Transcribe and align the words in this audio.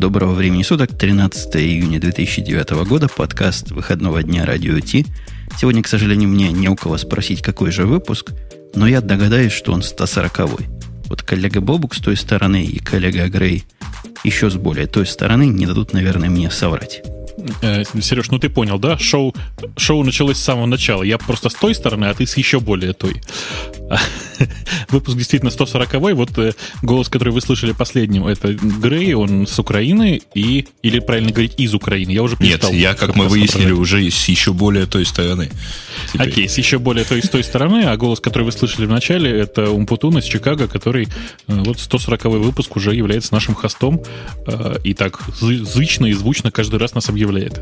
Доброго 0.00 0.32
времени 0.32 0.62
суток, 0.62 0.96
13 0.96 1.56
июня 1.56 2.00
2009 2.00 2.70
года, 2.88 3.06
подкаст 3.06 3.70
выходного 3.70 4.22
дня 4.22 4.46
Радио 4.46 4.80
Ти. 4.80 5.04
Сегодня, 5.58 5.82
к 5.82 5.88
сожалению, 5.88 6.30
мне 6.30 6.50
не 6.52 6.70
у 6.70 6.74
кого 6.74 6.96
спросить, 6.96 7.42
какой 7.42 7.70
же 7.70 7.84
выпуск, 7.84 8.32
но 8.74 8.88
я 8.88 9.02
догадаюсь, 9.02 9.52
что 9.52 9.74
он 9.74 9.80
140-й. 9.80 10.68
Вот 11.04 11.22
коллега 11.22 11.60
Бобук 11.60 11.94
с 11.94 11.98
той 11.98 12.16
стороны 12.16 12.64
и 12.64 12.78
коллега 12.78 13.28
Грей 13.28 13.64
еще 14.24 14.48
с 14.48 14.54
более 14.54 14.86
той 14.86 15.04
стороны 15.04 15.48
не 15.48 15.66
дадут, 15.66 15.92
наверное, 15.92 16.30
мне 16.30 16.50
соврать. 16.50 17.02
Э, 17.60 17.84
Сереж, 18.00 18.30
ну 18.30 18.38
ты 18.38 18.48
понял, 18.48 18.78
да? 18.78 18.96
Шоу, 18.96 19.34
шоу 19.76 20.02
началось 20.02 20.38
с 20.38 20.42
самого 20.42 20.64
начала. 20.64 21.02
Я 21.02 21.18
просто 21.18 21.50
с 21.50 21.54
той 21.54 21.74
стороны, 21.74 22.06
а 22.06 22.14
ты 22.14 22.26
с 22.26 22.38
еще 22.38 22.58
более 22.58 22.94
той. 22.94 23.20
Выпуск 24.90 25.16
действительно 25.16 25.50
140 25.50 25.94
-й. 25.94 26.14
Вот 26.14 26.38
э, 26.38 26.52
голос, 26.82 27.08
который 27.08 27.32
вы 27.32 27.40
слышали 27.40 27.72
последним, 27.72 28.26
это 28.26 28.52
Грей, 28.52 29.14
он 29.14 29.46
с 29.46 29.58
Украины 29.58 30.20
и, 30.34 30.66
или 30.82 31.00
правильно 31.00 31.30
говорить, 31.30 31.54
из 31.58 31.74
Украины. 31.74 32.10
Я 32.10 32.22
уже 32.22 32.36
Нет, 32.40 32.64
я, 32.72 32.94
как 32.94 33.16
мы 33.16 33.28
выяснили, 33.28 33.72
уже 33.72 34.10
с 34.10 34.28
еще 34.28 34.52
более 34.52 34.86
той 34.86 35.06
стороны. 35.06 35.50
Теперь. 36.12 36.28
Окей, 36.28 36.48
с 36.48 36.58
еще 36.58 36.78
более 36.78 37.04
той, 37.04 37.22
с 37.22 37.28
той 37.28 37.44
стороны, 37.44 37.84
а 37.84 37.96
голос, 37.96 38.20
который 38.20 38.42
вы 38.42 38.52
слышали 38.52 38.86
в 38.86 38.90
начале, 38.90 39.30
это 39.30 39.70
Умпутун 39.70 40.18
из 40.18 40.24
Чикаго, 40.24 40.68
который 40.68 41.04
э, 41.04 41.08
вот 41.46 41.78
140 41.78 42.24
выпуск 42.24 42.76
уже 42.76 42.94
является 42.94 43.32
нашим 43.34 43.54
хостом 43.54 44.02
и 44.84 44.94
так 44.94 45.20
зычно 45.40 46.06
и 46.06 46.12
звучно 46.12 46.50
каждый 46.50 46.78
раз 46.78 46.94
нас 46.94 47.08
объявляет 47.08 47.20
объявляет? 47.30 47.60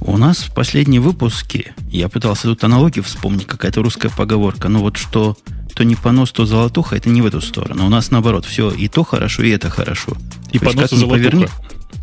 У 0.00 0.16
нас 0.16 0.38
в 0.38 0.54
последнем 0.54 1.02
выпуске, 1.02 1.74
я 1.90 2.08
пытался 2.08 2.44
тут 2.44 2.64
аналогию 2.64 3.04
вспомнить, 3.04 3.46
какая-то 3.46 3.82
русская 3.82 4.08
поговорка, 4.08 4.68
но 4.68 4.80
вот 4.80 4.96
что 4.96 5.36
то 5.74 5.84
не 5.84 5.96
понос, 5.96 6.32
то 6.32 6.46
золотуха, 6.46 6.96
это 6.96 7.08
не 7.08 7.22
в 7.22 7.26
эту 7.26 7.40
сторону. 7.40 7.86
У 7.86 7.88
нас 7.88 8.10
наоборот, 8.10 8.44
все 8.44 8.70
и 8.70 8.88
то 8.88 9.04
хорошо, 9.04 9.42
и 9.42 9.50
это 9.50 9.70
хорошо. 9.70 10.16
И 10.52 10.58
то 10.58 10.66
понос, 10.66 10.92
и 10.92 10.96
золотуха. 10.96 11.18
Поверни, 11.18 11.46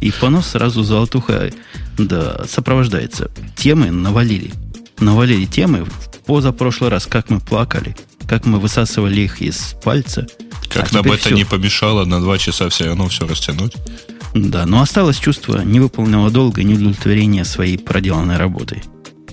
и 0.02 0.12
понос 0.12 0.48
сразу 0.48 0.84
золотуха, 0.84 1.52
да, 1.98 2.46
сопровождается. 2.48 3.32
Темы 3.56 3.92
навалили. 3.92 4.52
Навалили 5.00 5.46
темы 5.46 5.86
в 5.86 6.10
позапрошлый 6.26 6.90
раз, 6.90 7.06
как 7.06 7.30
мы 7.30 7.40
плакали, 7.40 7.96
как 8.28 8.46
мы 8.46 8.60
высасывали 8.60 9.22
их 9.22 9.42
из 9.42 9.76
пальца. 9.84 10.28
Как 10.70 10.92
а 10.92 10.96
нам 10.96 11.06
это 11.12 11.18
все. 11.18 11.36
не 11.36 11.46
помешало 11.46 12.06
на 12.06 12.20
два 12.20 12.38
часа 12.38 12.70
все 12.70 12.86
равно 12.86 13.08
все 13.08 13.26
растянуть. 13.26 13.74
Да, 14.34 14.66
но 14.66 14.82
осталось 14.82 15.18
чувство 15.18 15.62
невыполненного 15.62 16.30
долга 16.30 16.62
и 16.62 16.66
неудовлетворения 16.66 17.44
своей 17.44 17.78
проделанной 17.78 18.38
работой. 18.38 18.84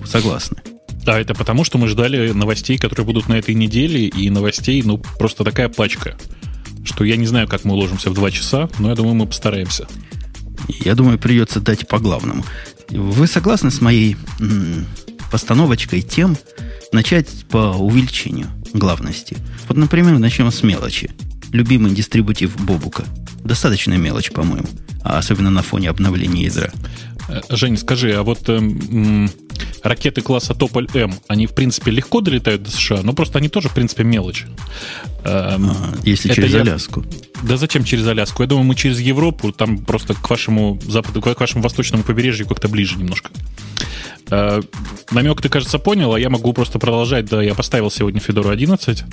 Согласны. 0.05 0.57
Да, 1.05 1.19
это 1.19 1.35
потому, 1.35 1.63
что 1.63 1.77
мы 1.77 1.87
ждали 1.87 2.31
новостей, 2.31 2.79
которые 2.79 3.05
будут 3.05 3.29
на 3.29 3.35
этой 3.35 3.53
неделе, 3.53 4.07
и 4.07 4.31
новостей, 4.31 4.81
ну, 4.83 4.97
просто 4.97 5.43
такая 5.43 5.69
пачка, 5.69 6.17
что 6.83 7.03
я 7.03 7.15
не 7.15 7.27
знаю, 7.27 7.47
как 7.47 7.63
мы 7.63 7.73
уложимся 7.73 8.09
в 8.09 8.15
два 8.15 8.31
часа, 8.31 8.69
но 8.79 8.89
я 8.89 8.95
думаю, 8.95 9.13
мы 9.13 9.27
постараемся. 9.27 9.87
Я 10.83 10.95
думаю, 10.95 11.19
придется 11.19 11.59
дать 11.59 11.87
по 11.87 11.99
главному. 11.99 12.43
Вы 12.89 13.27
согласны 13.27 13.69
с 13.69 13.81
моей 13.81 14.17
м- 14.39 14.87
постановочкой 15.31 16.01
тем 16.01 16.37
начать 16.91 17.45
по 17.49 17.75
увеличению 17.77 18.47
главности? 18.73 19.37
Вот, 19.67 19.77
например, 19.77 20.17
начнем 20.17 20.51
с 20.51 20.63
мелочи. 20.63 21.11
Любимый 21.51 21.91
дистрибутив 21.91 22.55
Бобука. 22.57 23.05
Достаточная 23.43 23.97
мелочь, 23.99 24.31
по-моему 24.31 24.67
а 25.05 25.19
особенно 25.19 25.51
на 25.51 25.61
фоне 25.61 25.89
обновления 25.89 26.45
ядра. 26.45 26.71
Э, 27.27 27.41
Женя, 27.49 27.77
скажи, 27.77 28.13
а 28.13 28.23
вот 28.23 28.39
э, 28.47 29.27
ракеты 29.83 30.21
класса 30.21 30.53
Тополь 30.53 30.87
М, 30.93 31.13
они, 31.27 31.47
в 31.47 31.53
принципе, 31.53 31.91
легко 31.91 32.21
долетают 32.21 32.63
до 32.63 32.71
США, 32.71 33.01
но 33.03 33.13
просто 33.13 33.39
они 33.39 33.49
тоже, 33.49 33.69
в 33.69 33.73
принципе, 33.73 34.03
мелочь. 34.03 34.45
Э, 35.23 35.55
а, 35.57 35.59
если 36.03 36.33
через 36.33 36.51
я... 36.53 36.61
Аляску. 36.61 37.05
Да 37.43 37.57
зачем 37.57 37.83
через 37.83 38.07
Аляску? 38.07 38.43
Я 38.43 38.47
думаю, 38.47 38.65
мы 38.65 38.75
через 38.75 38.99
Европу, 38.99 39.51
там 39.51 39.79
просто 39.79 40.13
к 40.13 40.29
вашему 40.29 40.79
западу, 40.85 41.21
к 41.21 41.39
вашему 41.39 41.63
восточному 41.63 42.03
побережью 42.03 42.47
как-то 42.47 42.67
ближе 42.67 42.97
немножко. 42.97 43.31
Э, 44.29 44.61
намек 45.11 45.41
ты, 45.41 45.49
кажется, 45.49 45.79
понял, 45.79 46.13
а 46.13 46.19
я 46.19 46.29
могу 46.29 46.53
просто 46.53 46.79
продолжать. 46.79 47.25
Да, 47.25 47.41
я 47.41 47.53
поставил 47.53 47.91
сегодня 47.91 48.19
Федору 48.19 48.49
11. 48.49 49.03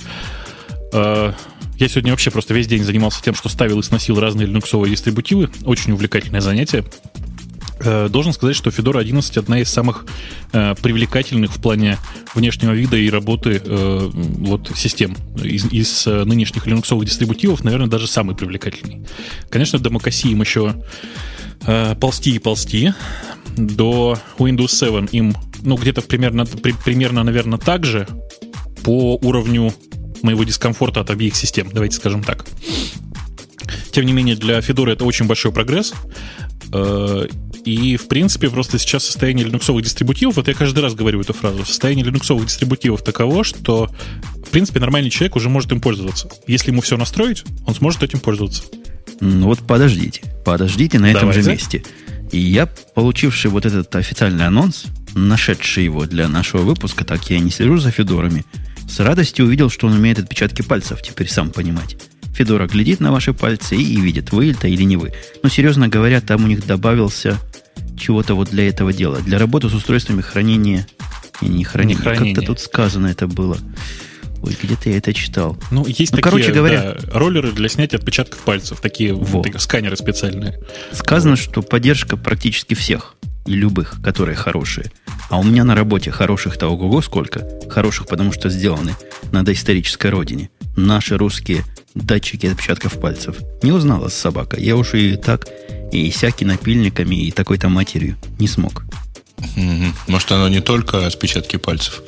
Э, 0.93 1.33
я 1.77 1.87
сегодня 1.87 2.11
вообще 2.11 2.31
просто 2.31 2.53
весь 2.53 2.67
день 2.67 2.83
занимался 2.83 3.21
тем, 3.21 3.35
что 3.35 3.49
ставил 3.49 3.79
и 3.79 3.83
сносил 3.83 4.19
разные 4.19 4.47
линуксовые 4.47 4.91
дистрибутивы. 4.91 5.49
Очень 5.65 5.93
увлекательное 5.93 6.41
занятие. 6.41 6.85
Э, 7.83 8.07
должен 8.09 8.33
сказать, 8.33 8.55
что 8.55 8.69
Fedora 8.69 8.99
11 8.99 9.37
одна 9.37 9.59
из 9.59 9.69
самых 9.69 10.05
э, 10.51 10.75
привлекательных 10.81 11.53
в 11.53 11.61
плане 11.61 11.97
внешнего 12.35 12.71
вида 12.71 12.97
и 12.97 13.09
работы 13.09 13.61
э, 13.63 14.09
вот, 14.13 14.71
систем. 14.75 15.17
Из, 15.35 15.65
из 15.65 16.07
э, 16.07 16.23
нынешних 16.23 16.65
линуксовых 16.65 17.05
дистрибутивов, 17.05 17.63
наверное, 17.63 17.87
даже 17.87 18.07
самый 18.07 18.35
привлекательный. 18.35 19.05
Конечно, 19.49 19.79
до 19.79 19.89
Mac 19.89 20.09
им 20.29 20.41
еще 20.41 20.75
э, 21.65 21.95
ползти 21.95 22.35
и 22.35 22.39
ползти. 22.39 22.93
До 23.57 24.17
Windows 24.37 24.69
7 24.69 25.07
им, 25.11 25.35
ну, 25.61 25.75
где-то 25.75 26.01
примерно, 26.01 26.45
при, 26.45 26.73
примерно, 26.73 27.23
наверное, 27.23 27.59
так 27.59 27.85
же 27.85 28.07
по 28.83 29.15
уровню 29.21 29.73
моего 30.21 30.43
дискомфорта 30.43 31.01
от 31.01 31.09
обеих 31.09 31.35
систем, 31.35 31.69
давайте 31.71 31.97
скажем 31.97 32.23
так. 32.23 32.45
Тем 33.93 34.07
не 34.07 34.11
менее, 34.11 34.35
для 34.35 34.57
Fedora 34.57 34.93
это 34.93 35.05
очень 35.05 35.27
большой 35.27 35.51
прогресс. 35.51 35.93
Э, 36.73 37.27
и, 37.63 37.95
в 37.95 38.07
принципе, 38.07 38.49
просто 38.49 38.79
сейчас 38.79 39.05
состояние 39.05 39.45
линуксовых 39.45 39.83
дистрибутивов, 39.83 40.35
вот 40.35 40.47
я 40.47 40.55
каждый 40.55 40.79
раз 40.79 40.95
говорю 40.95 41.21
эту 41.21 41.33
фразу, 41.33 41.63
состояние 41.63 42.03
линуксовых 42.03 42.47
дистрибутивов 42.47 43.03
таково, 43.03 43.43
что, 43.43 43.91
в 44.45 44.49
принципе, 44.49 44.79
нормальный 44.79 45.11
человек 45.11 45.35
уже 45.35 45.47
может 45.47 45.71
им 45.71 45.79
пользоваться. 45.79 46.27
Если 46.47 46.71
ему 46.71 46.81
все 46.81 46.97
настроить, 46.97 47.43
он 47.67 47.75
сможет 47.75 48.01
этим 48.01 48.19
пользоваться. 48.19 48.63
Ну 49.19 49.45
вот 49.45 49.59
подождите, 49.59 50.23
подождите 50.43 50.97
на 50.97 51.11
этом 51.11 51.29
Давайте. 51.29 51.43
же 51.43 51.51
месте. 51.51 51.83
И 52.31 52.39
я, 52.39 52.65
получивший 52.65 53.51
вот 53.51 53.67
этот 53.67 53.95
официальный 53.95 54.47
анонс, 54.47 54.85
нашедший 55.13 55.83
его 55.83 56.07
для 56.07 56.27
нашего 56.27 56.63
выпуска, 56.63 57.05
так 57.05 57.29
я 57.29 57.37
не 57.37 57.51
слежу 57.51 57.77
за 57.77 57.91
Федорами, 57.91 58.43
с 58.89 58.99
радостью 58.99 59.45
увидел, 59.45 59.69
что 59.69 59.85
он 59.85 59.93
умеет 59.93 60.17
отпечатки 60.17 60.63
пальцев 60.63 61.03
теперь 61.03 61.29
сам 61.29 61.51
понимать. 61.51 61.95
Федора 62.33 62.67
глядит 62.67 62.99
на 62.99 63.11
ваши 63.11 63.33
пальцы 63.33 63.75
и, 63.75 64.01
видит, 64.01 64.31
вы 64.31 64.51
это 64.51 64.67
или 64.67 64.83
не 64.83 64.97
вы. 64.97 65.13
Но, 65.43 65.49
серьезно 65.49 65.87
говоря, 65.87 66.19
там 66.19 66.43
у 66.43 66.47
них 66.47 66.65
добавился 66.65 67.39
чего-то 67.97 68.35
вот 68.35 68.49
для 68.49 68.67
этого 68.67 68.91
дела. 68.91 69.19
Для 69.19 69.37
работы 69.37 69.69
с 69.69 69.73
устройствами 69.73 70.21
хранения... 70.21 70.87
Не, 71.41 71.49
не 71.49 71.63
хранения, 71.63 71.95
не 71.95 72.01
хранения. 72.01 72.35
как-то 72.35 72.47
тут 72.47 72.59
сказано 72.59 73.07
это 73.07 73.27
было. 73.27 73.57
Ой, 74.43 74.57
где-то 74.61 74.89
я 74.89 74.97
это 74.97 75.13
читал. 75.13 75.57
Ну, 75.71 75.85
есть 75.85 76.11
ну, 76.11 76.17
такие 76.17 76.21
короче 76.21 76.51
говоря, 76.51 76.97
да, 76.99 77.17
роллеры 77.17 77.51
для 77.53 77.69
снятия 77.69 77.97
отпечатков 77.97 78.39
пальцев, 78.39 78.81
такие 78.81 79.13
вот. 79.13 79.47
сканеры 79.57 79.95
специальные. 79.95 80.59
Сказано, 80.91 81.35
вот. 81.35 81.39
что 81.39 81.61
поддержка 81.61 82.17
практически 82.17 82.73
всех 82.73 83.15
и 83.45 83.53
любых, 83.53 84.01
которые 84.03 84.35
хорошие. 84.35 84.91
А 85.29 85.39
у 85.39 85.43
меня 85.43 85.63
на 85.63 85.75
работе 85.75 86.11
хороших-то 86.11 86.67
ого-го 86.67 87.01
сколько. 87.01 87.47
Хороших, 87.69 88.07
потому 88.07 88.31
что 88.31 88.49
сделаны 88.49 88.95
на 89.31 89.43
доисторической 89.43 90.11
родине. 90.11 90.49
Наши 90.75 91.17
русские 91.17 91.63
датчики 91.95 92.47
отпечатков 92.47 92.99
пальцев. 92.99 93.37
Не 93.61 93.71
узнала 93.71 94.09
собака. 94.09 94.59
Я 94.59 94.75
уж 94.75 94.93
и 94.93 95.15
так, 95.15 95.47
и 95.91 96.09
всякими 96.09 96.49
напильниками, 96.51 97.15
и 97.15 97.31
такой-то 97.31 97.69
матерью 97.69 98.17
не 98.39 98.47
смог. 98.47 98.83
Может, 100.07 100.31
оно 100.31 100.47
не 100.47 100.61
только 100.61 101.05
отпечатки 101.05 101.57
пальцев 101.57 102.01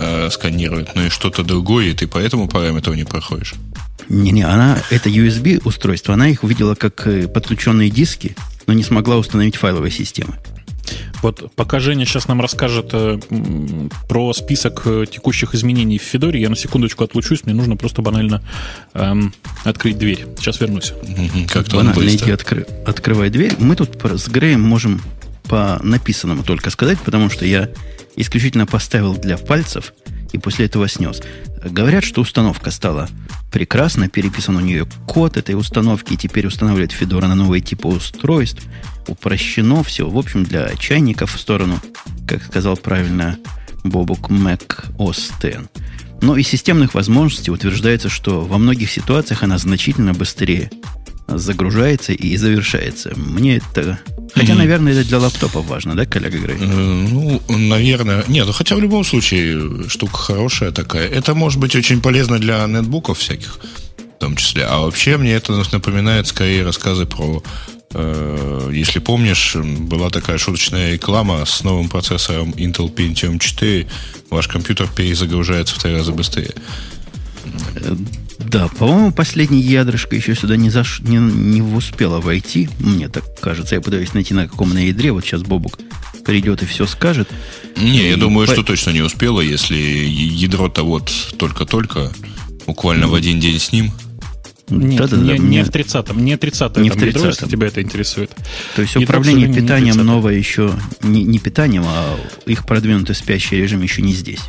э, 0.00 0.30
сканирует, 0.30 0.94
но 0.94 1.04
и 1.04 1.08
что-то 1.08 1.42
другое, 1.44 1.86
и 1.86 1.92
ты 1.92 2.06
по 2.06 2.18
этому 2.18 2.48
параметру 2.48 2.94
не 2.94 3.04
проходишь? 3.04 3.54
Не-не, 4.08 4.42
она, 4.42 4.78
это 4.90 5.10
USB 5.10 5.60
устройство, 5.64 6.14
она 6.14 6.28
их 6.28 6.42
увидела 6.42 6.74
как 6.74 7.06
э, 7.06 7.28
подключенные 7.28 7.90
диски, 7.90 8.34
но 8.66 8.72
не 8.72 8.82
смогла 8.82 9.16
установить 9.16 9.56
файловые 9.56 9.90
системы. 9.90 10.38
Вот 11.22 11.52
пока 11.54 11.80
Женя 11.80 12.04
сейчас 12.06 12.28
нам 12.28 12.40
расскажет 12.40 12.90
э, 12.92 13.18
про 14.08 14.32
список 14.32 14.82
э, 14.86 15.04
текущих 15.10 15.54
изменений 15.54 15.98
в 15.98 16.02
Федоре, 16.02 16.40
я 16.40 16.48
на 16.48 16.56
секундочку 16.56 17.04
отлучусь, 17.04 17.44
мне 17.44 17.54
нужно 17.54 17.76
просто 17.76 18.02
банально 18.02 18.42
эм, 18.94 19.34
открыть 19.64 19.98
дверь. 19.98 20.26
Сейчас 20.38 20.60
вернусь. 20.60 20.92
Как-то 21.50 21.76
банально 21.76 22.08
идти 22.08 22.30
откры- 22.30 22.66
открывай 22.84 23.30
дверь. 23.30 23.54
Мы 23.58 23.74
тут 23.76 23.98
с 24.02 24.28
Греем 24.28 24.60
можем 24.60 25.00
по 25.48 25.80
написанному 25.82 26.44
только 26.44 26.70
сказать, 26.70 26.98
потому 27.00 27.30
что 27.30 27.44
я 27.44 27.70
исключительно 28.16 28.66
поставил 28.66 29.14
для 29.16 29.38
пальцев 29.38 29.94
и 30.32 30.38
после 30.38 30.66
этого 30.66 30.88
снес. 30.88 31.20
Говорят, 31.64 32.04
что 32.04 32.20
установка 32.20 32.70
стала 32.70 33.08
прекрасно, 33.50 34.08
переписан 34.08 34.56
у 34.56 34.60
нее 34.60 34.86
код 35.06 35.36
этой 35.36 35.54
установки, 35.54 36.14
и 36.14 36.16
теперь 36.16 36.46
устанавливает 36.46 36.92
Fedora 36.92 37.26
на 37.26 37.34
новые 37.34 37.60
типы 37.60 37.88
устройств 37.88 38.64
упрощено 39.06 39.82
все. 39.82 40.08
В 40.08 40.18
общем, 40.18 40.44
для 40.44 40.74
чайников 40.76 41.34
в 41.34 41.40
сторону, 41.40 41.80
как 42.26 42.42
сказал 42.42 42.76
правильно 42.76 43.38
Бобук, 43.84 44.30
Mac 44.30 44.94
OS 44.98 45.32
X. 45.42 45.68
Но 46.20 46.36
и 46.36 46.42
системных 46.42 46.94
возможностей 46.94 47.50
утверждается, 47.50 48.08
что 48.08 48.40
во 48.40 48.58
многих 48.58 48.90
ситуациях 48.90 49.42
она 49.42 49.56
значительно 49.56 50.12
быстрее 50.12 50.70
загружается 51.28 52.12
и 52.12 52.36
завершается. 52.36 53.12
Мне 53.16 53.58
это... 53.58 53.98
Хотя, 54.34 54.54
наверное, 54.54 54.92
это 54.92 55.08
для 55.08 55.18
лаптопа 55.18 55.62
важно, 55.62 55.94
да, 55.94 56.06
коллега 56.06 56.38
Грей? 56.38 56.56
Э, 56.60 56.64
ну, 56.64 57.40
наверное. 57.48 58.24
Нет, 58.28 58.46
ну, 58.46 58.52
хотя 58.52 58.76
в 58.76 58.80
любом 58.80 59.04
случае 59.04 59.88
штука 59.88 60.16
хорошая 60.16 60.70
такая. 60.70 61.08
Это 61.08 61.34
может 61.34 61.58
быть 61.58 61.74
очень 61.76 62.00
полезно 62.00 62.38
для 62.38 62.66
нетбуков 62.66 63.18
всяких 63.18 63.58
в 64.16 64.20
том 64.20 64.36
числе. 64.36 64.64
А 64.64 64.80
вообще 64.80 65.16
мне 65.16 65.32
это 65.32 65.52
напоминает 65.72 66.26
скорее 66.26 66.64
рассказы 66.64 67.06
про 67.06 67.42
Э, 67.94 68.70
если 68.72 68.98
помнишь, 68.98 69.56
была 69.56 70.10
такая 70.10 70.38
шуточная 70.38 70.92
реклама 70.92 71.44
с 71.44 71.62
новым 71.62 71.88
процессором 71.88 72.50
Intel 72.50 72.94
Pentium 72.94 73.38
4. 73.38 73.86
Ваш 74.30 74.48
компьютер 74.48 74.88
перезагружается 74.94 75.74
в 75.74 75.82
три 75.82 75.94
раза 75.94 76.12
быстрее. 76.12 76.54
Да, 78.38 78.68
по-моему, 78.68 79.12
последнее 79.12 79.60
ядрышко 79.60 80.16
еще 80.16 80.34
сюда 80.34 80.56
не, 80.56 80.70
заш... 80.70 81.00
не, 81.00 81.16
не 81.16 81.60
успело 81.60 82.20
войти. 82.20 82.68
Мне 82.78 83.08
так 83.08 83.24
кажется. 83.40 83.74
Я 83.74 83.80
пытаюсь 83.80 84.14
найти 84.14 84.32
на 84.34 84.48
каком 84.48 84.72
на 84.72 84.86
ядре. 84.86 85.12
Вот 85.12 85.24
сейчас 85.24 85.42
Бобук 85.42 85.78
придет 86.24 86.62
и 86.62 86.66
все 86.66 86.86
скажет. 86.86 87.28
Не, 87.76 88.02
и 88.02 88.10
я 88.10 88.16
думаю, 88.16 88.46
по... 88.46 88.52
что 88.52 88.62
точно 88.62 88.90
не 88.90 89.02
успело, 89.02 89.40
если 89.40 89.76
ядро-то 89.76 90.82
вот 90.82 91.10
только-только, 91.38 92.12
буквально 92.66 93.04
mm. 93.04 93.08
в 93.08 93.14
один 93.14 93.40
день 93.40 93.58
с 93.58 93.72
ним. 93.72 93.92
Нет, 94.70 94.98
да, 94.98 95.06
да, 95.06 95.16
не, 95.16 95.30
да, 95.30 95.38
не 95.38 95.64
в 95.64 95.70
30-м, 95.70 96.24
не 96.24 96.34
30-м, 96.34 96.82
не 96.82 96.90
в 96.90 96.94
30 96.94 97.14
ядро, 97.14 97.26
если 97.28 97.48
тебя 97.48 97.66
это 97.68 97.82
интересует. 97.82 98.30
То 98.76 98.82
есть 98.82 98.94
ядро, 98.94 99.04
управление 99.04 99.52
питанием 99.52 99.96
новое 99.96 100.34
еще, 100.34 100.72
не, 101.02 101.24
не 101.24 101.38
питанием, 101.38 101.84
а 101.86 102.16
их 102.46 102.66
продвинутый 102.66 103.14
спящий 103.14 103.56
режим 103.56 103.82
еще 103.82 104.02
не 104.02 104.12
здесь. 104.12 104.40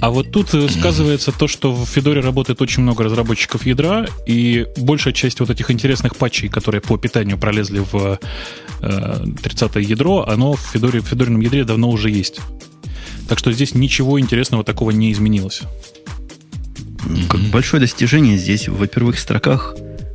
А 0.00 0.10
вот 0.10 0.30
тут 0.30 0.54
э, 0.54 0.68
сказывается 0.68 1.32
то, 1.32 1.48
что 1.48 1.72
в 1.72 1.86
Федоре 1.86 2.20
работает 2.20 2.62
очень 2.62 2.82
много 2.82 3.04
разработчиков 3.04 3.66
ядра, 3.66 4.06
и 4.26 4.66
большая 4.76 5.12
часть 5.12 5.40
вот 5.40 5.50
этих 5.50 5.70
интересных 5.70 6.16
патчей, 6.16 6.48
которые 6.48 6.80
по 6.80 6.96
питанию 6.96 7.38
пролезли 7.38 7.80
в 7.80 8.18
э, 8.80 9.24
30-е 9.42 9.84
ядро, 9.84 10.26
оно 10.26 10.54
в 10.54 10.60
Федоре, 10.60 11.00
в 11.00 11.06
Федорином 11.06 11.40
ядре 11.40 11.64
давно 11.64 11.90
уже 11.90 12.10
есть. 12.10 12.40
Так 13.28 13.38
что 13.38 13.52
здесь 13.52 13.74
ничего 13.74 14.20
интересного 14.20 14.64
такого 14.64 14.90
не 14.90 15.12
изменилось. 15.12 15.62
Как 17.28 17.40
большое 17.52 17.80
достижение 17.80 18.38
здесь 18.38 18.68
в 18.68 18.86
первых 18.86 19.18
строках 19.18 19.74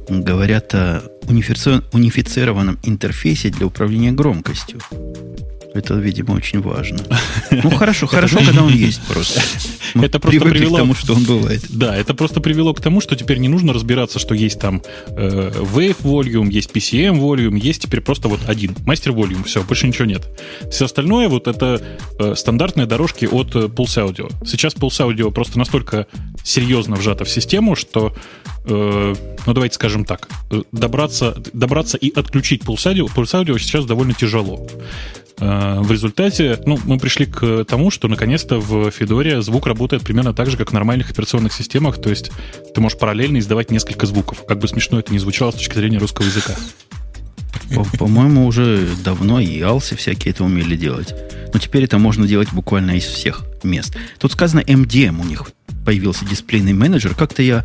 говорят 0.09 0.73
о 0.73 1.03
унифицированном 1.27 2.79
интерфейсе 2.83 3.49
для 3.49 3.65
управления 3.65 4.11
громкостью. 4.11 4.79
Это, 5.73 5.93
видимо, 5.93 6.33
очень 6.33 6.61
важно. 6.61 6.99
Ну, 7.63 7.69
хорошо, 7.71 8.07
хорошо, 8.07 8.37
когда 8.37 8.63
он 8.63 8.73
есть 8.73 9.01
просто. 9.07 9.41
Мы 9.93 10.05
это 10.05 10.19
просто 10.19 10.39
привело 10.39 10.75
к 10.75 10.79
тому, 10.79 10.95
что 10.95 11.13
он 11.13 11.23
бывает. 11.23 11.61
Да, 11.69 11.95
это 11.95 12.13
просто 12.13 12.39
привело 12.39 12.73
к 12.73 12.81
тому, 12.81 13.01
что 13.01 13.15
теперь 13.15 13.37
не 13.37 13.49
нужно 13.49 13.73
разбираться, 13.73 14.19
что 14.19 14.33
есть 14.33 14.59
там 14.59 14.81
э, 15.07 15.51
Wave 15.51 15.97
Volume, 16.01 16.49
есть 16.49 16.71
PCM 16.71 17.19
Volume, 17.19 17.59
есть 17.59 17.81
теперь 17.83 18.01
просто 18.01 18.29
вот 18.29 18.39
один 18.47 18.71
Master 18.85 19.13
Volume, 19.13 19.43
все, 19.43 19.61
больше 19.63 19.87
ничего 19.87 20.05
нет. 20.05 20.27
Все 20.71 20.85
остальное 20.85 21.27
вот 21.27 21.47
это 21.47 21.81
э, 22.19 22.35
стандартные 22.35 22.87
дорожки 22.87 23.25
от 23.25 23.55
э, 23.55 23.65
Pulse 23.65 24.07
Audio. 24.07 24.31
Сейчас 24.45 24.75
Pulse 24.75 25.07
Audio 25.07 25.31
просто 25.31 25.59
настолько 25.59 26.07
серьезно 26.43 26.95
вжато 26.95 27.25
в 27.25 27.29
систему, 27.29 27.75
что, 27.75 28.15
э, 28.65 29.15
ну 29.45 29.53
давайте 29.53 29.75
скажем 29.75 30.05
так, 30.05 30.29
э, 30.51 30.61
добраться, 30.71 31.35
добраться 31.53 31.97
и 31.97 32.11
отключить 32.13 32.63
Pulse 32.63 32.93
Audio, 32.93 33.07
Pulse 33.13 33.43
Audio 33.43 33.59
сейчас 33.59 33.85
довольно 33.85 34.13
тяжело. 34.13 34.67
Э, 35.39 35.79
в 35.79 35.91
результате 35.91 36.59
ну, 36.65 36.79
мы 36.85 36.97
пришли 36.97 37.25
к 37.25 37.65
тому, 37.65 37.91
что 37.91 38.07
наконец-то 38.07 38.59
в 38.59 38.91
Федоре 38.91 39.41
звук 39.41 39.67
работает 39.67 40.03
примерно 40.03 40.33
так 40.33 40.49
же, 40.49 40.57
как 40.57 40.71
в 40.71 40.73
нормальных 40.73 41.11
операционных 41.11 41.53
системах, 41.53 42.01
то 42.01 42.09
есть 42.09 42.31
ты 42.73 42.81
можешь 42.81 42.97
параллельно 42.97 43.39
издавать 43.39 43.71
несколько 43.71 44.05
звуков, 44.05 44.45
как 44.45 44.59
бы 44.59 44.67
смешно 44.67 44.99
это 44.99 45.13
ни 45.13 45.17
звучало 45.17 45.51
с 45.51 45.55
точки 45.55 45.75
зрения 45.75 45.97
русского 45.97 46.25
языка. 46.25 46.55
По-моему, 47.97 48.45
уже 48.45 48.87
давно 49.03 49.39
и 49.39 49.61
алсы 49.61 49.95
всякие 49.95 50.33
это 50.33 50.43
умели 50.43 50.75
делать. 50.75 51.13
Но 51.53 51.59
теперь 51.59 51.83
это 51.83 51.97
можно 51.97 52.27
делать 52.27 52.51
буквально 52.51 52.91
из 52.91 53.05
всех 53.05 53.43
мест. 53.63 53.95
Тут 54.19 54.31
сказано 54.33 54.59
MDM 54.59 55.19
у 55.19 55.23
них 55.23 55.51
появился 55.85 56.25
дисплейный 56.25 56.73
менеджер. 56.73 57.15
Как-то 57.15 57.41
я... 57.41 57.63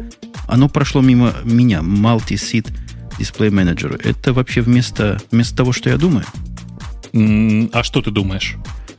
Оно 0.48 0.68
прошло 0.68 1.00
мимо 1.00 1.34
меня. 1.44 1.80
Multi-seat 1.80 2.72
Display 3.18 3.50
Manager. 3.50 4.00
Это 4.02 4.32
вообще 4.32 4.60
вместо, 4.60 5.20
вместо 5.30 5.56
того, 5.56 5.72
что 5.72 5.90
я 5.90 5.96
думаю? 5.96 6.24
А 7.12 7.82
что 7.82 8.02
ты 8.02 8.10
думаешь? 8.10 8.56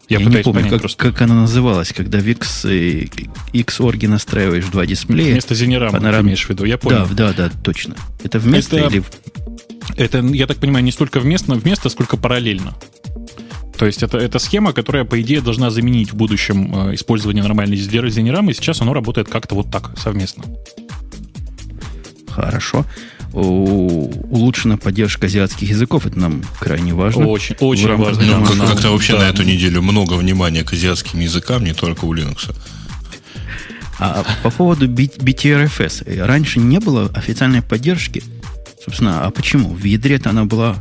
Я, 0.10 0.20
я 0.20 0.26
не 0.26 0.38
помню, 0.38 0.70
как, 0.70 0.80
просто. 0.80 0.98
как 0.98 1.22
она 1.22 1.36
называлась, 1.36 1.92
когда 1.92 2.20
в 2.20 2.28
X, 2.28 2.64
э, 2.66 3.08
X-орги 3.52 4.06
настраиваешь 4.06 4.66
два 4.66 4.86
дисплея. 4.86 5.34
Вместо 5.34 5.54
Зенерама 5.54 5.92
панорам... 5.92 6.22
ты 6.22 6.28
имеешь 6.28 6.46
в 6.46 6.50
виду, 6.50 6.64
я 6.64 6.78
понял. 6.78 7.08
Да, 7.12 7.34
да, 7.34 7.50
да, 7.50 7.52
точно. 7.62 7.96
Это 8.24 8.40
вместо 8.40 8.78
это, 8.78 8.88
или... 8.88 9.04
Это, 9.98 10.20
я 10.20 10.48
так 10.48 10.58
понимаю, 10.58 10.86
не 10.86 10.94
столько 10.94 11.20
вместо, 11.20 11.54
вместо 11.56 11.90
сколько 11.90 12.16
параллельно. 12.16 12.74
То 13.78 13.86
есть 13.86 14.02
это, 14.02 14.18
это 14.18 14.40
схема, 14.40 14.72
которая, 14.72 15.04
по 15.04 15.20
идее, 15.22 15.42
должна 15.42 15.70
заменить 15.72 16.14
в 16.14 16.16
будущем 16.16 16.90
э, 16.90 16.96
использование 16.96 17.44
нормальной 17.44 17.76
Зенерамы, 17.76 18.52
и 18.52 18.56
сейчас 18.56 18.82
оно 18.82 18.94
работает 18.94 19.28
как-то 19.28 19.56
вот 19.56 19.70
так, 19.70 19.92
совместно. 20.00 20.46
Хорошо 22.30 22.86
улучшена 24.38 24.78
поддержка 24.78 25.28
азиатских 25.28 25.70
языков. 25.70 26.06
Это 26.06 26.20
нам 26.20 26.44
крайне 26.60 26.94
важно. 26.94 27.28
Очень, 27.28 27.56
очень 27.60 27.96
важно. 27.96 28.24
Ну, 28.26 28.46
как, 28.46 28.58
как-то 28.58 28.92
вообще 28.92 29.14
да. 29.14 29.20
на 29.20 29.24
эту 29.24 29.44
неделю 29.44 29.82
много 29.82 30.14
внимания 30.14 30.64
к 30.64 30.74
азиатским 30.74 31.20
языкам, 31.20 31.64
не 31.64 31.74
только 31.74 32.06
у 32.06 32.14
Linux. 32.14 32.54
А 34.00 34.24
по 34.44 34.52
поводу 34.52 34.88
BTRFS. 34.88 36.24
Раньше 36.24 36.60
не 36.60 36.80
было 36.80 37.10
официальной 37.14 37.62
поддержки. 37.62 38.24
Собственно, 38.84 39.26
а 39.26 39.32
почему? 39.32 39.74
В 39.74 39.84
ядре-то 39.84 40.30
она 40.30 40.46
была 40.46 40.78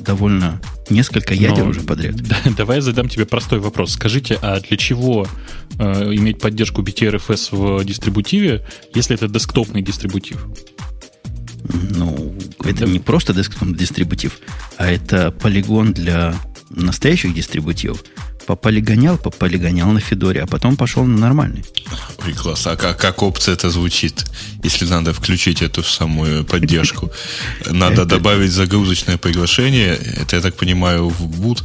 довольно 0.00 0.60
несколько 0.90 1.34
ядер 1.34 1.64
Но, 1.64 1.70
уже 1.70 1.80
подряд. 1.80 2.16
Да, 2.20 2.36
давай 2.56 2.76
я 2.76 2.82
задам 2.82 3.08
тебе 3.08 3.26
простой 3.26 3.60
вопрос. 3.60 3.92
Скажите, 3.92 4.38
а 4.40 4.60
для 4.60 4.76
чего 4.76 5.26
э, 5.78 6.14
иметь 6.14 6.40
поддержку 6.40 6.82
BTRFS 6.82 7.48
в 7.50 7.84
дистрибутиве, 7.84 8.64
если 8.94 9.14
это 9.14 9.28
десктопный 9.28 9.82
дистрибутив? 9.82 10.46
Ну, 11.68 12.34
это 12.64 12.86
не 12.86 12.98
просто 12.98 13.32
десктоп 13.34 13.68
дистрибутив, 13.76 14.38
а 14.76 14.90
это 14.90 15.30
полигон 15.30 15.92
для 15.92 16.34
настоящих 16.70 17.34
дистрибутивов. 17.34 18.02
Пополигонял, 18.46 19.18
пополигонял 19.18 19.90
на 19.90 20.00
Федоре, 20.00 20.40
а 20.40 20.46
потом 20.46 20.76
пошел 20.76 21.04
на 21.04 21.18
нормальный. 21.18 21.64
Ой, 22.24 22.32
класс. 22.32 22.66
А 22.66 22.76
как, 22.76 22.98
как 22.98 23.22
опция 23.22 23.52
это 23.52 23.68
звучит, 23.68 24.24
если 24.62 24.86
надо 24.86 25.12
включить 25.12 25.60
эту 25.60 25.82
самую 25.82 26.44
поддержку? 26.44 27.12
Надо 27.70 28.06
добавить 28.06 28.50
загрузочное 28.50 29.18
приглашение. 29.18 29.96
Это, 29.96 30.36
я 30.36 30.42
так 30.42 30.56
понимаю, 30.56 31.10
в 31.10 31.46
boot. 31.46 31.62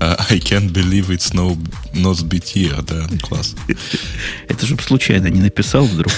I 0.00 0.40
can't 0.40 0.72
believe 0.72 1.10
it's 1.10 1.32
no, 1.32 1.56
not 1.94 2.24
BT. 2.24 2.82
Да, 2.82 3.06
класс. 3.22 3.54
Это 4.48 4.66
же 4.66 4.76
случайно 4.78 5.28
не 5.28 5.40
написал 5.40 5.84
вдруг. 5.84 6.12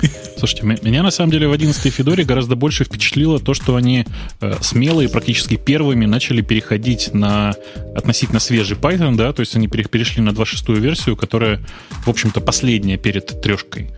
Слушайте, 0.38 0.64
меня 0.82 1.02
на 1.02 1.10
самом 1.10 1.32
деле 1.32 1.48
в 1.48 1.52
11 1.52 1.92
Федоре 1.92 2.22
гораздо 2.22 2.54
больше 2.54 2.84
впечатлило 2.84 3.40
то, 3.40 3.54
что 3.54 3.74
они 3.74 4.06
э, 4.40 4.54
смелые, 4.60 5.08
практически 5.08 5.56
первыми 5.56 6.06
начали 6.06 6.42
переходить 6.42 7.12
на 7.12 7.56
относительно 7.96 8.38
свежий 8.38 8.76
Python, 8.76 9.16
да, 9.16 9.32
то 9.32 9.40
есть 9.40 9.56
они 9.56 9.66
перешли 9.66 10.22
на 10.22 10.30
2.6 10.30 10.78
версию, 10.78 11.16
которая, 11.16 11.60
в 12.04 12.08
общем-то, 12.08 12.40
последняя 12.40 12.96
перед 12.96 13.40
трешкой. 13.42 13.90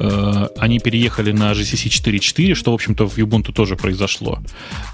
Э, 0.00 0.48
они 0.58 0.80
переехали 0.80 1.32
на 1.32 1.52
GCC 1.52 1.88
4.4, 1.88 2.54
что, 2.54 2.72
в 2.72 2.74
общем-то, 2.74 3.08
в 3.08 3.16
Ubuntu 3.16 3.52
тоже 3.52 3.76
произошло. 3.76 4.40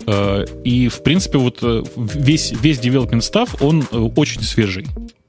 Э, 0.06 0.44
и, 0.64 0.86
в 0.86 1.02
принципе, 1.02 1.38
вот 1.38 1.58
э, 1.62 1.82
весь, 1.96 2.52
весь 2.52 2.78
development 2.78 3.22
staff, 3.22 3.56
он 3.60 3.84
очень 3.90 4.42
свежий. 4.42 4.86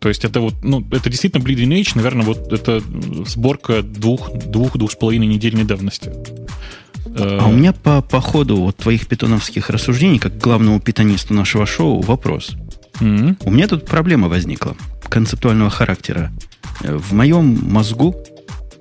То 0.08 0.10
есть 0.10 0.24
это 0.24 0.40
вот, 0.40 0.54
ну, 0.64 0.88
это 0.90 1.10
действительно 1.10 1.44
Bleeding 1.44 1.82
Age, 1.82 1.92
наверное, 1.96 2.26
вот 2.26 2.54
это 2.54 2.82
сборка 3.26 3.82
двух, 3.82 4.32
двух, 4.32 4.78
двух 4.78 4.94
с 4.94 4.96
половиной 4.96 5.28
недельной 5.28 5.66
давности. 5.66 6.14
А 7.20 7.46
у 7.46 7.52
меня 7.52 7.74
по, 7.74 8.02
по 8.02 8.22
ходу 8.22 8.56
вот 8.56 8.78
твоих 8.78 9.06
питоновских 9.08 9.70
рассуждений, 9.70 10.18
как 10.18 10.38
главному 10.38 10.80
питонисту 10.80 11.34
нашего 11.34 11.66
шоу, 11.66 12.00
вопрос. 12.00 12.56
Mm-hmm. 13.02 13.42
У 13.44 13.52
меня 13.52 13.68
тут 13.68 13.86
проблема 13.86 14.30
возникла 14.30 14.78
концептуального 15.10 15.70
характера. 15.70 16.32
В 16.80 17.14
моем 17.14 17.60
мозгу, 17.70 18.16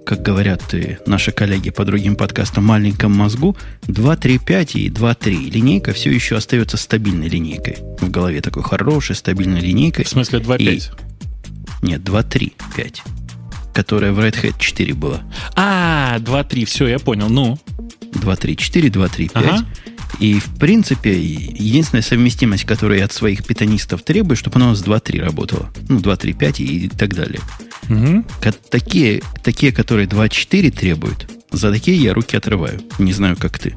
как 0.07 0.23
говорят 0.23 0.73
и 0.75 0.99
наши 1.07 1.33
коллеги 1.33 1.71
по 1.71 1.85
другим 1.85 2.15
подкастам, 2.15 2.67
маленьком 2.67 3.11
мозгу 3.11 3.57
2, 3.89 4.17
3, 4.17 4.39
5 4.39 4.77
и 4.77 4.91
2, 4.91 5.15
3 5.15 5.51
линейка 5.51 5.93
все 5.93 6.13
еще 6.13 6.37
остается 6.37 6.77
стабильной 6.77 7.29
линейкой. 7.29 7.79
В 8.01 8.13
голове 8.13 8.41
такой 8.43 8.63
хорошей, 8.63 9.17
стабильной 9.17 9.61
линейкой. 9.61 10.05
В 10.05 10.09
смысле 10.09 10.39
2, 10.39 10.59
5? 11.81 11.83
И 11.83 11.87
нет, 11.87 12.03
2.3.5. 12.03 12.99
Которая 13.73 14.13
в 14.13 14.19
Red 14.21 14.43
Hat 14.43 14.55
4 14.59 14.95
была. 14.95 15.23
А, 15.55 16.19
2.3, 16.19 16.65
все, 16.65 16.87
я 16.89 16.99
понял. 16.99 17.29
Ну? 17.29 17.59
2.3.4, 18.13 18.91
2.3.5. 18.91 19.31
Ага. 19.35 19.67
И, 20.19 20.39
в 20.39 20.59
принципе, 20.59 21.21
единственная 21.21 22.03
совместимость, 22.03 22.65
которую 22.65 22.99
я 22.99 23.05
от 23.05 23.13
своих 23.13 23.45
питонистов 23.45 24.03
требую, 24.03 24.37
чтобы 24.37 24.57
она 24.57 24.69
у 24.69 24.71
нас 24.71 24.83
2.3 24.83 25.21
работала. 25.21 25.71
Ну, 25.89 25.99
2.3.5 25.99 26.63
и 26.63 26.89
так 26.89 27.15
далее. 27.15 27.41
Угу. 27.91 28.25
Такие, 28.71 29.23
такие, 29.43 29.73
которые 29.73 30.07
2.4 30.07 30.71
требуют, 30.71 31.31
за 31.51 31.71
такие 31.71 32.03
я 32.03 32.15
руки 32.15 32.37
отрываю. 32.37 32.81
Не 32.99 33.13
знаю, 33.13 33.37
как 33.37 33.59
ты. 33.59 33.75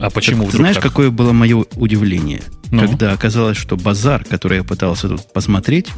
А 0.00 0.10
почему 0.10 0.44
так, 0.44 0.54
Знаешь, 0.54 0.76
так? 0.76 0.84
какое 0.84 1.10
было 1.10 1.32
мое 1.32 1.64
удивление? 1.76 2.42
Ну? 2.70 2.80
Когда 2.80 3.12
оказалось, 3.12 3.56
что 3.56 3.76
базар, 3.76 4.24
который 4.24 4.58
я 4.58 4.64
пытался 4.64 5.08
тут 5.08 5.32
посмотреть, 5.32 5.88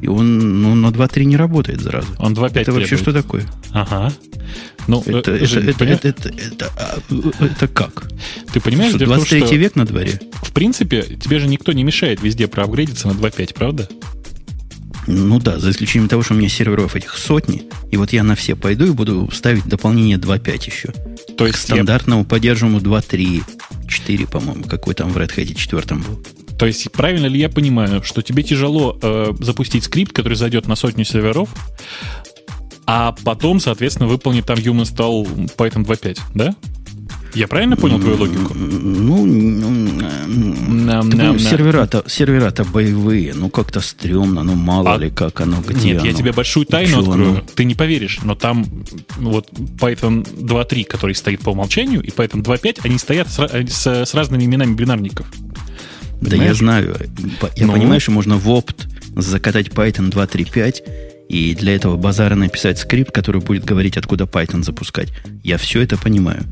и 0.00 0.08
он 0.08 0.62
ну, 0.62 0.74
на 0.74 0.88
2.3 0.88 1.24
не 1.24 1.36
работает 1.36 1.82
сразу. 1.82 2.08
Он 2.18 2.34
2.5 2.34 2.60
Это 2.60 2.72
вообще 2.72 2.96
что 2.96 3.12
такое? 3.12 3.44
Ага. 3.72 4.12
Ну, 4.88 5.02
э, 5.06 5.18
это, 5.18 5.32
это, 5.32 5.60
это, 5.60 5.84
это, 5.84 6.08
это, 6.08 6.28
это, 6.28 6.72
это, 6.76 7.44
это 7.44 7.68
как? 7.68 8.08
Ты 8.52 8.60
понимаешь, 8.60 8.94
что 8.94 9.04
23 9.04 9.38
том, 9.40 9.48
что, 9.48 9.56
век 9.56 9.76
на 9.76 9.84
дворе? 9.84 10.20
В 10.42 10.52
принципе, 10.52 11.02
тебе 11.02 11.38
же 11.38 11.48
никто 11.48 11.72
не 11.72 11.84
мешает 11.84 12.22
везде 12.22 12.48
проапгрейдиться 12.48 13.08
на 13.08 13.12
2.5, 13.12 13.54
правда? 13.54 13.88
Ну 15.06 15.40
да, 15.40 15.58
за 15.58 15.70
исключением 15.70 16.08
того, 16.08 16.22
что 16.22 16.34
у 16.34 16.36
меня 16.36 16.48
серверов 16.48 16.94
этих 16.94 17.16
сотни, 17.16 17.64
и 17.90 17.96
вот 17.96 18.12
я 18.12 18.22
на 18.22 18.36
все 18.36 18.54
пойду 18.54 18.86
и 18.86 18.90
буду 18.90 19.28
ставить 19.32 19.64
дополнение 19.66 20.16
2.5 20.16 20.66
еще. 20.66 20.88
То 21.36 21.46
есть 21.46 21.58
к 21.58 21.62
стандартному 21.62 22.22
я... 22.22 22.26
поддерживаемому 22.26 22.84
2.3, 22.84 23.42
4, 23.88 24.26
по-моему, 24.26 24.64
какой 24.64 24.94
там 24.94 25.10
в 25.10 25.16
Red 25.16 25.34
Hat 25.36 25.54
4 25.54 26.00
был. 26.00 26.22
То 26.62 26.66
есть 26.66 26.92
правильно 26.92 27.26
ли 27.26 27.40
я 27.40 27.48
понимаю, 27.48 28.04
что 28.04 28.22
тебе 28.22 28.44
тяжело 28.44 28.96
э, 29.02 29.32
запустить 29.40 29.82
скрипт, 29.82 30.12
который 30.12 30.34
зайдет 30.34 30.68
на 30.68 30.76
сотню 30.76 31.04
серверов, 31.04 31.48
а 32.86 33.16
потом, 33.24 33.58
соответственно, 33.58 34.08
выполнить 34.08 34.46
там 34.46 34.56
human 34.56 34.82
install 34.82 35.50
Python 35.56 35.84
2.5, 35.84 36.20
да? 36.36 36.54
Я 37.34 37.48
правильно 37.48 37.76
понял 37.76 37.98
твою 37.98 38.16
логику? 38.16 38.54
Ну, 38.54 39.26
ну 40.24 41.38
сервера-то, 41.40 42.04
сервера-то 42.06 42.64
боевые, 42.64 43.34
ну 43.34 43.50
как-то 43.50 43.80
стрёмно, 43.80 44.44
ну 44.44 44.54
мало 44.54 44.94
а, 44.94 44.98
ли 44.98 45.10
как 45.10 45.40
оно, 45.40 45.56
где 45.66 45.88
Нет, 45.88 45.98
оно, 46.02 46.10
я 46.10 46.14
тебе 46.14 46.30
большую 46.30 46.66
тайну 46.66 47.00
открою, 47.00 47.30
оно? 47.30 47.40
ты 47.56 47.64
не 47.64 47.74
поверишь, 47.74 48.20
но 48.22 48.36
там 48.36 48.64
вот 49.16 49.50
Python 49.50 50.22
2.3, 50.22 50.84
который 50.84 51.16
стоит 51.16 51.40
по 51.40 51.50
умолчанию, 51.50 52.02
и 52.02 52.10
Python 52.10 52.44
2.5, 52.44 52.82
они 52.84 52.98
стоят 52.98 53.26
с, 53.28 53.40
с, 53.40 53.86
с 53.86 54.14
разными 54.14 54.44
именами 54.44 54.74
бинарников. 54.74 55.26
Да 56.22 56.36
я 56.36 56.54
знаю, 56.54 56.96
я 57.56 57.66
ну? 57.66 57.72
понимаю, 57.72 58.00
что 58.00 58.12
можно 58.12 58.36
в 58.36 58.48
опт 58.48 58.88
закатать 59.16 59.68
Python 59.68 60.10
2.3.5, 60.10 61.28
и 61.28 61.54
для 61.54 61.74
этого 61.74 61.96
базара 61.96 62.34
написать 62.34 62.78
скрипт, 62.78 63.12
который 63.12 63.40
будет 63.40 63.64
говорить, 63.64 63.96
откуда 63.96 64.24
Python 64.24 64.62
запускать. 64.62 65.08
Я 65.42 65.58
все 65.58 65.82
это 65.82 65.96
понимаю 65.96 66.44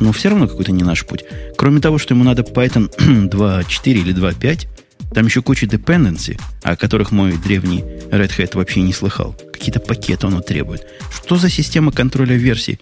но 0.00 0.12
все 0.12 0.28
равно 0.28 0.46
какой-то 0.46 0.72
не 0.72 0.84
наш 0.84 1.04
путь. 1.04 1.24
Кроме 1.56 1.80
того, 1.80 1.98
что 1.98 2.14
ему 2.14 2.24
надо 2.24 2.42
Python 2.42 2.88
2.4 3.30 3.92
или 3.92 4.14
2.5, 4.14 4.68
там 5.14 5.26
еще 5.26 5.42
куча 5.42 5.66
dependency, 5.66 6.38
о 6.62 6.76
которых 6.76 7.10
мой 7.10 7.36
древний 7.36 7.80
Red 8.10 8.30
Hat 8.36 8.56
вообще 8.56 8.82
не 8.82 8.92
слыхал. 8.92 9.34
Какие-то 9.52 9.80
пакеты 9.80 10.26
оно 10.26 10.40
требует. 10.40 10.86
Что 11.10 11.36
за 11.36 11.48
система 11.48 11.92
контроля 11.92 12.36
версий, 12.36 12.78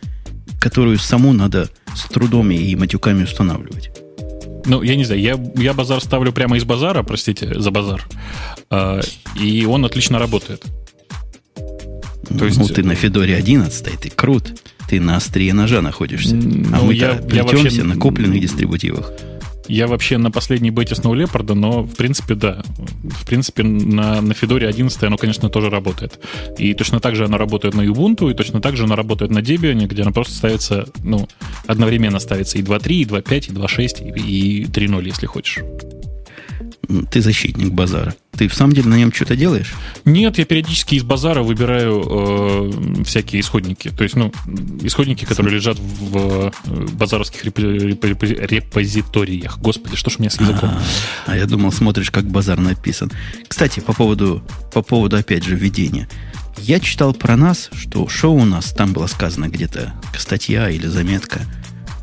которую 0.60 0.98
саму 0.98 1.32
надо 1.32 1.68
с 1.94 2.04
трудом 2.08 2.50
и 2.50 2.74
матюками 2.74 3.24
устанавливать? 3.24 3.90
Ну, 4.66 4.82
я 4.82 4.96
не 4.96 5.04
знаю, 5.04 5.20
я, 5.20 5.38
я 5.56 5.72
базар 5.72 6.00
ставлю 6.00 6.32
прямо 6.32 6.56
из 6.56 6.64
базара, 6.64 7.02
простите 7.02 7.58
за 7.58 7.70
базар, 7.70 8.06
э, 8.70 9.00
и 9.40 9.64
он 9.64 9.84
отлично 9.84 10.18
работает. 10.18 10.64
То 12.38 12.44
есть... 12.44 12.58
Ну, 12.58 12.66
ты 12.66 12.82
на 12.82 12.94
Федоре 12.94 13.36
11, 13.36 14.00
ты 14.00 14.10
крут. 14.10 14.60
Ты 14.88 15.00
на 15.00 15.16
острие 15.16 15.52
ножа 15.52 15.82
находишься. 15.82 16.34
А 16.34 16.38
ну, 16.38 16.86
мы 16.86 16.94
я, 16.94 17.20
я 17.32 17.44
вообще... 17.44 17.82
на 17.82 17.96
купленных 17.96 18.40
дистрибутивах. 18.40 19.10
Я 19.68 19.86
вообще 19.86 20.18
на 20.18 20.30
последней 20.30 20.70
бете 20.70 20.94
с 20.94 21.00
Leopard, 21.00 21.52
но 21.54 21.82
в 21.82 21.94
принципе, 21.94 22.34
да. 22.34 22.62
В 23.04 23.26
принципе, 23.26 23.62
на, 23.62 24.20
на 24.20 24.32
Fedora 24.32 24.66
11 24.66 25.02
оно, 25.04 25.16
конечно, 25.16 25.48
тоже 25.48 25.70
работает. 25.70 26.18
И 26.58 26.74
точно 26.74 27.00
так 27.00 27.16
же 27.16 27.24
оно 27.24 27.38
работает 27.38 27.74
на 27.74 27.82
Ubuntu, 27.82 28.30
и 28.30 28.34
точно 28.34 28.60
так 28.60 28.76
же 28.76 28.84
оно 28.84 28.96
работает 28.96 29.30
на 29.30 29.38
Debian, 29.38 29.86
где 29.86 30.02
оно 30.02 30.12
просто 30.12 30.34
ставится, 30.34 30.86
ну, 31.02 31.28
одновременно 31.66 32.18
ставится 32.18 32.58
и 32.58 32.62
2.3, 32.62 32.92
и 32.92 33.04
2.5, 33.04 33.36
и 33.36 33.52
2.6, 33.52 34.18
и 34.20 34.64
3.0, 34.64 35.04
если 35.04 35.26
хочешь 35.26 35.60
ты 37.10 37.20
защитник 37.20 37.72
базара. 37.72 38.14
Ты 38.36 38.46
в 38.48 38.54
самом 38.54 38.74
деле 38.74 38.88
на 38.88 38.96
нем 38.96 39.12
что-то 39.12 39.36
делаешь? 39.36 39.74
Нет, 40.04 40.38
я 40.38 40.44
периодически 40.44 40.96
из 40.96 41.02
базара 41.02 41.42
выбираю 41.42 42.04
э, 42.06 42.70
всякие 43.04 43.40
исходники. 43.40 43.90
То 43.90 44.04
есть, 44.04 44.14
ну, 44.14 44.30
исходники, 44.82 45.24
которые 45.24 45.54
лежат 45.54 45.78
в 45.78 46.16
э, 46.16 46.50
базаровских 46.92 47.44
репозиториях. 47.44 49.58
Господи, 49.58 49.96
что 49.96 50.10
ж 50.10 50.16
у 50.18 50.20
меня 50.20 50.28
с 50.30 50.38
языком? 50.38 50.68
А, 50.70 50.82
а 51.26 51.36
я 51.36 51.46
думал, 51.46 51.72
смотришь, 51.72 52.10
как 52.10 52.26
базар 52.26 52.60
написан. 52.60 53.10
Кстати, 53.48 53.80
по 53.80 53.94
поводу, 53.94 54.44
по 54.72 54.82
поводу 54.82 55.16
опять 55.16 55.44
же, 55.44 55.56
введения. 55.56 56.06
Я 56.58 56.78
читал 56.80 57.14
про 57.14 57.36
нас, 57.36 57.70
что 57.74 58.08
шоу 58.08 58.36
у 58.36 58.44
нас, 58.44 58.72
там 58.72 58.92
было 58.92 59.06
сказано 59.06 59.48
где-то 59.48 59.94
статья 60.16 60.68
или 60.70 60.86
заметка, 60.86 61.40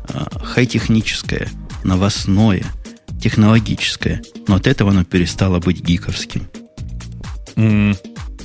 э, 0.08 0.24
хай-техническое, 0.42 1.48
новостное– 1.84 2.64
технологическое. 3.24 4.20
Но 4.46 4.56
от 4.56 4.66
этого 4.66 4.90
оно 4.90 5.02
перестало 5.02 5.58
быть 5.58 5.80
гиковским. 5.80 6.46
Mm. 7.56 7.96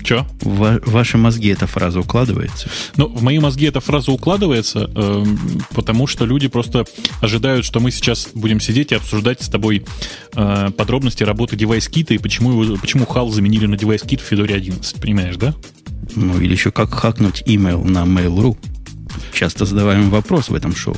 Че? 0.01 0.25
В 0.39 0.79
ваши 0.85 1.17
мозги 1.17 1.49
эта 1.49 1.67
фраза 1.67 1.99
укладывается? 1.99 2.69
Ну, 2.95 3.07
в 3.07 3.21
мои 3.21 3.39
мозги 3.39 3.65
эта 3.65 3.81
фраза 3.81 4.13
укладывается, 4.13 4.89
э, 4.95 5.25
потому 5.73 6.07
что 6.07 6.23
люди 6.23 6.47
просто 6.47 6.85
ожидают, 7.19 7.65
что 7.65 7.81
мы 7.81 7.91
сейчас 7.91 8.29
будем 8.33 8.61
сидеть 8.61 8.93
и 8.93 8.95
обсуждать 8.95 9.41
с 9.41 9.49
тобой 9.49 9.85
э, 10.33 10.69
подробности 10.77 11.23
работы 11.23 11.57
девайс-кита 11.57 12.13
и 12.13 12.17
почему, 12.17 12.63
его, 12.63 12.77
почему 12.77 13.03
HAL 13.03 13.29
заменили 13.31 13.65
на 13.65 13.75
девайс-кит 13.75 14.21
в 14.21 14.31
Fedora 14.31 14.53
11, 14.53 15.01
понимаешь, 15.01 15.35
да? 15.35 15.53
Ну, 16.15 16.39
или 16.39 16.53
еще 16.53 16.71
как 16.71 16.93
хакнуть 16.93 17.43
email 17.45 17.85
на 17.85 18.05
Mail.ru. 18.05 18.57
Часто 19.33 19.65
задаваем 19.65 20.09
вопрос 20.09 20.47
в 20.47 20.55
этом 20.55 20.73
шоу. 20.73 20.95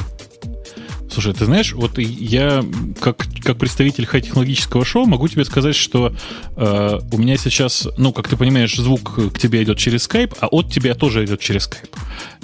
Слушай, 1.12 1.34
ты 1.34 1.46
знаешь, 1.46 1.74
вот 1.74 1.98
я 1.98 2.64
как, 3.02 3.26
как 3.44 3.58
представитель 3.58 4.06
хай-технологического 4.06 4.86
шоу 4.86 5.06
могу 5.06 5.28
тебе 5.28 5.44
сказать, 5.44 5.76
что 5.76 6.16
э, 6.56 7.00
у 7.12 7.18
меня 7.18 7.36
сейчас, 7.36 7.88
ну, 7.98 8.14
как 8.14 8.30
ты 8.30 8.38
понимаешь, 8.38 8.74
звук 8.76 9.34
к 9.34 9.38
тебе 9.38 9.62
идет 9.64 9.78
через 9.78 10.08
Skype, 10.08 10.38
а 10.40 10.48
от 10.48 10.72
тебя 10.72 10.96
тоже 10.96 11.26
идет 11.26 11.42
через 11.42 11.68
Skype. 11.68 11.90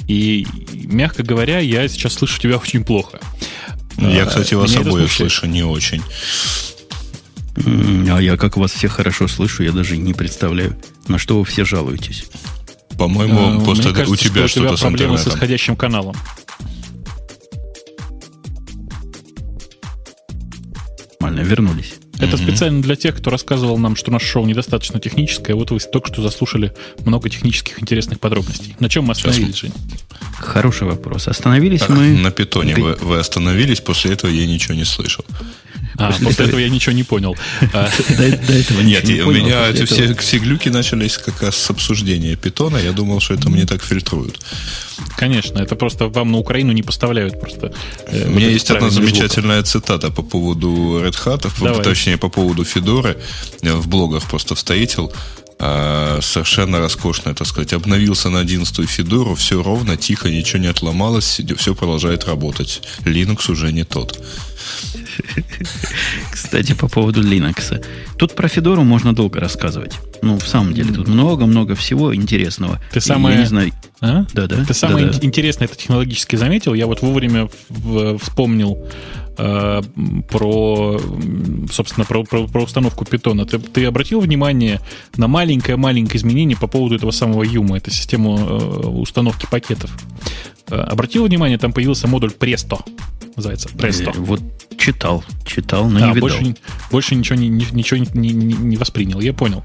И, 0.08 0.46
мягко 0.74 1.24
говоря, 1.24 1.60
я 1.60 1.88
сейчас 1.88 2.14
слышу 2.14 2.42
тебя 2.42 2.58
очень 2.58 2.84
плохо. 2.84 3.20
Я, 3.98 4.26
кстати, 4.26 4.54
вас 4.54 4.72
Меня 4.72 4.82
обоих 4.82 5.12
слышу 5.12 5.48
не 5.48 5.64
очень. 5.64 6.04
А 7.66 8.20
я 8.20 8.36
как 8.38 8.58
вас 8.58 8.72
всех 8.72 8.92
хорошо 8.92 9.28
слышу, 9.28 9.64
я 9.64 9.72
даже 9.72 9.98
не 9.98 10.14
представляю, 10.14 10.78
на 11.08 11.18
что 11.18 11.40
вы 11.40 11.46
все 11.46 11.64
жалуетесь. 11.64 12.26
По-моему, 12.98 13.62
а, 13.62 13.64
просто 13.64 13.94
кажется, 13.94 14.12
у 14.12 14.16
тебя 14.16 14.48
что-то 14.48 14.76
с 14.76 14.82
проблемы 14.82 15.18
с 15.18 15.28
исходящим 15.28 15.76
каналом. 15.76 16.16
Нормально, 21.28 21.48
вернулись. 21.48 21.96
Это 22.20 22.36
mm-hmm. 22.36 22.44
специально 22.44 22.82
для 22.82 22.96
тех, 22.96 23.18
кто 23.18 23.30
рассказывал 23.30 23.78
нам, 23.78 23.96
что 23.96 24.12
наше 24.12 24.26
шоу 24.26 24.46
недостаточно 24.46 25.00
техническое. 25.00 25.56
Вот 25.56 25.72
вы 25.72 25.80
только 25.80 26.08
что 26.08 26.22
заслушали 26.22 26.74
много 27.06 27.30
технических 27.30 27.82
интересных 27.82 28.20
подробностей. 28.20 28.76
На 28.80 28.88
чем 28.88 29.06
мы 29.06 29.12
остановились, 29.12 29.58
Жень? 29.58 29.74
Хороший 30.38 30.88
вопрос. 30.88 31.28
Остановились 31.28 31.82
а, 31.88 31.92
мы... 31.92 32.18
На 32.18 32.32
питоне 32.32 32.76
вы, 32.76 32.96
вы 32.96 33.20
остановились, 33.20 33.82
после 33.82 34.14
этого 34.14 34.32
я 34.32 34.48
ничего 34.48 34.74
не 34.74 34.86
слышал. 34.86 35.26
А, 35.98 36.12
после, 36.24 36.46
этого 36.46 36.60
я 36.60 36.70
ничего 36.70 36.94
не 36.94 37.04
понял. 37.04 37.36
А. 37.74 37.90
До 38.18 38.24
этого 38.24 38.82
Нет, 38.82 39.04
у 39.06 39.32
меня 39.32 39.70
эти 39.70 39.86
все, 39.86 40.14
все 40.16 40.38
глюки 40.38 40.70
начались 40.70 41.18
как 41.18 41.42
раз 41.42 41.58
с 41.58 41.70
обсуждения 41.70 42.36
питона. 42.36 42.78
Я 42.78 42.92
думал, 42.92 43.20
что 43.20 43.34
это 43.34 43.50
мне 43.50 43.66
так 43.66 43.84
фильтруют. 43.84 44.40
Конечно, 45.18 45.60
это 45.60 45.76
просто 45.76 46.08
вам 46.08 46.32
на 46.32 46.38
Украину 46.38 46.72
не 46.72 46.84
поставляют 46.84 47.40
просто. 47.40 47.74
Э, 48.08 48.28
у 48.28 48.32
меня 48.32 48.50
есть 48.50 48.72
одна 48.72 48.90
замечательная 48.90 49.64
цитата 49.64 50.12
по 50.12 50.24
поводу 50.24 51.02
Red 51.04 51.16
Hat, 51.26 51.84
точнее 51.84 52.18
по 52.18 52.30
поводу 52.30 52.64
Федоры. 52.64 53.18
В 53.62 53.88
блогах 53.88 54.24
просто 54.24 54.56
встретил 54.56 55.12
а, 55.60 56.20
совершенно 56.22 56.80
роскошно, 56.80 57.34
так 57.34 57.48
сказать, 57.48 57.74
обновился 57.74 58.30
на 58.30 58.40
11 58.40 58.88
Федору, 58.88 59.34
все 59.36 59.64
ровно, 59.64 59.98
тихо, 59.98 60.30
ничего 60.30 60.60
не 60.60 60.68
отломалось, 60.68 61.42
все 61.58 61.74
продолжает 61.74 62.26
работать. 62.26 62.82
Linux 63.06 63.52
уже 63.52 63.72
не 63.72 63.84
тот. 63.84 64.24
Кстати, 66.32 66.74
по 66.74 66.88
поводу 66.88 67.24
Linux. 67.24 67.84
Тут 68.18 68.36
про 68.36 68.48
Федору 68.48 68.84
можно 68.84 69.16
долго 69.16 69.40
рассказывать. 69.40 69.94
Ну, 70.22 70.38
в 70.38 70.48
самом 70.48 70.74
деле, 70.74 70.94
тут 70.94 71.08
много-много 71.08 71.76
всего 71.76 72.14
интересного. 72.14 72.80
Ты 72.92 73.02
самое... 73.02 73.36
Я 73.36 73.42
не 73.42 73.48
знаю... 73.48 73.72
А? 74.00 74.26
Да, 74.34 74.46
да. 74.46 74.64
Ты 74.64 74.74
самое 74.76 75.08
да, 75.08 75.14
да. 75.14 75.26
интересное 75.26 75.68
это 75.68 75.76
технологически 75.76 76.36
заметил. 76.36 76.76
Я 76.76 76.86
вот 76.86 77.02
вовремя 77.02 77.50
вспомнил 78.20 78.78
э, 79.38 79.82
про, 80.30 81.00
собственно, 81.72 82.06
про, 82.06 82.24
про, 82.24 82.48
про 82.48 82.64
установку 82.64 83.06
питона. 83.06 83.46
Ты, 83.46 83.60
ты 83.60 83.86
обратил 83.86 84.20
внимание 84.20 84.80
на 85.16 85.28
маленькое-маленькое 85.28 86.18
изменение 86.18 86.58
по 86.58 86.68
поводу 86.68 86.96
этого 86.96 87.12
самого 87.12 87.44
Юма, 87.44 87.78
это 87.78 87.92
систему 87.92 88.38
э, 88.38 88.88
установки 88.88 89.48
пакетов? 89.50 89.92
Э, 90.70 90.76
обратил 90.76 91.26
внимание, 91.26 91.58
там 91.58 91.74
появился 91.74 92.08
модуль 92.08 92.32
Presto 92.38 92.84
называется. 93.38 93.70
Presto. 93.70 94.12
Вот 94.18 94.42
читал, 94.78 95.24
читал, 95.46 95.90
но 95.90 96.00
да, 96.00 96.08
не 96.08 96.14
видал. 96.16 96.30
Больше, 96.30 96.56
больше 96.92 97.16
ничего, 97.16 97.36
не, 97.38 97.50
ничего 97.50 98.00
не, 98.00 98.30
не, 98.30 98.54
не 98.54 98.78
воспринял, 98.78 99.20
я 99.20 99.34
понял. 99.34 99.64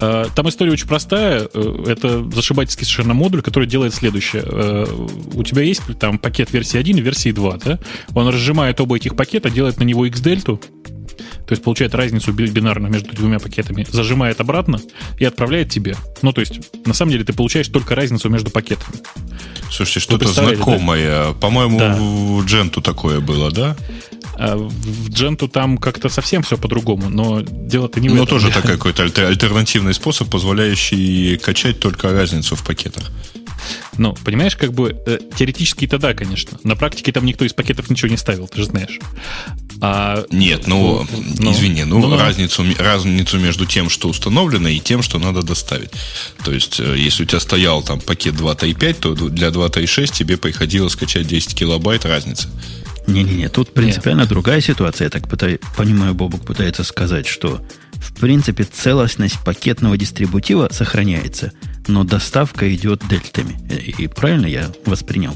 Э, 0.00 0.26
там 0.34 0.48
история 0.48 0.72
очень 0.72 0.88
простая. 0.88 1.48
Э, 1.52 1.84
это 1.86 2.28
зашибательский 2.30 2.84
совершенно 2.84 3.14
модуль, 3.14 3.42
который 3.42 3.68
делает 3.68 3.94
следующее. 3.94 4.44
У 5.34 5.42
тебя 5.42 5.62
есть 5.62 5.82
там 5.98 6.18
пакет 6.18 6.52
версии 6.52 6.78
1 6.78 6.98
и 6.98 7.00
версии 7.00 7.32
2, 7.32 7.58
да? 7.64 7.78
Он 8.14 8.28
разжимает 8.28 8.80
оба 8.80 8.96
этих 8.96 9.16
пакета, 9.16 9.50
делает 9.50 9.78
на 9.78 9.84
него 9.84 10.06
X-дельту, 10.06 10.60
То 11.46 11.52
есть 11.52 11.62
получает 11.62 11.94
разницу 11.94 12.32
бинарную 12.32 12.92
между 12.92 13.14
двумя 13.14 13.38
пакетами, 13.38 13.86
зажимает 13.88 14.40
обратно 14.40 14.80
и 15.18 15.24
отправляет 15.24 15.70
тебе. 15.70 15.96
Ну, 16.22 16.32
то 16.32 16.40
есть, 16.40 16.60
на 16.86 16.94
самом 16.94 17.12
деле, 17.12 17.24
ты 17.24 17.32
получаешь 17.32 17.68
только 17.68 17.94
разницу 17.94 18.28
между 18.28 18.50
пакетами. 18.50 18.96
Слушайте, 19.70 20.00
что-то 20.00 20.28
знакомое. 20.28 21.28
Да? 21.28 21.32
По-моему, 21.34 21.78
да. 21.78 21.96
в 21.96 22.44
Дженту 22.46 22.80
такое 22.80 23.20
было, 23.20 23.50
да? 23.50 23.76
А 24.36 24.56
в 24.56 25.10
Дженту 25.10 25.48
там 25.48 25.78
как-то 25.78 26.08
совсем 26.08 26.42
все 26.42 26.56
по-другому, 26.56 27.08
но 27.08 27.40
дело-то 27.42 28.00
не 28.00 28.08
в 28.08 28.14
Но 28.14 28.26
тоже 28.26 28.50
такой 28.52 28.72
какой-то 28.72 29.02
альтернативный 29.02 29.94
способ, 29.94 30.28
позволяющий 30.28 31.36
качать 31.38 31.80
только 31.80 32.12
разницу 32.12 32.56
в 32.56 32.64
пакетах. 32.64 33.10
Ну, 33.96 34.14
понимаешь, 34.24 34.56
как 34.56 34.72
бы 34.72 34.96
э, 35.06 35.18
теоретически 35.36 35.84
это 35.84 35.98
да, 35.98 36.14
конечно. 36.14 36.58
На 36.64 36.76
практике 36.76 37.12
там 37.12 37.24
никто 37.24 37.44
из 37.44 37.52
пакетов 37.52 37.90
ничего 37.90 38.10
не 38.10 38.16
ставил, 38.16 38.48
ты 38.48 38.58
же 38.58 38.64
знаешь. 38.66 38.98
А, 39.80 40.24
Нет, 40.30 40.66
ну, 40.66 41.06
ну 41.38 41.52
извини, 41.52 41.84
ну, 41.84 41.98
ну 41.98 42.16
разницу, 42.16 42.64
разницу 42.78 43.38
между 43.38 43.66
тем, 43.66 43.90
что 43.90 44.08
установлено, 44.08 44.68
и 44.68 44.80
тем, 44.80 45.02
что 45.02 45.18
надо 45.18 45.42
доставить. 45.42 45.90
То 46.44 46.52
есть, 46.52 46.80
э, 46.80 46.96
если 46.96 47.24
у 47.24 47.26
тебя 47.26 47.40
стоял 47.40 47.82
там 47.82 48.00
пакет 48.00 48.34
2.3.5, 48.34 48.94
то 48.94 49.14
для 49.14 49.48
2.3.6 49.48 50.12
тебе 50.12 50.36
приходилось 50.36 50.92
скачать 50.92 51.26
10 51.26 51.54
килобайт 51.54 52.04
разницы. 52.04 52.48
Не-не-не, 53.06 53.48
тут 53.48 53.74
принципиально 53.74 54.22
Нет. 54.22 54.28
другая 54.30 54.60
ситуация. 54.60 55.06
Я 55.06 55.10
так 55.10 55.28
пытаюсь, 55.28 55.58
понимаю, 55.76 56.14
Бобок 56.14 56.44
пытается 56.44 56.84
сказать, 56.84 57.26
что 57.26 57.60
в 57.92 58.14
принципе 58.14 58.64
целостность 58.64 59.38
пакетного 59.44 59.96
дистрибутива 59.96 60.68
сохраняется, 60.70 61.52
но 61.86 62.04
доставка 62.04 62.72
идет 62.74 63.02
дельтами. 63.08 63.58
И 63.98 64.06
правильно 64.06 64.46
я 64.46 64.70
воспринял? 64.86 65.34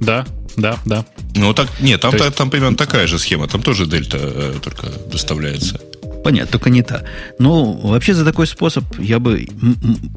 Да, 0.00 0.26
да, 0.56 0.78
да. 0.84 1.04
Ну 1.34 1.52
так, 1.54 1.68
нет, 1.80 2.00
там, 2.00 2.14
есть... 2.14 2.34
там 2.34 2.50
примерно 2.50 2.76
такая 2.76 3.06
же 3.06 3.18
схема, 3.18 3.46
там 3.46 3.62
тоже 3.62 3.86
дельта 3.86 4.18
э, 4.20 4.54
только 4.62 4.88
доставляется. 5.10 5.80
Понятно, 6.24 6.50
только 6.50 6.70
не 6.70 6.82
та. 6.82 7.04
Но 7.38 7.72
вообще 7.72 8.12
за 8.12 8.24
такой 8.24 8.48
способ 8.48 8.84
я 8.98 9.20
бы... 9.20 9.46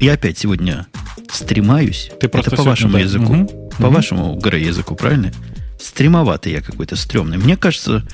Я 0.00 0.14
опять 0.14 0.38
сегодня 0.38 0.88
стремаюсь. 1.32 2.10
Ты 2.18 2.28
просто 2.28 2.50
Это 2.50 2.56
по 2.56 2.68
вашему 2.68 2.94
да. 2.94 2.98
языку. 3.00 3.32
Угу. 3.32 3.70
По 3.78 3.86
угу. 3.86 3.94
вашему, 3.94 4.34
Гора, 4.34 4.58
языку, 4.58 4.96
правильно? 4.96 5.32
Стремоватый 5.80 6.52
я 6.52 6.60
какой-то 6.60 6.96
стрёмный. 6.96 7.38
Мне 7.38 7.56
кажется, 7.56 8.06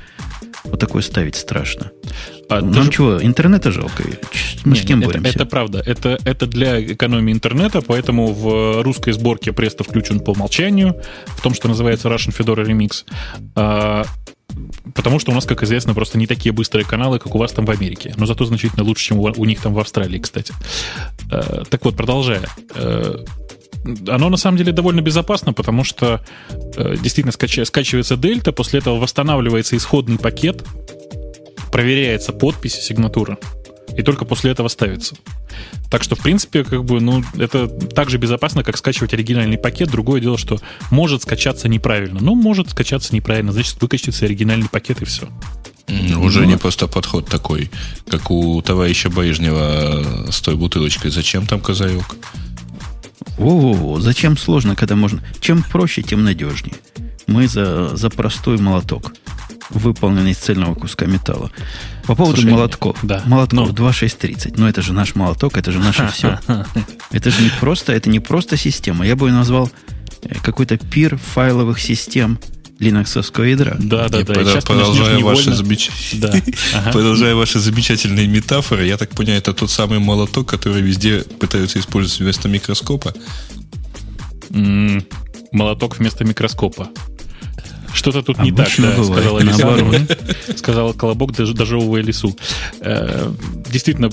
вот 0.64 0.80
такое 0.80 1.02
ставить 1.02 1.36
страшно. 1.36 1.90
А 2.48 2.60
Нам 2.60 2.84
же... 2.84 2.92
чего, 2.92 3.22
интернета 3.22 3.72
жалко? 3.72 4.04
Мы 4.64 4.72
не, 4.72 4.80
с 4.80 4.84
кем 4.84 5.00
это, 5.00 5.08
боремся? 5.08 5.30
Это 5.30 5.46
правда. 5.46 5.82
Это, 5.84 6.18
это 6.24 6.46
для 6.46 6.80
экономии 6.80 7.32
интернета, 7.32 7.82
поэтому 7.82 8.32
в 8.32 8.82
русской 8.82 9.12
сборке 9.12 9.52
Преста 9.52 9.84
включен 9.84 10.20
по 10.20 10.30
умолчанию, 10.30 11.00
в 11.26 11.42
том, 11.42 11.54
что 11.54 11.68
называется 11.68 12.08
Russian 12.08 12.36
Fedora 12.36 12.64
Remix. 12.64 13.04
А, 13.56 14.04
потому 14.94 15.18
что 15.18 15.32
у 15.32 15.34
нас, 15.34 15.44
как 15.44 15.62
известно, 15.62 15.94
просто 15.94 16.18
не 16.18 16.26
такие 16.26 16.52
быстрые 16.52 16.84
каналы, 16.84 17.18
как 17.18 17.34
у 17.34 17.38
вас 17.38 17.52
там 17.52 17.66
в 17.66 17.70
Америке. 17.70 18.14
Но 18.16 18.26
зато 18.26 18.44
значительно 18.44 18.84
лучше, 18.84 19.06
чем 19.06 19.18
у, 19.18 19.22
у 19.24 19.44
них 19.44 19.60
там 19.60 19.74
в 19.74 19.78
Австралии, 19.78 20.18
кстати. 20.18 20.54
А, 21.30 21.64
так 21.68 21.84
вот, 21.84 21.96
продолжая 21.96 22.42
а, 22.74 23.24
оно 24.08 24.28
на 24.28 24.36
самом 24.36 24.58
деле 24.58 24.72
довольно 24.72 25.00
безопасно, 25.00 25.52
потому 25.52 25.84
что 25.84 26.20
э, 26.48 26.96
действительно 27.00 27.32
скач... 27.32 27.58
скачивается 27.64 28.16
дельта, 28.16 28.52
после 28.52 28.80
этого 28.80 28.98
восстанавливается 28.98 29.76
исходный 29.76 30.18
пакет, 30.18 30.64
проверяется 31.72 32.32
подпись 32.32 32.78
и 32.78 32.82
сигнатура. 32.82 33.38
И 33.96 34.02
только 34.02 34.24
после 34.24 34.50
этого 34.50 34.68
ставится. 34.68 35.16
Так 35.90 36.02
что, 36.02 36.16
в 36.16 36.18
принципе, 36.18 36.64
как 36.64 36.84
бы, 36.84 37.00
ну, 37.00 37.22
это 37.38 37.68
так 37.68 38.10
же 38.10 38.18
безопасно, 38.18 38.62
как 38.62 38.76
скачивать 38.76 39.14
оригинальный 39.14 39.56
пакет. 39.56 39.90
Другое 39.90 40.20
дело, 40.20 40.36
что 40.36 40.58
может 40.90 41.22
скачаться 41.22 41.68
неправильно. 41.68 42.18
Ну, 42.20 42.34
может 42.34 42.70
скачаться 42.70 43.14
неправильно, 43.14 43.52
значит, 43.52 43.80
выкачается 43.80 44.26
оригинальный 44.26 44.68
пакет 44.68 45.00
и 45.02 45.04
все. 45.04 45.28
Уже 46.18 46.40
ну, 46.40 46.46
не 46.46 46.56
просто 46.56 46.88
подход 46.88 47.28
такой, 47.28 47.70
как 48.10 48.30
у 48.30 48.60
товарища 48.60 49.08
Боежнева 49.08 50.26
с 50.30 50.40
той 50.40 50.56
бутылочкой. 50.56 51.10
Зачем 51.10 51.46
там 51.46 51.60
козаек? 51.60 52.04
Во-во-во, 53.36 54.00
зачем 54.00 54.36
сложно, 54.36 54.74
когда 54.76 54.96
можно... 54.96 55.22
Чем 55.40 55.62
проще, 55.62 56.02
тем 56.02 56.24
надежнее. 56.24 56.76
Мы 57.26 57.48
за, 57.48 57.96
за 57.96 58.08
простой 58.08 58.58
молоток, 58.58 59.12
выполненный 59.70 60.30
из 60.30 60.38
цельного 60.38 60.74
куска 60.74 61.06
металла. 61.06 61.50
По 62.06 62.14
поводу 62.14 62.40
Слушай, 62.40 62.52
молотков. 62.52 62.98
Да. 63.02 63.22
Молотков 63.26 63.68
ну. 63.68 63.74
2630. 63.74 64.56
Но 64.56 64.68
это 64.68 64.80
же 64.80 64.92
наш 64.92 65.14
молоток, 65.14 65.56
это 65.56 65.72
же 65.72 65.80
наше 65.80 66.08
все. 66.08 66.38
Это 67.10 67.30
же 67.30 67.42
не 67.42 67.50
просто, 67.60 67.92
это 67.92 68.10
не 68.10 68.20
просто 68.20 68.56
система. 68.56 69.06
Я 69.06 69.16
бы 69.16 69.28
ее 69.28 69.32
назвал 69.32 69.70
э, 70.22 70.34
какой-то 70.42 70.76
пир 70.76 71.16
файловых 71.16 71.80
систем 71.80 72.38
линоксовского 72.78 73.44
ядра. 73.44 73.76
Да, 73.78 74.08
да, 74.08 74.22
да. 74.22 74.34
Под, 74.34 74.64
продолжая, 74.64 75.18
ваши 75.20 75.54
замеч... 75.54 75.90
да. 76.14 76.32
ага. 76.74 76.92
продолжая 76.92 77.34
ваши 77.34 77.58
замечательные 77.58 78.26
метафоры, 78.26 78.86
я 78.86 78.96
так 78.96 79.10
понимаю, 79.10 79.38
это 79.38 79.54
тот 79.54 79.70
самый 79.70 79.98
молоток, 79.98 80.48
который 80.48 80.82
везде 80.82 81.20
пытаются 81.20 81.78
использовать 81.78 82.20
вместо 82.20 82.48
микроскопа. 82.48 83.14
М-м, 84.50 85.04
молоток 85.52 85.98
вместо 85.98 86.24
микроскопа. 86.24 86.90
Что-то 87.96 88.22
тут 88.22 88.38
не 88.40 88.52
так, 88.52 88.68
да, 88.76 88.92
сказала 89.02 89.38
Лиса. 89.38 90.06
Сказала 90.56 90.92
Колобок, 90.92 91.32
дожевывая 91.32 92.02
лесу. 92.02 92.36
Э, 92.80 93.32
действительно, 93.70 94.10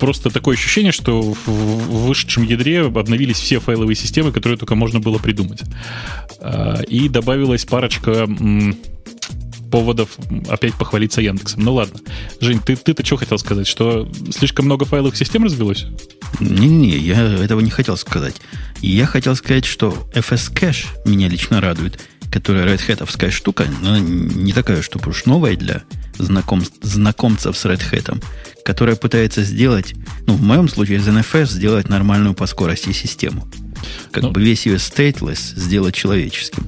просто 0.00 0.30
такое 0.30 0.56
ощущение, 0.56 0.90
что 0.90 1.22
в 1.22 2.06
вышедшем 2.06 2.42
ядре 2.42 2.80
обновились 2.80 3.38
все 3.38 3.60
файловые 3.60 3.94
системы, 3.94 4.32
которые 4.32 4.58
только 4.58 4.74
можно 4.74 4.98
было 4.98 5.18
придумать. 5.18 5.62
Э, 6.40 6.82
и 6.88 7.08
добавилась 7.08 7.64
парочка 7.64 8.26
поводов 9.70 10.10
опять 10.48 10.74
похвалиться 10.74 11.22
Яндексом. 11.22 11.62
Ну 11.62 11.74
ладно. 11.74 12.00
Жень, 12.40 12.58
ты, 12.58 12.74
ты-то 12.74 13.06
что 13.06 13.16
хотел 13.16 13.38
сказать? 13.38 13.68
Что 13.68 14.10
слишком 14.36 14.64
много 14.64 14.84
файловых 14.84 15.16
систем 15.16 15.44
развелось? 15.44 15.86
Не-не, 16.40 16.98
я 16.98 17.22
этого 17.22 17.60
не 17.60 17.70
хотел 17.70 17.96
сказать. 17.96 18.34
Я 18.80 19.06
хотел 19.06 19.36
сказать, 19.36 19.64
что 19.64 19.96
FS 20.12 20.52
Cache 20.52 20.86
меня 21.06 21.28
лично 21.28 21.60
радует 21.60 22.00
которая 22.32 22.66
Red 22.66 22.80
Hat 22.88 23.30
штука, 23.30 23.66
но 23.82 23.98
не 23.98 24.52
такая, 24.52 24.82
чтобы 24.82 25.10
уж 25.10 25.26
новая 25.26 25.54
для 25.54 25.82
знаком, 26.18 26.64
знакомцев 26.80 27.56
с 27.56 27.64
Red 27.66 27.82
Hat, 27.92 28.24
которая 28.64 28.96
пытается 28.96 29.42
сделать, 29.42 29.94
ну, 30.26 30.34
в 30.34 30.42
моем 30.42 30.68
случае 30.68 30.98
из 30.98 31.06
NFS 31.06 31.50
сделать 31.50 31.88
нормальную 31.88 32.34
по 32.34 32.46
скорости 32.46 32.92
систему. 32.92 33.46
Как 34.10 34.22
ну, 34.22 34.30
бы 34.30 34.42
весь 34.42 34.66
ее 34.66 34.76
stateless 34.76 35.54
сделать 35.56 35.94
человеческим 35.94 36.66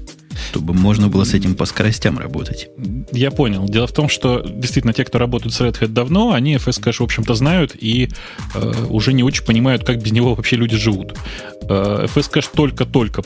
чтобы 0.51 0.75
можно 0.75 1.09
было 1.09 1.25
с 1.25 1.35
этим 1.35 1.55
по 1.55 1.65
скоростям 1.65 2.19
работать. 2.19 2.69
Я 3.13 3.31
понял. 3.31 3.67
Дело 3.69 3.87
в 3.87 3.93
том, 3.93 4.09
что 4.09 4.41
действительно 4.41 4.93
те, 4.93 5.05
кто 5.05 5.19
работают 5.19 5.55
с 5.55 5.61
Red 5.61 5.79
Hat 5.81 5.89
давно, 5.89 6.33
они 6.33 6.57
FS 6.57 6.83
Cache, 6.83 6.99
в 6.99 7.03
общем-то, 7.03 7.35
знают 7.35 7.77
и 7.79 8.09
э, 8.55 8.73
уже 8.89 9.13
не 9.13 9.23
очень 9.23 9.45
понимают, 9.45 9.85
как 9.85 10.03
без 10.03 10.13
него 10.13 10.35
вообще 10.35 10.57
люди 10.57 10.77
живут. 10.77 11.15
Э, 11.69 12.07
FS 12.07 12.31
Cache 12.33 12.49
только-только 12.55 13.23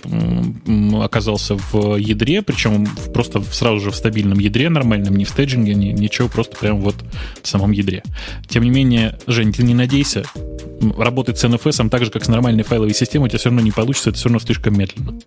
оказался 1.02 1.56
в 1.56 1.96
ядре, 1.96 2.42
причем 2.42 2.86
просто 3.12 3.42
сразу 3.42 3.80
же 3.80 3.90
в 3.90 3.96
стабильном 3.96 4.38
ядре 4.38 4.68
нормальном, 4.68 5.16
не 5.16 5.24
в 5.24 5.30
стейджинге, 5.30 5.74
ни, 5.74 5.86
ничего, 5.86 6.28
просто 6.28 6.56
прям 6.56 6.80
вот 6.80 6.96
в 7.42 7.48
самом 7.48 7.72
ядре. 7.72 8.02
Тем 8.48 8.64
не 8.64 8.70
менее, 8.70 9.18
Жень, 9.26 9.52
ты 9.52 9.62
не 9.62 9.74
надейся, 9.74 10.24
работать 10.96 11.38
с 11.38 11.44
NFS 11.44 11.88
так 11.88 12.04
же, 12.04 12.10
как 12.10 12.24
с 12.24 12.28
нормальной 12.28 12.62
файловой 12.62 12.94
системой, 12.94 13.26
у 13.26 13.28
тебя 13.28 13.38
все 13.38 13.48
равно 13.48 13.62
не 13.62 13.70
получится, 13.70 14.10
это 14.10 14.18
все 14.18 14.28
равно 14.28 14.38
слишком 14.38 14.78
медленно. 14.78 15.18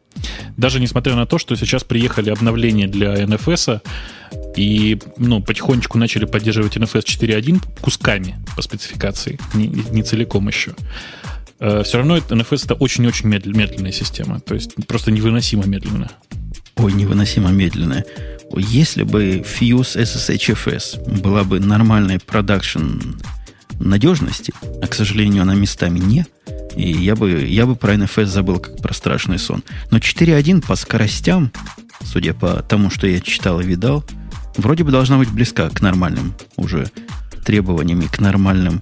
Даже 0.58 0.80
несмотря 0.80 1.16
на 1.16 1.26
то, 1.26 1.38
что 1.38 1.56
сейчас 1.56 1.71
приехали 1.80 2.30
обновления 2.30 2.88
для 2.88 3.16
NFS, 3.16 3.82
и 4.56 5.00
ну, 5.18 5.42
потихонечку 5.42 5.98
начали 5.98 6.26
поддерживать 6.26 6.78
NFS 6.78 7.04
4.1 7.06 7.62
кусками 7.82 8.36
по 8.56 8.62
спецификации, 8.62 9.40
не, 9.54 9.68
не 9.68 10.04
целиком 10.04 10.48
еще. 10.48 10.74
Э, 11.60 11.84
все 11.84 11.98
равно 11.98 12.18
NFS 12.18 12.66
это 12.66 12.74
очень-очень 12.76 13.28
медленная 13.30 13.92
система, 13.92 14.40
то 14.40 14.54
есть 14.54 14.76
просто 14.88 15.12
невыносимо 15.12 15.66
медленная. 15.66 16.12
Ой, 16.76 16.94
невыносимо 16.94 17.52
медленная. 17.52 18.06
Если 18.56 19.04
бы 19.04 19.44
Fuse 19.46 19.96
SSHFS 19.96 21.22
была 21.22 21.44
бы 21.44 21.60
нормальной 21.60 22.20
продакшн 22.20 23.00
надежности, 23.80 24.54
а, 24.82 24.88
к 24.88 24.94
сожалению, 24.94 25.44
она 25.44 25.56
местами 25.56 26.00
не, 26.00 26.26
и 26.76 26.92
я 26.92 27.16
бы, 27.16 27.46
я 27.46 27.66
бы 27.66 27.76
про 27.76 27.94
NFS 27.96 28.26
забыл 28.26 28.60
как 28.60 28.78
про 28.78 28.94
страшный 28.94 29.40
сон. 29.40 29.64
Но 29.90 29.98
4.1 29.98 30.66
по 30.66 30.76
скоростям, 30.76 31.52
судя 32.04 32.34
по 32.34 32.62
тому, 32.64 32.90
что 32.90 33.08
я 33.08 33.20
читал 33.20 33.60
и 33.60 33.66
видал, 33.66 34.04
вроде 34.58 34.84
бы 34.84 34.92
должна 34.92 35.18
быть 35.18 35.30
близка 35.30 35.70
к 35.70 35.82
нормальным 35.82 36.34
уже 36.56 36.90
требованиям 37.46 38.02
и 38.02 38.08
к 38.08 38.20
нормальным. 38.20 38.80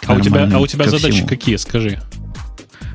К 0.00 0.10
а, 0.10 0.14
у 0.14 0.20
тебя, 0.20 0.48
а 0.52 0.58
у 0.58 0.66
тебя 0.66 0.88
задачи 0.88 1.16
всему. 1.16 1.28
какие, 1.28 1.56
скажи? 1.56 2.00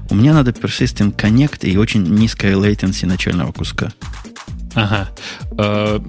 У 0.09 0.15
меня 0.15 0.33
надо 0.33 0.51
persistent 0.51 1.15
connect 1.15 1.67
и 1.67 1.77
очень 1.77 2.03
низкая 2.03 2.55
latency 2.55 3.05
начального 3.05 3.51
куска. 3.51 3.93
Ага. 4.73 5.09
Э, 5.57 5.99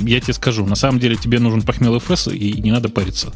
я 0.00 0.20
тебе 0.20 0.32
скажу, 0.32 0.66
на 0.66 0.76
самом 0.76 1.00
деле 1.00 1.16
тебе 1.16 1.40
нужен 1.40 1.62
похмел 1.62 1.96
FS, 1.96 2.34
и 2.34 2.60
не 2.60 2.70
надо 2.70 2.88
париться. 2.88 3.32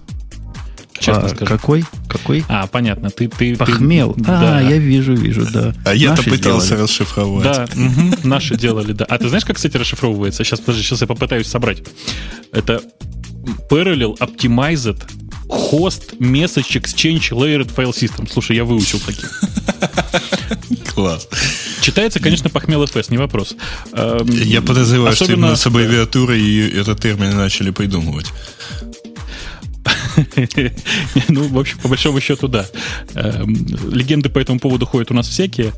Честно 0.99 1.27
а, 1.27 1.29
скажу. 1.29 1.47
Какой? 1.47 1.85
Какой? 2.09 2.45
А, 2.49 2.67
понятно. 2.67 3.11
Ты, 3.11 3.29
ты, 3.29 3.57
Похмел. 3.57 4.15
Ты, 4.15 4.25
а, 4.27 4.41
да. 4.41 4.61
я 4.61 4.79
вижу, 4.79 5.15
вижу, 5.15 5.47
да. 5.53 5.75
А 5.85 5.95
я-то 5.95 6.23
пытался 6.23 6.71
делали. 6.71 6.83
расшифровать. 6.83 7.45
Да, 7.45 7.69
угу, 7.75 8.17
наши 8.25 8.57
делали, 8.57 8.93
да. 8.93 9.05
А 9.05 9.19
ты 9.19 9.29
знаешь, 9.29 9.45
как, 9.45 9.57
кстати, 9.57 9.77
расшифровывается? 9.77 10.45
Сейчас, 10.45 10.61
подожди, 10.61 10.83
сейчас 10.83 11.01
я 11.01 11.07
попытаюсь 11.07 11.47
собрать. 11.47 11.83
Это 12.53 12.83
Parallel 13.71 14.19
Optimized 14.19 15.03
Host 15.49 16.19
Message 16.19 16.81
Exchange 16.81 17.31
Layered 17.31 17.75
File 17.75 17.93
System. 17.93 18.29
Слушай, 18.31 18.57
я 18.57 18.65
выучил 18.65 19.01
таких. 19.01 19.43
Класс. 20.95 21.29
Читается, 21.81 22.21
конечно, 22.21 22.51
похмел 22.51 22.85
FS, 22.85 23.07
не 23.11 23.19
вопрос. 23.19 23.55
Эм, 23.93 24.27
я 24.29 24.61
подозреваю, 24.61 25.13
Особенно... 25.13 25.35
что 25.35 25.41
именно 25.41 25.57
с 25.57 25.67
аббревиатурой 25.67 26.41
и 26.41 26.77
этот 26.77 27.01
термин 27.01 27.37
начали 27.37 27.71
придумывать. 27.71 28.27
ну, 31.29 31.49
в 31.49 31.59
общем, 31.59 31.79
по 31.79 31.89
большому 31.89 32.21
счету, 32.21 32.49
да. 32.49 32.67
Эм, 33.15 33.67
легенды 33.91 34.29
по 34.29 34.39
этому 34.39 34.59
поводу 34.59 34.87
ходят 34.87 35.11
у 35.11 35.15
нас 35.15 35.29
всякие. 35.29 35.73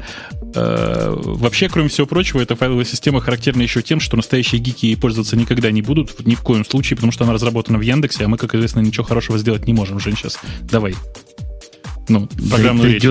Э, 0.54 1.14
вообще, 1.16 1.68
кроме 1.68 1.88
всего 1.88 2.06
прочего, 2.06 2.40
эта 2.40 2.56
файловая 2.56 2.84
система 2.84 3.20
характерна 3.20 3.62
еще 3.62 3.82
тем, 3.82 4.00
что 4.00 4.16
настоящие 4.16 4.60
гики 4.60 4.86
ей 4.86 4.96
пользоваться 4.96 5.36
никогда 5.36 5.70
не 5.70 5.82
будут, 5.82 6.26
ни 6.26 6.34
в 6.34 6.40
коем 6.40 6.64
случае, 6.64 6.96
потому 6.96 7.12
что 7.12 7.24
она 7.24 7.32
разработана 7.32 7.78
в 7.78 7.82
Яндексе, 7.82 8.24
а 8.24 8.28
мы, 8.28 8.36
как 8.36 8.54
известно, 8.54 8.80
ничего 8.80 9.04
хорошего 9.04 9.38
сделать 9.38 9.66
не 9.66 9.74
можем. 9.74 10.00
Жень, 10.00 10.16
сейчас 10.16 10.38
давай. 10.62 10.94
Ну, 12.08 12.26
программную 12.50 12.94
речь. 12.94 13.02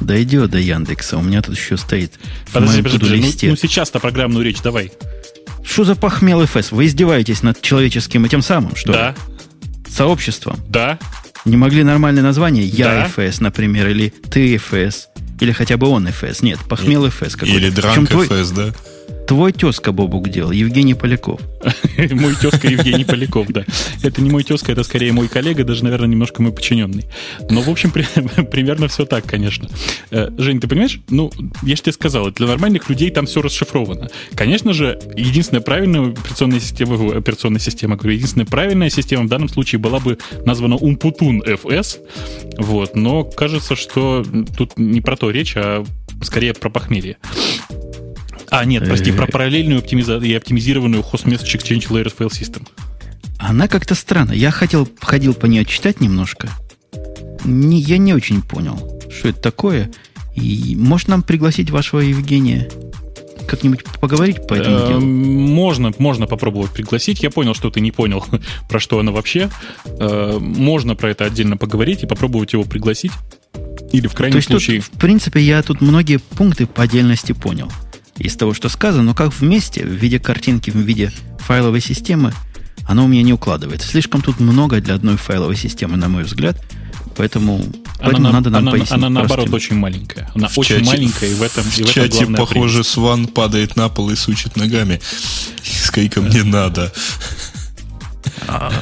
Дойдет 0.00 0.50
до 0.50 0.58
Яндекса. 0.58 1.18
У 1.18 1.22
меня 1.22 1.40
тут 1.40 1.56
еще 1.56 1.76
стоит. 1.76 2.14
Подожди, 2.52 2.82
подожди, 2.82 3.46
ну, 3.46 3.50
ну 3.50 3.56
сейчас-то 3.56 4.00
программную 4.00 4.44
речь 4.44 4.60
давай. 4.60 4.90
Что 5.62 5.84
за 5.84 5.94
похмел 5.94 6.44
ФС? 6.44 6.72
Вы 6.72 6.86
издеваетесь 6.86 7.42
над 7.42 7.60
человеческим 7.60 8.24
этим 8.24 8.42
самым, 8.42 8.74
что 8.74 8.92
Да 8.92 9.14
сообществом. 9.94 10.58
Да. 10.68 10.98
Не 11.44 11.56
могли 11.56 11.84
нормальное 11.84 12.22
название? 12.22 12.64
Я 12.64 13.08
да. 13.16 13.30
ФС, 13.30 13.40
например, 13.40 13.88
или 13.88 14.08
ты 14.08 14.56
ФС, 14.56 15.08
или 15.40 15.52
хотя 15.52 15.76
бы 15.76 15.88
он 15.88 16.08
ФС. 16.10 16.42
Нет, 16.42 16.58
похмел 16.68 17.08
ФС 17.08 17.36
какой-то. 17.36 17.54
Или 17.54 17.70
дранк 17.70 18.10
ФС, 18.10 18.50
да? 18.50 18.72
Твой 19.26 19.52
тезка 19.52 19.92
Бобук 19.92 20.28
делал, 20.28 20.50
Евгений 20.50 20.94
Поляков. 20.94 21.40
Мой 22.10 22.34
тезка 22.34 22.68
Евгений 22.68 23.04
Поляков, 23.04 23.48
да. 23.48 23.64
Это 24.02 24.20
не 24.20 24.30
мой 24.30 24.44
тезка, 24.44 24.72
это 24.72 24.82
скорее 24.84 25.12
мой 25.12 25.28
коллега, 25.28 25.64
даже, 25.64 25.82
наверное, 25.84 26.08
немножко 26.08 26.42
мой 26.42 26.52
подчиненный. 26.52 27.06
Но, 27.48 27.62
в 27.62 27.70
общем, 27.70 27.90
примерно 28.50 28.88
все 28.88 29.06
так, 29.06 29.24
конечно. 29.24 29.68
Э, 30.10 30.28
Жень, 30.36 30.60
ты 30.60 30.68
понимаешь? 30.68 31.00
Ну, 31.08 31.32
я 31.62 31.76
же 31.76 31.82
тебе 31.82 31.92
сказал, 31.92 32.30
для 32.30 32.46
нормальных 32.46 32.90
людей 32.90 33.10
там 33.10 33.26
все 33.26 33.40
расшифровано. 33.40 34.10
Конечно 34.34 34.72
же, 34.74 34.98
единственная 35.16 35.62
правильная 35.62 36.10
операционная 36.10 36.60
система, 36.60 37.16
операционная 37.16 37.60
система, 37.60 37.96
говорю, 37.96 38.14
единственная 38.14 38.46
правильная 38.46 38.90
система 38.90 39.24
в 39.24 39.28
данном 39.28 39.48
случае 39.48 39.78
была 39.78 40.00
бы 40.00 40.18
названа 40.44 40.76
Умпутун 40.76 41.42
FS. 41.42 41.98
Вот, 42.58 42.94
но 42.94 43.24
кажется, 43.24 43.74
что 43.74 44.24
тут 44.56 44.78
не 44.78 45.00
про 45.00 45.16
то 45.16 45.30
речь, 45.30 45.54
а 45.56 45.84
скорее 46.22 46.52
про 46.52 46.68
похмелье. 46.68 47.16
А, 48.54 48.64
нет, 48.64 48.84
прости, 48.84 49.10
про 49.10 49.26
параллельную 49.26 49.80
оптимизацию 49.80 50.30
и 50.30 50.34
оптимизированную 50.34 51.02
message 51.02 51.56
exchange 51.56 51.88
layer 51.88 52.12
file 52.16 52.30
system. 52.30 52.64
Она 53.36 53.66
как-то 53.66 53.96
странно. 53.96 54.30
Я 54.30 54.52
хотел, 54.52 54.88
ходил 55.00 55.34
по 55.34 55.46
ней 55.46 55.64
читать 55.64 56.00
немножко. 56.00 56.48
Не, 57.44 57.80
я 57.80 57.98
не 57.98 58.14
очень 58.14 58.42
понял, 58.42 59.00
что 59.10 59.28
это 59.28 59.40
такое. 59.40 59.90
И 60.36 60.76
может 60.78 61.08
нам 61.08 61.24
пригласить 61.24 61.70
вашего 61.70 61.98
Евгения 61.98 62.68
как-нибудь 63.48 63.84
поговорить 64.00 64.46
по 64.46 64.54
этому 64.54 64.86
делу? 64.86 65.00
Можно, 65.00 65.92
можно 65.98 66.28
попробовать 66.28 66.70
пригласить. 66.70 67.24
Я 67.24 67.30
понял, 67.30 67.54
что 67.54 67.70
ты 67.70 67.80
не 67.80 67.90
понял, 67.90 68.24
про 68.68 68.78
что 68.78 69.00
она 69.00 69.10
вообще. 69.10 69.50
Э, 69.84 70.38
можно 70.40 70.94
про 70.94 71.10
это 71.10 71.24
отдельно 71.24 71.56
поговорить 71.56 72.04
и 72.04 72.06
попробовать 72.06 72.52
его 72.52 72.62
пригласить. 72.62 73.12
Или 73.90 74.06
в 74.06 74.14
крайнем 74.14 74.34
То 74.34 74.38
есть 74.38 74.48
случае... 74.48 74.80
Тут, 74.80 74.94
в 74.94 74.98
принципе, 74.98 75.40
я 75.40 75.60
тут 75.62 75.80
многие 75.80 76.18
пункты 76.18 76.66
по 76.66 76.84
отдельности 76.84 77.32
понял 77.32 77.70
из 78.18 78.36
того, 78.36 78.54
что 78.54 78.68
сказано, 78.68 79.02
но 79.02 79.14
как 79.14 79.32
вместе, 79.32 79.84
в 79.84 79.90
виде 79.90 80.18
картинки, 80.18 80.70
в 80.70 80.76
виде 80.76 81.12
файловой 81.38 81.80
системы, 81.80 82.32
оно 82.86 83.04
у 83.04 83.08
меня 83.08 83.22
не 83.22 83.32
укладывается. 83.32 83.88
Слишком 83.88 84.22
тут 84.22 84.40
много 84.40 84.80
для 84.80 84.94
одной 84.94 85.16
файловой 85.16 85.56
системы, 85.56 85.96
на 85.96 86.08
мой 86.08 86.24
взгляд. 86.24 86.56
Поэтому, 87.16 87.56
она, 87.56 87.64
поэтому 88.00 88.32
надо 88.32 88.50
нам 88.50 88.62
она, 88.62 88.70
пояснить. 88.72 88.92
Она, 88.92 89.08
наоборот, 89.08 89.50
очень 89.52 89.76
маленькая. 89.76 90.30
Она 90.34 90.48
в 90.48 90.58
очень 90.58 90.76
чате, 90.76 90.86
маленькая, 90.86 91.30
и 91.30 91.34
в 91.34 91.42
этом 91.42 91.62
В, 91.62 91.78
и 91.78 91.82
в 91.84 91.90
чате, 91.90 92.22
этом 92.22 92.34
похоже, 92.34 92.78
прелесть. 92.78 92.90
Сван 92.90 93.26
падает 93.28 93.76
на 93.76 93.88
пол 93.88 94.10
и 94.10 94.16
сучит 94.16 94.56
ногами. 94.56 95.00
С 95.62 95.90
криком 95.90 96.28
«Не 96.28 96.42
надо!» 96.42 96.92
а, 98.48 98.72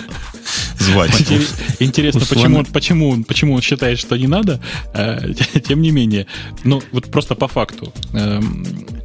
звать. 0.78 1.30
Интересно, 1.78 2.22
почему, 2.28 2.64
почему, 2.64 3.24
почему 3.24 3.54
он 3.54 3.62
считает, 3.62 3.98
что 3.98 4.16
не 4.16 4.26
надо? 4.26 4.60
Э, 4.94 5.32
тем 5.66 5.82
не 5.82 5.90
менее, 5.90 6.26
ну 6.64 6.82
вот 6.92 7.10
просто 7.10 7.34
по 7.34 7.48
факту. 7.48 7.92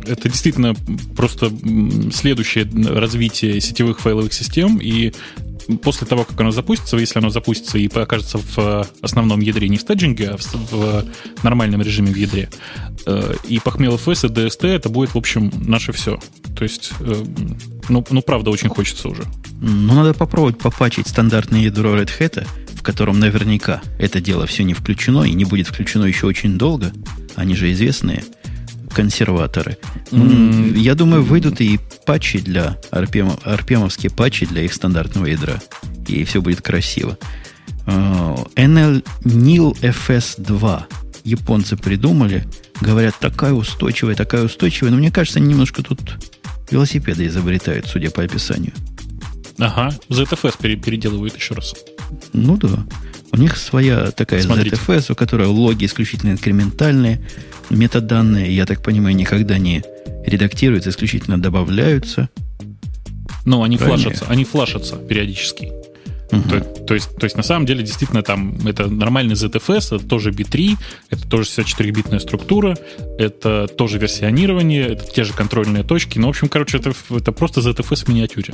Это 0.08 0.30
действительно 0.30 0.76
просто 1.16 1.52
следующее 2.14 2.68
развитие 2.94 3.60
сетевых 3.62 4.00
файловых 4.00 4.34
систем, 4.34 4.78
и 4.78 5.14
после 5.82 6.08
того, 6.08 6.24
как 6.24 6.40
оно 6.40 6.52
запустится, 6.52 6.98
если 6.98 7.20
оно 7.20 7.30
запустится 7.30 7.78
и 7.78 7.88
окажется 7.88 8.38
в 8.38 8.88
основном 9.02 9.42
ядре 9.42 9.68
не 9.68 9.78
в 9.78 9.82
стеджинге, 9.82 10.30
а 10.30 10.38
в, 10.38 10.54
в 10.72 11.44
нормальном 11.44 11.82
режиме 11.82 12.12
в 12.12 12.16
ядре, 12.16 12.50
э, 13.06 13.34
и 13.48 13.60
Пахмел 13.60 13.96
FS 13.96 14.28
и 14.28 14.32
DST, 14.32 14.68
это 14.68 14.90
будет, 14.90 15.14
в 15.14 15.18
общем, 15.18 15.52
наше 15.56 15.92
все. 15.92 16.20
То 16.56 16.64
есть, 16.64 16.92
э, 17.02 17.24
ну, 17.90 18.06
ну 18.10 18.22
правда, 18.22 18.50
очень 18.50 18.70
хочется 18.70 19.10
уже. 19.10 19.24
Ну, 19.60 19.94
надо 19.94 20.14
попробовать 20.14 20.58
попачить 20.58 21.08
стандартное 21.08 21.62
ядро 21.62 21.98
Red 21.98 22.12
Hat, 22.18 22.48
в 22.74 22.82
котором 22.82 23.20
наверняка 23.20 23.82
это 24.00 24.22
дело 24.22 24.48
все 24.48 24.64
не 24.64 24.74
включено 24.74 25.24
и 25.24 25.34
не 25.34 25.46
будет 25.46 25.68
включено 25.68 26.06
еще 26.06 26.28
очень 26.28 26.58
долго. 26.58 26.94
Они 27.36 27.56
же 27.56 27.72
известные 27.72 28.24
консерваторы. 28.98 29.78
Mm. 30.10 30.76
Я 30.80 30.96
думаю, 30.96 31.24
выйдут 31.24 31.62
и 31.62 31.80
патчи 32.08 32.40
для 32.40 32.80
RPM, 32.92 33.40
RPM 33.44 34.16
патчи 34.16 34.48
для 34.48 34.64
их 34.64 34.74
стандартного 34.74 35.28
ядра. 35.28 35.62
И 36.08 36.24
все 36.24 36.42
будет 36.42 36.62
красиво. 36.62 37.16
Uh, 37.86 38.52
NL 38.56 39.06
NIL 39.24 39.80
FS2 39.82 40.84
японцы 41.26 41.78
придумали. 41.78 42.48
Говорят, 42.82 43.16
такая 43.20 43.54
устойчивая, 43.54 44.16
такая 44.16 44.46
устойчивая. 44.46 44.90
Но 44.90 44.98
мне 44.98 45.12
кажется, 45.12 45.38
они 45.38 45.50
немножко 45.50 45.84
тут 45.84 46.00
велосипеды 46.72 47.28
изобретают, 47.28 47.86
судя 47.86 48.10
по 48.10 48.24
описанию. 48.24 48.74
Ага, 49.60 49.96
ZFS 50.10 50.58
переделывают 50.60 51.36
еще 51.36 51.54
раз. 51.54 51.76
Ну 52.34 52.58
да. 52.58 52.84
У 53.32 53.38
них 53.38 53.58
своя 53.58 54.12
такая 54.12 54.42
Смотрите. 54.42 54.76
ZFS, 54.76 55.12
у 55.12 55.16
которой 55.16 55.48
логи 55.48 55.86
исключительно 55.86 56.32
инкрементальные, 56.32 57.22
метаданные, 57.70 58.56
я 58.56 58.66
так 58.66 58.82
понимаю, 58.82 59.16
никогда 59.16 59.58
не 59.58 59.84
редактируются, 60.26 60.90
исключительно 60.90 61.40
добавляются. 61.42 62.30
Ну, 63.46 63.64
они 63.64 63.78
Правильно? 63.78 64.04
флашатся, 64.04 64.26
они 64.28 64.44
флашатся 64.44 64.96
периодически. 64.98 65.72
Угу. 66.32 66.50
То, 66.50 66.60
то, 66.60 66.94
есть, 66.94 67.16
то 67.16 67.24
есть, 67.24 67.38
на 67.38 67.44
самом 67.44 67.66
деле, 67.66 67.84
действительно, 67.84 68.22
там 68.22 68.58
это 68.68 68.88
нормальный 68.88 69.36
ZFS, 69.36 69.96
это 69.96 70.06
тоже 70.06 70.32
B3, 70.32 70.78
это 71.10 71.28
тоже 71.28 71.46
вся 71.46 71.62
4-битная 71.62 72.20
структура, 72.20 72.78
это 73.18 73.68
тоже 73.68 73.98
версионирование, 73.98 74.90
это 74.90 75.06
те 75.06 75.24
же 75.24 75.34
контрольные 75.34 75.84
точки. 75.84 76.20
Ну, 76.20 76.28
в 76.28 76.32
общем, 76.32 76.50
короче, 76.50 76.78
это, 76.78 76.94
это 77.10 77.32
просто 77.32 77.62
ZFS 77.62 78.06
в 78.06 78.08
миниатюре. 78.10 78.54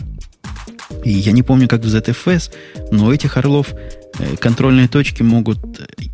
И 1.03 1.11
я 1.11 1.31
не 1.31 1.41
помню, 1.41 1.67
как 1.67 1.81
в 1.81 1.87
ZFS, 1.87 2.53
но 2.91 3.07
у 3.07 3.11
этих 3.11 3.37
орлов 3.37 3.73
контрольные 4.39 4.87
точки 4.87 5.23
могут 5.23 5.59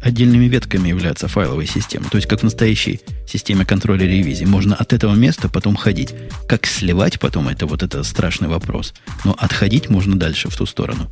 отдельными 0.01 0.45
ветками 0.45 0.89
являться 0.89 1.27
файловой 1.27 1.67
системы. 1.67 2.05
То 2.09 2.17
есть, 2.17 2.27
как 2.27 2.39
в 2.39 2.43
настоящей 2.43 3.01
системе 3.29 3.65
контроля 3.65 4.05
ревизии. 4.05 4.45
Можно 4.45 4.75
от 4.75 4.93
этого 4.93 5.13
места 5.13 5.49
потом 5.49 5.75
ходить. 5.75 6.13
Как 6.47 6.65
сливать 6.65 7.19
потом, 7.19 7.47
это 7.47 7.65
вот 7.65 7.83
это 7.83 8.03
страшный 8.03 8.47
вопрос. 8.47 8.93
Но 9.23 9.35
отходить 9.37 9.89
можно 9.89 10.17
дальше 10.17 10.49
в 10.49 10.55
ту 10.55 10.65
сторону. 10.65 11.09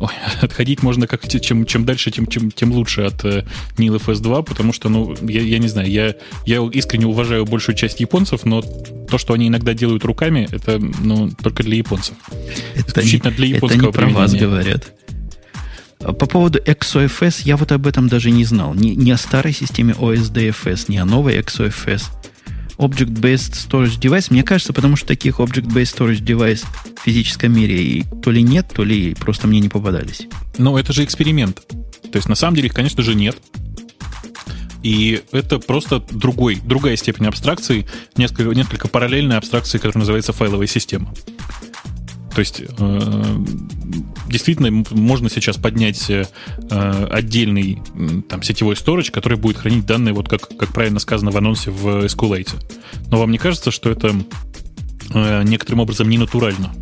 Ой, 0.00 0.10
отходить 0.40 0.82
можно 0.82 1.06
как 1.06 1.26
чем, 1.28 1.66
чем 1.66 1.84
дальше, 1.84 2.10
тем, 2.10 2.26
чем, 2.26 2.50
тем 2.50 2.72
лучше 2.72 3.02
от 3.02 3.24
э, 3.24 3.44
NIL 3.76 4.02
FS2, 4.04 4.42
потому 4.44 4.72
что, 4.72 4.88
ну, 4.88 5.14
я, 5.22 5.40
я 5.42 5.58
не 5.58 5.68
знаю, 5.68 5.88
я, 5.90 6.14
я 6.46 6.68
искренне 6.72 7.06
уважаю 7.06 7.44
большую 7.44 7.76
часть 7.76 8.00
японцев, 8.00 8.44
но 8.44 8.62
то, 8.62 9.18
что 9.18 9.34
они 9.34 9.48
иногда 9.48 9.74
делают 9.74 10.04
руками, 10.04 10.48
это, 10.50 10.78
ну, 10.78 11.30
только 11.42 11.62
для 11.62 11.76
японцев. 11.76 12.16
Это 12.74 12.88
Исключительно 12.88 13.30
не, 13.30 13.36
для 13.36 13.46
японского 13.46 13.90
это 13.90 14.04
не 14.04 14.12
про 14.12 14.18
вас 14.18 14.34
говорят. 14.34 14.92
По 16.00 16.26
поводу 16.26 16.58
XOFS, 16.58 17.42
я 17.44 17.56
вот 17.56 17.72
об 17.72 17.86
этом 17.86 18.08
даже 18.08 18.30
не 18.30 18.44
знал. 18.44 18.74
Не, 18.74 18.96
не 18.96 19.12
о 19.12 19.16
старой 19.16 19.52
системе 19.52 19.94
OSDFS, 19.94 20.86
не 20.88 20.98
о 20.98 21.04
новой 21.04 21.38
XOFS– 21.38 22.04
Object-Based 22.80 23.52
Storage 23.52 24.00
Device, 24.00 24.28
мне 24.30 24.42
кажется, 24.42 24.72
потому 24.72 24.96
что 24.96 25.06
таких 25.06 25.38
Object-Based 25.38 25.98
Storage 25.98 26.24
Device 26.24 26.64
в 26.96 27.02
физическом 27.04 27.52
мире 27.52 27.82
и 27.82 28.04
то 28.22 28.30
ли 28.30 28.42
нет, 28.42 28.68
то 28.74 28.84
ли 28.84 29.14
просто 29.14 29.46
мне 29.46 29.60
не 29.60 29.68
попадались. 29.68 30.22
Но 30.56 30.78
это 30.78 30.94
же 30.94 31.04
эксперимент. 31.04 31.60
То 32.10 32.16
есть, 32.16 32.28
на 32.28 32.34
самом 32.34 32.56
деле, 32.56 32.68
их, 32.68 32.74
конечно 32.74 33.02
же, 33.02 33.14
нет. 33.14 33.36
И 34.82 35.22
это 35.30 35.58
просто 35.58 36.02
другой, 36.10 36.56
другая 36.64 36.96
степень 36.96 37.26
абстракции, 37.26 37.86
несколько, 38.16 38.54
несколько 38.54 38.88
параллельной 38.88 39.36
абстракции, 39.36 39.76
которая 39.76 40.00
называется 40.00 40.32
файловая 40.32 40.66
система. 40.66 41.12
То 42.34 42.40
есть 42.40 42.62
э, 42.62 43.36
действительно 44.28 44.84
можно 44.90 45.28
сейчас 45.28 45.56
поднять 45.56 46.08
э, 46.10 46.24
отдельный 47.10 47.82
там, 48.28 48.42
сетевой 48.42 48.74
storage, 48.74 49.10
который 49.10 49.36
будет 49.36 49.58
хранить 49.58 49.86
данные, 49.86 50.14
вот 50.14 50.28
как, 50.28 50.48
как 50.56 50.72
правильно 50.72 51.00
сказано 51.00 51.30
в 51.30 51.36
анонсе 51.36 51.70
в 51.70 52.04
SQLite. 52.06 52.54
Но 53.10 53.18
вам 53.18 53.32
не 53.32 53.38
кажется, 53.38 53.70
что 53.70 53.90
это 53.90 54.14
э, 55.12 55.42
некоторым 55.42 55.80
образом 55.80 56.08
не 56.08 56.18
натурально? 56.18 56.72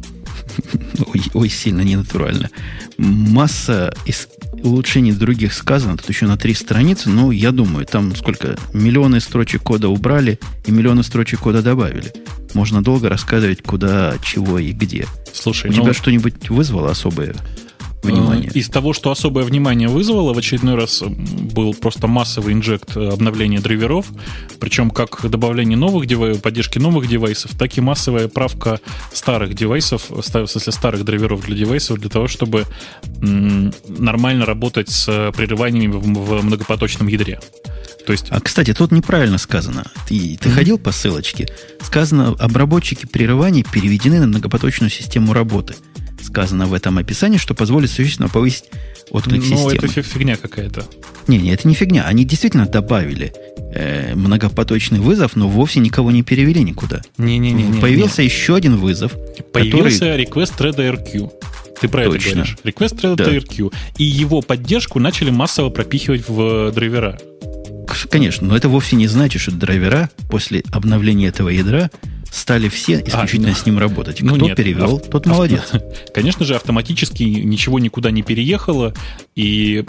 ой, 1.06 1.22
ой, 1.34 1.48
сильно 1.48 1.80
ненатурально. 1.82 2.50
Масса 2.98 3.94
из 4.04 4.28
улучшений 4.62 5.12
других 5.12 5.53
сказано, 5.53 5.97
тут 5.97 6.09
еще 6.09 6.27
на 6.27 6.37
три 6.37 6.55
страницы, 6.55 7.09
но 7.09 7.33
я 7.33 7.53
думаю, 7.53 7.87
там 7.87 8.14
сколько, 8.14 8.59
миллионы 8.73 9.21
строчек 9.21 9.62
кода 9.62 9.88
убрали 9.88 10.38
и 10.66 10.71
миллионы 10.71 11.03
строчек 11.03 11.40
кода 11.40 11.62
добавили. 11.62 12.12
Можно 12.55 12.83
долго 12.83 13.09
рассказывать, 13.09 13.62
куда, 13.62 14.14
чего 14.23 14.59
и 14.59 14.73
где. 14.73 15.07
Слушай, 15.33 15.71
У 15.71 15.75
ну, 15.75 15.83
тебя 15.83 15.94
что-нибудь 15.94 16.49
вызвало 16.51 16.90
особое 16.90 17.35
внимание? 18.02 18.50
Э, 18.54 18.58
Из 18.58 18.68
того, 18.68 18.92
что 18.92 19.11
особое 19.11 19.44
внимание 19.44 19.88
вызвало, 19.88 20.32
в 20.34 20.38
очередной 20.38 20.74
раз 20.74 21.02
был 21.02 21.74
просто 21.74 22.06
массовый 22.06 22.54
инжект 22.54 22.96
обновления 22.96 23.61
драйверов, 23.61 24.06
причем 24.61 24.90
как 24.90 25.28
добавление 25.28 25.76
новых 25.76 26.06
девайсов, 26.06 26.42
поддержки 26.42 26.78
новых 26.78 27.08
девайсов, 27.08 27.52
так 27.58 27.76
и 27.76 27.80
массовая 27.80 28.28
правка 28.28 28.80
старых 29.12 29.54
девайсов, 29.54 30.11
ста- 30.22 30.42
в 30.46 30.50
смысле 30.50 30.72
старых 30.72 31.04
драйверов 31.04 31.44
для 31.44 31.56
девайсов, 31.56 31.98
для 31.98 32.11
того, 32.11 32.28
чтобы 32.28 32.64
нормально 33.20 34.44
работать 34.46 34.88
с 34.90 35.32
прерываниями 35.37 35.92
в, 35.92 36.42
многопоточном 36.42 37.08
ядре. 37.08 37.40
То 38.06 38.12
есть 38.12 38.26
А, 38.30 38.40
кстати, 38.40 38.72
тут 38.72 38.90
неправильно 38.90 39.37
сказано. 39.38 39.84
Ты, 40.08 40.38
ты 40.40 40.50
ходил 40.50 40.78
по 40.78 40.92
ссылочке? 40.92 41.48
Сказано, 41.82 42.28
обработчики 42.38 43.06
прерываний 43.06 43.64
переведены 43.70 44.20
на 44.20 44.26
многопоточную 44.26 44.90
систему 44.90 45.32
работы. 45.34 45.74
Сказано 46.22 46.66
в 46.66 46.74
этом 46.74 46.98
описании, 46.98 47.38
что 47.38 47.54
позволит 47.54 47.90
существенно 47.90 48.28
повысить 48.28 48.64
отклик 49.11 49.42
ну, 49.42 49.48
системы. 49.48 49.72
это 49.74 49.88
фи- 49.88 50.02
фигня 50.02 50.37
какая-то. 50.37 50.85
Не, 51.26 51.38
не, 51.38 51.50
это 51.50 51.66
не 51.66 51.74
фигня. 51.74 52.04
Они 52.04 52.24
действительно 52.24 52.66
добавили 52.66 53.33
э, 53.72 54.14
многопоточный 54.14 54.98
вызов, 54.98 55.37
но 55.37 55.48
вовсе 55.48 55.81
никого 55.81 56.11
не 56.11 56.22
перевели 56.22 56.62
никуда. 56.62 57.02
Не-не-не. 57.16 57.81
Появился 57.81 58.22
еще 58.22 58.57
один 58.57 58.76
вызов, 58.76 59.12
Появился 59.52 60.00
который... 60.00 60.24
request 60.24 60.52
thread. 60.59 61.31
Ты 61.81 61.88
про 61.88 62.02
это 62.02 62.12
Точно. 62.12 62.31
говоришь. 62.33 62.57
Request 62.64 63.00
thread 63.00 63.16
Да. 63.16 63.24
RQ. 63.24 63.72
И 63.98 64.04
его 64.04 64.42
поддержку 64.42 64.98
начали 64.98 65.31
массово 65.31 65.70
пропихивать 65.70 66.28
в 66.28 66.68
э, 66.68 66.72
драйвера. 66.72 67.18
Конечно, 68.11 68.46
но 68.46 68.57
это 68.57 68.68
вовсе 68.68 68.96
не 68.96 69.07
значит, 69.07 69.40
что 69.40 69.50
драйвера 69.52 70.11
после 70.28 70.62
обновления 70.72 71.28
этого 71.28 71.48
ядра 71.48 71.90
стали 72.30 72.68
все 72.68 73.00
исключительно 73.00 73.48
ну, 73.48 73.54
с 73.54 73.66
ним 73.66 73.78
работать. 73.78 74.20
ну 74.22 74.34
Кто 74.36 74.46
нет, 74.46 74.56
перевел, 74.56 74.96
ав- 74.96 75.02
тот 75.08 75.26
ав- 75.26 75.32
молодец. 75.32 75.70
Конечно 76.14 76.44
же, 76.44 76.54
автоматически 76.56 77.22
ничего 77.22 77.78
никуда 77.78 78.10
не 78.10 78.22
переехало, 78.22 78.94
и 79.34 79.84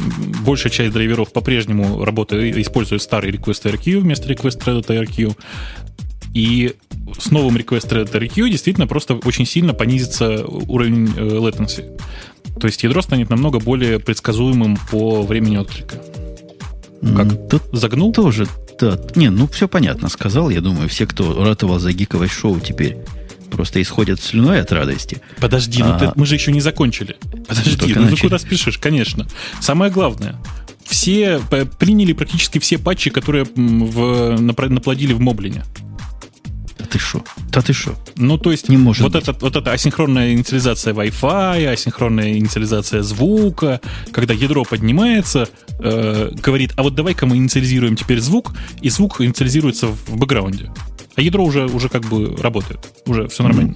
большая 0.45 0.71
часть 0.71 0.93
драйверов 0.93 1.31
по-прежнему 1.33 2.03
работает, 2.03 2.57
использует 2.57 3.01
старый 3.01 3.31
request 3.31 3.63
RQ 3.71 3.99
вместо 3.99 4.31
request 4.31 4.59
RQ. 4.65 5.35
И 6.33 6.75
с 7.19 7.31
новым 7.31 7.57
request 7.57 7.89
thread 7.89 8.11
RQ 8.11 8.49
действительно 8.49 8.85
просто 8.85 9.15
очень 9.15 9.45
сильно 9.47 9.73
понизится 9.73 10.45
уровень 10.45 11.11
э, 11.17 11.21
latency. 11.21 11.99
То 12.59 12.67
есть 12.67 12.83
ядро 12.83 13.01
станет 13.01 13.29
намного 13.29 13.59
более 13.59 13.99
предсказуемым 13.99 14.77
по 14.91 15.23
времени 15.23 15.57
отклика. 15.57 15.95
Как? 17.01 17.49
Тут 17.49 17.63
Загнул? 17.71 18.11
тоже, 18.11 18.45
да. 18.79 18.99
Не, 19.15 19.29
ну 19.29 19.47
все 19.47 19.67
понятно 19.67 20.09
сказал. 20.09 20.49
Я 20.49 20.61
думаю, 20.61 20.87
все, 20.89 21.05
кто 21.05 21.43
ратовал 21.43 21.79
за 21.79 21.91
гиковое 21.93 22.27
шоу, 22.27 22.59
теперь 22.59 22.97
просто 23.51 23.81
исходят 23.81 24.21
слюной 24.21 24.61
от 24.61 24.71
радости. 24.71 25.21
Подожди, 25.39 25.81
ну 25.83 25.93
А. 25.93 25.99
ты- 25.99 26.11
мы 26.15 26.25
же 26.25 26.35
еще 26.35 26.51
не 26.51 26.61
закончили. 26.61 27.17
Подожди, 27.47 27.75
только 27.75 27.99
ну 27.99 28.09
ты 28.09 28.17
куда 28.21 28.37
спешишь? 28.39 28.77
Конечно. 28.77 29.27
Самое 29.59 29.91
главное. 29.91 30.35
Все 30.85 31.39
приняли 31.79 32.13
практически 32.13 32.57
все 32.59 32.77
патчи, 32.77 33.09
которые 33.11 33.45
в, 33.55 34.37
наплодили 34.39 35.13
в 35.13 35.19
Моблине. 35.19 35.63
Да 36.79 36.85
ты 36.85 36.97
шо? 36.99 37.23
Да 37.51 37.61
ты 37.61 37.73
шо? 37.73 37.95
Ну, 38.15 38.37
то 38.37 38.51
есть, 38.51 38.69
Не 38.69 38.77
может 38.77 39.01
вот, 39.01 39.13
быть. 39.13 39.23
это, 39.23 39.33
вот 39.41 39.55
эта 39.55 39.71
асинхронная 39.71 40.33
инициализация 40.33 40.93
Wi-Fi, 40.93 41.67
асинхронная 41.67 42.37
инициализация 42.37 43.01
звука, 43.01 43.81
когда 44.11 44.33
ядро 44.33 44.63
поднимается, 44.63 45.49
э, 45.79 46.31
говорит, 46.43 46.73
а 46.75 46.83
вот 46.83 46.95
давай-ка 46.95 47.25
мы 47.25 47.37
инициализируем 47.37 47.95
теперь 47.95 48.19
звук, 48.19 48.53
и 48.81 48.89
звук 48.89 49.21
инициализируется 49.21 49.87
в 49.87 50.15
бэкграунде. 50.15 50.71
А 51.15 51.21
ядро 51.21 51.43
уже, 51.43 51.65
уже 51.65 51.89
как 51.89 52.03
бы 52.03 52.35
работает. 52.37 52.79
Уже 53.07 53.27
все 53.27 53.43
нормально. 53.43 53.75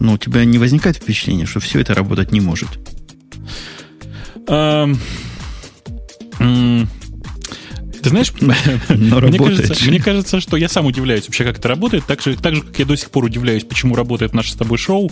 Ну, 0.00 0.14
у 0.14 0.18
тебя 0.18 0.44
не 0.44 0.58
возникает 0.58 0.96
впечатление, 0.96 1.46
что 1.46 1.60
все 1.60 1.80
это 1.80 1.94
работать 1.94 2.32
не 2.32 2.40
может? 2.40 2.68
Ты 8.02 8.08
знаешь, 8.08 8.32
мне 8.40 9.38
кажется, 9.38 9.84
мне 9.90 10.00
кажется, 10.00 10.40
что 10.40 10.56
я 10.56 10.68
сам 10.68 10.86
удивляюсь 10.86 11.24
вообще, 11.26 11.44
как 11.44 11.58
это 11.58 11.68
работает, 11.68 12.04
так 12.06 12.22
же, 12.22 12.36
так 12.36 12.54
же, 12.54 12.62
как 12.62 12.78
я 12.78 12.84
до 12.84 12.96
сих 12.96 13.10
пор 13.10 13.24
удивляюсь, 13.24 13.64
почему 13.64 13.94
работает 13.94 14.32
наше 14.34 14.52
с 14.52 14.54
тобой 14.56 14.78
шоу. 14.78 15.10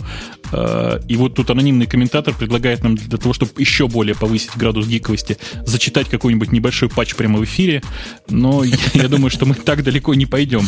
Э, 0.51 0.99
И 1.07 1.15
вот 1.15 1.35
тут 1.35 1.49
анонимный 1.49 1.85
комментатор 1.85 2.33
предлагает 2.33 2.83
нам 2.83 2.95
для 2.95 3.17
того, 3.17 3.33
чтобы 3.33 3.51
еще 3.57 3.87
более 3.87 4.15
повысить 4.15 4.55
градус 4.55 4.87
гиковости, 4.87 5.37
зачитать 5.65 6.09
какой-нибудь 6.09 6.51
небольшой 6.51 6.89
патч 6.89 7.15
прямо 7.15 7.39
в 7.39 7.43
эфире. 7.43 7.81
Но 8.29 8.63
я, 8.65 8.77
я 8.93 9.07
думаю, 9.07 9.29
что 9.29 9.45
мы 9.45 9.53
так 9.55 9.83
далеко 9.83 10.13
не 10.15 10.25
пойдем. 10.25 10.67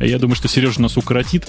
Я 0.00 0.18
думаю, 0.18 0.36
что 0.36 0.48
Сережа 0.48 0.80
нас 0.80 0.96
укоротит 0.96 1.48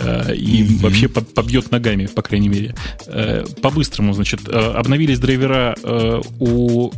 э, 0.00 0.34
и 0.34 0.64
вообще 0.78 1.08
по- 1.08 1.20
побьет 1.20 1.70
ногами, 1.70 2.06
по 2.06 2.22
крайней 2.22 2.48
мере. 2.48 2.74
Э, 3.06 3.44
По-быстрому, 3.60 4.14
значит, 4.14 4.48
обновились 4.48 5.18
драйвера 5.18 5.76
у 6.38 6.90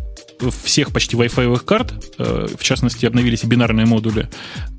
всех 0.64 0.92
почти 0.92 1.16
Wi-Fi 1.16 1.58
карт, 1.64 1.92
э, 2.18 2.46
в 2.58 2.62
частности, 2.62 3.06
обновились 3.06 3.44
бинарные 3.44 3.86
модули, 3.86 4.28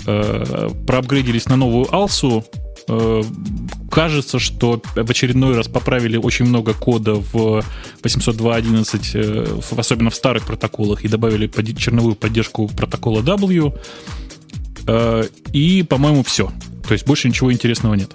э, 0.06 0.70
проапгрейдились 0.88 1.46
на 1.48 1.56
новую 1.56 1.94
Алсу. 1.94 2.44
Э, 2.88 3.24
Кажется, 3.92 4.40
что 4.40 4.82
в 4.96 5.10
очередной 5.10 5.56
раз 5.56 5.68
поправили 5.70 6.18
очень 6.18 6.46
много 6.46 6.74
кода 6.74 7.14
в 7.16 7.64
802.11, 8.04 9.12
э, 9.16 9.46
в- 9.62 9.80
особенно 9.80 10.10
в 10.10 10.16
старых 10.16 10.46
протоколах, 10.46 11.06
и 11.06 11.08
добавили 11.08 11.48
черновую 11.78 12.16
поддержку 12.16 12.68
протокола 12.68 13.22
W. 13.22 13.74
И, 15.54 15.84
по-моему, 15.84 16.24
все. 16.24 16.52
То 16.88 16.94
есть 16.94 17.08
больше 17.08 17.28
ничего 17.30 17.52
интересного 17.52 17.96
нет. 17.96 18.12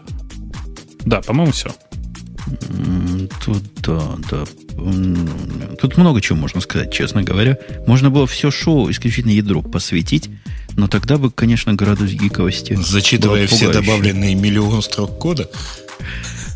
Да, 1.04 1.20
по-моему, 1.22 1.52
все. 1.52 1.70
Тут, 3.44 3.62
да, 3.82 4.00
да. 4.30 4.44
Тут 5.80 5.96
много 5.96 6.20
чего 6.20 6.38
можно 6.38 6.60
сказать, 6.60 6.92
честно 6.92 7.22
говоря. 7.22 7.58
Можно 7.86 8.10
было 8.10 8.26
все 8.26 8.50
шоу 8.50 8.90
исключительно 8.90 9.32
ядру 9.32 9.62
посвятить, 9.62 10.30
но 10.76 10.88
тогда 10.88 11.18
бы, 11.18 11.30
конечно, 11.30 11.74
градус 11.74 12.10
гиковости 12.10 12.78
Зачитывая 12.80 13.46
все 13.46 13.72
добавленные 13.72 14.34
миллион 14.34 14.82
строк 14.82 15.18
кода. 15.18 15.48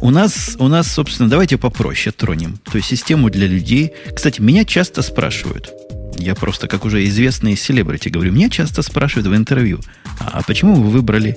У 0.01 0.11
нас, 0.11 0.57
у 0.59 0.69
нас, 0.69 0.91
собственно, 0.91 1.29
давайте 1.29 1.57
попроще 1.57 2.15
тронем. 2.17 2.59
То 2.71 2.77
есть 2.77 2.89
систему 2.89 3.31
для 3.31 3.47
людей. 3.47 3.93
Кстати, 4.15 4.41
меня 4.41 4.65
часто 4.65 5.03
спрашивают. 5.03 5.71
Я 6.19 6.35
просто, 6.35 6.69
как 6.69 6.85
уже 6.85 7.05
известный 7.07 7.57
селебрити, 7.57 8.09
говорю, 8.09 8.33
меня 8.33 8.49
часто 8.49 8.83
спрашивают 8.83 9.27
в 9.27 9.35
интервью, 9.35 9.81
а 10.21 10.43
почему 10.47 10.75
вы 10.75 10.91
выбрали 10.91 11.37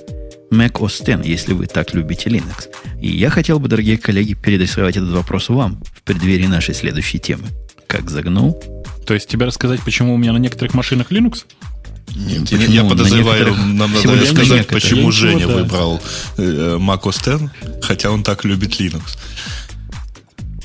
Mac 0.50 0.72
OS 0.72 1.02
X, 1.18 1.26
если 1.26 1.52
вы 1.52 1.66
так 1.66 1.94
любите 1.94 2.30
Linux? 2.30 2.68
И 3.00 3.08
я 3.08 3.30
хотел 3.30 3.58
бы, 3.60 3.68
дорогие 3.68 3.98
коллеги, 3.98 4.34
переадресовать 4.34 4.96
этот 4.96 5.10
вопрос 5.10 5.48
вам 5.48 5.82
в 5.96 6.02
преддверии 6.02 6.46
нашей 6.46 6.74
следующей 6.74 7.18
темы. 7.18 7.44
Как 7.86 8.10
загнул? 8.10 8.62
То 9.06 9.14
есть 9.14 9.28
тебе 9.28 9.46
рассказать, 9.46 9.80
почему 9.80 10.14
у 10.14 10.16
меня 10.18 10.32
на 10.32 10.38
некоторых 10.38 10.74
машинах 10.74 11.10
Linux? 11.12 11.44
Нет, 12.16 12.42
Почему? 12.50 12.62
я 12.72 12.82
На 12.84 12.88
подозреваю, 12.90 13.44
некоторых- 13.46 13.58
нам 13.74 13.92
надо 13.92 14.14
лишь 14.14 14.28
на 14.30 14.34
сказать, 14.36 14.50
некоторых. 14.58 14.82
почему 14.82 15.02
Я 15.06 15.12
Женя 15.12 15.34
ничего, 15.36 15.50
да. 15.50 15.56
выбрал 15.62 16.02
э, 16.38 16.76
Mac 16.80 17.02
OS 17.02 17.34
X, 17.44 17.84
хотя 17.84 18.10
он 18.10 18.22
так 18.22 18.44
любит 18.44 18.80
Linux. 18.80 19.02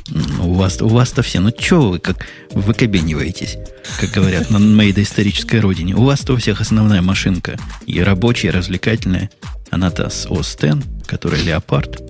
Ну, 0.09 0.51
У 0.51 0.53
вас, 0.55 0.81
у 0.81 0.87
вас-то 0.87 1.21
все, 1.23 1.39
ну 1.39 1.51
что 1.57 1.89
вы 1.91 1.99
как 1.99 2.25
выкобениваетесь, 2.51 3.57
как 3.99 4.11
говорят 4.11 4.49
на 4.51 4.59
моей 4.59 4.93
доисторической 4.93 5.59
родине. 5.59 5.95
У 5.95 6.03
вас-то 6.03 6.33
у 6.33 6.37
всех 6.37 6.61
основная 6.61 7.01
машинка. 7.01 7.57
И 7.87 7.99
рабочая, 8.01 8.49
и 8.49 8.51
развлекательная. 8.51 9.29
Она-то 9.73 10.09
с 10.09 10.25
OS 10.27 10.77
X, 10.77 10.85
которая 11.05 11.41
леопард. 11.41 12.01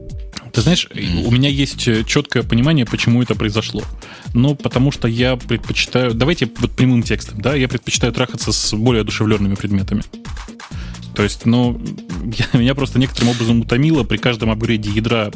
Ты 0.52 0.62
знаешь, 0.62 0.88
у 0.93 1.32
меня 1.32 1.49
есть 1.49 1.88
э, 1.88 2.04
четкое 2.04 2.43
понимание, 2.43 2.86
почему 2.86 3.23
это 3.23 3.34
произошло. 3.34 3.82
Ну, 4.36 4.54
потому 4.54 4.91
что 4.91 5.08
я 5.08 5.36
предпочитаю... 5.36 6.13
Давайте 6.13 6.47
вот 6.60 6.71
прямым 6.71 7.02
текстом, 7.02 7.41
да? 7.41 7.56
Я 7.56 7.67
предпочитаю 7.67 8.13
трахаться 8.13 8.52
с 8.52 8.73
более 8.76 9.02
одушевленными 9.02 9.56
предметами. 9.56 10.04
То 11.15 11.23
есть, 11.23 11.45
ну, 11.47 11.82
я- 12.54 12.60
меня 12.60 12.76
просто 12.76 12.99
некоторым 12.99 13.30
образом 13.30 13.62
утомило 13.62 14.04
при 14.04 14.17
каждом 14.17 14.52
апгрейде 14.52 14.91
ядра 14.91 15.32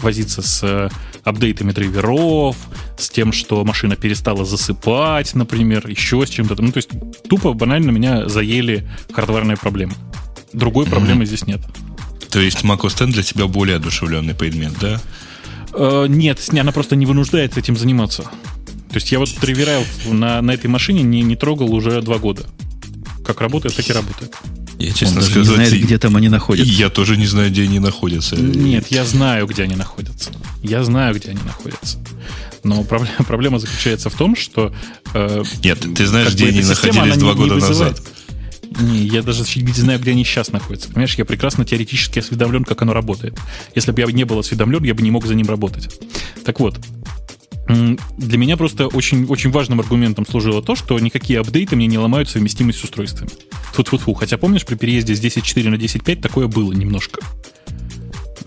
возиться 0.00 0.40
с 0.40 0.62
э, 0.62 0.88
апдейтами 1.22 1.72
драйверов, 1.72 2.56
с 2.98 3.10
тем, 3.10 3.32
что 3.32 3.62
машина 3.64 3.96
перестала 3.96 4.46
засыпать, 4.46 5.34
например, 5.34 5.86
еще 5.86 6.24
с 6.24 6.30
чем-то. 6.30 6.60
Ну, 6.62 6.72
то 6.72 6.78
есть, 6.78 6.90
тупо, 7.28 7.52
банально 7.52 7.90
меня 7.90 8.26
заели 8.26 8.88
хардварные 9.12 9.58
проблемы. 9.58 9.92
Другой 10.52 10.86
проблемы 10.86 11.26
здесь 11.26 11.46
нет. 11.46 11.60
То 12.30 12.40
есть 12.40 12.62
Mac 12.62 12.80
OS 12.80 13.04
X 13.04 13.12
для 13.12 13.22
тебя 13.22 13.46
более 13.46 13.76
одушевленный 13.76 14.34
предмет, 14.34 14.72
да? 14.80 15.00
Э, 15.74 16.06
нет, 16.08 16.40
она 16.50 16.72
просто 16.72 16.96
не 16.96 17.06
вынуждает 17.06 17.56
этим 17.58 17.76
заниматься. 17.76 18.22
То 18.22 18.96
есть 18.96 19.10
я 19.12 19.18
вот 19.18 19.30
драйвера 19.40 19.80
на, 20.06 20.42
на 20.42 20.50
этой 20.50 20.66
машине 20.66 21.02
не, 21.02 21.22
не 21.22 21.36
трогал 21.36 21.74
уже 21.74 22.02
два 22.02 22.18
года. 22.18 22.46
Как 23.24 23.40
работает, 23.40 23.74
так 23.74 23.88
и 23.88 23.92
работает. 23.92 24.34
Я, 24.78 24.88
Он 24.88 24.94
честно 24.94 25.20
даже 25.20 25.30
сказать, 25.30 25.48
не 25.48 25.54
знает, 25.54 25.84
где 25.84 25.98
там 25.98 26.16
они 26.16 26.28
находятся. 26.28 26.72
я 26.72 26.88
тоже 26.88 27.16
не 27.16 27.26
знаю, 27.26 27.50
где 27.50 27.62
они 27.62 27.78
находятся. 27.78 28.36
Нет, 28.36 28.86
я 28.90 29.04
знаю, 29.04 29.46
где 29.46 29.62
они 29.62 29.76
находятся. 29.76 30.30
Я 30.62 30.82
знаю, 30.84 31.14
где 31.14 31.30
они 31.30 31.40
находятся. 31.44 31.98
Но 32.64 32.82
проблема, 32.84 33.16
проблема 33.26 33.58
заключается 33.58 34.10
в 34.10 34.14
том, 34.14 34.36
что... 34.36 34.74
Э, 35.14 35.42
Нет, 35.62 35.80
ты 35.94 36.06
знаешь, 36.06 36.32
где 36.32 36.48
они 36.48 36.62
находились 36.62 37.16
два 37.16 37.34
года 37.34 37.56
назад. 37.56 38.00
Не, 38.80 38.98
я 39.06 39.22
даже 39.22 39.42
не 39.56 39.72
знаю, 39.72 40.00
где 40.00 40.12
они 40.12 40.24
сейчас 40.24 40.52
находятся. 40.52 40.88
Понимаешь, 40.88 41.14
я 41.16 41.24
прекрасно 41.24 41.64
теоретически 41.64 42.20
осведомлен, 42.20 42.64
как 42.64 42.82
оно 42.82 42.92
работает. 42.92 43.38
Если 43.74 43.92
бы 43.92 44.00
я 44.00 44.06
не 44.06 44.24
был 44.24 44.38
осведомлен, 44.38 44.82
я 44.84 44.94
бы 44.94 45.02
не 45.02 45.10
мог 45.10 45.26
за 45.26 45.34
ним 45.34 45.48
работать. 45.48 46.00
Так 46.44 46.60
вот, 46.60 46.78
для 47.68 48.38
меня 48.38 48.56
просто 48.56 48.86
очень, 48.88 49.24
очень 49.26 49.50
важным 49.50 49.80
аргументом 49.80 50.26
служило 50.26 50.62
то, 50.62 50.74
что 50.74 50.98
никакие 50.98 51.40
апдейты 51.40 51.76
мне 51.76 51.86
не 51.86 51.98
ломают 51.98 52.28
совместимость 52.28 52.80
с 52.80 52.84
устройствами. 52.84 53.30
Фу 53.72 53.82
-фу 53.82 53.98
-фу. 53.98 54.14
Хотя 54.14 54.36
помнишь, 54.36 54.64
при 54.64 54.74
переезде 54.74 55.14
с 55.14 55.20
10.4 55.20 55.68
на 55.68 55.76
10.5 55.76 56.20
такое 56.20 56.46
было 56.48 56.72
немножко. 56.72 57.20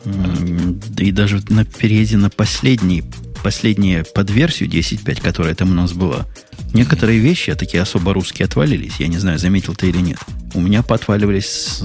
Да 0.05 1.03
и 1.03 1.11
даже 1.11 1.41
на 1.49 1.65
переезде 1.65 2.17
на 2.17 2.29
последний, 2.29 3.03
последнюю 3.43 4.05
подверсию 4.13 4.69
10.5, 4.69 5.21
которая 5.21 5.55
там 5.55 5.71
у 5.71 5.73
нас 5.73 5.93
была, 5.93 6.27
некоторые 6.75 7.19
вещи, 7.19 7.49
а 7.49 7.55
такие 7.55 7.81
особо 7.81 8.13
русские, 8.13 8.45
отвалились. 8.45 8.95
Я 8.99 9.07
не 9.07 9.17
знаю, 9.17 9.39
заметил 9.39 9.73
ты 9.75 9.89
или 9.89 9.97
нет. 9.97 10.19
У 10.53 10.61
меня 10.61 10.83
поотваливались 10.83 11.81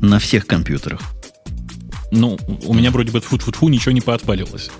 на 0.00 0.18
всех 0.18 0.46
компьютерах. 0.46 1.00
Ну, 2.10 2.38
у 2.64 2.74
меня 2.74 2.90
вроде 2.90 3.12
бы 3.12 3.20
фу-фу-фу 3.20 3.68
ничего 3.68 3.92
не 3.92 4.00
поотваливалось. 4.00 4.70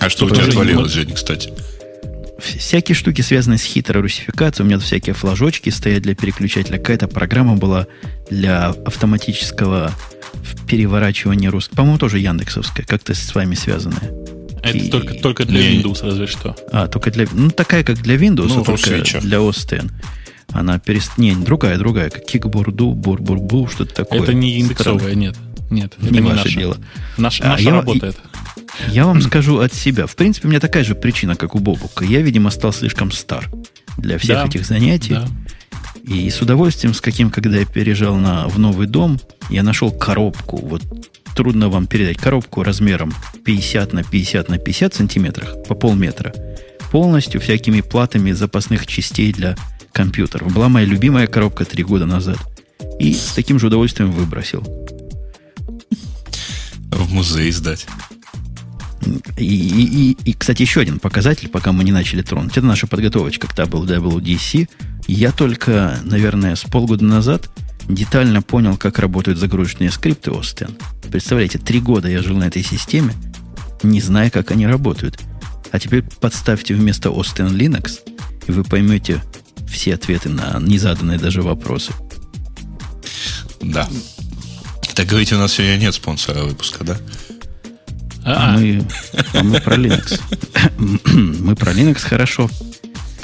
А 0.00 0.08
что 0.08 0.26
у 0.26 0.30
тебя 0.30 0.44
отвалилось, 0.44 0.92
Женя, 0.92 1.14
кстати? 1.14 1.52
Всякие 2.38 2.94
штуки, 2.94 3.22
связанные 3.22 3.58
с 3.58 3.62
хитрой 3.62 4.02
русификацией. 4.02 4.64
У 4.64 4.66
меня 4.66 4.78
тут 4.78 4.86
всякие 4.86 5.14
флажочки 5.14 5.70
стоят 5.70 6.02
для 6.02 6.14
переключателя. 6.14 6.78
Какая-то 6.78 7.08
программа 7.08 7.56
была 7.56 7.86
для 8.30 8.68
автоматического 8.68 9.92
переворачивания 10.68 11.50
русского. 11.50 11.76
По-моему, 11.76 11.98
тоже 11.98 12.18
яндексовская, 12.18 12.84
как-то 12.84 13.14
с 13.14 13.34
вами 13.34 13.54
связанная. 13.54 14.23
Это 14.64 14.78
и... 14.78 14.88
только, 14.88 15.14
только 15.14 15.44
для 15.44 15.60
не... 15.60 15.82
Windows, 15.82 15.98
разве 16.02 16.26
что. 16.26 16.56
А, 16.72 16.88
только 16.88 17.10
для... 17.10 17.26
Ну, 17.30 17.50
такая, 17.50 17.84
как 17.84 18.00
для 18.00 18.16
Windows, 18.16 18.48
ну, 18.48 18.64
только 18.64 18.90
для 19.20 19.38
OS 19.38 19.76
X. 19.76 19.92
Она 20.52 20.78
перест... 20.78 21.18
Не, 21.18 21.34
другая, 21.34 21.78
другая, 21.78 22.10
как 22.10 22.24
кикбурду, 22.24 22.92
бурбурбу, 22.92 23.68
что-то 23.68 23.94
такое. 23.94 24.22
Это 24.22 24.32
не 24.32 24.58
индексовая, 24.58 25.14
нет. 25.14 25.36
Нет, 25.70 25.94
это 25.98 26.12
не, 26.12 26.20
не 26.20 26.28
ваше 26.28 26.50
дело. 26.50 26.76
Наш, 27.16 27.40
а, 27.40 27.48
наша 27.48 27.62
я, 27.62 27.70
работает. 27.72 28.16
Я 28.88 29.06
вам 29.06 29.20
скажу 29.22 29.58
от 29.58 29.72
себя. 29.72 30.06
В 30.06 30.14
принципе, 30.14 30.46
у 30.48 30.50
меня 30.50 30.60
такая 30.60 30.84
же 30.84 30.94
причина, 30.94 31.36
как 31.36 31.54
у 31.54 31.58
Бобука. 31.58 32.04
Я, 32.04 32.20
видимо, 32.20 32.50
стал 32.50 32.72
слишком 32.72 33.10
стар 33.10 33.50
для 33.96 34.18
всех 34.18 34.36
да, 34.36 34.46
этих 34.46 34.66
занятий. 34.66 35.14
Да. 35.14 35.26
И 36.04 36.28
с 36.28 36.40
удовольствием, 36.40 36.94
с 36.94 37.00
каким, 37.00 37.30
когда 37.30 37.58
я 37.58 37.64
переезжал 37.64 38.16
на, 38.16 38.46
в 38.46 38.58
новый 38.58 38.86
дом, 38.86 39.18
я 39.48 39.62
нашел 39.62 39.90
коробку. 39.90 40.58
Вот 40.58 40.82
трудно 41.34 41.68
вам 41.68 41.86
передать 41.86 42.16
коробку 42.16 42.62
размером 42.62 43.12
50 43.44 43.92
на 43.92 44.02
50 44.02 44.48
на 44.48 44.58
50 44.58 44.94
сантиметрах 44.94 45.62
по 45.68 45.74
полметра. 45.74 46.32
Полностью 46.90 47.40
всякими 47.40 47.80
платами 47.80 48.32
запасных 48.32 48.86
частей 48.86 49.32
для 49.32 49.56
компьютеров. 49.92 50.52
Была 50.52 50.68
моя 50.68 50.86
любимая 50.86 51.26
коробка 51.26 51.64
три 51.64 51.82
года 51.82 52.06
назад. 52.06 52.38
И 52.98 53.12
с 53.12 53.32
таким 53.34 53.58
же 53.58 53.66
удовольствием 53.66 54.10
выбросил. 54.12 54.62
В 56.90 57.12
музей 57.12 57.50
сдать. 57.50 57.86
И, 59.36 59.44
и, 59.44 60.12
и, 60.12 60.16
и, 60.24 60.32
кстати, 60.32 60.62
еще 60.62 60.80
один 60.80 60.98
показатель, 60.98 61.48
пока 61.48 61.72
мы 61.72 61.84
не 61.84 61.92
начали 61.92 62.22
тронуть. 62.22 62.56
Это 62.56 62.66
наша 62.66 62.86
подготовочка 62.86 63.46
к 63.46 63.54
WWDC. 63.54 64.68
Я 65.06 65.32
только, 65.32 65.98
наверное, 66.04 66.54
с 66.56 66.62
полгода 66.62 67.04
назад 67.04 67.50
детально 67.88 68.42
понял, 68.42 68.76
как 68.76 68.98
работают 68.98 69.38
загрузочные 69.38 69.90
скрипты 69.90 70.30
Остен. 70.30 70.76
Представляете, 71.10 71.58
три 71.58 71.80
года 71.80 72.08
я 72.08 72.22
жил 72.22 72.36
на 72.36 72.44
этой 72.44 72.62
системе, 72.62 73.14
не 73.82 74.00
зная, 74.00 74.30
как 74.30 74.50
они 74.50 74.66
работают. 74.66 75.18
А 75.70 75.78
теперь 75.78 76.02
подставьте 76.20 76.74
вместо 76.74 77.10
Остен 77.10 77.48
Linux, 77.48 78.00
и 78.46 78.52
вы 78.52 78.64
поймете 78.64 79.22
все 79.68 79.94
ответы 79.94 80.28
на 80.28 80.58
незаданные 80.60 81.18
даже 81.18 81.42
вопросы. 81.42 81.92
Да. 83.60 83.88
Так 84.94 85.06
говорите, 85.06 85.34
у 85.34 85.38
нас 85.38 85.54
сегодня 85.54 85.76
нет 85.76 85.94
спонсора 85.94 86.44
выпуска, 86.44 86.84
да? 86.84 86.96
А, 88.24 88.54
а 88.54 88.58
мы, 88.58 88.86
а 89.32 89.42
мы 89.42 89.60
про 89.60 89.76
Linux. 89.76 90.20
мы 90.78 91.56
про 91.56 91.72
Linux 91.72 92.00
хорошо. 92.00 92.48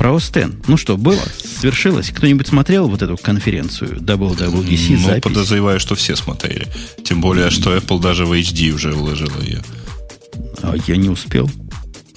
Про 0.00 0.12
OS 0.12 0.62
Ну 0.66 0.78
что, 0.78 0.96
было? 0.96 1.20
Свершилось? 1.58 2.08
Кто-нибудь 2.08 2.48
смотрел 2.48 2.88
вот 2.88 3.02
эту 3.02 3.18
конференцию 3.18 3.98
WWDC? 3.98 4.96
Ну, 4.96 5.06
запись? 5.06 5.22
подозреваю, 5.22 5.78
что 5.78 5.94
все 5.94 6.16
смотрели. 6.16 6.66
Тем 7.04 7.20
более, 7.20 7.50
что 7.50 7.76
Apple 7.76 8.00
даже 8.00 8.24
в 8.24 8.32
HD 8.32 8.70
уже 8.70 8.94
уложила 8.94 9.38
ее. 9.42 9.62
А 10.62 10.74
я 10.86 10.96
не 10.96 11.10
успел. 11.10 11.50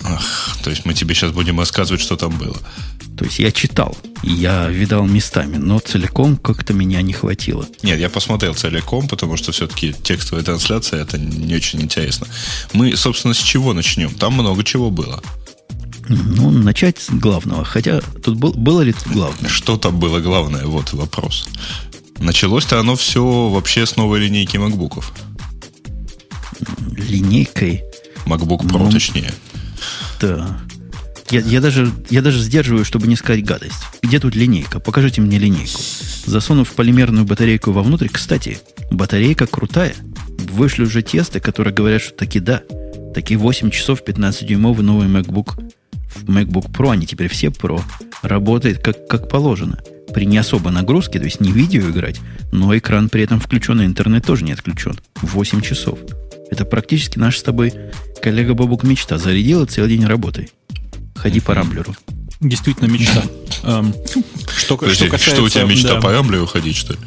Ах, 0.01 0.55
то 0.63 0.69
есть 0.69 0.85
мы 0.85 0.93
тебе 0.93 1.13
сейчас 1.13 1.33
будем 1.33 1.59
рассказывать, 1.59 1.99
что 1.99 2.15
там 2.15 2.37
было. 2.37 2.55
То 3.17 3.25
есть 3.25 3.39
я 3.39 3.51
читал, 3.51 3.97
я 4.23 4.69
видал 4.69 5.05
местами, 5.05 5.57
но 5.57 5.79
целиком 5.79 6.37
как-то 6.37 6.73
меня 6.73 7.01
не 7.01 7.11
хватило. 7.11 7.67
Нет, 7.83 7.99
я 7.99 8.07
посмотрел 8.09 8.55
целиком, 8.55 9.09
потому 9.09 9.35
что 9.35 9.51
все-таки 9.51 9.93
текстовая 9.93 10.45
трансляция 10.45 11.01
это 11.01 11.17
не 11.17 11.53
очень 11.53 11.81
интересно. 11.81 12.27
Мы, 12.71 12.95
собственно, 12.95 13.33
с 13.33 13.39
чего 13.39 13.73
начнем? 13.73 14.13
Там 14.13 14.35
много 14.35 14.63
чего 14.63 14.89
было. 14.89 15.21
Ну, 16.09 16.51
начать 16.51 16.99
с 16.99 17.09
главного. 17.09 17.63
Хотя 17.63 18.01
тут 18.01 18.37
был, 18.37 18.53
было 18.53 18.81
ли 18.81 18.93
тут 18.93 19.07
главное? 19.13 19.49
Что 19.49 19.77
там 19.77 19.99
было 19.99 20.19
главное? 20.19 20.65
Вот 20.65 20.93
вопрос. 20.93 21.47
Началось-то 22.19 22.79
оно 22.79 22.95
все 22.95 23.49
вообще 23.49 23.85
с 23.85 23.95
новой 23.95 24.19
линейки 24.19 24.57
макбуков. 24.57 25.13
Линейкой? 26.95 27.83
MacBook 28.25 28.61
Pro, 28.61 28.79
ну, 28.79 28.91
точнее. 28.91 29.33
Да. 30.21 30.59
Я, 31.29 31.41
я, 31.41 31.61
даже, 31.61 31.91
я 32.09 32.21
даже 32.21 32.39
сдерживаю, 32.39 32.85
чтобы 32.85 33.07
не 33.07 33.15
сказать 33.15 33.43
гадость. 33.43 33.83
Где 34.01 34.19
тут 34.19 34.35
линейка? 34.35 34.79
Покажите 34.79 35.21
мне 35.21 35.39
линейку. 35.39 35.79
Засунув 36.25 36.71
полимерную 36.71 37.25
батарейку 37.25 37.71
вовнутрь, 37.71 38.07
кстати, 38.07 38.59
батарейка 38.91 39.47
крутая. 39.47 39.95
Вышли 40.51 40.83
уже 40.83 41.01
тесты, 41.01 41.39
которые 41.39 41.73
говорят, 41.73 42.01
что 42.01 42.13
таки 42.13 42.39
да. 42.39 42.61
Таки 43.13 43.35
8 43.35 43.71
часов 43.71 44.01
15-дюймовый 44.05 44.83
новый 44.83 45.07
MacBook, 45.07 45.59
MacBook 46.23 46.71
Pro, 46.71 46.91
они 46.91 47.06
теперь 47.06 47.30
все 47.30 47.47
Pro, 47.47 47.82
работает 48.21 48.80
как, 48.80 49.08
как 49.08 49.30
положено. 49.30 49.80
При 50.13 50.26
не 50.26 50.38
особой 50.38 50.71
нагрузке, 50.71 51.19
то 51.19 51.26
есть 51.26 51.39
не 51.39 51.52
видео 51.52 51.89
играть, 51.89 52.19
но 52.52 52.78
экран 52.78 53.10
при 53.10 53.23
этом 53.23 53.39
включен, 53.39 53.82
и 53.82 53.86
интернет 53.86 54.26
тоже 54.26 54.43
не 54.43 54.52
отключен. 54.52 54.99
8 55.21 55.62
часов. 55.62 55.99
Это 56.52 56.65
практически 56.65 57.17
наш 57.17 57.38
с 57.38 57.43
тобой 57.43 57.73
коллега 58.21 58.54
Бабук 58.54 58.84
мечта. 58.84 59.17
Зарядила 59.17 59.65
целый 59.65 59.89
день 59.89 60.06
работой. 60.06 60.52
Ходи 61.15 61.39
по 61.39 61.56
рамблеру. 61.56 61.95
Действительно 62.39 62.88
мечта. 62.89 63.23
Эм, 63.63 63.93
что, 64.56 64.78
Подожди, 64.78 65.06
что, 65.06 65.12
касается, 65.12 65.36
что 65.36 65.43
у 65.43 65.49
тебя 65.49 65.63
мечта 65.63 65.95
да, 65.95 66.02
по 66.02 66.12
рамблеру 66.12 66.45
ходить, 66.45 66.76
что 66.76 66.93
ли? 66.93 66.99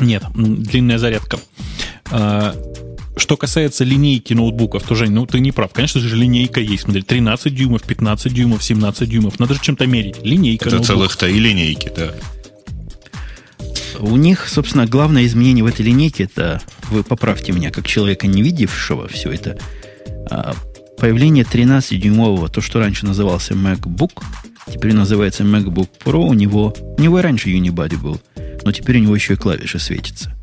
Нет, 0.00 0.24
длинная 0.34 0.98
зарядка. 0.98 1.38
Что 3.16 3.36
касается 3.36 3.84
линейки 3.84 4.34
ноутбуков, 4.34 4.82
то, 4.82 4.94
Жень, 4.94 5.12
ну 5.12 5.26
ты 5.26 5.40
не 5.40 5.50
прав. 5.50 5.72
Конечно 5.72 6.00
же, 6.00 6.14
линейка 6.16 6.60
есть. 6.60 6.82
Смотри, 6.82 7.02
13 7.02 7.54
дюймов, 7.54 7.82
15 7.82 8.32
дюймов, 8.32 8.62
17 8.62 9.08
дюймов. 9.08 9.38
Надо 9.38 9.54
же 9.54 9.60
чем-то 9.60 9.86
мерить. 9.86 10.22
Линейка. 10.22 10.68
Это 10.68 10.80
целых-то 10.80 11.26
и 11.26 11.38
линейки, 11.38 11.90
да. 11.96 12.14
У 13.98 14.16
них, 14.16 14.48
собственно, 14.48 14.86
главное 14.86 15.24
изменение 15.24 15.64
в 15.64 15.66
этой 15.66 15.86
линейке, 15.86 16.24
это, 16.24 16.60
вы 16.90 17.02
поправьте 17.02 17.52
меня, 17.52 17.70
как 17.70 17.86
человека, 17.86 18.26
не 18.26 18.42
видевшего 18.42 19.08
все 19.08 19.30
это, 19.30 19.58
а, 20.30 20.54
появление 20.98 21.44
13-дюймового, 21.44 22.50
то, 22.50 22.60
что 22.60 22.78
раньше 22.78 23.06
назывался 23.06 23.54
MacBook, 23.54 24.22
теперь 24.70 24.92
называется 24.92 25.44
MacBook 25.44 25.88
Pro, 26.04 26.26
у 26.26 26.34
него, 26.34 26.74
у 26.98 27.00
него 27.00 27.18
и 27.18 27.22
раньше 27.22 27.48
Unibody 27.48 27.96
был, 27.96 28.20
но 28.64 28.72
теперь 28.72 28.98
у 28.98 29.00
него 29.00 29.14
еще 29.14 29.34
и 29.34 29.36
клавиши 29.36 29.78
светятся. 29.78 30.35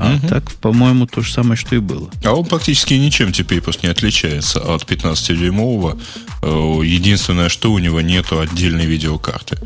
А 0.00 0.14
угу. 0.14 0.28
так, 0.28 0.50
по-моему, 0.52 1.06
то 1.06 1.20
же 1.20 1.30
самое, 1.30 1.56
что 1.56 1.76
и 1.76 1.78
было. 1.78 2.10
А 2.24 2.32
он 2.32 2.46
практически 2.46 2.94
ничем 2.94 3.32
теперь 3.32 3.60
просто 3.60 3.86
не 3.86 3.92
отличается 3.92 4.58
от 4.58 4.84
15-дюймового. 4.84 6.00
Э, 6.42 6.80
единственное, 6.82 7.50
что 7.50 7.70
у 7.70 7.78
него 7.78 8.00
нету 8.00 8.40
отдельной 8.40 8.86
видеокарты. 8.86 9.58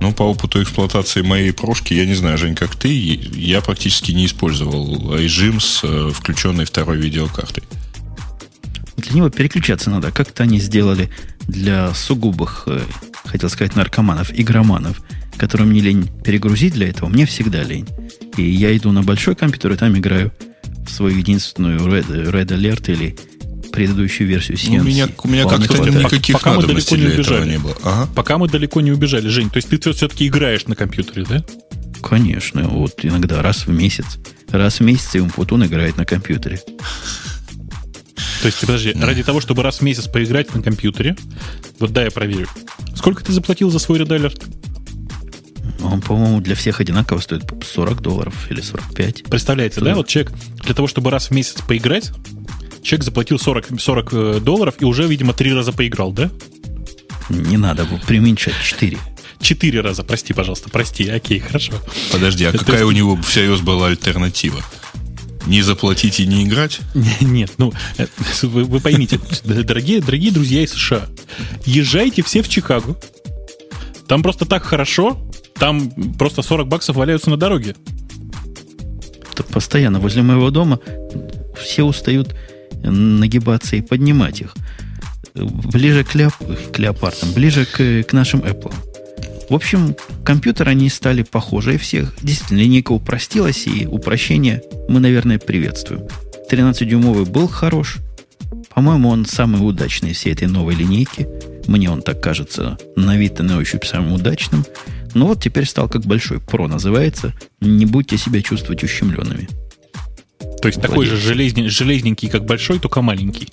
Ну, 0.00 0.12
по 0.12 0.22
опыту 0.22 0.62
эксплуатации 0.62 1.22
моей 1.22 1.52
прошки, 1.52 1.92
я 1.92 2.06
не 2.06 2.14
знаю, 2.14 2.38
Жень, 2.38 2.54
как 2.54 2.76
ты, 2.76 2.88
я 2.88 3.60
практически 3.60 4.12
не 4.12 4.26
использовал 4.26 5.16
режим 5.16 5.58
с 5.60 5.80
э, 5.82 6.12
включенной 6.14 6.66
второй 6.66 6.96
видеокартой. 6.96 7.64
Для 8.96 9.16
него 9.16 9.28
переключаться 9.28 9.90
надо. 9.90 10.12
Как-то 10.12 10.44
они 10.44 10.60
сделали 10.60 11.10
для 11.40 11.92
сугубых, 11.94 12.62
э, 12.66 12.80
хотел 13.24 13.50
сказать, 13.50 13.74
наркоманов, 13.74 14.30
игроманов, 14.32 15.00
которым 15.36 15.72
не 15.72 15.80
лень 15.80 16.08
перегрузить 16.22 16.74
для 16.74 16.88
этого. 16.88 17.08
Мне 17.08 17.26
всегда 17.26 17.64
лень. 17.64 17.88
И 18.36 18.42
я 18.42 18.76
иду 18.76 18.92
на 18.92 19.02
большой 19.02 19.34
компьютер 19.34 19.72
и 19.72 19.76
там 19.76 19.96
играю 19.96 20.32
в 20.86 20.90
свою 20.90 21.18
единственную 21.18 21.80
Red, 21.80 22.30
Red 22.30 22.46
Alert 22.46 22.92
или 22.92 23.16
предыдущую 23.70 24.28
версию 24.28 24.56
CNC. 24.56 24.76
Ну, 24.76 24.82
у 24.82 24.84
меня, 24.84 25.08
у 25.22 25.28
меня 25.28 25.46
как-то 25.46 25.78
никаких 25.78 26.34
пока 26.34 26.54
мы 26.54 26.66
далеко 26.66 26.96
не 26.96 27.06
убежали. 27.06 27.50
не 27.50 27.58
было. 27.58 27.76
Ага. 27.82 28.08
Пока 28.14 28.38
мы 28.38 28.48
далеко 28.48 28.80
не 28.80 28.92
убежали, 28.92 29.28
Жень. 29.28 29.50
То 29.50 29.56
есть 29.56 29.68
ты 29.68 29.78
все-таки 29.92 30.26
играешь 30.26 30.66
на 30.66 30.74
компьютере, 30.74 31.24
да? 31.28 31.44
Конечно. 32.02 32.68
Вот 32.68 33.04
иногда 33.04 33.42
раз 33.42 33.66
в 33.66 33.70
месяц. 33.70 34.18
Раз 34.50 34.80
в 34.80 34.82
месяц 34.82 35.14
Умпутун 35.14 35.64
играет 35.64 35.96
на 35.96 36.04
компьютере. 36.04 36.60
То 38.40 38.46
есть, 38.46 38.58
подожди, 38.58 38.92
да. 38.94 39.06
ради 39.06 39.22
того, 39.22 39.40
чтобы 39.40 39.62
раз 39.62 39.78
в 39.78 39.82
месяц 39.82 40.06
поиграть 40.06 40.54
на 40.54 40.62
компьютере, 40.62 41.14
вот 41.78 41.92
да, 41.92 42.04
я 42.04 42.10
проверю. 42.10 42.48
Сколько 42.96 43.22
ты 43.22 43.32
заплатил 43.32 43.70
за 43.70 43.78
свой 43.78 43.98
редайлер? 43.98 44.32
Он, 45.82 46.00
по-моему, 46.00 46.40
для 46.40 46.54
всех 46.54 46.80
одинаково 46.80 47.20
стоит 47.20 47.42
40 47.62 48.00
долларов 48.00 48.34
или 48.50 48.60
45. 48.60 49.24
Представляете, 49.24 49.76
40. 49.76 49.84
да? 49.84 49.94
Вот 49.94 50.08
человек 50.08 50.32
для 50.64 50.74
того, 50.74 50.88
чтобы 50.88 51.10
раз 51.10 51.28
в 51.28 51.30
месяц 51.32 51.60
поиграть, 51.66 52.10
человек 52.82 53.04
заплатил 53.04 53.38
40, 53.38 53.80
40 53.80 54.12
э, 54.12 54.40
долларов 54.40 54.74
и 54.78 54.84
уже, 54.84 55.06
видимо, 55.06 55.32
три 55.32 55.52
раза 55.52 55.72
поиграл, 55.72 56.12
да? 56.12 56.30
Не 57.28 57.56
надо 57.56 57.84
было 57.84 57.98
преуменьшать 57.98 58.54
4. 58.62 58.98
Четыре 59.40 59.80
раза, 59.80 60.02
прости, 60.02 60.34
пожалуйста, 60.34 60.68
прости, 60.68 61.08
окей, 61.08 61.38
хорошо. 61.38 61.72
Подожди, 62.12 62.44
а 62.44 62.52
какая 62.52 62.84
у 62.84 62.90
него 62.90 63.16
всерьез 63.22 63.60
была 63.60 63.88
альтернатива? 63.88 64.62
Не 65.46 65.62
заплатить 65.62 66.20
и 66.20 66.26
не 66.26 66.44
играть? 66.44 66.80
Нет, 67.20 67.52
ну, 67.56 67.72
э, 67.96 68.06
вы, 68.42 68.64
вы 68.64 68.80
поймите, 68.80 69.18
дорогие, 69.44 70.00
дорогие 70.00 70.30
друзья 70.30 70.62
из 70.62 70.72
США, 70.72 71.06
езжайте 71.64 72.22
все 72.22 72.42
в 72.42 72.48
Чикаго. 72.48 72.96
Там 74.10 74.24
просто 74.24 74.44
так 74.44 74.64
хорошо, 74.64 75.16
там 75.54 75.88
просто 76.18 76.42
40 76.42 76.66
баксов 76.66 76.96
валяются 76.96 77.30
на 77.30 77.36
дороге. 77.36 77.76
Постоянно 79.52 80.00
возле 80.00 80.22
моего 80.22 80.50
дома 80.50 80.80
все 81.56 81.84
устают 81.84 82.34
нагибаться 82.82 83.76
и 83.76 83.82
поднимать 83.82 84.40
их. 84.40 84.56
Ближе 85.34 86.02
к, 86.02 86.16
леоп... 86.16 86.32
к 86.72 86.78
леопардам, 86.80 87.32
ближе 87.34 87.64
к, 87.64 88.02
к 88.02 88.12
нашим 88.12 88.40
Apple. 88.40 88.74
В 89.48 89.54
общем, 89.54 89.94
компьютеры 90.24 90.72
они 90.72 90.88
стали 90.88 91.22
похожи 91.22 91.78
всех. 91.78 92.12
Действительно, 92.20 92.58
линейка 92.58 92.90
упростилась, 92.90 93.68
и 93.68 93.86
упрощение 93.86 94.60
мы, 94.88 94.98
наверное, 94.98 95.38
приветствуем. 95.38 96.08
13-дюймовый 96.50 97.26
был 97.26 97.46
хорош. 97.46 97.98
По-моему, 98.74 99.08
он 99.08 99.26
самый 99.26 99.58
удачный 99.58 100.10
из 100.10 100.18
всей 100.18 100.32
этой 100.32 100.46
новой 100.46 100.74
линейки. 100.74 101.28
Мне 101.66 101.90
он 101.90 102.02
так 102.02 102.22
кажется 102.22 102.78
на 102.96 103.16
вид 103.16 103.40
и 103.40 103.42
на 103.42 103.58
ощупь 103.58 103.84
самым 103.84 104.12
удачным. 104.14 104.64
Но 105.14 105.26
вот 105.26 105.42
теперь 105.42 105.66
стал 105.66 105.88
как 105.88 106.06
большой. 106.06 106.40
Про 106.40 106.68
называется. 106.68 107.34
Не 107.60 107.84
будьте 107.84 108.16
себя 108.16 108.42
чувствовать 108.42 108.84
ущемленными. 108.84 109.48
То 110.62 110.68
есть 110.68 110.80
такой 110.80 111.06
же 111.06 111.16
железный, 111.16 111.68
железненький, 111.68 112.28
как 112.28 112.44
большой, 112.44 112.78
только 112.78 113.02
маленький. 113.02 113.48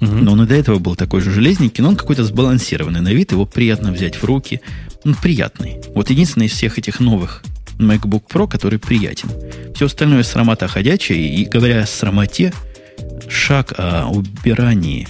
Угу. 0.00 0.10
Но 0.10 0.32
он 0.32 0.42
и 0.42 0.46
до 0.46 0.54
этого 0.54 0.78
был 0.78 0.96
такой 0.96 1.20
же 1.20 1.30
железненький, 1.30 1.82
но 1.82 1.90
он 1.90 1.96
какой-то 1.96 2.24
сбалансированный 2.24 3.00
на 3.00 3.12
вид, 3.12 3.32
его 3.32 3.46
приятно 3.46 3.92
взять 3.92 4.16
в 4.16 4.24
руки. 4.24 4.60
Он 5.04 5.14
приятный. 5.14 5.80
Вот 5.94 6.10
единственный 6.10 6.46
из 6.46 6.52
всех 6.52 6.78
этих 6.78 7.00
новых 7.00 7.42
MacBook 7.78 8.24
Pro, 8.28 8.48
который 8.48 8.78
приятен. 8.78 9.30
Все 9.74 9.86
остальное 9.86 10.22
срамота 10.22 10.68
ходячая, 10.68 11.18
и 11.18 11.44
говоря 11.44 11.82
о 11.82 11.86
срамоте, 11.86 12.52
шаг 13.28 13.74
о 13.78 14.06
убирании. 14.08 15.08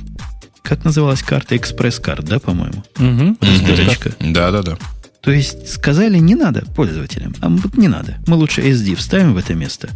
Как 0.62 0.84
называлась 0.84 1.22
карта? 1.22 1.56
Экспресс-карт, 1.56 2.24
да, 2.24 2.38
по-моему? 2.40 2.82
Угу. 2.98 3.36
Да, 4.20 4.50
да, 4.50 4.62
да. 4.62 4.78
То 5.20 5.30
есть 5.32 5.68
сказали, 5.72 6.18
не 6.18 6.34
надо 6.34 6.64
пользователям. 6.74 7.34
А 7.40 7.48
вот 7.48 7.76
не 7.76 7.88
надо. 7.88 8.18
Мы 8.26 8.36
лучше 8.36 8.62
SD 8.62 8.94
вставим 8.94 9.34
в 9.34 9.38
это 9.38 9.54
место. 9.54 9.90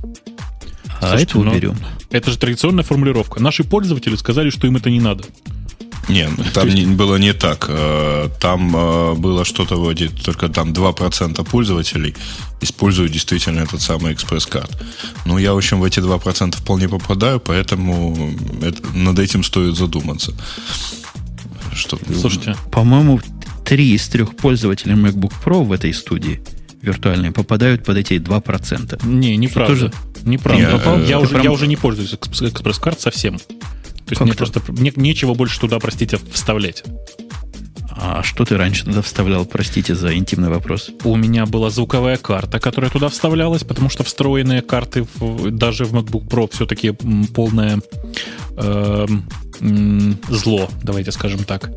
А 1.01 1.09
Слушайте, 1.09 1.39
это 1.39 1.39
уберем. 1.39 1.77
Это 2.11 2.31
же 2.31 2.39
традиционная 2.39 2.85
формулировка. 2.85 3.41
Наши 3.41 3.65
пользователи 3.65 4.17
сказали, 4.17 4.51
что 4.51 4.67
им 4.67 4.77
это 4.77 4.91
не 4.91 5.01
надо. 5.01 5.25
Не, 6.11 6.29
там 6.53 6.67
есть... 6.67 6.79
не, 6.79 6.95
было 6.95 7.17
не 7.17 7.33
так. 7.33 7.67
Э, 7.69 8.29
там 8.41 8.77
э, 8.77 9.15
было 9.15 9.45
что-то 9.45 9.77
вроде 9.77 10.09
только 10.09 10.49
там 10.49 10.73
2% 10.73 11.45
пользователей 11.51 12.15
используют 12.61 13.13
действительно 13.13 13.61
этот 13.61 13.81
самый 13.81 14.13
экспресс-карт. 14.13 14.71
Ну, 15.25 15.39
я, 15.39 15.53
в 15.53 15.57
общем, 15.57 15.81
в 15.81 15.85
эти 15.85 16.01
2% 16.01 16.57
вполне 16.57 16.89
попадаю, 16.89 17.41
поэтому 17.41 18.35
это, 18.63 18.87
над 18.95 19.19
этим 19.19 19.45
стоит 19.45 19.77
задуматься. 19.77 20.33
Что... 21.75 21.99
Слушайте, 22.21 22.57
по-моему, 22.73 23.21
три 23.65 23.95
из 23.95 24.09
трех 24.09 24.37
пользователей 24.37 24.95
MacBook 24.95 25.33
Pro 25.45 25.65
в 25.65 25.73
этой 25.73 25.95
студии 25.95 26.41
виртуальные 26.83 27.33
попадают 27.33 27.85
под 27.85 27.97
эти 27.99 28.15
2%. 28.15 29.07
Не, 29.07 29.37
неправда. 29.37 29.75
Тоже... 29.75 29.93
Неправда. 30.23 30.63
Не, 30.99 31.09
я, 31.09 31.17
э, 31.17 31.19
уже, 31.19 31.31
прям... 31.31 31.43
я 31.43 31.53
уже 31.53 31.67
не 31.67 31.77
пользуюсь 31.77 32.15
экспресс-карт 32.15 33.01
совсем. 33.01 33.39
То 34.11 34.15
есть 34.15 34.23
мне 34.23 34.35
просто 34.35 34.61
не, 34.73 34.93
нечего 34.97 35.35
больше 35.35 35.61
туда, 35.61 35.79
простите, 35.79 36.19
вставлять. 36.33 36.83
А 37.93 38.25
что 38.25 38.45
ты 38.45 38.57
раньше 38.57 38.85
туда 38.87 39.03
вставлял, 39.03 39.45
простите 39.45 39.95
за 39.95 40.17
интимный 40.17 40.49
вопрос? 40.49 40.91
У 41.05 41.15
меня 41.15 41.47
была 41.47 41.71
звуковая 41.71 42.17
карта, 42.17 42.59
которая 42.59 42.91
туда 42.91 43.09
вставлялась, 43.09 43.63
потому 43.63 43.89
что 43.89 44.03
встроенные 44.03 44.63
карты 44.63 45.07
в, 45.15 45.53
даже 45.53 45.85
в 45.85 45.95
MacBook 45.95 46.27
Pro 46.29 46.51
все-таки 46.51 46.91
полное 47.33 47.83
э, 48.57 49.07
зло, 50.29 50.69
давайте 50.83 51.13
скажем 51.13 51.45
так. 51.45 51.71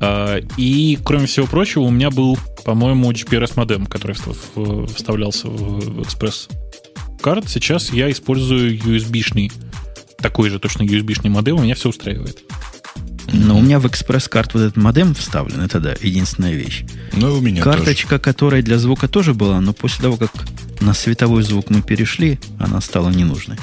Э, 0.00 0.40
и, 0.56 0.98
кроме 1.04 1.26
всего 1.26 1.46
прочего, 1.46 1.82
у 1.82 1.90
меня 1.90 2.10
был, 2.10 2.38
по-моему, 2.64 3.12
GPRS 3.12 3.52
модем, 3.56 3.84
который 3.84 4.16
вставлялся 4.86 5.48
в 5.48 6.04
экспресс 6.04 6.48
карт. 7.20 7.50
Сейчас 7.50 7.92
я 7.92 8.10
использую 8.10 8.78
USB-шный 8.78 9.52
такой 10.20 10.50
же 10.50 10.58
точно 10.58 10.82
USB-шный 10.82 11.30
модем, 11.30 11.56
у 11.56 11.62
меня 11.62 11.74
все 11.74 11.88
устраивает. 11.88 12.38
Но 13.32 13.58
у 13.58 13.60
меня 13.60 13.78
в 13.78 13.86
экспресс-карт 13.86 14.54
вот 14.54 14.60
этот 14.60 14.76
модем 14.76 15.14
вставлен, 15.14 15.60
это 15.60 15.78
да, 15.80 15.94
единственная 16.00 16.52
вещь. 16.52 16.84
Ну, 17.12 17.38
у 17.38 17.40
меня 17.40 17.62
Карточка, 17.62 18.18
тоже. 18.18 18.22
которая 18.22 18.62
для 18.62 18.78
звука 18.78 19.08
тоже 19.08 19.34
была, 19.34 19.60
но 19.60 19.72
после 19.72 20.02
того, 20.02 20.16
как 20.16 20.32
на 20.80 20.94
световой 20.94 21.42
звук 21.42 21.70
мы 21.70 21.82
перешли, 21.82 22.40
она 22.58 22.80
стала 22.80 23.10
ненужной. 23.10 23.56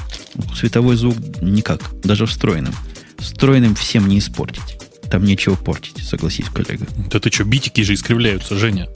Световой 0.54 0.96
звук 0.96 1.16
никак, 1.42 1.82
даже 2.02 2.26
встроенным. 2.26 2.74
Встроенным 3.18 3.74
всем 3.74 4.08
не 4.08 4.18
испортить. 4.18 4.78
Там 5.10 5.24
нечего 5.24 5.54
портить, 5.54 6.04
согласись, 6.04 6.46
коллега. 6.46 6.86
Да 7.10 7.18
ты 7.18 7.30
что, 7.30 7.44
битики 7.44 7.80
же 7.80 7.94
искривляются, 7.94 8.56
Женя. 8.56 8.88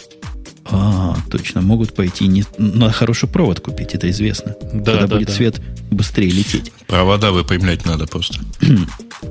А, 0.65 1.17
точно, 1.31 1.61
могут 1.61 1.95
пойти. 1.95 2.27
Не... 2.27 2.45
Надо 2.59 2.93
хороший 2.93 3.29
провод 3.29 3.61
купить, 3.61 3.95
это 3.95 4.09
известно. 4.11 4.55
Да, 4.73 4.93
Тогда 4.93 5.07
да, 5.07 5.17
будет 5.17 5.29
да. 5.29 5.35
свет 5.35 5.61
быстрее 5.91 6.31
лететь. 6.31 6.73
Провода 6.87 7.33
выпрямлять 7.33 7.85
надо 7.85 8.07
просто. 8.07 8.41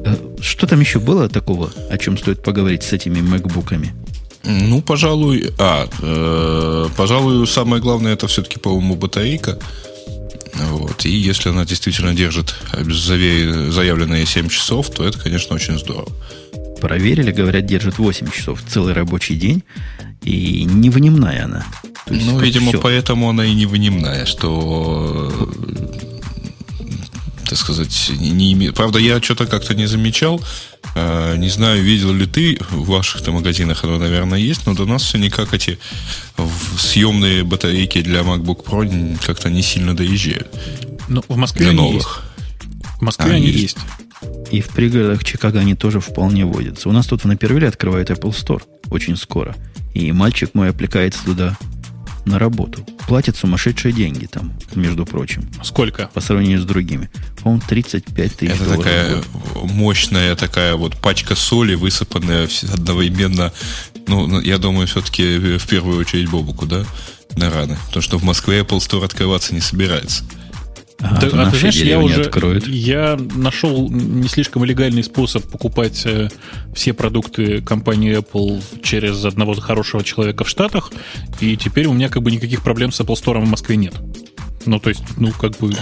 Э, 0.05 0.15
что 0.39 0.67
там 0.67 0.79
еще 0.79 0.99
было 0.99 1.27
такого, 1.27 1.69
о 1.89 1.97
чем 1.97 2.17
стоит 2.17 2.41
поговорить 2.41 2.81
с 2.81 2.93
этими 2.93 3.19
макбуками? 3.19 3.93
Ну, 4.45 4.81
пожалуй, 4.81 5.53
а, 5.59 5.89
э, 6.01 6.87
пожалуй, 6.95 7.45
самое 7.45 7.81
главное 7.81 8.13
это 8.13 8.27
все-таки, 8.27 8.57
по-моему, 8.57 8.95
батарейка. 8.95 9.59
Вот. 10.55 11.05
И 11.05 11.09
если 11.09 11.49
она 11.49 11.65
действительно 11.65 12.13
держит 12.13 12.55
заявленные 12.73 14.25
7 14.25 14.47
часов, 14.47 14.89
то 14.89 15.03
это, 15.03 15.19
конечно, 15.19 15.55
очень 15.55 15.77
здорово. 15.77 16.11
Проверили, 16.79 17.31
говорят, 17.31 17.65
держит 17.65 17.99
8 17.99 18.31
часов 18.31 18.63
целый 18.67 18.93
рабочий 18.93 19.35
день. 19.35 19.63
И 20.23 20.65
невынимная 20.65 21.45
она. 21.45 21.65
ну, 22.07 22.39
видимо, 22.39 22.69
все. 22.69 22.79
поэтому 22.79 23.29
она 23.29 23.45
и 23.45 23.53
невынимная, 23.53 24.25
что 24.25 25.31
так 27.51 27.59
сказать, 27.59 28.11
не 28.17 28.53
имеет. 28.53 28.75
Правда, 28.75 28.97
я 28.97 29.21
что-то 29.21 29.45
как-то 29.45 29.73
не 29.73 29.85
замечал. 29.85 30.41
Э, 30.95 31.35
не 31.35 31.49
знаю, 31.49 31.83
видел 31.83 32.13
ли 32.13 32.25
ты 32.25 32.57
в 32.69 32.85
ваших-то 32.85 33.33
магазинах, 33.33 33.83
оно, 33.83 33.97
наверное, 33.97 34.39
есть, 34.39 34.65
но 34.65 34.73
до 34.73 34.85
нас 34.85 35.03
все 35.03 35.17
никак 35.17 35.53
эти 35.53 35.77
съемные 36.77 37.43
батарейки 37.43 38.01
для 38.01 38.21
MacBook 38.21 38.63
Pro 38.63 39.17
как-то 39.25 39.49
не 39.49 39.63
сильно 39.63 39.93
доезжают. 39.93 40.47
Ну, 41.09 41.23
в 41.27 41.35
Москве 41.35 41.65
для 41.65 41.73
новых. 41.73 42.23
Есть. 42.23 42.99
В 42.99 43.01
Москве 43.01 43.31
а, 43.33 43.35
они 43.35 43.47
есть. 43.47 43.75
есть. 43.75 43.77
И 44.51 44.61
в 44.61 44.69
пригородах 44.69 45.23
Чикаго 45.25 45.59
они 45.59 45.75
тоже 45.75 45.99
вполне 45.99 46.45
водятся. 46.45 46.87
У 46.87 46.93
нас 46.93 47.05
тут 47.05 47.23
в 47.23 47.27
Напервиле 47.27 47.67
открывают 47.67 48.11
Apple 48.11 48.31
Store 48.31 48.61
очень 48.89 49.17
скоро. 49.17 49.57
И 49.93 50.11
мальчик 50.11 50.53
мой 50.53 50.69
аппликается 50.69 51.23
туда 51.25 51.57
на 52.25 52.39
работу. 52.39 52.85
Платит 53.07 53.35
сумасшедшие 53.35 53.93
деньги 53.93 54.25
там, 54.25 54.53
между 54.75 55.05
прочим. 55.05 55.49
Сколько? 55.63 56.09
По 56.13 56.21
сравнению 56.21 56.61
с 56.61 56.65
другими. 56.65 57.09
По-моему, 57.41 57.63
35 57.67 58.35
тысяч 58.35 58.53
Это 58.53 58.77
такая 58.77 59.23
мощная 59.55 60.35
такая 60.35 60.75
вот 60.75 60.97
пачка 60.97 61.35
соли, 61.35 61.75
высыпанная 61.75 62.47
одновременно. 62.73 63.51
Ну, 64.07 64.27
ну, 64.27 64.39
я 64.39 64.57
думаю, 64.57 64.87
все-таки 64.87 65.57
в 65.57 65.67
первую 65.67 65.99
очередь 65.99 66.29
Бобуку, 66.29 66.65
да? 66.65 66.85
На 67.35 67.49
раны. 67.49 67.77
Потому 67.87 68.03
что 68.03 68.19
в 68.19 68.23
Москве 68.23 68.59
Apple 68.59 68.79
Store 68.79 69.05
открываться 69.05 69.53
не 69.53 69.61
собирается. 69.61 70.23
А, 71.01 71.19
да, 71.19 71.27
а 71.27 71.51
ты 71.51 71.57
знаешь, 71.57 71.75
я 71.77 71.99
уже 71.99 72.21
откроют. 72.21 72.67
я 72.67 73.17
нашел 73.35 73.89
не 73.89 74.27
слишком 74.27 74.63
легальный 74.63 75.03
способ 75.03 75.43
покупать 75.49 76.03
э, 76.05 76.29
все 76.75 76.93
продукты 76.93 77.61
компании 77.61 78.17
Apple 78.19 78.61
через 78.83 79.25
одного 79.25 79.55
хорошего 79.55 80.03
человека 80.03 80.43
в 80.43 80.49
Штатах, 80.49 80.91
и 81.39 81.57
теперь 81.57 81.87
у 81.87 81.93
меня 81.93 82.09
как 82.09 82.21
бы 82.21 82.31
никаких 82.31 82.61
проблем 82.61 82.91
с 82.91 82.99
Apple 83.01 83.15
Store 83.15 83.43
в 83.43 83.49
Москве 83.49 83.77
нет. 83.77 83.95
Ну, 84.65 84.79
то 84.79 84.89
есть, 84.89 85.01
ну, 85.17 85.31
как 85.31 85.57
бы 85.57 85.73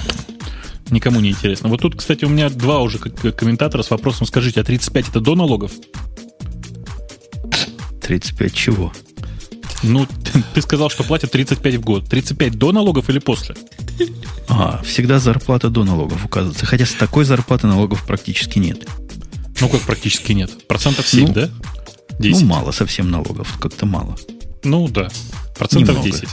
никому 0.90 1.20
не 1.20 1.32
интересно. 1.32 1.68
Вот 1.70 1.82
тут, 1.82 1.98
кстати, 1.98 2.24
у 2.24 2.30
меня 2.30 2.50
два 2.50 2.80
уже 2.80 2.98
комментатора 2.98 3.84
с 3.84 3.90
вопросом, 3.90 4.26
скажите, 4.26 4.62
а 4.62 4.64
35 4.64 5.10
это 5.10 5.20
до 5.20 5.36
налогов? 5.36 5.72
35 8.02 8.54
чего? 8.54 8.94
Ну, 9.84 10.08
ты 10.54 10.62
сказал, 10.62 10.90
что 10.90 11.04
платят 11.04 11.32
35 11.32 11.76
в 11.76 11.82
год. 11.82 12.10
35 12.10 12.58
до 12.58 12.72
налогов 12.72 13.10
или 13.10 13.20
после? 13.20 13.56
А, 14.52 14.82
всегда 14.84 15.20
зарплата 15.20 15.70
до 15.70 15.84
налогов 15.84 16.26
указывается. 16.26 16.66
Хотя 16.66 16.88
с 16.88 16.94
такой 16.94 17.24
зарплаты 17.24 17.68
налогов 17.68 18.04
практически 18.04 18.58
нет. 18.58 18.88
Ну, 19.62 19.70
как 19.70 19.82
практически 19.82 20.32
нет? 20.32 20.68
Процентов 20.68 21.08
7, 21.08 21.28
Ну, 21.28 21.34
да? 21.34 21.50
Ну, 22.14 22.16
10. 22.18 22.44
мало 22.46 22.72
совсем 22.72 23.12
налогов. 23.12 23.60
Как-то 23.60 23.86
мало. 23.86 24.18
Ну, 24.64 24.88
да. 24.88 25.10
Процентов 25.56 25.98
Немного. 25.98 26.20
10. 26.20 26.30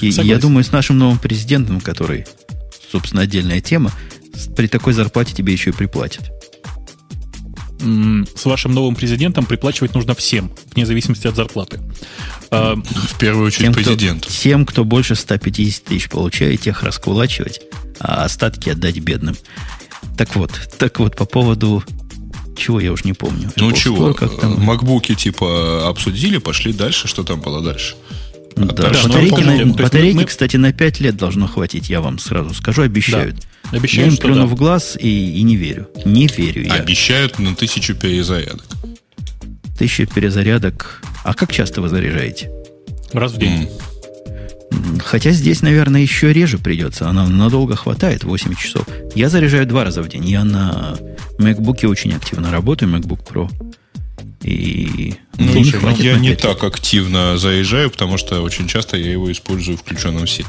И 0.00 0.08
я 0.22 0.38
думаю, 0.38 0.62
с 0.62 0.70
нашим 0.70 0.98
новым 0.98 1.18
президентом, 1.18 1.80
который, 1.80 2.24
собственно, 2.92 3.22
отдельная 3.22 3.60
тема, 3.60 3.90
при 4.56 4.68
такой 4.68 4.92
зарплате 4.92 5.34
тебе 5.34 5.52
еще 5.52 5.70
и 5.70 5.72
приплатят. 5.72 6.30
С 7.80 8.44
вашим 8.44 8.72
новым 8.72 8.94
президентом 8.94 9.46
приплачивать 9.46 9.94
нужно 9.94 10.14
всем, 10.14 10.50
вне 10.74 10.84
зависимости 10.86 11.26
от 11.26 11.36
зарплаты. 11.36 11.80
А, 12.50 12.76
В 12.76 13.18
первую 13.18 13.46
очередь 13.46 13.64
Тем, 13.66 13.72
кто, 13.72 13.82
президент. 13.84 14.26
тем, 14.26 14.66
кто 14.66 14.84
больше 14.84 15.14
150 15.14 15.84
тысяч 15.84 16.08
получает, 16.08 16.60
тех 16.60 16.82
раскулачивать, 16.82 17.62
а 17.98 18.24
остатки 18.24 18.68
отдать 18.70 18.98
бедным. 18.98 19.36
Так 20.18 20.36
вот, 20.36 20.52
так 20.78 20.98
вот, 20.98 21.16
по 21.16 21.24
поводу 21.24 21.82
чего 22.56 22.78
я 22.80 22.92
уж 22.92 23.04
не 23.04 23.14
помню. 23.14 23.50
Ну 23.56 23.70
Apple 23.70 23.76
чего, 23.76 24.10
Store, 24.10 24.14
как 24.14 24.38
там? 24.40 24.60
макбуки 24.62 25.14
типа 25.14 25.88
обсудили, 25.88 26.36
пошли 26.38 26.72
дальше, 26.74 27.08
что 27.08 27.22
там 27.24 27.40
было 27.40 27.62
дальше? 27.62 27.94
Да, 28.68 28.82
дальше, 28.84 29.02
ну, 29.08 29.14
батарейки, 29.14 29.40
на- 29.42 29.52
есть 29.54 29.76
батарейки, 29.76 30.16
мы- 30.16 30.24
кстати, 30.24 30.56
на 30.56 30.72
5 30.72 31.00
лет 31.00 31.16
должно 31.16 31.46
хватить, 31.46 31.88
я 31.90 32.00
вам 32.00 32.18
сразу 32.18 32.54
скажу, 32.54 32.82
обещают. 32.82 33.36
Да. 33.70 33.78
Обещают, 33.78 34.10
я 34.12 34.16
им 34.16 34.20
плюну 34.20 34.40
да. 34.42 34.46
в 34.46 34.54
глаз 34.56 34.96
и, 35.00 35.08
и 35.38 35.42
не 35.42 35.56
верю. 35.56 35.88
Не 36.04 36.26
верю 36.26 36.64
я. 36.64 36.74
Обещают 36.74 37.38
на 37.38 37.54
тысячу 37.54 37.94
перезарядок. 37.94 38.64
Тысяча 39.78 40.06
перезарядок. 40.06 41.02
А 41.24 41.34
как 41.34 41.52
часто 41.52 41.80
вы 41.80 41.88
заряжаете? 41.88 42.50
раз 43.12 43.32
в 43.32 43.38
день. 43.38 43.68
М, 44.72 45.00
Хотя 45.04 45.30
здесь, 45.32 45.62
наверное, 45.62 46.00
еще 46.00 46.32
реже 46.32 46.58
придется. 46.58 47.08
Она 47.08 47.26
надолго 47.26 47.74
хватает, 47.76 48.22
8 48.24 48.54
часов. 48.54 48.86
Я 49.14 49.28
заряжаю 49.28 49.66
два 49.66 49.84
раза 49.84 50.02
в 50.02 50.08
день. 50.08 50.24
Я 50.28 50.44
на 50.44 50.96
MacBook 51.38 51.84
очень 51.86 52.12
активно 52.14 52.50
работаю, 52.52 52.90
MacBook 52.92 53.20
Pro. 53.28 53.50
И 54.42 55.14
Ну, 55.36 55.52
слушай, 55.52 55.80
ну, 55.82 55.94
я 55.96 56.18
не 56.18 56.34
так 56.34 56.64
активно 56.64 57.36
заезжаю, 57.36 57.90
потому 57.90 58.16
что 58.16 58.42
очень 58.42 58.68
часто 58.68 58.96
я 58.96 59.10
его 59.10 59.30
использую 59.30 59.76
включенным 59.76 60.24
в 60.24 60.30
сеть. 60.30 60.46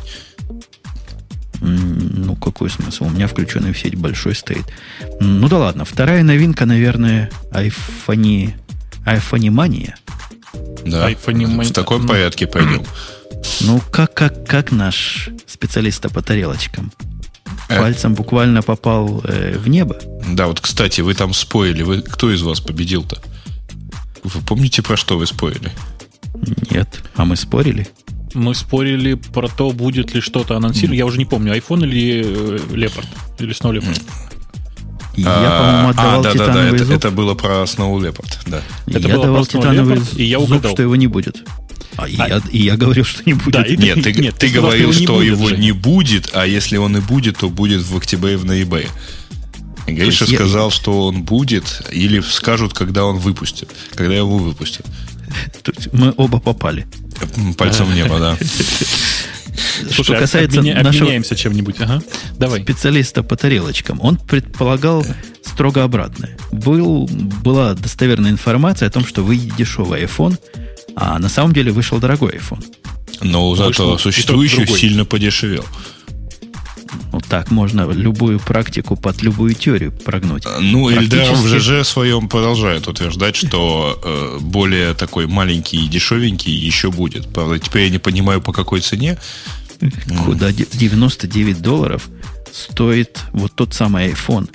Ну, 1.59 2.35
какой 2.35 2.69
смысл? 2.69 3.05
У 3.05 3.09
меня 3.09 3.27
включенный 3.27 3.73
в 3.73 3.77
сеть 3.77 3.95
большой 3.95 4.33
стоит. 4.33 4.65
Ну 5.19 5.47
да 5.47 5.57
ладно. 5.57 5.85
Вторая 5.85 6.23
новинка, 6.23 6.65
наверное, 6.65 7.29
айфони... 7.51 8.55
айфонимания. 9.05 9.97
Да, 10.85 11.11
iPhone 11.11 11.63
в 11.63 11.71
таком 11.71 12.03
ну. 12.03 12.07
порядке 12.07 12.47
пойдем. 12.47 12.83
Ну, 13.61 13.81
как, 13.91 14.13
как, 14.13 14.45
как 14.45 14.71
наш 14.71 15.29
специалист 15.47 16.01
по 16.13 16.21
тарелочкам? 16.21 16.91
Э. 17.69 17.79
Пальцем 17.79 18.13
буквально 18.13 18.61
попал 18.61 19.21
э, 19.23 19.57
в 19.57 19.67
небо. 19.67 19.97
Да, 20.27 20.45
вот, 20.45 20.59
кстати, 20.59 21.01
вы 21.01 21.15
там 21.15 21.33
спорили. 21.33 21.81
Вы, 21.81 22.01
кто 22.03 22.31
из 22.31 22.43
вас 22.43 22.59
победил-то? 22.59 23.19
Вы 24.23 24.41
помните, 24.41 24.81
про 24.81 24.97
что 24.97 25.17
вы 25.17 25.25
спорили? 25.27 25.71
Нет. 26.69 27.03
А 27.15 27.25
мы 27.25 27.35
спорили? 27.35 27.87
Мы 28.33 28.55
спорили 28.55 29.15
про 29.15 29.47
то, 29.49 29.71
будет 29.71 30.13
ли 30.13 30.21
что-то 30.21 30.55
анонсировано. 30.55 30.95
Я 30.97 31.05
уже 31.05 31.17
не 31.17 31.25
помню, 31.25 31.53
iPhone 31.55 31.83
или 31.83 32.21
э, 32.23 32.57
Leopard, 32.69 33.05
или 33.39 33.53
Snow 33.53 33.73
Leopard. 33.77 34.01
Я, 35.17 35.27
А, 35.27 35.59
по-моему, 35.59 35.89
отдавал 35.89 36.19
а, 36.19 36.23
да, 36.23 36.33
да, 36.33 36.37
да, 36.37 36.45
титановый 36.45 36.75
это, 36.75 36.85
зуб. 36.85 36.95
это 36.95 37.11
было 37.11 37.33
про 37.33 37.63
Snow 37.63 37.99
Leopard, 37.99 38.37
да. 38.45 38.61
это 38.87 38.99
я 39.09 39.17
давал 39.17 39.45
титановый 39.45 39.97
Leopard, 39.97 40.15
и 40.15 40.23
я 40.23 40.39
зуб, 40.39 40.47
угадал. 40.49 40.71
что 40.71 40.81
его 40.83 40.95
не 40.95 41.07
будет. 41.07 41.43
А, 41.97 42.07
и, 42.07 42.15
А- 42.17 42.27
я, 42.29 42.41
и 42.49 42.59
я 42.59 42.77
говорил, 42.77 43.03
что 43.03 43.21
не 43.25 43.33
будет. 43.33 43.51
Да, 43.51 43.63
и- 43.63 43.75
Нет, 43.75 44.01
ты, 44.01 44.13
Нет, 44.13 44.35
ты 44.35 44.47
ты 44.47 44.47
сказал, 44.49 44.69
говорил, 44.69 44.93
что 44.93 45.03
что 45.03 45.21
его 45.21 45.33
его 45.35 45.49
не 45.49 45.51
будет, 45.51 45.59
не 45.59 45.71
будет, 45.73 46.29
а 46.33 46.47
если 46.47 46.77
он 46.77 46.95
и 46.95 47.01
будет, 47.01 47.37
то 47.39 47.49
будет 47.49 47.81
в 47.83 47.97
октябре 47.97 48.33
и 48.33 48.35
в 48.37 48.45
ноябре. 48.45 48.87
Гриша 49.95 50.25
я- 50.25 50.37
сказал, 50.37 50.71
что 50.71 51.05
он 51.07 51.23
будет, 51.23 51.81
или 51.91 52.19
скажут, 52.21 52.73
когда 52.73 53.05
он 53.05 53.17
выпустит, 53.17 53.69
когда 53.95 54.15
его 54.15 54.37
выпустят. 54.37 54.85
Есть 55.67 55.93
Мы 55.93 56.13
оба 56.17 56.39
попали. 56.39 56.87
Пальцем 57.57 57.85
в 57.85 57.95
небо, 57.95 58.19
да. 58.19 58.37
Слушай, 59.81 60.03
что 60.03 60.13
об- 60.13 60.19
касается 60.19 60.59
обменя- 60.59 60.75
нашего 60.81 61.03
обменяемся 61.05 61.35
чем-нибудь. 61.35 61.75
Ага. 61.79 62.01
Давай. 62.37 62.61
специалиста 62.61 63.21
по 63.23 63.35
тарелочкам, 63.35 63.99
он 64.01 64.17
предполагал 64.17 65.05
строго 65.45 65.83
обратное. 65.83 66.37
Был, 66.51 67.07
была 67.43 67.73
достоверная 67.73 68.31
информация 68.31 68.87
о 68.87 68.91
том, 68.91 69.05
что 69.05 69.23
выйдет 69.23 69.55
дешевый 69.55 70.03
iPhone, 70.03 70.37
а 70.95 71.19
на 71.19 71.29
самом 71.29 71.53
деле 71.53 71.71
вышел 71.71 71.99
дорогой 71.99 72.33
iPhone. 72.37 72.63
Но 73.21 73.55
зато 73.55 73.97
существующий 73.97 74.65
сильно 74.65 75.05
подешевел. 75.05 75.65
Так 77.31 77.49
можно 77.49 77.89
любую 77.89 78.41
практику 78.41 78.97
под 78.97 79.21
любую 79.21 79.53
теорию 79.53 79.93
прогнуть. 79.93 80.43
Ну, 80.59 80.91
Эльдар 80.91 81.33
в 81.33 81.41
Практически- 81.41 81.81
ЖЖ 81.81 81.87
своем 81.87 82.27
продолжает 82.27 82.89
утверждать, 82.89 83.37
что 83.37 83.97
э, 84.03 84.39
более 84.41 84.93
такой 84.95 85.27
маленький 85.27 85.85
и 85.85 85.87
дешевенький 85.87 86.51
еще 86.51 86.91
будет. 86.91 87.33
Правда, 87.33 87.57
теперь 87.57 87.83
я 87.83 87.89
не 87.89 87.99
понимаю, 87.99 88.41
по 88.41 88.51
какой 88.51 88.81
цене. 88.81 89.17
Куда 90.25 90.51
де- 90.51 90.67
99 90.73 91.61
долларов 91.61 92.09
стоит 92.51 93.19
вот 93.31 93.55
тот 93.55 93.73
самый 93.73 94.09
iPhone, 94.11 94.49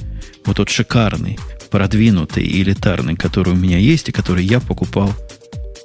вот 0.45 0.59
тот 0.59 0.69
шикарный, 0.69 1.39
продвинутый 1.71 2.45
и 2.45 2.61
элитарный, 2.61 3.17
который 3.17 3.55
у 3.55 3.57
меня 3.57 3.79
есть 3.79 4.11
и 4.11 4.13
который 4.13 4.45
я 4.45 4.61
покупал 4.61 5.15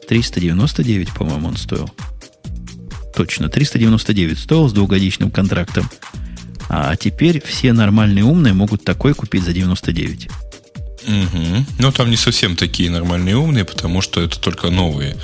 399, 0.09 1.11
по-моему, 1.13 1.47
он 1.47 1.55
стоил. 1.55 1.89
Точно, 3.15 3.47
399 3.47 4.37
стоил 4.37 4.67
с 4.67 4.73
двухгодичным 4.73 5.31
контрактом. 5.31 5.89
А 6.73 6.95
теперь 6.95 7.43
все 7.45 7.73
нормальные 7.73 8.23
умные 8.23 8.53
могут 8.53 8.85
такой 8.85 9.13
купить 9.13 9.43
за 9.43 9.51
99. 9.51 10.29
Мгм. 11.05 11.65
Но 11.79 11.91
там 11.91 12.09
не 12.09 12.15
совсем 12.15 12.55
такие 12.55 12.89
нормальные 12.89 13.35
умные, 13.35 13.65
потому 13.65 14.01
что 14.01 14.21
это 14.21 14.39
только 14.39 14.69
новые. 14.69 15.17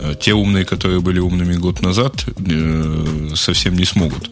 Э, 0.00 0.14
Те 0.20 0.34
умные, 0.34 0.64
которые 0.64 1.00
были 1.00 1.18
умными 1.18 1.54
год 1.54 1.82
назад, 1.82 2.24
э, 2.36 3.28
совсем 3.34 3.76
не 3.76 3.84
смогут 3.84 4.30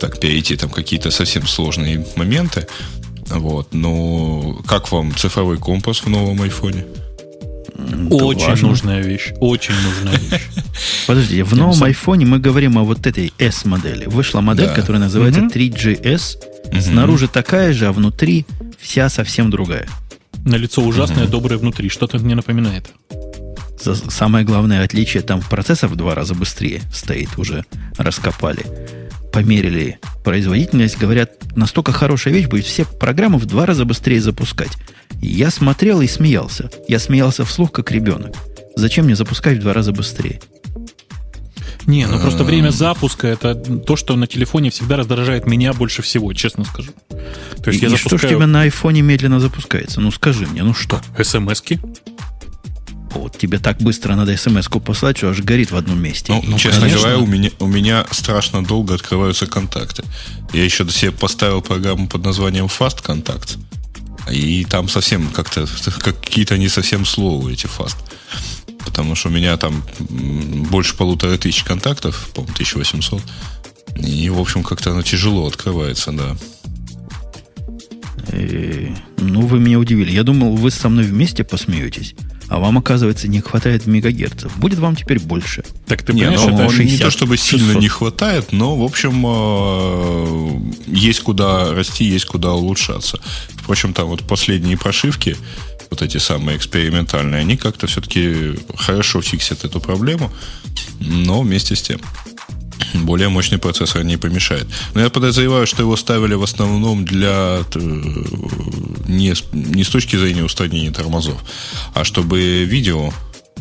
так 0.00 0.18
перейти 0.18 0.56
там 0.56 0.70
какие-то 0.70 1.10
совсем 1.10 1.46
сложные 1.46 2.06
моменты. 2.16 2.66
Вот. 3.26 3.74
Но 3.74 4.62
как 4.66 4.90
вам 4.90 5.14
цифровой 5.14 5.58
компас 5.58 5.98
в 5.98 6.08
новом 6.08 6.40
айфоне? 6.40 6.86
Это 7.86 8.24
Очень 8.24 8.46
важно. 8.48 8.68
нужная 8.68 9.02
вещь. 9.02 9.32
Очень 9.40 9.74
нужная 9.74 10.18
вещь. 10.30 10.42
Подождите, 11.06 11.44
в 11.44 11.54
новом 11.56 11.82
айфоне 11.82 12.26
мы 12.26 12.38
говорим 12.38 12.78
о 12.78 12.84
вот 12.84 13.06
этой 13.06 13.32
S-модели. 13.38 14.06
Вышла 14.06 14.40
модель, 14.40 14.66
Да. 14.66 14.74
которая 14.74 15.02
называется 15.02 15.40
Мгм. 15.42 15.50
3GS. 15.50 16.36
Мгм. 16.72 16.80
Снаружи 16.80 17.28
такая 17.28 17.72
же, 17.72 17.86
а 17.86 17.92
внутри 17.92 18.46
вся 18.78 19.08
совсем 19.08 19.50
другая. 19.50 19.86
На 20.44 20.56
лицо 20.56 20.82
ужасное, 20.82 21.26
доброе 21.26 21.56
внутри. 21.58 21.88
Что-то 21.88 22.18
мне 22.18 22.34
напоминает. 22.34 22.90
Самое 24.10 24.44
главное 24.44 24.84
отличие, 24.84 25.22
там 25.22 25.40
процессор 25.40 25.88
в 25.88 25.96
два 25.96 26.14
раза 26.14 26.34
быстрее 26.34 26.82
стоит, 26.92 27.30
уже 27.38 27.64
раскопали. 27.96 28.64
Померили 29.32 29.98
производительность, 30.24 30.98
говорят, 30.98 31.30
настолько 31.56 31.92
хорошая 31.92 32.34
вещь 32.34 32.46
будет 32.46 32.66
все 32.66 32.84
программы 32.84 33.38
в 33.38 33.46
два 33.46 33.64
раза 33.64 33.84
быстрее 33.84 34.20
запускать. 34.20 34.72
Я 35.20 35.50
смотрел 35.50 36.00
и 36.00 36.06
смеялся. 36.06 36.70
Я 36.88 36.98
смеялся 36.98 37.44
вслух, 37.44 37.72
как 37.72 37.90
ребенок. 37.90 38.34
Зачем 38.76 39.04
мне 39.06 39.16
запускать 39.16 39.58
в 39.58 39.60
два 39.60 39.72
раза 39.72 39.92
быстрее? 39.92 40.40
Не, 41.86 42.06
ну 42.06 42.20
просто 42.20 42.44
время 42.44 42.70
запуска 42.70 43.26
это 43.26 43.54
то, 43.54 43.96
что 43.96 44.14
на 44.16 44.26
телефоне 44.26 44.70
всегда 44.70 44.96
раздражает 44.96 45.46
меня 45.46 45.72
больше 45.72 46.02
всего, 46.02 46.32
честно 46.32 46.64
скажу. 46.64 46.92
То 47.62 47.70
есть 47.70 47.82
и 47.82 47.86
я 47.86 47.92
и 47.92 47.96
что 47.96 47.98
ж 47.98 48.06
у 48.06 48.08
запускаю 48.10 48.36
тебя 48.36 48.46
на 48.46 48.62
айфоне 48.62 49.02
медленно 49.02 49.40
запускается? 49.40 50.00
Ну 50.00 50.10
скажи 50.10 50.46
мне, 50.46 50.62
ну 50.62 50.74
что? 50.74 51.00
смс-ки. 51.22 51.80
Вот 53.12 53.36
тебе 53.36 53.58
так 53.58 53.78
быстро 53.78 54.14
надо 54.14 54.36
смс-ку 54.36 54.78
послать, 54.78 55.16
что 55.16 55.30
аж 55.30 55.40
горит 55.40 55.72
в 55.72 55.76
одном 55.76 56.00
месте. 56.00 56.32
Ну, 56.32 56.42
Ну, 56.46 56.58
честно 56.58 56.82
конечно. 56.82 57.00
говоря, 57.00 57.18
у 57.18 57.26
меня, 57.26 57.50
у 57.58 57.66
меня 57.66 58.06
страшно 58.12 58.64
долго 58.64 58.94
открываются 58.94 59.46
контакты. 59.46 60.04
Я 60.52 60.64
еще 60.64 60.84
до 60.84 60.92
себе 60.92 61.10
поставил 61.10 61.60
программу 61.60 62.06
под 62.08 62.24
названием 62.24 62.66
Fast 62.66 63.02
Contact. 63.04 63.58
И 64.30 64.64
там 64.64 64.88
совсем 64.88 65.28
как-то 65.30 65.66
какие-то 66.00 66.58
не 66.58 66.68
совсем 66.68 67.04
слова 67.04 67.48
эти 67.48 67.66
Fast. 67.66 67.96
Потому 68.84 69.14
что 69.14 69.28
у 69.28 69.32
меня 69.32 69.56
там 69.56 69.82
больше 70.70 70.96
полутора 70.96 71.36
тысяч 71.36 71.64
контактов, 71.64 72.30
по-моему, 72.34 72.54
1800. 72.54 73.22
И, 73.96 74.30
в 74.30 74.38
общем, 74.38 74.62
как-то 74.62 74.92
оно 74.92 75.02
тяжело 75.02 75.46
открывается, 75.46 76.12
да. 76.12 76.36
Э, 78.28 78.94
ну, 79.18 79.42
вы 79.46 79.58
меня 79.58 79.78
удивили. 79.78 80.12
Я 80.12 80.22
думал, 80.22 80.56
вы 80.56 80.70
со 80.70 80.88
мной 80.88 81.04
вместе 81.04 81.44
посмеетесь, 81.44 82.14
а 82.50 82.58
вам, 82.58 82.78
оказывается, 82.78 83.28
не 83.28 83.40
хватает 83.40 83.86
мегагерцев. 83.86 84.56
Будет 84.58 84.80
вам 84.80 84.96
теперь 84.96 85.20
больше. 85.20 85.62
Так 85.86 86.02
ты 86.02 86.12
понимаешь, 86.12 86.40
ну, 86.40 86.48
это 86.48 86.66
он 86.66 86.78
не 86.78 86.88
60, 86.88 87.00
то 87.00 87.10
чтобы 87.12 87.36
сильно 87.36 87.66
600. 87.66 87.82
не 87.82 87.88
хватает, 87.88 88.52
но, 88.52 88.76
в 88.76 88.82
общем, 88.82 89.22
э, 89.24 90.60
есть 90.88 91.20
куда 91.20 91.72
расти, 91.72 92.04
есть 92.04 92.24
куда 92.24 92.52
улучшаться. 92.52 93.20
Впрочем, 93.50 93.92
там 93.92 94.08
вот 94.08 94.24
последние 94.24 94.76
прошивки, 94.76 95.36
вот 95.90 96.02
эти 96.02 96.18
самые 96.18 96.56
экспериментальные, 96.56 97.40
они 97.40 97.56
как-то 97.56 97.86
все-таки 97.86 98.56
хорошо 98.76 99.22
фиксят 99.22 99.64
эту 99.64 99.80
проблему, 99.80 100.32
но 100.98 101.42
вместе 101.42 101.76
с 101.76 101.82
тем. 101.82 102.00
Более 102.94 103.28
мощный 103.28 103.58
процессор 103.58 104.04
не 104.04 104.16
помешает. 104.16 104.66
Но 104.94 105.00
я 105.00 105.10
подозреваю, 105.10 105.66
что 105.66 105.82
его 105.82 105.96
ставили 105.96 106.34
в 106.34 106.42
основном 106.42 107.04
для 107.04 107.60
э, 107.74 107.78
не, 109.08 109.34
не 109.52 109.84
с 109.84 109.88
точки 109.88 110.16
зрения 110.16 110.44
устранения 110.44 110.90
тормозов, 110.90 111.42
а 111.94 112.04
чтобы 112.04 112.64
видео 112.64 113.12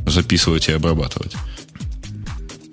записывать 0.05 0.69
и 0.69 0.71
обрабатывать. 0.71 1.35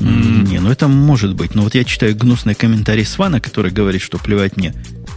Не, 0.00 0.58
ну 0.60 0.70
это 0.70 0.88
может 0.88 1.34
быть. 1.34 1.54
Но 1.54 1.62
вот 1.62 1.74
я 1.74 1.84
читаю 1.84 2.14
гнусный 2.16 2.54
комментарий 2.54 3.04
Свана, 3.04 3.40
который 3.40 3.70
говорит, 3.70 4.02
что 4.02 4.18
плевать 4.18 4.56
мне, 4.56 4.74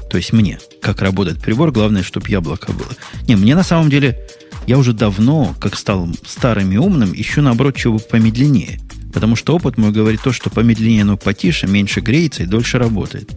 то 0.09 0.17
есть 0.17 0.33
мне, 0.33 0.59
как 0.81 1.01
работает 1.01 1.39
прибор, 1.39 1.71
главное, 1.71 2.03
чтобы 2.03 2.29
яблоко 2.29 2.71
было. 2.71 2.89
Не, 3.27 3.35
мне 3.35 3.55
на 3.55 3.63
самом 3.63 3.89
деле, 3.89 4.17
я 4.65 4.77
уже 4.77 4.93
давно, 4.93 5.55
как 5.59 5.77
стал 5.77 6.09
старым 6.25 6.71
и 6.71 6.77
умным, 6.77 7.13
ищу, 7.13 7.41
наоборот, 7.41 7.75
чего 7.75 7.99
помедленнее. 7.99 8.79
Потому 9.19 9.35
что 9.35 9.53
опыт 9.53 9.77
мой 9.77 9.91
говорит 9.91 10.21
то, 10.23 10.31
что 10.31 10.49
помедленнее 10.49 11.01
оно 11.01 11.17
потише, 11.17 11.67
меньше 11.67 11.99
греется 11.99 12.43
и 12.43 12.45
дольше 12.45 12.77
работает. 12.77 13.29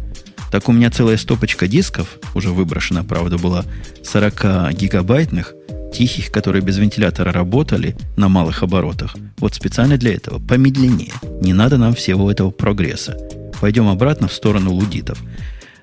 Так 0.52 0.68
у 0.68 0.72
меня 0.72 0.92
целая 0.92 1.16
стопочка 1.16 1.66
дисков, 1.66 2.20
уже 2.36 2.50
выброшена, 2.50 3.02
правда, 3.02 3.36
была 3.36 3.64
40 4.04 4.74
гигабайтных, 4.74 5.54
тихих, 5.92 6.30
которые 6.30 6.62
без 6.62 6.78
вентилятора 6.78 7.32
работали 7.32 7.96
на 8.16 8.28
малых 8.28 8.62
оборотах. 8.62 9.16
Вот 9.38 9.56
специально 9.56 9.98
для 9.98 10.14
этого, 10.14 10.38
помедленнее. 10.38 11.14
Не 11.40 11.52
надо 11.52 11.78
нам 11.78 11.94
всего 11.96 12.30
этого 12.30 12.52
прогресса. 12.52 13.18
Пойдем 13.60 13.88
обратно 13.88 14.28
в 14.28 14.32
сторону 14.32 14.70
лудитов. 14.70 15.20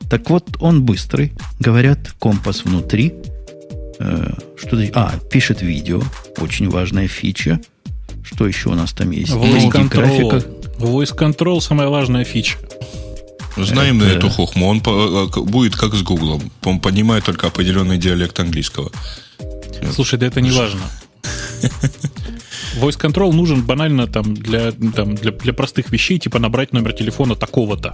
Так 0.10 0.30
вот, 0.30 0.46
он 0.62 0.86
быстрый. 0.86 1.34
Говорят, 1.60 2.14
компас 2.20 2.64
внутри. 2.64 3.16
Э, 4.00 4.32
что 4.56 4.82
А, 4.94 5.20
пишет 5.30 5.62
видео. 5.62 6.02
Очень 6.38 6.70
важная 6.70 7.10
фича. 7.10 7.60
Что 8.40 8.48
еще 8.48 8.70
у 8.70 8.74
нас 8.74 8.94
там 8.94 9.12
есть? 9.12 9.34
Voice 9.34 9.70
control. 9.70 10.78
Voice 10.78 11.14
control 11.14 11.60
самая 11.60 11.90
важная 11.90 12.24
фича. 12.24 12.56
Знаем 13.58 14.02
это... 14.02 14.16
эту 14.16 14.30
хохму. 14.30 14.70
Он 14.70 14.78
э, 14.78 15.42
будет 15.42 15.76
как 15.76 15.94
с 15.94 16.04
Гуглом. 16.04 16.50
Он 16.64 16.80
понимает 16.80 17.26
только 17.26 17.48
определенный 17.48 17.98
диалект 17.98 18.40
английского. 18.40 18.94
Слушай, 19.94 20.20
да 20.20 20.28
это 20.28 20.40
не 20.40 20.52
важно. 20.52 20.80
Voice 22.80 22.98
control 22.98 23.34
нужен 23.34 23.64
банально 23.64 24.08
там 24.08 24.34
для, 24.34 24.72
там, 24.72 25.16
для, 25.16 25.34
для 25.34 25.52
простых 25.52 25.92
вещей, 25.92 26.18
типа 26.18 26.40
набрать 26.40 26.72
номер 26.72 26.94
телефона 26.94 27.36
такого-то. 27.36 27.92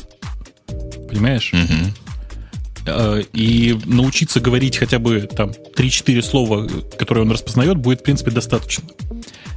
Понимаешь? 1.09 1.53
Угу. 1.53 3.23
И 3.33 3.75
научиться 3.85 4.39
говорить 4.39 4.77
хотя 4.77 4.99
бы 4.99 5.21
там 5.21 5.53
3-4 5.75 6.21
слова, 6.21 6.67
которые 6.99 7.23
он 7.23 7.31
распознает, 7.31 7.77
будет, 7.77 8.01
в 8.01 8.03
принципе, 8.03 8.29
достаточно. 8.29 8.83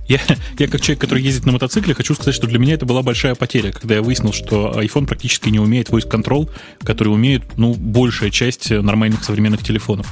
Я, 0.09 0.21
я 0.59 0.69
как 0.69 0.81
человек, 0.81 1.01
который 1.01 1.23
ездит 1.23 1.45
на 1.45 1.53
мотоцикле, 1.53 1.95
хочу 1.95 2.15
сказать, 2.15 2.35
что 2.35 2.47
для 2.47 2.59
меня 2.59 2.75
это 2.75 2.87
была 2.87 3.03
большая 3.03 3.35
потеря, 3.35 3.73
когда 3.73 3.97
я 3.97 4.03
выяснил, 4.03 4.33
что 4.33 4.73
iPhone 4.75 5.07
практически 5.07 5.51
не 5.51 5.61
умеет 5.61 5.91
voice 5.91 6.09
control, 6.11 6.51
который 6.83 7.09
умеет, 7.09 7.43
ну, 7.59 7.75
большая 7.75 8.31
часть 8.31 8.71
нормальных 8.71 9.23
современных 9.23 9.63
телефонов. 9.63 10.07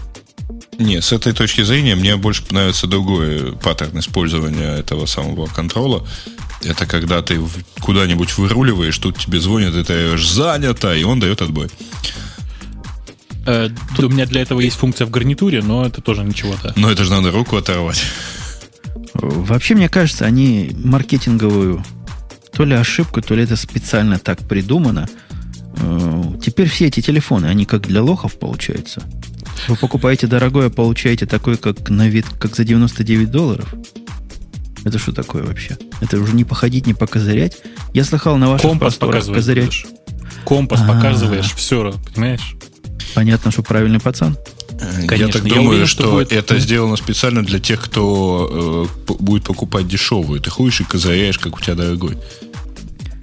Нет, 0.78 1.03
с 1.03 1.12
этой 1.12 1.32
точки 1.32 1.62
зрения 1.62 1.94
мне 1.94 2.16
больше 2.16 2.44
нравится 2.51 2.86
другой 2.86 3.57
паттерн 3.57 3.99
использования 3.99 4.76
этого 4.76 5.07
самого 5.07 5.47
контрола. 5.47 6.07
Это 6.62 6.84
когда 6.84 7.22
ты 7.22 7.40
куда-нибудь 7.80 8.36
выруливаешь, 8.36 8.99
тут 8.99 9.18
тебе 9.18 9.40
звонят, 9.40 9.74
и 9.74 9.82
ты 9.82 10.18
занято, 10.18 10.94
и 10.94 11.05
он 11.05 11.20
дает 11.20 11.40
отбой. 11.40 11.68
Э, 13.47 13.70
у 13.99 14.09
меня 14.09 14.26
для 14.26 14.42
этого 14.42 14.61
есть 14.61 14.76
функция 14.76 15.07
в 15.07 15.11
гарнитуре, 15.11 15.62
но 15.62 15.86
это 15.86 16.03
тоже 16.03 16.22
ничего-то. 16.22 16.74
Но 16.76 16.90
это 16.90 17.05
же 17.05 17.11
надо 17.11 17.30
руку 17.30 17.57
оторвать. 17.57 18.05
Вообще, 19.21 19.75
мне 19.75 19.89
кажется, 19.89 20.25
они 20.25 20.73
маркетинговую 20.83 21.85
то 22.53 22.64
ли 22.64 22.75
ошибку, 22.75 23.21
то 23.21 23.35
ли 23.35 23.45
это 23.45 23.57
специально 23.57 24.19
так 24.19 24.41
придумано. 24.41 25.09
Э, 25.79 26.23
теперь 26.43 26.69
все 26.69 26.87
эти 26.87 27.01
телефоны, 27.01 27.47
они 27.47 27.67
как 27.67 27.87
для 27.87 28.03
лохов 28.03 28.39
получаются. 28.39 29.03
Вы 29.69 29.77
покупаете 29.77 30.27
дорогое, 30.27 30.71
получаете 30.71 31.27
такой, 31.27 31.57
как 31.57 31.91
на 31.91 32.09
вид, 32.09 32.27
как 32.39 32.55
за 32.57 32.64
99 32.64 33.31
долларов. 33.31 33.75
Это 34.85 34.99
что 34.99 35.12
такое 35.12 35.43
вообще? 35.43 35.77
Это 36.01 36.19
уже 36.19 36.35
не 36.35 36.45
походить, 36.45 36.87
не 36.87 36.95
покозырять. 36.95 37.59
Я 37.93 38.05
слыхал 38.05 38.37
на 38.37 38.49
ваших 38.49 38.71
Компас 38.71 38.95
показываешь. 38.95 39.43
Козырять. 39.43 39.87
Компас 40.45 40.81
А-а-а. 40.81 40.95
показываешь, 40.95 41.53
все, 41.55 41.93
понимаешь? 42.14 42.57
Понятно, 43.14 43.51
что 43.51 43.62
правильный 43.62 43.99
пацан. 43.99 44.37
Конечно. 44.79 45.14
Я 45.14 45.29
так 45.29 45.45
думаю, 45.45 45.68
уверен, 45.68 45.87
что, 45.87 46.03
что 46.03 46.12
будет... 46.12 46.33
это 46.33 46.59
сделано 46.59 46.97
специально 46.97 47.45
для 47.45 47.59
тех, 47.59 47.81
кто 47.83 48.89
э, 49.09 49.14
будет 49.14 49.45
покупать 49.45 49.89
дешевую. 49.89 50.41
Ты 50.41 50.51
ходишь 50.51 50.81
и 50.81 50.85
козыряешь, 50.85 51.39
как 51.39 51.57
у 51.57 51.61
тебя 51.61 51.74
дорогой. 51.74 52.18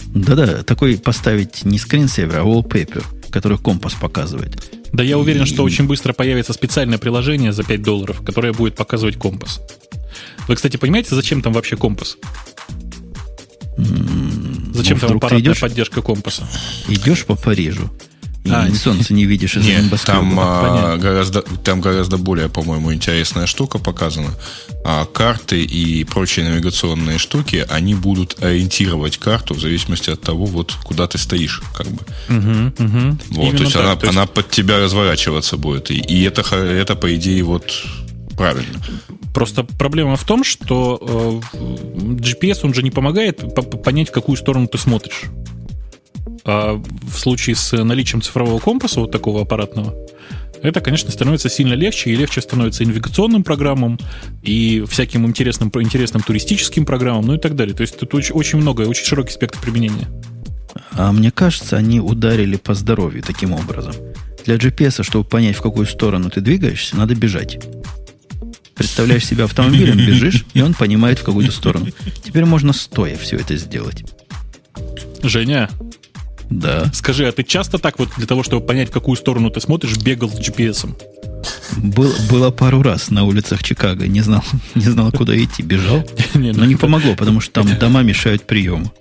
Да-да, 0.08 0.64
такой 0.64 0.97
поставить 0.97 1.66
не 1.66 1.80
скринсейвер, 1.80 2.39
а 2.39 2.43
wallpaper, 2.43 3.04
который 3.30 3.58
компас 3.58 3.93
показывает. 3.93 4.72
Да 4.91 5.04
я 5.04 5.18
уверен, 5.18 5.45
что 5.45 5.64
очень 5.64 5.88
быстро 5.88 6.14
появится 6.14 6.54
специальное 6.54 6.99
приложение 6.99 7.51
за 7.51 7.64
5 7.64 7.82
долларов, 7.82 8.22
которое 8.24 8.54
будет 8.54 8.76
показывать 8.76 9.18
компас. 9.18 9.60
Вы, 10.47 10.56
кстати, 10.56 10.78
понимаете, 10.78 11.16
зачем 11.16 11.41
там 11.41 11.54
вообще 11.54 11.76
компас? 11.78 12.18
Зачем 13.76 14.99
ну, 15.01 15.08
там 15.08 15.18
аппаратная 15.18 15.56
поддержка 15.56 16.01
компаса? 16.01 16.47
Идешь 16.88 17.26
по 17.26 17.36
Парижу, 17.36 17.89
и 18.44 18.52
а, 18.52 18.70
солнце 18.76 19.14
не 19.14 19.26
видишь 19.26 19.56
из 19.56 19.66
Нет, 19.66 19.86
там, 20.06 20.38
а, 20.38 20.98
гораздо, 20.98 21.41
там 21.41 21.80
гораздо 21.80 22.18
более, 22.18 22.50
по-моему, 22.50 22.94
интересная 22.94 23.46
штука 23.46 23.80
показана. 23.80 24.32
А 24.84 25.06
карты 25.06 25.64
и 25.64 26.04
прочие 26.04 26.50
навигационные 26.50 27.20
штуки, 27.20 27.66
они 27.70 27.96
будут 27.96 28.44
ориентировать 28.44 29.18
карту 29.18 29.54
в 29.54 29.62
зависимости 29.62 30.10
от 30.10 30.22
того, 30.22 30.46
вот 30.46 30.74
куда 30.84 31.08
ты 31.08 31.18
стоишь, 31.18 31.62
как 31.74 31.88
бы. 31.88 32.02
Угу, 32.28 32.86
угу. 32.86 33.18
Вот, 33.30 33.44
Именно 33.44 33.58
то 33.58 33.64
есть, 33.64 33.74
так, 33.74 33.84
она, 33.84 33.96
то 33.96 34.06
есть 34.08 34.18
она 34.18 34.26
под 34.26 34.50
тебя 34.50 34.80
разворачиваться 34.80 35.56
будет. 35.56 35.89
И, 35.89 36.00
и 36.00 36.24
это, 36.24 36.41
это, 36.54 36.96
по 36.96 37.16
идее, 37.16 37.44
вот 37.44 37.72
правильно. 38.36 38.78
Просто 39.34 39.64
проблема 39.64 40.18
в 40.18 40.24
том, 40.26 40.44
что 40.44 41.41
э, 41.54 41.58
GPS, 42.20 42.60
он 42.64 42.74
же 42.74 42.84
не 42.84 42.91
помогает 42.91 43.41
понять, 43.84 44.10
в 44.10 44.12
какую 44.12 44.36
сторону 44.36 44.68
ты 44.68 44.78
смотришь. 44.78 45.24
А 46.45 46.74
в 46.74 47.17
случае 47.17 47.55
с 47.55 47.71
наличием 47.84 48.21
цифрового 48.21 48.59
компаса, 48.59 48.99
вот 48.99 49.11
такого 49.11 49.41
аппаратного, 49.41 49.93
это, 50.61 50.80
конечно, 50.80 51.11
становится 51.11 51.49
сильно 51.49 51.74
легче, 51.74 52.11
и 52.11 52.15
легче 52.15 52.41
становится 52.41 52.84
и 52.84 52.86
навигационным 52.86 53.43
программам, 53.43 53.99
и 54.41 54.84
всяким 54.88 55.26
интересным, 55.28 55.69
интересным 55.76 56.21
туристическим 56.21 56.86
программам, 56.86 57.26
ну 57.26 57.36
и 57.36 57.38
так 57.38 57.55
далее. 57.55 57.76
То 57.76 57.82
есть 57.82 57.99
тут 57.99 58.13
очень, 58.15 58.34
очень 58.34 58.59
много, 58.59 58.84
очень 58.84 59.05
широкий 59.05 59.34
спектр 59.34 59.59
применения. 59.59 60.07
А 60.93 61.11
мне 61.11 61.32
кажется, 61.32 61.76
они 61.76 61.99
ударили 61.99 62.55
по 62.55 62.74
здоровью 62.74 63.24
таким 63.24 63.51
образом. 63.51 63.93
Для 64.45 64.55
GPS, 64.55 65.03
чтобы 65.03 65.26
понять, 65.26 65.57
в 65.57 65.61
какую 65.61 65.86
сторону 65.86 66.30
ты 66.30 66.39
двигаешься, 66.39 66.95
надо 66.95 67.13
бежать. 67.13 67.59
Представляешь 68.76 69.26
себя 69.26 69.45
автомобилем, 69.45 69.97
бежишь, 70.07 70.45
и 70.53 70.61
он 70.61 70.74
понимает 70.74 71.19
в 71.19 71.24
какую-то 71.24 71.51
сторону. 71.51 71.88
Теперь 72.24 72.45
можно 72.45 72.71
стоя 72.71 73.17
все 73.17 73.36
это 73.36 73.57
сделать. 73.57 74.05
Женя, 75.21 75.69
да. 76.60 76.91
Скажи, 76.93 77.28
а 77.28 77.32
ты 77.32 77.43
часто 77.43 77.78
так 77.78 77.99
вот 77.99 78.10
для 78.18 78.28
того, 78.28 78.43
чтобы 78.43 78.66
понять, 78.66 78.89
в 78.89 78.91
какую 78.91 79.16
сторону 79.16 79.49
ты 79.49 79.60
смотришь, 79.62 79.97
бегал 79.97 80.30
с 80.30 80.39
GPS-ом? 80.39 80.95
Был, 81.78 82.14
было 82.30 82.51
пару 82.51 82.82
раз 82.82 83.10
на 83.10 83.24
улицах 83.26 83.64
Чикаго. 83.64 84.08
Не 84.08 84.22
знал, 84.22 84.43
не 84.76 84.86
знал, 84.86 85.12
куда 85.12 85.38
идти. 85.38 85.64
Бежал. 85.64 86.08
Ну 86.34 86.51
но 86.54 86.66
не 86.66 86.76
помогло, 86.76 87.16
потому 87.16 87.41
что 87.41 87.54
там 87.62 87.78
дома 87.80 88.01
мешают 88.01 88.45
приему. 88.45 88.91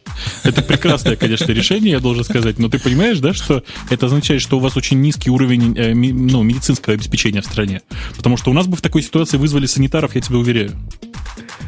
Это 0.44 0.62
прекрасное, 0.62 1.16
конечно, 1.16 1.50
решение, 1.52 1.92
я 1.92 2.00
должен 2.00 2.24
сказать. 2.24 2.58
Но 2.58 2.68
ты 2.68 2.78
понимаешь, 2.78 3.18
да, 3.18 3.32
что 3.32 3.64
это 3.90 4.06
означает, 4.06 4.42
что 4.42 4.58
у 4.58 4.60
вас 4.60 4.76
очень 4.76 5.00
низкий 5.00 5.30
уровень 5.30 5.76
э, 5.76 5.94
ну, 5.94 6.42
медицинского 6.42 6.94
обеспечения 6.94 7.40
в 7.40 7.46
стране. 7.46 7.80
Потому 8.16 8.36
что 8.36 8.50
у 8.50 8.54
нас 8.54 8.66
бы 8.66 8.76
в 8.76 8.82
такой 8.82 9.02
ситуации 9.02 9.38
вызвали 9.38 9.66
санитаров, 9.66 10.14
я 10.14 10.20
тебе 10.20 10.36
уверяю. 10.36 10.72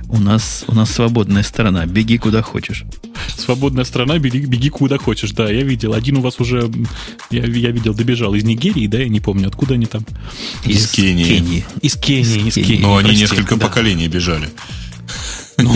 У 0.08 0.18
нас, 0.18 0.64
у 0.68 0.74
нас 0.74 0.90
свободная 0.90 1.42
страна. 1.42 1.86
Беги 1.86 2.18
куда 2.18 2.42
хочешь. 2.42 2.84
Свободная 3.36 3.84
страна, 3.84 4.18
беги, 4.18 4.40
беги 4.40 4.68
куда 4.68 4.98
хочешь. 4.98 5.32
Да, 5.32 5.50
я 5.50 5.62
видел. 5.62 5.94
Один 5.94 6.18
у 6.18 6.20
вас 6.20 6.40
уже, 6.40 6.70
я, 7.30 7.44
я 7.44 7.70
видел, 7.70 7.94
добежал 7.94 8.34
из 8.34 8.44
Нигерии, 8.44 8.86
да, 8.86 8.98
я 8.98 9.08
не 9.08 9.20
помню, 9.20 9.48
откуда 9.48 9.74
они 9.74 9.86
там. 9.86 10.04
Из, 10.64 10.84
из 10.84 10.90
Кении. 10.90 11.24
Кении. 11.24 11.64
Из 11.80 11.96
Кении, 11.96 12.48
из 12.48 12.54
Кении. 12.54 12.80
Но 12.80 12.96
они 12.96 13.08
Прости, 13.08 13.22
несколько 13.22 13.56
да. 13.56 13.66
поколений 13.66 14.08
бежали. 14.08 14.48
Ну, 15.58 15.72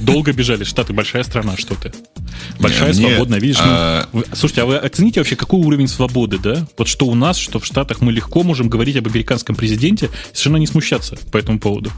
долго 0.00 0.32
бежали. 0.32 0.64
Штаты 0.64 0.92
большая 0.92 1.24
страна, 1.24 1.56
что 1.56 1.74
ты. 1.74 1.92
Большая, 2.58 2.92
Мне, 2.92 3.08
свободная, 3.08 3.40
видишь. 3.40 3.58
А... 3.60 4.08
Ну, 4.12 4.24
слушайте, 4.32 4.62
а 4.62 4.66
вы 4.66 4.76
оцените 4.76 5.20
вообще, 5.20 5.36
какой 5.36 5.60
уровень 5.60 5.88
свободы, 5.88 6.38
да? 6.38 6.66
Вот 6.76 6.88
что 6.88 7.06
у 7.06 7.14
нас, 7.14 7.38
что 7.38 7.58
в 7.58 7.64
Штатах 7.64 8.00
мы 8.00 8.12
легко 8.12 8.42
можем 8.42 8.68
говорить 8.68 8.96
об 8.96 9.06
американском 9.06 9.56
президенте, 9.56 10.10
совершенно 10.32 10.58
не 10.58 10.66
смущаться 10.66 11.16
по 11.30 11.38
этому 11.38 11.58
поводу. 11.58 11.90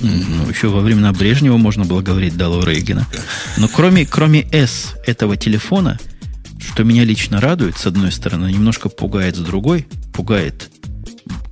Ну, 0.00 0.48
еще 0.48 0.68
во 0.68 0.80
времена 0.80 1.12
Брежнева 1.12 1.56
можно 1.56 1.84
было 1.84 2.02
говорить 2.02 2.36
Далу 2.36 2.64
Рейгена. 2.64 3.06
Но 3.56 3.68
кроме, 3.68 4.04
кроме 4.06 4.42
S 4.52 4.94
этого 5.06 5.36
телефона, 5.36 5.98
что 6.58 6.84
меня 6.84 7.04
лично 7.04 7.40
радует, 7.40 7.78
с 7.78 7.86
одной 7.86 8.12
стороны, 8.12 8.52
немножко 8.52 8.88
пугает 8.88 9.36
с 9.36 9.40
другой, 9.40 9.86
пугает, 10.12 10.70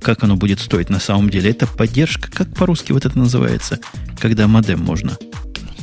как 0.01 0.23
оно 0.23 0.35
будет 0.35 0.59
стоить 0.59 0.89
на 0.89 0.99
самом 0.99 1.29
деле. 1.29 1.49
Это 1.49 1.65
поддержка, 1.67 2.29
как 2.31 2.53
по-русски 2.53 2.91
вот 2.91 3.05
это 3.05 3.17
называется, 3.17 3.79
когда 4.19 4.47
модем 4.47 4.79
можно 4.79 5.17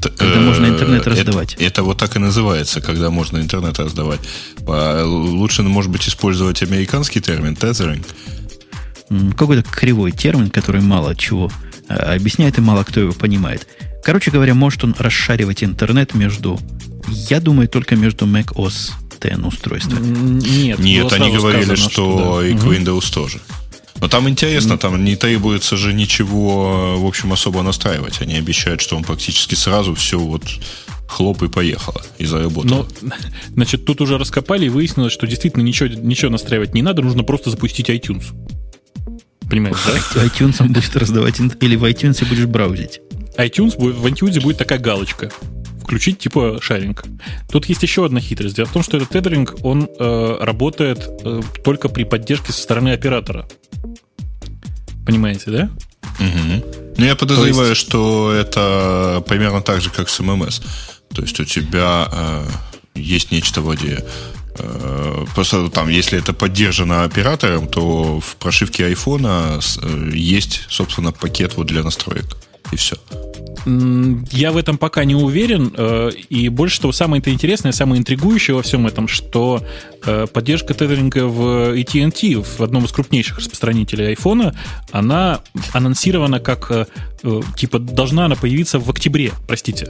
Когда 0.00 0.40
можно 0.40 0.66
интернет 0.66 1.06
раздавать. 1.06 1.54
Это, 1.54 1.64
это 1.64 1.82
вот 1.82 1.98
так 1.98 2.16
и 2.16 2.18
называется, 2.18 2.80
когда 2.80 3.10
можно 3.10 3.38
интернет 3.38 3.78
раздавать. 3.78 4.20
Лучше, 4.66 5.62
может 5.62 5.90
быть, 5.90 6.08
использовать 6.08 6.62
американский 6.62 7.20
термин 7.20 7.54
tethering. 7.54 8.04
Какой-то 9.36 9.62
кривой 9.68 10.12
термин, 10.12 10.50
который 10.50 10.80
мало 10.80 11.14
чего 11.14 11.50
объясняет 11.94 12.58
и 12.58 12.60
мало 12.60 12.84
кто 12.84 13.00
его 13.00 13.12
понимает. 13.12 13.66
Короче 14.04 14.30
говоря, 14.30 14.54
может 14.54 14.82
он 14.84 14.94
расшаривать 14.98 15.62
интернет 15.62 16.14
между, 16.14 16.58
я 17.08 17.40
думаю, 17.40 17.68
только 17.68 17.96
между 17.96 18.26
Mac 18.26 18.54
OS 18.54 18.92
X 19.22 19.38
устройствами. 19.44 20.40
Нет, 20.40 20.78
Нет 20.78 21.12
они 21.12 21.30
говорили, 21.30 21.64
сказано, 21.64 21.76
что, 21.76 21.90
что 21.90 22.40
да. 22.40 22.48
и 22.48 22.54
к 22.54 22.62
Windows 22.64 23.12
тоже. 23.12 23.40
Но 24.00 24.08
там 24.08 24.28
интересно, 24.28 24.76
там 24.78 25.04
не 25.04 25.14
требуется 25.14 25.76
же 25.76 25.92
ничего, 25.92 26.98
в 26.98 27.06
общем, 27.06 27.32
особо 27.32 27.62
настраивать. 27.62 28.20
Они 28.20 28.34
обещают, 28.34 28.80
что 28.80 28.96
он 28.96 29.04
практически 29.04 29.54
сразу 29.54 29.94
все 29.94 30.18
вот 30.18 30.42
хлоп 31.06 31.42
и 31.42 31.48
поехало, 31.48 32.02
и 32.18 32.24
заработало. 32.24 32.88
Но, 33.00 33.12
значит, 33.54 33.84
тут 33.84 34.00
уже 34.00 34.18
раскопали 34.18 34.66
и 34.66 34.68
выяснилось, 34.70 35.12
что 35.12 35.26
действительно 35.28 35.62
ничего, 35.62 35.88
ничего 35.88 36.32
настраивать 36.32 36.74
не 36.74 36.82
надо, 36.82 37.02
нужно 37.02 37.22
просто 37.22 37.50
запустить 37.50 37.90
iTunes. 37.90 38.24
Понимаете, 39.48 39.78
да? 39.86 40.24
iTunes 40.24 40.62
будет 40.66 40.96
раздавать, 40.96 41.40
или 41.40 41.76
в 41.76 41.84
iTunes 41.84 42.26
будешь 42.26 42.46
браузить. 42.46 43.00
iTunes, 43.36 43.76
в 43.78 44.06
iTunes 44.06 44.40
будет 44.40 44.58
такая 44.58 44.78
галочка 44.78 45.30
включить 45.82 46.18
типа 46.20 46.58
шаринг. 46.62 47.04
Тут 47.50 47.66
есть 47.66 47.82
еще 47.82 48.06
одна 48.06 48.20
хитрость. 48.20 48.56
Дело 48.56 48.66
в 48.66 48.72
том, 48.72 48.82
что 48.82 48.96
этот 48.96 49.10
тедеринг, 49.10 49.56
он 49.62 49.88
э, 49.98 50.36
работает 50.40 51.06
э, 51.24 51.42
только 51.62 51.88
при 51.88 52.04
поддержке 52.04 52.52
со 52.52 52.62
стороны 52.62 52.90
оператора. 52.90 53.46
Понимаете, 55.04 55.50
да? 55.50 55.70
Угу. 56.18 56.94
Ну, 56.96 57.04
я 57.04 57.16
подозреваю, 57.16 57.70
есть... 57.70 57.80
что 57.80 58.32
это 58.32 59.22
примерно 59.28 59.60
так 59.60 59.82
же, 59.82 59.90
как 59.90 60.08
с 60.08 60.20
ММС. 60.20 60.60
То 61.14 61.22
есть 61.22 61.38
у 61.40 61.44
тебя 61.44 62.08
э, 62.10 62.46
есть 62.94 63.30
нечто 63.32 63.60
вроде 63.60 64.04
Просто 65.34 65.68
там, 65.70 65.88
если 65.88 66.18
это 66.18 66.32
поддержано 66.32 67.04
оператором, 67.04 67.68
то 67.68 68.20
в 68.20 68.36
прошивке 68.36 68.86
айфона 68.86 69.60
э, 69.60 70.10
есть, 70.12 70.66
собственно, 70.68 71.12
пакет 71.12 71.56
вот 71.56 71.66
для 71.66 71.82
настроек. 71.82 72.36
И 72.70 72.76
все. 72.76 72.96
Я 73.64 74.50
в 74.50 74.56
этом 74.56 74.76
пока 74.76 75.04
не 75.04 75.14
уверен. 75.14 75.72
Э, 75.76 76.10
и 76.10 76.48
больше 76.48 76.80
того, 76.80 76.92
самое 76.92 77.22
интересное, 77.24 77.72
самое 77.72 78.00
интригующее 78.00 78.56
во 78.56 78.62
всем 78.62 78.86
этом, 78.86 79.06
что 79.08 79.64
э, 80.04 80.26
поддержка 80.32 80.74
тедеринга 80.74 81.26
в 81.26 81.74
AT&T, 81.74 82.42
в 82.42 82.62
одном 82.62 82.84
из 82.84 82.92
крупнейших 82.92 83.38
распространителей 83.38 84.08
айфона, 84.08 84.54
она 84.90 85.40
анонсирована 85.72 86.40
как, 86.40 86.70
э, 86.70 86.86
типа, 87.56 87.78
должна 87.78 88.26
она 88.26 88.34
появиться 88.34 88.78
в 88.78 88.90
октябре, 88.90 89.32
простите. 89.46 89.86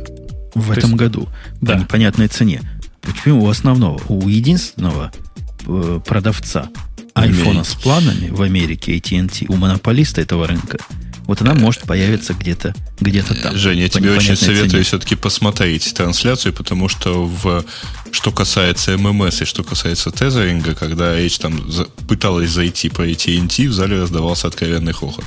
В 0.54 0.66
То 0.66 0.72
этом 0.74 0.90
есть, 0.90 0.96
году. 0.96 1.28
Да. 1.62 1.74
По 1.74 1.78
непонятной 1.78 2.28
цене. 2.28 2.60
Почему 3.02 3.44
у 3.44 3.48
основного, 3.48 4.00
у 4.08 4.28
единственного 4.28 5.12
продавца 6.06 6.68
айфона 7.14 7.64
с 7.64 7.74
планами 7.74 8.30
в 8.30 8.42
Америке 8.42 8.96
AT&T, 8.96 9.46
у 9.48 9.56
монополиста 9.56 10.20
этого 10.20 10.46
рынка– 10.46 10.78
вот 11.26 11.40
она 11.40 11.54
может 11.54 11.82
появиться 11.82 12.34
где-то 12.34 12.74
где 13.00 13.22
там. 13.22 13.56
Женя, 13.56 13.82
я 13.82 13.88
тебе 13.88 14.12
очень 14.12 14.36
советую 14.36 14.70
цене. 14.70 14.82
все-таки 14.82 15.14
посмотреть 15.14 15.94
трансляцию, 15.94 16.52
потому 16.52 16.88
что 16.88 17.26
в 17.26 17.64
что 18.10 18.32
касается 18.32 18.98
ММС 18.98 19.42
и 19.42 19.44
что 19.44 19.62
касается 19.62 20.10
тезеринга, 20.10 20.74
когда 20.74 21.14
H 21.16 21.38
там 21.38 21.70
за, 21.70 21.84
пыталась 22.08 22.50
зайти 22.50 22.88
по 22.88 23.06
AT&T, 23.08 23.68
в 23.68 23.72
зале 23.72 24.00
раздавался 24.00 24.48
откровенный 24.48 24.92
хохот. 24.92 25.24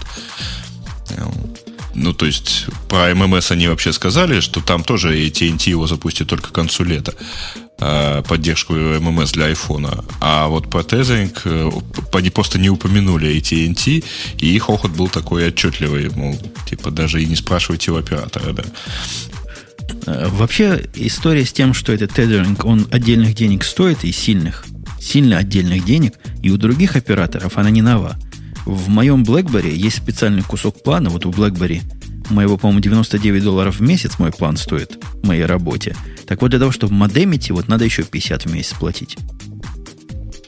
Ну, 1.94 2.14
то 2.14 2.26
есть, 2.26 2.66
про 2.90 3.16
ММС 3.16 3.52
они 3.52 3.70
вообще 3.70 3.94
сказали, 3.94 4.42
что 4.42 4.60
там 4.60 4.84
тоже 4.84 5.18
AT&T 5.18 5.70
его 5.70 5.88
запустит 5.88 6.28
только 6.28 6.50
к 6.50 6.54
концу 6.54 6.84
лета. 6.84 7.14
Э, 7.78 8.24
поддержку 8.26 8.74
ММС 8.74 9.34
для 9.34 9.48
айфона. 9.48 10.06
А 10.22 10.48
вот 10.48 10.70
по 10.70 10.82
тезеринг 10.82 11.42
э, 11.44 11.70
они 12.14 12.30
просто 12.30 12.58
не 12.58 12.70
упомянули 12.70 13.36
AT&T, 13.36 14.02
и 14.38 14.56
их 14.56 14.70
охот 14.70 14.92
был 14.92 15.10
такой 15.10 15.50
отчетливый, 15.50 16.10
мол, 16.16 16.40
типа 16.70 16.90
даже 16.90 17.22
и 17.22 17.26
не 17.26 17.36
спрашивайте 17.36 17.92
у 17.92 17.98
оператора, 17.98 18.54
да. 18.54 18.64
Э, 20.06 20.28
вообще 20.30 20.86
история 20.96 21.44
с 21.44 21.52
тем, 21.52 21.74
что 21.74 21.92
этот 21.92 22.14
тезеринг, 22.14 22.64
он 22.64 22.88
отдельных 22.92 23.36
денег 23.36 23.66
стоит 23.66 24.06
и 24.06 24.14
сильных, 24.14 24.66
сильно 25.02 25.38
отдельных 25.38 25.84
денег, 25.84 26.14
и 26.42 26.52
у 26.52 26.58
других 26.58 26.96
операторов 26.96 27.58
она 27.58 27.72
не 27.72 27.82
нова. 27.82 28.16
В 28.66 28.88
моем 28.88 29.24
BlackBerry 29.24 29.76
есть 29.76 29.98
специальный 29.98 30.44
кусок 30.44 30.82
плана, 30.82 31.10
вот 31.10 31.26
у 31.26 31.32
BlackBerry 31.32 31.82
моего, 32.32 32.58
по-моему, 32.58 32.82
99 32.82 33.44
долларов 33.44 33.78
в 33.78 33.82
месяц 33.82 34.20
мой 34.20 34.32
план 34.32 34.58
стоит 34.58 34.98
в 35.22 35.28
моей 35.28 35.46
работе. 35.46 35.96
Так 36.28 36.42
вот, 36.42 36.50
для 36.50 36.60
того, 36.60 36.72
чтобы 36.72 36.94
модемить, 36.94 37.52
вот 37.52 37.68
надо 37.68 37.86
еще 37.86 38.04
50 38.04 38.46
в 38.46 38.54
месяц 38.54 38.74
платить. 38.74 39.18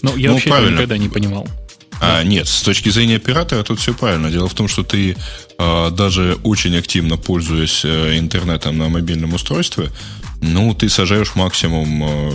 Ну, 0.02 0.16
я 0.16 0.30
ну, 0.30 0.34
вообще 0.36 0.50
правильно. 0.50 0.76
никогда 0.76 0.98
не 0.98 1.10
понимал. 1.10 1.48
А, 2.00 2.24
нет, 2.24 2.48
с 2.48 2.62
точки 2.62 2.90
зрения 2.90 3.16
оператора 3.16 3.64
тут 3.64 3.80
все 3.80 3.94
правильно. 3.94 4.30
Дело 4.30 4.48
в 4.48 4.54
том, 4.54 4.68
что 4.68 4.84
ты 4.84 5.18
а, 5.58 5.90
даже 5.90 6.38
очень 6.44 6.76
активно 6.78 7.18
пользуясь 7.18 7.84
а, 7.84 8.18
интернетом 8.18 8.78
на 8.78 8.90
мобильном 8.90 9.34
устройстве, 9.34 9.90
ну, 10.42 10.76
ты 10.76 10.90
сажаешь 10.90 11.36
максимум, 11.36 12.04
а, 12.04 12.32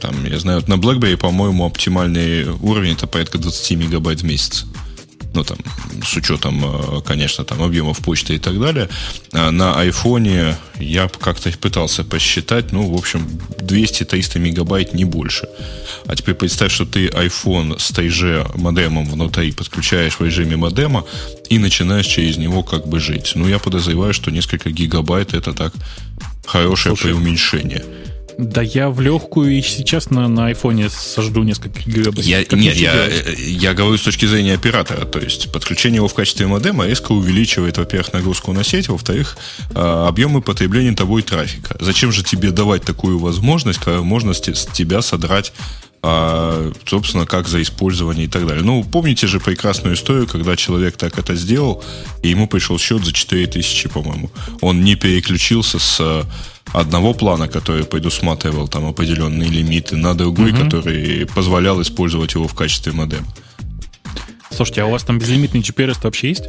там, 0.00 0.24
я 0.24 0.38
знаю, 0.38 0.62
на 0.68 0.74
BlackBerry, 0.74 1.16
по-моему, 1.16 1.66
оптимальный 1.66 2.48
уровень 2.48 2.92
это 2.92 3.06
порядка 3.06 3.38
20 3.38 3.70
мегабайт 3.78 4.20
в 4.20 4.24
месяц 4.24 4.66
ну, 5.34 5.44
там, 5.44 5.58
с 6.04 6.16
учетом, 6.16 6.64
э, 6.64 7.00
конечно, 7.02 7.44
там, 7.44 7.62
объемов 7.62 7.98
почты 7.98 8.34
и 8.34 8.38
так 8.38 8.58
далее. 8.60 8.88
А 9.32 9.50
на 9.50 9.78
айфоне 9.78 10.56
я 10.78 11.08
как-то 11.08 11.50
пытался 11.58 12.04
посчитать, 12.04 12.72
ну, 12.72 12.90
в 12.90 12.96
общем, 12.96 13.26
200-300 13.58 14.38
мегабайт, 14.38 14.94
не 14.94 15.04
больше. 15.04 15.48
А 16.06 16.16
теперь 16.16 16.34
представь, 16.34 16.72
что 16.72 16.84
ты 16.84 17.06
iPhone 17.08 17.78
с 17.78 17.92
3G 17.92 18.58
модемом 18.58 19.08
внутри 19.08 19.52
подключаешь 19.52 20.18
в 20.18 20.24
режиме 20.24 20.56
модема 20.56 21.04
и 21.48 21.58
начинаешь 21.58 22.06
через 22.06 22.36
него 22.36 22.62
как 22.62 22.88
бы 22.88 22.98
жить. 22.98 23.32
Ну, 23.34 23.48
я 23.48 23.58
подозреваю, 23.58 24.12
что 24.12 24.30
несколько 24.30 24.70
гигабайт 24.70 25.34
это 25.34 25.52
так 25.52 25.72
хорошее 26.44 26.96
Слушай, 26.96 27.12
преуменьшение. 27.12 27.84
Да 28.40 28.62
я 28.62 28.88
в 28.88 29.00
легкую 29.00 29.52
и 29.52 29.60
сейчас 29.60 30.10
на, 30.10 30.26
на 30.26 30.46
айфоне 30.46 30.88
сожду 30.88 31.42
несколько 31.42 31.82
гигабайт. 31.82 32.26
Я, 32.26 32.38
нет, 32.52 32.74
я, 32.74 33.06
я 33.36 33.74
говорю 33.74 33.98
с 33.98 34.02
точки 34.02 34.24
зрения 34.24 34.54
оператора. 34.54 35.04
То 35.04 35.18
есть 35.18 35.52
подключение 35.52 35.96
его 35.96 36.08
в 36.08 36.14
качестве 36.14 36.46
модема 36.46 36.86
резко 36.86 37.12
увеличивает, 37.12 37.76
во-первых, 37.76 38.14
нагрузку 38.14 38.52
на 38.52 38.64
сеть, 38.64 38.88
во-вторых, 38.88 39.36
а, 39.74 40.08
объемы 40.08 40.40
потребления 40.40 40.96
тобой 40.96 41.22
трафика. 41.22 41.76
Зачем 41.80 42.12
же 42.12 42.24
тебе 42.24 42.50
давать 42.50 42.82
такую 42.82 43.18
возможность, 43.18 43.78
когда 43.78 44.00
можно 44.00 44.32
с 44.32 44.40
тебя 44.72 45.02
содрать 45.02 45.52
а, 46.02 46.72
собственно, 46.86 47.26
как 47.26 47.46
за 47.46 47.60
использование 47.60 48.24
и 48.24 48.28
так 48.28 48.46
далее. 48.46 48.64
Ну, 48.64 48.82
помните 48.84 49.26
же 49.26 49.38
прекрасную 49.38 49.96
историю, 49.96 50.26
когда 50.26 50.56
человек 50.56 50.96
так 50.96 51.18
это 51.18 51.34
сделал, 51.34 51.84
и 52.22 52.28
ему 52.28 52.46
пришел 52.46 52.78
счет 52.78 53.04
за 53.04 53.12
4000, 53.12 53.88
по-моему. 53.90 54.30
Он 54.62 54.82
не 54.82 54.94
переключился 54.96 55.78
с 55.78 56.26
одного 56.72 57.12
плана, 57.12 57.48
который 57.48 57.84
предусматривал 57.84 58.68
там 58.68 58.86
определенные 58.86 59.50
лимиты, 59.50 59.96
на 59.96 60.14
другой, 60.14 60.52
угу. 60.52 60.64
который 60.64 61.26
позволял 61.26 61.80
использовать 61.82 62.34
его 62.34 62.48
в 62.48 62.54
качестве 62.54 62.92
модема. 62.92 63.26
Слушайте, 64.50 64.82
а 64.82 64.86
у 64.86 64.90
вас 64.90 65.02
там 65.04 65.18
безлимитный 65.18 65.60
GPRS 65.60 65.98
вообще 66.02 66.28
есть? 66.30 66.44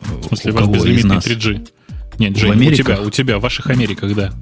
В 0.00 0.26
смысле, 0.28 0.52
у 0.52 0.54
ваш 0.54 0.66
безлимитный 0.68 1.16
3G? 1.16 1.68
Нет, 2.18 2.36
Жень, 2.36 2.68
у 2.68 2.74
тебя, 2.74 3.00
у 3.00 3.10
тебя, 3.10 3.38
в 3.38 3.42
ваших 3.42 3.68
Америках, 3.68 4.14
да. 4.14 4.32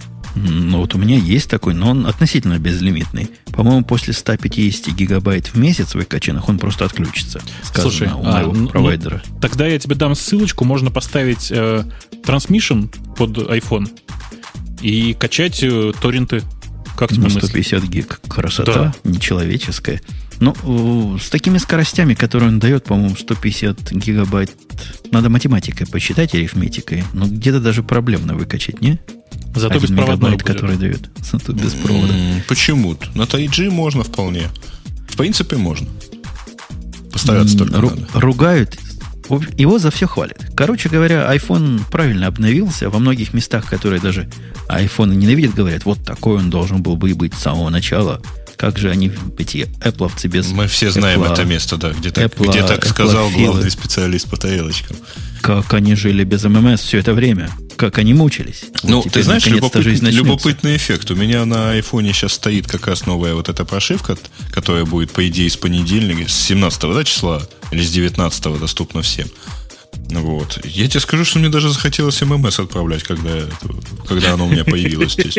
Ну, 0.45 0.79
вот 0.79 0.95
у 0.95 0.99
меня 0.99 1.17
есть 1.17 1.51
такой, 1.51 1.75
но 1.75 1.91
он 1.91 2.07
относительно 2.07 2.59
безлимитный. 2.59 3.31
По-моему, 3.47 3.85
после 3.85 4.13
150 4.13 4.95
гигабайт 4.95 5.49
в 5.49 5.57
месяц 5.59 5.95
выкачанных 5.95 6.49
он 6.49 6.59
просто 6.59 6.85
отключится. 6.85 7.41
Слушай, 7.75 8.09
у 8.09 8.23
а, 8.25 8.43
ну, 8.43 8.69
провайдера. 8.69 9.23
Ну, 9.29 9.41
тогда 9.41 9.67
я 9.67 9.79
тебе 9.79 9.95
дам 9.95 10.15
ссылочку, 10.15 10.65
можно 10.65 10.91
поставить 10.91 11.51
э, 11.51 11.85
Transmission 12.25 12.89
под 13.17 13.39
iPhone 13.39 13.89
и 14.81 15.15
качать 15.15 15.63
э, 15.63 15.93
торренты. 16.01 16.43
Как 16.97 17.13
тебе 17.13 17.31
150 17.31 17.81
мысли? 17.81 17.93
гиг. 17.93 18.21
Красота 18.29 18.73
да. 18.75 18.95
нечеловеческая. 19.11 20.01
Ну, 20.41 21.19
с 21.19 21.31
такими 21.31 21.59
скоростями, 21.59 22.15
которые 22.15 22.49
он 22.51 22.59
дает, 22.59 22.85
по-моему, 22.85 23.17
150 23.17 23.93
гигабайт, 23.93 24.51
надо 25.11 25.31
математикой 25.31 25.87
посчитать, 25.87 26.35
арифметикой. 26.35 27.05
Но 27.13 27.27
где-то 27.27 27.61
даже 27.61 27.83
проблемно 27.83 28.35
выкачать, 28.35 28.81
не? 28.81 29.01
Зато 29.55 29.77
Один 29.77 29.81
беспроводной 29.81 30.39
который 30.39 30.77
дает. 30.77 31.11
Зато 31.33 31.53
без 31.53 31.73
провода. 31.75 32.13
Почему-то? 32.49 33.07
На 33.15 33.23
3G 33.23 33.71
можно 33.71 34.05
вполне. 34.05 34.49
В 35.09 35.17
принципе, 35.17 35.57
можно. 35.57 35.89
Поставиться 37.13 37.59
только 37.59 37.77
Ру- 37.77 37.91
надо. 37.91 38.21
Ругают 38.21 38.79
его 39.57 39.79
за 39.79 39.91
все 39.91 40.07
хвалят. 40.07 40.39
Короче 40.57 40.89
говоря, 40.89 41.35
iPhone 41.35 41.83
правильно 41.91 42.27
обновился. 42.27 42.89
Во 42.89 42.99
многих 42.99 43.35
местах, 43.35 43.67
которые 43.67 44.01
даже 44.01 44.29
iPhone 44.69 45.15
ненавидят, 45.15 45.55
говорят, 45.55 45.85
вот 45.85 46.03
такой 46.05 46.37
он 46.39 46.51
должен 46.51 46.83
был 46.83 46.97
бы 46.97 47.11
и 47.11 47.13
быть 47.13 47.35
с 47.35 47.39
самого 47.43 47.69
начала. 47.69 48.23
Как 48.57 48.77
же 48.79 48.91
они, 48.91 49.13
эти 49.39 49.69
Apple 49.81 50.29
без 50.29 50.51
Мы 50.51 50.67
все 50.67 50.91
знаем 50.91 51.23
Apple, 51.23 51.33
это 51.33 51.45
место, 51.45 51.77
да, 51.77 51.93
где 51.93 52.11
так, 52.11 52.25
Apple, 52.25 52.49
где 52.49 52.67
так 52.67 52.85
Apple 52.85 52.89
сказал 52.89 53.29
Apple 53.29 53.45
главный 53.45 53.71
специалист 53.71 54.29
по 54.29 54.37
тарелочкам. 54.37 54.97
Как 55.41 55.75
они 55.75 55.95
жили 55.95 56.25
без 56.25 56.45
ММС 56.45 56.81
все 56.83 56.99
это 56.99 57.15
время. 57.15 57.51
как 57.77 57.99
они 57.99 58.13
мучились. 58.13 58.65
Ну, 58.83 59.03
вот 59.03 59.13
ты 59.13 59.23
знаешь, 59.23 59.47
любопытный, 59.47 60.11
любопытный 60.11 60.77
эффект. 60.77 61.13
У 61.13 61.15
меня 61.15 61.45
на 61.45 61.71
айфоне 61.71 62.13
сейчас 62.13 62.33
стоит 62.33 62.67
как 62.67 62.89
раз 62.89 63.07
новая 63.07 63.35
вот 63.35 63.49
эта 63.49 63.65
прошивка, 63.65 64.19
которая 64.53 64.85
будет, 64.85 65.13
по 65.13 65.27
идее, 65.29 65.49
с 65.49 65.57
понедельника, 65.57 66.29
с 66.29 66.35
17 66.35 66.81
да, 66.81 67.05
числа 67.05 67.49
или 67.71 67.83
с 67.83 67.91
19 67.91 68.59
доступна 68.59 69.03
всем. 69.03 69.29
Вот. 70.11 70.59
Я 70.65 70.89
тебе 70.89 71.01
скажу, 71.01 71.25
что 71.25 71.39
мне 71.39 71.49
даже 71.51 71.71
захотелось 71.71 72.21
ММС 72.21 72.59
отправлять, 72.59 73.05
когда, 73.05 73.31
когда 74.09 74.33
оно 74.33 74.47
у 74.47 74.51
меня 74.51 74.65
появилось 74.65 75.13
здесь. 75.13 75.39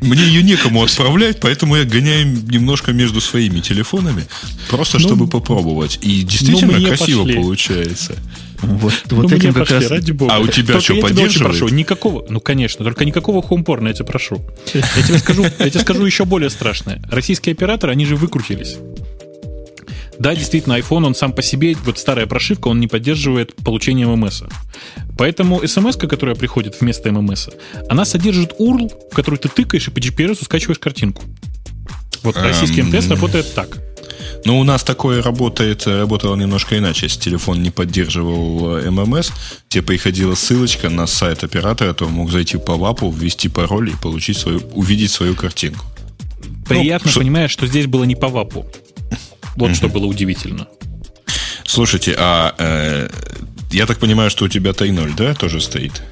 Мне 0.00 0.22
ее 0.22 0.42
некому 0.42 0.84
отправлять, 0.84 1.40
поэтому 1.40 1.76
я 1.76 1.84
гоняю 1.84 2.26
немножко 2.26 2.92
между 2.92 3.20
своими 3.20 3.60
телефонами, 3.60 4.24
просто 4.68 4.98
ну, 4.98 5.06
чтобы 5.06 5.26
попробовать. 5.26 5.98
И 6.00 6.22
действительно 6.22 6.78
ну, 6.78 6.86
красиво 6.86 7.24
пошли. 7.24 7.36
получается. 7.36 8.16
Вот, 8.62 8.92
вот 9.10 9.30
ну, 9.30 9.36
этим 9.36 9.52
как 9.52 9.62
пошли, 9.62 9.76
раз... 9.76 9.90
ради 9.90 10.12
бога. 10.12 10.34
А 10.34 10.38
у 10.38 10.46
тебя 10.46 10.74
только 10.74 10.80
что, 10.84 10.94
я 10.94 11.02
поддерживает? 11.02 11.32
Тебя 11.32 11.46
очень 11.46 11.58
прошу, 11.58 11.74
никакого, 11.74 12.26
ну, 12.28 12.40
конечно, 12.40 12.84
только 12.84 13.04
никакого 13.04 13.42
HomePorn, 13.42 13.88
я 13.88 13.94
тебя 13.94 14.04
прошу. 14.04 14.42
Я 14.74 14.82
тебе 14.82 15.18
скажу, 15.18 15.44
я 15.44 15.70
тебе 15.70 15.80
скажу 15.80 16.04
еще 16.04 16.24
более 16.24 16.50
страшное. 16.50 17.02
Российские 17.10 17.54
операторы, 17.54 17.92
они 17.92 18.04
же 18.04 18.16
выкрутились. 18.16 18.76
Да, 20.18 20.34
действительно, 20.34 20.78
iPhone, 20.78 21.06
он 21.06 21.14
сам 21.14 21.32
по 21.32 21.40
себе, 21.40 21.74
вот 21.84 21.98
старая 21.98 22.26
прошивка, 22.26 22.68
он 22.68 22.78
не 22.78 22.88
поддерживает 22.88 23.54
получение 23.54 24.06
ММС. 24.06 24.42
Поэтому 25.16 25.66
смс, 25.66 25.96
которая 25.96 26.36
приходит 26.36 26.78
вместо 26.78 27.10
ММС, 27.10 27.48
она 27.88 28.04
содержит 28.04 28.60
URL, 28.60 28.92
в 29.10 29.14
который 29.14 29.38
ты 29.38 29.48
тыкаешь 29.48 29.88
и 29.88 29.90
по 29.90 29.98
GPS 29.98 30.44
скачиваешь 30.44 30.78
картинку. 30.78 31.22
Вот 32.22 32.36
российский 32.36 32.82
МТС 32.82 33.08
работает 33.08 33.54
так. 33.54 33.78
Ну, 34.44 34.58
у 34.58 34.64
нас 34.64 34.82
такое 34.82 35.22
работает, 35.22 35.86
работало 35.86 36.36
немножко 36.36 36.78
иначе. 36.78 37.06
Если 37.06 37.20
телефон 37.20 37.62
не 37.62 37.70
поддерживал 37.70 38.76
э, 38.76 38.90
ММС, 38.90 39.30
тебе 39.68 39.82
приходила 39.82 40.34
ссылочка 40.34 40.88
на 40.88 41.06
сайт 41.06 41.44
оператора, 41.44 41.92
то 41.92 42.08
мог 42.08 42.30
зайти 42.30 42.56
по 42.58 42.76
ВАПу, 42.76 43.10
ввести 43.10 43.48
пароль 43.48 43.90
и 43.90 43.94
получить 44.02 44.38
свою, 44.38 44.60
увидеть 44.74 45.10
свою 45.10 45.34
картинку. 45.34 45.84
Приятно, 46.68 47.06
ну, 47.06 47.10
что... 47.10 47.20
понимаешь, 47.20 47.50
что 47.50 47.66
здесь 47.66 47.86
было 47.86 48.04
не 48.04 48.14
по 48.14 48.28
ВАПу. 48.28 48.66
Вот 49.56 49.74
что 49.74 49.88
было 49.88 50.06
удивительно. 50.06 50.68
Слушайте, 51.64 52.14
а 52.18 52.54
э, 52.58 53.08
я 53.70 53.86
так 53.86 53.98
понимаю, 53.98 54.30
что 54.30 54.44
у 54.44 54.48
тебя 54.48 54.70
3.0, 54.70 55.14
да, 55.16 55.34
тоже 55.34 55.60
стоит? 55.60 56.02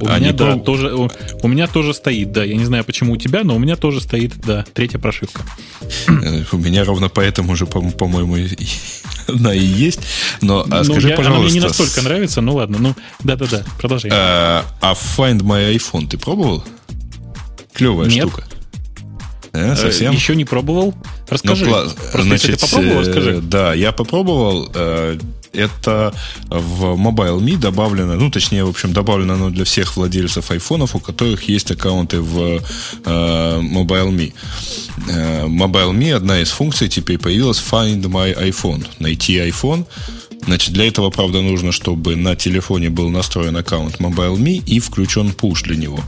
У 0.00 0.06
а 0.08 0.18
меня, 0.18 0.32
да, 0.32 0.56
тоже, 0.56 0.94
у, 0.94 1.10
у 1.42 1.48
меня 1.48 1.66
тоже 1.66 1.92
стоит, 1.92 2.32
да. 2.32 2.42
Я 2.42 2.56
не 2.56 2.64
знаю, 2.64 2.84
почему 2.84 3.12
у 3.12 3.16
тебя, 3.16 3.44
но 3.44 3.54
у 3.54 3.58
меня 3.58 3.76
тоже 3.76 4.00
стоит, 4.00 4.34
да, 4.38 4.64
третья 4.72 4.98
прошивка. 4.98 5.42
Э, 6.08 6.44
у 6.52 6.56
меня 6.56 6.84
ровно 6.84 7.08
поэтому 7.08 7.54
же, 7.54 7.66
по-моему, 7.66 8.36
она 9.28 9.54
и 9.54 9.60
есть. 9.64 10.00
Но 10.40 10.64
а 10.70 10.78
ну, 10.78 10.84
скажи, 10.84 11.08
я, 11.10 11.16
пожалуйста... 11.16 11.42
Она 11.42 11.50
мне 11.50 11.60
не 11.60 11.60
настолько 11.60 12.02
нравится, 12.02 12.40
ну 12.40 12.54
ладно, 12.54 12.78
ну, 12.78 12.94
да-да-да, 13.22 13.62
продолжай. 13.78 14.10
А, 14.12 14.64
а 14.80 14.94
Find 14.94 15.40
My 15.40 15.74
iPhone 15.76 16.08
ты 16.08 16.16
пробовал? 16.16 16.64
Клевая 17.74 18.08
Нет. 18.08 18.28
штука. 18.28 18.44
Э, 19.52 19.76
совсем? 19.76 20.12
Еще 20.12 20.36
не 20.36 20.44
пробовал. 20.44 20.94
Расскажи. 21.28 21.66
Ну. 21.66 21.72
Просто 21.72 22.22
Значит, 22.22 22.58
ты 22.58 22.66
попробовал, 22.66 23.00
расскажи. 23.00 23.36
Э, 23.36 23.40
да, 23.40 23.74
я 23.74 23.92
попробовал. 23.92 24.70
Э, 25.52 25.64
это 25.64 26.14
в 26.48 26.84
MobileMe 26.96 27.56
добавлено, 27.56 28.14
ну, 28.14 28.30
точнее, 28.30 28.64
в 28.64 28.68
общем, 28.68 28.92
добавлено 28.92 29.34
оно 29.34 29.50
для 29.50 29.64
всех 29.64 29.96
владельцев 29.96 30.50
айфонов, 30.50 30.96
у 30.96 31.00
которых 31.00 31.48
есть 31.48 31.70
аккаунты 31.70 32.20
в 32.20 32.60
MobileMe. 33.04 34.32
MobileMe, 35.06 36.14
одна 36.14 36.40
из 36.40 36.50
функций 36.50 36.88
теперь 36.88 37.18
появилась 37.18 37.58
Find 37.58 38.02
My 38.02 38.36
iPhone. 38.48 38.86
Найти 38.98 39.36
iPhone. 39.36 39.86
Значит, 40.46 40.72
для 40.72 40.86
этого, 40.86 41.10
правда, 41.10 41.42
нужно, 41.42 41.72
чтобы 41.72 42.16
на 42.16 42.34
телефоне 42.34 42.88
был 42.88 43.10
настроен 43.10 43.56
аккаунт 43.56 43.96
MobileMe 43.96 44.62
и 44.64 44.80
включен 44.80 45.28
push 45.28 45.64
для 45.64 45.76
него. 45.76 46.00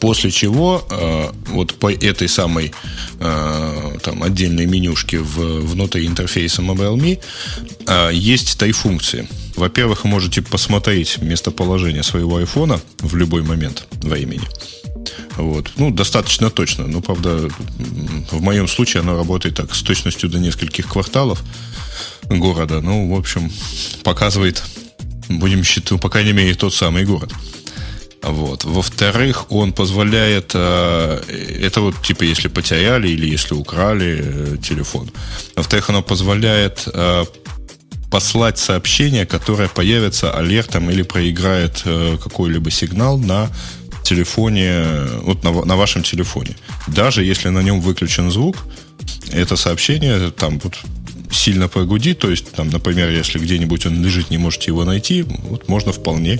После 0.00 0.30
чего 0.30 0.86
э, 0.90 1.32
вот 1.48 1.74
по 1.74 1.92
этой 1.92 2.28
самой 2.28 2.72
э, 3.18 3.98
там, 4.02 4.22
отдельной 4.22 4.66
менюшке 4.66 5.18
в, 5.18 5.60
внутри 5.60 6.06
интерфейса 6.06 6.62
MobileMe 6.62 7.18
э, 7.86 8.10
есть 8.12 8.58
тай-функции. 8.58 9.28
Во-первых, 9.56 10.04
вы 10.04 10.10
можете 10.10 10.42
посмотреть 10.42 11.18
местоположение 11.18 12.02
своего 12.02 12.36
айфона 12.36 12.80
в 13.00 13.16
любой 13.16 13.42
момент 13.42 13.86
времени. 13.92 14.46
Вот. 15.36 15.72
Ну, 15.76 15.90
достаточно 15.90 16.50
точно. 16.50 16.86
Но, 16.86 17.00
правда, 17.00 17.48
в 18.30 18.40
моем 18.40 18.68
случае 18.68 19.00
оно 19.00 19.16
работает 19.16 19.56
так, 19.56 19.74
с 19.74 19.82
точностью 19.82 20.28
до 20.28 20.38
нескольких 20.38 20.86
кварталов 20.88 21.42
города. 22.24 22.80
Ну, 22.80 23.14
в 23.14 23.18
общем, 23.18 23.50
показывает, 24.04 24.62
будем 25.28 25.64
считать, 25.64 25.92
ну, 25.92 25.98
по 25.98 26.08
крайней 26.08 26.32
мере, 26.32 26.54
тот 26.54 26.74
самый 26.74 27.04
город. 27.04 27.32
Вот. 28.22 28.64
Во-вторых, 28.64 29.50
он 29.50 29.72
позволяет, 29.72 30.52
э, 30.54 31.20
это 31.60 31.80
вот 31.80 32.00
типа 32.02 32.22
если 32.22 32.48
потеряли 32.48 33.08
или 33.08 33.26
если 33.26 33.54
украли 33.54 34.20
э, 34.22 34.56
телефон. 34.62 35.10
Во-вторых, 35.56 35.90
оно 35.90 36.02
позволяет 36.02 36.84
э, 36.86 37.24
послать 38.10 38.58
сообщение, 38.58 39.26
которое 39.26 39.68
появится 39.68 40.32
алертом 40.32 40.90
или 40.90 41.02
проиграет 41.02 41.82
какой-либо 42.22 42.70
сигнал 42.70 43.18
на 43.18 43.48
телефоне, 44.04 44.84
вот 45.22 45.42
на, 45.44 45.64
на 45.64 45.76
вашем 45.76 46.02
телефоне. 46.02 46.56
Даже 46.86 47.24
если 47.24 47.48
на 47.48 47.62
нем 47.62 47.80
выключен 47.80 48.30
звук, 48.30 48.56
это 49.32 49.56
сообщение 49.56 50.30
там 50.30 50.60
вот 50.62 50.78
сильно 51.32 51.68
прогудит, 51.68 52.18
то 52.18 52.30
есть, 52.30 52.52
там, 52.52 52.68
например, 52.68 53.08
если 53.08 53.38
где-нибудь 53.38 53.86
он 53.86 54.04
лежит, 54.04 54.30
не 54.30 54.38
можете 54.38 54.66
его 54.66 54.84
найти, 54.84 55.22
вот 55.22 55.68
можно 55.68 55.92
вполне 55.92 56.38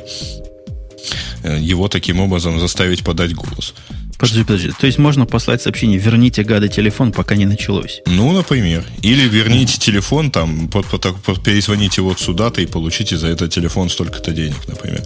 его 1.44 1.88
таким 1.88 2.20
образом 2.20 2.58
заставить 2.58 3.02
подать 3.04 3.34
голос. 3.34 3.74
Подожди, 4.22 4.44
подожди. 4.44 4.70
То 4.78 4.86
есть 4.86 4.98
можно 4.98 5.26
послать 5.26 5.62
сообщение 5.62 5.98
«Верните, 5.98 6.44
гады, 6.44 6.68
телефон, 6.68 7.10
пока 7.10 7.34
не 7.34 7.44
началось». 7.44 8.02
Ну, 8.06 8.30
например. 8.30 8.84
Или 9.02 9.26
верните 9.26 9.78
телефон, 9.78 10.30
там, 10.30 10.68
под, 10.68 10.86
под, 10.86 11.20
под, 11.20 11.42
перезвоните 11.42 12.02
вот 12.02 12.20
сюда-то 12.20 12.60
и 12.60 12.66
получите 12.66 13.16
за 13.16 13.26
этот 13.26 13.52
телефон 13.52 13.90
столько-то 13.90 14.30
денег, 14.30 14.68
например. 14.68 15.02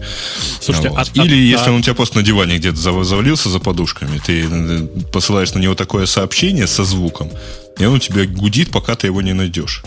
Слушайте, 0.60 0.90
вот. 0.90 0.98
а, 0.98 1.24
Или 1.24 1.34
а, 1.34 1.56
если 1.56 1.70
а... 1.70 1.72
он 1.72 1.78
у 1.78 1.82
тебя 1.82 1.94
просто 1.94 2.18
на 2.18 2.22
диване 2.22 2.58
где-то 2.58 2.76
завалился 2.76 3.48
за 3.48 3.58
подушками, 3.58 4.20
ты 4.26 4.44
э, 4.50 4.86
посылаешь 5.10 5.54
на 5.54 5.60
него 5.60 5.74
такое 5.74 6.04
сообщение 6.04 6.66
со 6.66 6.84
звуком, 6.84 7.30
и 7.78 7.86
он 7.86 7.94
у 7.94 7.98
тебя 7.98 8.26
гудит, 8.26 8.68
пока 8.68 8.96
ты 8.96 9.06
его 9.06 9.22
не 9.22 9.32
найдешь. 9.32 9.82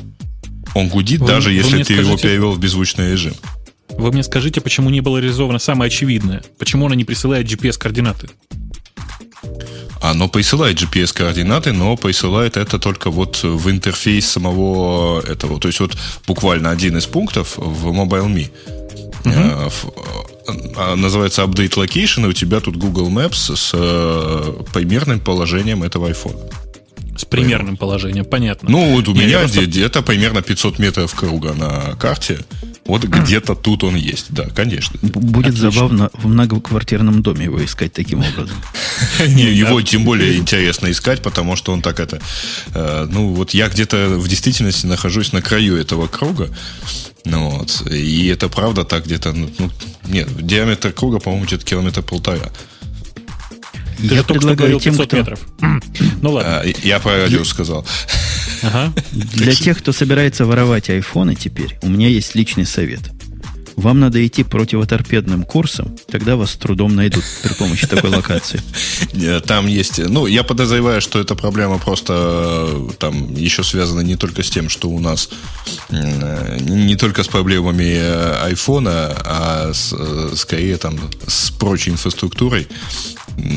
Он 0.74 0.88
гудит, 0.88 1.20
вы, 1.20 1.28
даже 1.28 1.50
вы 1.50 1.56
если 1.56 1.78
ты 1.78 1.84
скажите... 1.84 2.02
его 2.02 2.18
перевел 2.18 2.52
в 2.54 2.60
беззвучный 2.60 3.12
режим. 3.12 3.34
Вы 4.00 4.14
мне 4.14 4.24
скажите, 4.24 4.62
почему 4.62 4.90
не 4.90 5.02
было 5.02 5.18
реализовано 5.18 5.60
самое 5.60 5.88
очевидное? 5.88 6.42
Почему 6.58 6.86
она 6.86 6.96
не 6.96 7.04
присылает 7.04 7.48
GPS-координаты? 7.48 8.30
Оно 10.02 10.30
присылает 10.30 10.82
GPS-координаты, 10.82 11.74
но 11.74 11.98
присылает 11.98 12.56
это 12.56 12.80
только 12.80 13.12
вот 13.12 13.44
в 13.44 13.70
интерфейс 13.70 14.26
самого 14.26 15.22
этого. 15.22 15.60
То 15.60 15.68
есть 15.68 15.82
вот 15.82 15.98
буквально 16.26 16.72
один 16.72 16.98
из 16.98 17.08
пунктов 17.08 17.58
в 17.58 17.88
MobileMe 17.90 18.50
uh-huh. 19.26 20.96
называется 20.96 21.42
Update 21.42 21.76
Location, 21.76 22.26
и 22.26 22.30
у 22.30 22.34
тебя 22.34 22.62
тут 22.62 22.78
Google 22.78 23.10
Maps 23.10 23.54
с 23.54 23.72
э, 23.74 24.64
примерным 24.74 25.20
положением 25.20 25.84
этого 25.84 26.10
iPhone. 26.10 26.38
С 27.18 27.26
примерным 27.26 27.76
положением, 27.76 28.24
понятно. 28.24 28.70
Ну, 28.70 28.96
вот 28.96 29.10
у 29.10 29.14
Я 29.14 29.26
меня 29.26 29.40
просто... 29.40 29.66
где-то 29.66 30.02
примерно 30.02 30.42
500 30.42 30.80
метров 30.80 31.14
круга 31.14 31.54
на 31.54 31.98
карте. 31.98 32.40
Вот 32.90 33.04
где-то 33.04 33.54
тут 33.54 33.84
он 33.84 33.96
есть, 33.96 34.26
да, 34.30 34.48
конечно. 34.48 34.98
Будет 35.04 35.54
Отлично. 35.54 35.70
забавно 35.70 36.10
в 36.14 36.26
многоквартирном 36.26 37.22
доме 37.22 37.46
его 37.46 37.64
искать 37.64 37.94
таким 37.94 38.22
образом. 38.22 38.58
Не, 39.28 39.44
его 39.44 39.80
тем 39.84 40.04
более 40.04 40.38
интересно 40.38 40.90
искать, 40.90 41.22
потому 41.22 41.56
что 41.56 41.72
он 41.72 41.84
так 41.84 42.00
это... 42.00 42.20
Э, 42.74 43.08
ну, 43.08 43.36
вот 43.36 43.52
я 43.52 43.70
где-то 43.70 44.18
в 44.18 44.28
действительности 44.28 44.88
нахожусь 44.88 45.34
на 45.34 45.44
краю 45.44 45.78
этого 45.78 46.08
круга, 46.08 46.50
ну 47.26 47.52
вот, 47.52 47.84
и 47.92 48.26
это 48.26 48.50
правда 48.50 48.84
так 48.86 49.06
где-то... 49.06 49.34
Ну, 49.34 49.52
нет, 50.08 50.28
диаметр 50.44 50.92
круга, 50.92 51.20
по-моему, 51.20 51.46
где-то 51.46 51.64
километра 51.64 52.02
полтора. 52.02 52.50
Ты 54.00 54.16
я 54.16 54.24
предлагаю 54.24 54.80
тем, 54.80 54.96
кто... 54.96 55.16
метров. 55.16 55.40
ну 56.22 56.32
ладно. 56.32 56.62
А, 56.62 56.66
я 56.84 57.00
про 57.00 57.18
радио 57.18 57.44
сказал. 57.44 57.86
Ага. 58.62 58.94
Для 59.12 59.54
тех, 59.54 59.78
кто 59.78 59.92
собирается 59.92 60.46
воровать 60.46 60.90
айфоны 60.90 61.36
теперь, 61.36 61.78
у 61.82 61.90
меня 61.90 62.08
есть 62.08 62.36
личный 62.36 62.66
совет. 62.66 63.02
Вам 63.80 64.02
надо 64.02 64.26
идти 64.28 64.44
противоторпедным 64.44 65.44
курсом, 65.46 65.98
тогда 66.12 66.36
вас 66.36 66.52
с 66.52 66.56
трудом 66.58 66.98
найдут 66.98 67.24
при 67.42 67.54
помощи 67.54 67.88
такой 67.88 68.10
локации. 68.10 68.62
Там 69.48 69.68
есть... 69.68 70.00
Ну, 70.00 70.28
я 70.28 70.44
подозреваю, 70.44 71.00
что 71.00 71.18
эта 71.18 71.34
проблема 71.34 71.80
просто 71.80 72.68
э, 72.68 72.90
там 73.00 73.34
еще 73.34 73.64
связана 73.64 74.02
не 74.02 74.18
только 74.18 74.44
с 74.44 74.50
тем, 74.50 74.68
что 74.68 74.90
у 74.90 75.00
нас 75.00 75.30
не 75.90 76.96
только 76.98 77.24
с 77.24 77.30
проблемами 77.30 77.96
э, 77.96 78.44
айфона, 78.44 79.16
а 79.24 79.72
с, 79.74 79.94
э, 79.98 80.34
скорее 80.36 80.76
там 80.76 81.00
с 81.26 81.50
прочей 81.52 81.92
инфраструктурой. 81.92 82.68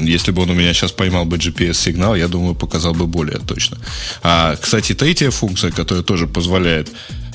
Если 0.04 0.30
бы 0.30 0.42
он 0.42 0.50
у 0.50 0.54
меня 0.54 0.72
сейчас 0.74 0.92
поймал 0.92 1.24
бы 1.24 1.36
GPS-сигнал, 1.36 2.14
я 2.16 2.28
думаю, 2.28 2.54
показал 2.54 2.94
бы 2.94 3.06
более 3.06 3.38
точно. 3.38 3.78
А, 4.22 4.56
кстати, 4.56 4.94
третья 4.94 5.30
функция, 5.30 5.70
которая 5.70 6.04
тоже 6.04 6.26
позволяет 6.26 6.88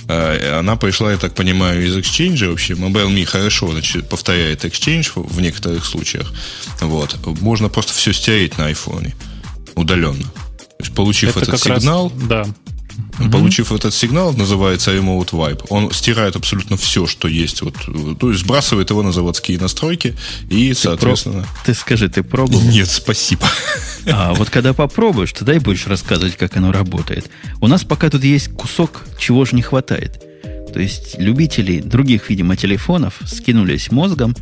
А, 0.10 0.60
она 0.60 0.76
пришла, 0.76 1.12
я 1.12 1.18
так 1.18 1.34
понимаю, 1.34 1.86
из 1.86 1.95
Exchange. 1.95 2.50
Вообще, 2.50 2.74
MobileMe 2.74 3.26
хорошо 3.26 3.72
значит, 3.72 4.08
повторяет 4.10 4.64
Exchange 4.64 5.12
в 5.16 5.41
некоторых 5.41 5.86
случаях. 5.86 6.34
Вот. 6.82 7.18
Можно 7.41 7.70
просто 7.70 7.93
все 7.93 8.14
стереть 8.14 8.58
на 8.58 8.72
iPhone 8.72 9.14
удаленно. 9.76 10.24
То 10.24 10.84
есть, 10.84 10.93
получив 10.93 11.36
Это 11.36 11.41
этот 11.41 11.60
сигнал, 11.60 12.10
раз, 12.10 12.28
да. 12.28 12.45
Получив 13.32 13.72
этот 13.72 13.93
сигнал, 13.93 14.34
называется 14.34 14.95
Remote 14.95 15.32
Wipe, 15.32 15.66
он 15.70 15.91
стирает 15.91 16.36
абсолютно 16.36 16.78
все, 16.78 17.08
что 17.08 17.28
есть. 17.28 17.62
Вот, 17.62 17.76
то 18.20 18.30
есть 18.30 18.43
сбрасывает 18.43 18.89
его 18.89 19.04
на 19.04 19.12
заводские 19.12 19.60
настройки 19.60 20.16
и, 20.50 20.70
ты 20.70 20.76
соответственно... 20.76 21.41
Про... 21.41 21.66
Ты 21.66 21.74
скажи, 21.74 22.10
ты 22.10 22.24
пробовал? 22.24 22.62
Нет, 22.64 22.89
спасибо. 22.89 23.48
А 24.06 24.34
вот 24.34 24.50
когда 24.50 24.74
попробуешь, 24.74 25.34
тогда 25.34 25.54
и 25.54 25.60
будешь 25.60 25.88
рассказывать, 25.88 26.38
как 26.38 26.56
оно 26.58 26.72
работает. 26.72 27.30
У 27.60 27.68
нас 27.68 27.84
пока 27.84 28.10
тут 28.10 28.24
есть 28.24 28.54
кусок, 28.54 29.06
чего 29.20 29.45
же 29.45 29.56
не 29.56 29.62
хватает. 29.62 30.24
То 30.74 30.80
есть 30.80 31.16
любители 31.18 31.80
других, 31.80 32.30
видимо, 32.30 32.56
телефонов 32.56 33.20
скинулись 33.26 33.91
мозгом 33.91 34.36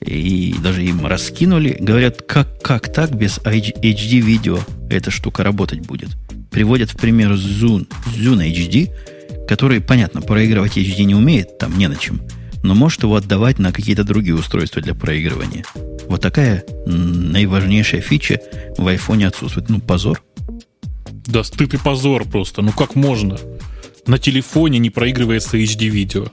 и 0.00 0.54
даже 0.62 0.84
им 0.84 1.06
раскинули. 1.06 1.76
Говорят, 1.78 2.22
как, 2.22 2.60
как 2.62 2.92
так 2.92 3.14
без 3.14 3.38
HD-видео 3.38 4.58
эта 4.90 5.10
штука 5.10 5.42
работать 5.42 5.80
будет 5.80 6.10
приводят 6.50 6.90
в 6.90 6.96
пример 6.96 7.32
Zune, 7.32 7.86
Zune 8.16 8.52
HD, 8.52 8.90
который, 9.46 9.80
понятно, 9.80 10.20
проигрывать 10.20 10.76
HD 10.76 11.04
не 11.04 11.14
умеет, 11.14 11.58
там 11.58 11.76
не 11.78 11.88
на 11.88 11.96
чем, 11.96 12.20
но 12.62 12.74
может 12.74 13.02
его 13.02 13.16
отдавать 13.16 13.58
на 13.58 13.72
какие-то 13.72 14.04
другие 14.04 14.34
устройства 14.34 14.82
для 14.82 14.94
проигрывания. 14.94 15.64
Вот 16.08 16.20
такая 16.20 16.64
наиважнейшая 16.86 18.00
фича 18.00 18.40
в 18.76 18.86
айфоне 18.88 19.28
отсутствует. 19.28 19.68
Ну, 19.68 19.80
позор. 19.80 20.22
Да 21.26 21.44
стыд 21.44 21.74
и 21.74 21.76
позор 21.76 22.24
просто. 22.24 22.62
Ну, 22.62 22.72
как 22.72 22.94
можно? 22.94 23.38
На 24.06 24.18
телефоне 24.18 24.78
не 24.78 24.90
проигрывается 24.90 25.58
HD-видео. 25.58 26.28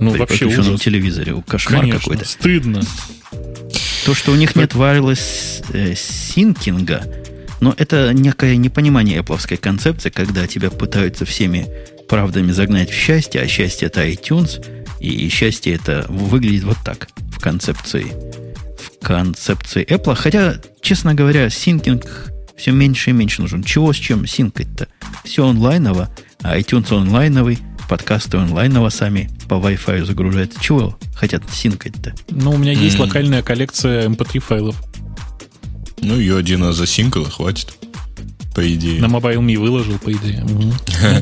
Ну, 0.00 0.12
При 0.12 0.18
вообще 0.20 0.46
ужас. 0.46 0.66
на 0.66 0.78
телевизоре. 0.78 1.42
Кошмар 1.46 1.80
Конечно, 1.80 2.00
какой-то. 2.00 2.24
стыдно. 2.24 2.82
То, 4.04 4.14
что 4.14 4.32
у 4.32 4.36
них 4.36 4.56
нет 4.56 4.72
wireless 4.74 5.64
э, 5.72 5.94
синкинга, 5.94 7.02
но 7.60 7.74
это 7.76 8.12
некое 8.14 8.56
непонимание 8.56 9.18
Apple 9.18 9.56
концепции, 9.56 10.10
когда 10.10 10.46
тебя 10.46 10.70
пытаются 10.70 11.24
всеми 11.24 11.68
правдами 12.08 12.52
загнать 12.52 12.90
в 12.90 12.94
счастье, 12.94 13.40
а 13.42 13.48
счастье 13.48 13.86
это 13.86 14.06
iTunes, 14.08 14.64
и 15.00 15.28
счастье 15.28 15.74
это 15.74 16.06
выглядит 16.08 16.64
вот 16.64 16.78
так 16.84 17.08
в 17.32 17.40
концепции 17.40 18.06
в 18.78 19.04
концепции 19.04 19.84
Apple. 19.84 20.14
Хотя, 20.14 20.56
честно 20.80 21.14
говоря, 21.14 21.50
синкинг 21.50 22.32
все 22.56 22.72
меньше 22.72 23.10
и 23.10 23.12
меньше 23.12 23.42
нужен. 23.42 23.62
Чего 23.62 23.92
с 23.92 23.96
чем 23.96 24.26
синкать-то? 24.26 24.88
Все 25.24 25.46
онлайново, 25.46 26.10
а 26.42 26.58
iTunes 26.58 26.96
онлайновый, 26.96 27.58
подкасты 27.88 28.36
онлайново 28.36 28.88
сами 28.88 29.30
по 29.48 29.54
Wi-Fi 29.54 30.04
загружаются. 30.04 30.60
Чего 30.60 30.98
хотят 31.14 31.42
синкать-то? 31.50 32.14
Ну, 32.30 32.52
у 32.52 32.58
меня 32.58 32.72
есть 32.72 32.96
mm-hmm. 32.96 33.00
локальная 33.00 33.42
коллекция 33.42 34.08
MP3 34.08 34.36
эм 34.36 34.40
файлов. 34.40 34.76
Ну, 36.00 36.18
ее 36.18 36.36
один 36.36 36.62
раз 36.62 36.76
засинкал, 36.76 37.24
хватит. 37.24 37.74
По 38.54 38.74
идее. 38.74 39.00
На 39.00 39.06
Mobile.me 39.06 39.58
выложил, 39.58 39.98
по 39.98 40.12
идее. 40.12 40.44
Ну, 40.48 40.72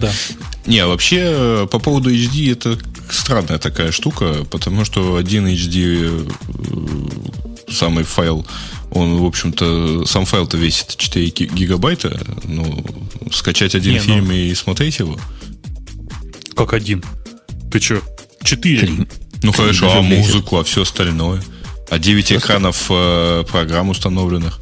да. 0.01 0.13
Не, 0.67 0.85
вообще, 0.87 1.69
по 1.71 1.79
поводу 1.79 2.13
HD, 2.13 2.53
это 2.53 2.79
странная 3.11 3.59
такая 3.59 3.93
штука, 3.93 4.45
потому 4.51 4.85
что 4.85 5.17
один 5.17 5.47
HD 5.47 6.27
э, 7.69 7.73
самый 7.73 8.05
файл, 8.05 8.47
он, 8.91 9.19
в 9.19 9.25
общем-то, 9.25 10.05
сам 10.07 10.25
файл-то 10.25 10.57
весит 10.57 10.97
4 10.97 11.27
гигабайта. 11.29 12.21
Ну, 12.45 12.85
скачать 13.33 13.75
один 13.75 13.95
Не, 13.95 13.99
фильм 14.01 14.27
ну... 14.27 14.33
и 14.33 14.55
смотреть 14.55 14.99
его. 14.99 15.19
Как 16.57 16.73
один? 16.73 17.05
Ты 17.71 17.81
что? 17.81 18.03
Четыре? 18.47 18.89
Ну 19.43 19.53
хорошо, 19.53 19.93
а 19.93 20.03
музыку, 20.03 20.59
а 20.59 20.65
все 20.65 20.83
остальное? 20.83 21.43
А 21.91 21.99
9 21.99 22.29
Просто... 22.29 22.47
экранов 22.47 22.87
э, 22.91 23.45
программ 23.49 23.91
установленных. 23.91 24.61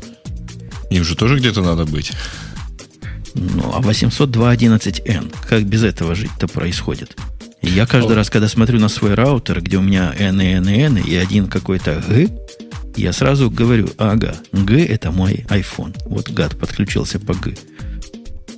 Им 0.90 1.04
же 1.04 1.14
тоже 1.16 1.36
где-то 1.38 1.62
надо 1.62 1.84
быть. 1.84 2.12
Ну, 3.34 3.72
а 3.74 3.80
802.11n, 3.80 5.34
как 5.48 5.64
без 5.64 5.84
этого 5.84 6.14
жить-то 6.14 6.48
происходит? 6.48 7.16
Я 7.62 7.86
каждый 7.86 8.12
О. 8.12 8.16
раз, 8.16 8.30
когда 8.30 8.48
смотрю 8.48 8.78
на 8.78 8.88
свой 8.88 9.14
раутер, 9.14 9.60
где 9.60 9.78
у 9.78 9.80
меня 9.80 10.14
n 10.16 10.40
и 10.40 10.52
n 10.52 10.68
и 10.68 10.80
n, 10.80 10.96
и 10.98 11.14
один 11.16 11.48
какой-то 11.48 12.02
G, 12.08 12.28
я 12.96 13.12
сразу 13.12 13.50
говорю, 13.50 13.90
ага, 13.98 14.36
G 14.52 14.84
это 14.84 15.10
мой 15.10 15.44
iPhone. 15.48 15.96
Вот 16.06 16.30
гад 16.30 16.58
подключился 16.58 17.18
по 17.18 17.34
G. 17.34 17.54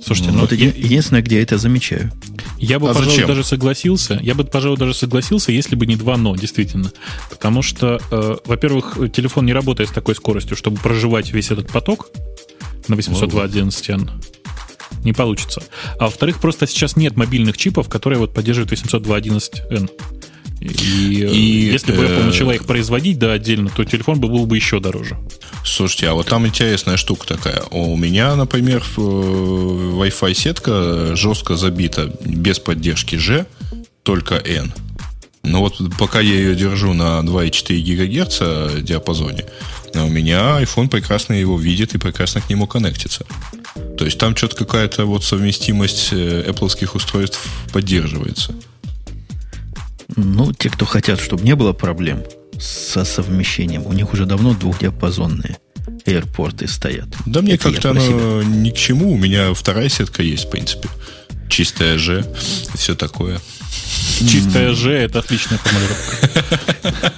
Слушайте, 0.07 0.31
ну, 0.31 0.39
вот 0.39 0.53
я, 0.53 0.67
единственное, 0.67 1.21
где 1.21 1.35
я 1.35 1.41
это 1.41 1.57
замечаю. 1.57 2.13
Я 2.57 2.79
бы, 2.79 2.89
а 2.89 2.93
пожалуй, 2.93 3.11
зачем? 3.11 3.27
даже 3.27 3.43
согласился. 3.43 4.17
Я 4.23 4.35
бы, 4.35 4.45
пожалуй, 4.45 4.77
даже 4.77 4.93
согласился, 4.93 5.51
если 5.51 5.75
бы 5.75 5.85
не 5.85 5.97
два 5.97 6.15
но, 6.15 6.33
действительно. 6.37 6.93
Потому 7.29 7.61
что, 7.61 7.99
э, 8.09 8.37
во-первых, 8.45 8.97
телефон 9.11 9.45
не 9.45 9.51
работает 9.51 9.89
с 9.89 9.91
такой 9.91 10.15
скоростью, 10.15 10.55
чтобы 10.55 10.77
проживать 10.77 11.33
весь 11.33 11.51
этот 11.51 11.69
поток 11.69 12.09
на 12.87 12.95
802.11n. 12.95 14.09
Не 15.03 15.11
получится. 15.11 15.61
А 15.99 16.05
во-вторых, 16.05 16.39
просто 16.39 16.67
сейчас 16.67 16.95
нет 16.95 17.17
мобильных 17.17 17.57
чипов, 17.57 17.89
которые 17.89 18.19
вот 18.19 18.33
поддерживают 18.33 18.71
802.11n. 18.71 19.89
И, 20.59 20.67
и 20.67 21.71
если 21.71 21.91
бы 21.91 22.03
Apple 22.03 22.21
э, 22.21 22.23
начала 22.25 22.53
их 22.53 22.65
производить, 22.65 23.19
да, 23.19 23.33
отдельно, 23.33 23.69
то 23.69 23.85
телефон 23.85 24.19
бы 24.19 24.27
был 24.27 24.45
бы 24.45 24.55
еще 24.55 24.79
дороже. 24.79 25.17
Слушайте, 25.63 26.09
а 26.09 26.13
вот 26.13 26.27
там 26.27 26.47
интересная 26.47 26.97
штука 26.97 27.27
такая. 27.27 27.61
У 27.71 27.95
меня, 27.95 28.35
например, 28.35 28.83
э, 28.97 28.99
Wi-Fi 28.99 30.33
сетка 30.33 31.15
жестко 31.15 31.55
забита 31.55 32.11
без 32.21 32.59
поддержки 32.59 33.15
G, 33.15 33.45
только 34.03 34.35
N. 34.35 34.73
Но 35.43 35.61
вот 35.61 35.75
пока 35.97 36.19
я 36.19 36.33
ее 36.33 36.55
держу 36.55 36.93
на 36.93 37.19
2,4 37.21 37.81
ГГц 37.81 38.83
диапазоне, 38.83 39.45
у 39.93 40.07
меня 40.07 40.61
iPhone 40.61 40.89
прекрасно 40.89 41.33
его 41.33 41.57
видит 41.57 41.95
и 41.95 41.97
прекрасно 41.97 42.41
к 42.41 42.49
нему 42.49 42.67
коннектится. 42.67 43.25
То 43.97 44.05
есть 44.05 44.17
там 44.17 44.35
что-то 44.35 44.55
какая-то 44.55 45.05
вот 45.05 45.23
совместимость 45.23 46.09
э, 46.11 46.49
Apple 46.49 46.95
устройств 46.95 47.39
поддерживается. 47.71 48.53
Ну, 50.17 50.51
те, 50.51 50.69
кто 50.69 50.85
хотят, 50.85 51.19
чтобы 51.21 51.43
не 51.43 51.55
было 51.55 51.73
проблем 51.73 52.23
со 52.59 53.05
совмещением, 53.05 53.85
у 53.85 53.93
них 53.93 54.13
уже 54.13 54.25
давно 54.25 54.53
двухдиапазонные 54.53 55.57
AirPorts 56.05 56.67
стоят. 56.67 57.07
Да 57.27 57.41
мне 57.41 57.57
как-то 57.57 57.91
оно 57.91 58.41
ни 58.43 58.71
к 58.71 58.75
чему. 58.75 59.13
У 59.13 59.17
меня 59.17 59.53
вторая 59.53 59.89
сетка 59.89 60.23
есть, 60.23 60.45
в 60.45 60.49
принципе. 60.49 60.89
Чистая 61.49 61.97
Ж, 61.99 62.25
все 62.73 62.95
такое. 62.95 63.39
Чистая 64.19 64.73
Ж 64.73 64.89
это 64.89 65.19
отличная 65.19 65.59
формулировка. 65.59 67.13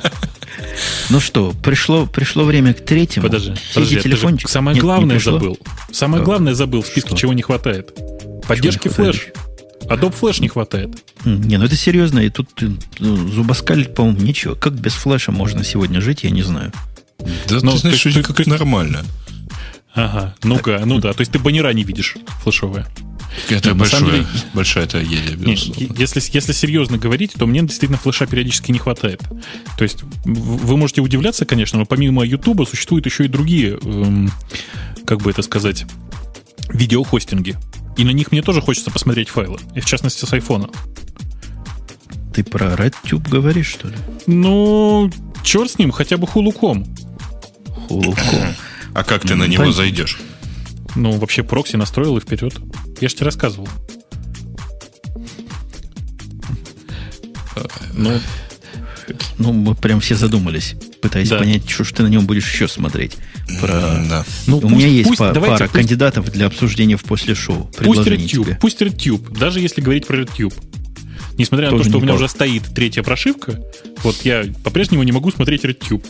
Ну 1.09 1.19
что, 1.19 1.53
пришло, 1.63 2.05
пришло 2.05 2.43
время 2.43 2.73
к 2.73 2.85
третьему. 2.85 3.25
Подожди, 3.25 3.53
подожди 3.73 3.99
телефончик. 3.99 4.47
Самое 4.47 4.75
Нет, 4.75 4.83
главное 4.83 5.19
забыл. 5.19 5.57
Самое 5.91 6.23
главное 6.23 6.53
забыл 6.53 6.83
в 6.83 6.87
списке, 6.87 7.09
что? 7.09 7.17
чего 7.17 7.33
не 7.33 7.41
хватает. 7.41 7.93
Поддержки 8.47 8.89
флеш. 8.89 9.29
Adobe 9.89 10.15
Flash 10.19 10.41
не 10.41 10.47
хватает. 10.47 11.03
Не, 11.25 11.57
ну 11.57 11.65
это 11.65 11.75
серьезно. 11.75 12.19
И 12.19 12.29
тут 12.29 12.49
ну, 12.99 13.27
зубоскалить, 13.27 13.93
по-моему, 13.93 14.21
нечего. 14.21 14.55
Как 14.55 14.73
без 14.73 14.93
флеша 14.93 15.31
можно 15.31 15.63
сегодня 15.63 16.01
жить, 16.01 16.23
я 16.23 16.29
не 16.29 16.43
знаю. 16.43 16.71
Да 17.19 17.55
Но 17.55 17.61
ну, 17.61 17.71
ты 17.73 17.77
знаешь, 17.79 18.01
ты, 18.01 18.23
как 18.23 18.37
ты, 18.37 18.49
нормально. 18.49 19.03
Ага, 19.93 20.35
ну-ка, 20.43 20.81
ну 20.85 20.99
да. 20.99 21.13
То 21.13 21.21
есть 21.21 21.31
ты 21.31 21.39
баннера 21.39 21.73
не 21.73 21.83
видишь 21.83 22.15
флешовые. 22.43 22.85
Это 23.49 23.75
большое, 23.75 24.11
деле, 24.11 24.25
большая 24.53 24.87
трагедия, 24.87 25.35
безусловно. 25.35 25.95
Если, 25.97 26.21
если 26.33 26.51
серьезно 26.51 26.97
говорить, 26.97 27.33
то 27.37 27.45
мне 27.45 27.61
действительно 27.61 27.97
флеша 27.97 28.25
периодически 28.25 28.71
не 28.71 28.79
хватает. 28.79 29.21
То 29.77 29.83
есть 29.83 30.03
вы 30.23 30.77
можете 30.77 31.01
удивляться, 31.01 31.45
конечно, 31.45 31.79
но 31.79 31.85
помимо 31.85 32.25
YouTube 32.25 32.67
существуют 32.67 33.05
еще 33.05 33.25
и 33.25 33.27
другие, 33.27 33.77
эм, 33.83 34.31
как 35.05 35.21
бы 35.21 35.31
это 35.31 35.41
сказать, 35.41 35.85
видеохостинги. 36.69 37.57
И 37.99 38.05
на 38.05 38.11
них 38.11 38.31
мне 38.31 38.41
тоже 38.41 38.61
хочется 38.61 38.91
посмотреть 38.91 39.27
файлы. 39.27 39.59
И 39.75 39.81
в 39.81 39.85
частности 39.85 40.23
с 40.23 40.31
айфона. 40.31 40.69
Ты 42.33 42.45
про 42.45 42.67
RedTube 42.67 43.29
говоришь, 43.29 43.67
что 43.67 43.89
ли? 43.89 43.95
Ну, 44.25 45.11
черт 45.43 45.69
с 45.69 45.77
ним, 45.77 45.91
хотя 45.91 46.15
бы 46.15 46.25
хулуком. 46.25 46.87
Хулуком. 47.87 48.23
А 48.95 49.03
как 49.03 49.21
ты 49.21 49.35
на 49.35 49.43
него 49.45 49.71
зайдешь? 49.71 50.17
Ну, 50.95 51.11
вообще 51.11 51.43
прокси 51.43 51.75
настроил 51.75 52.17
и 52.17 52.21
вперед. 52.21 52.55
Я 53.01 53.09
же 53.09 53.15
тебе 53.15 53.25
рассказывал. 53.25 53.67
Ну, 57.93 58.19
ну, 59.37 59.51
мы 59.53 59.75
прям 59.75 59.99
все 59.99 60.15
задумались, 60.15 60.75
пытаясь 61.01 61.29
да. 61.29 61.37
понять, 61.37 61.69
что 61.69 61.83
ж 61.83 61.91
ты 61.91 62.03
на 62.03 62.07
нем 62.07 62.25
будешь 62.25 62.49
еще 62.51 62.67
смотреть. 62.67 63.17
Про... 63.59 64.05
Да. 64.09 64.25
Ну, 64.47 64.57
У 64.57 64.61
пусть, 64.61 64.75
меня 64.75 64.87
есть 64.87 65.07
пусть, 65.07 65.19
па- 65.19 65.31
давайте, 65.31 65.55
пара 65.55 65.69
пусть... 65.69 65.73
кандидатов 65.73 66.31
для 66.31 66.45
обсуждения 66.45 66.97
в 66.97 67.03
после 67.03 67.35
шоу. 67.35 67.71
Пусть 67.77 68.01
RedTube, 68.01 68.57
пусть 68.59 68.81
RedTube, 68.81 69.37
даже 69.37 69.59
если 69.59 69.81
говорить 69.81 70.07
про 70.07 70.21
RedTube. 70.21 70.53
Несмотря 71.37 71.69
Тоже 71.69 71.77
на 71.77 71.83
то, 71.83 71.89
что 71.89 71.99
у 71.99 72.01
меня 72.01 72.13
уже 72.15 72.27
стоит 72.27 72.63
третья 72.75 73.01
прошивка, 73.01 73.59
вот 74.03 74.17
я 74.23 74.43
по-прежнему 74.63 75.03
не 75.03 75.13
могу 75.13 75.31
смотреть 75.31 75.63
RedTube. 75.63 76.05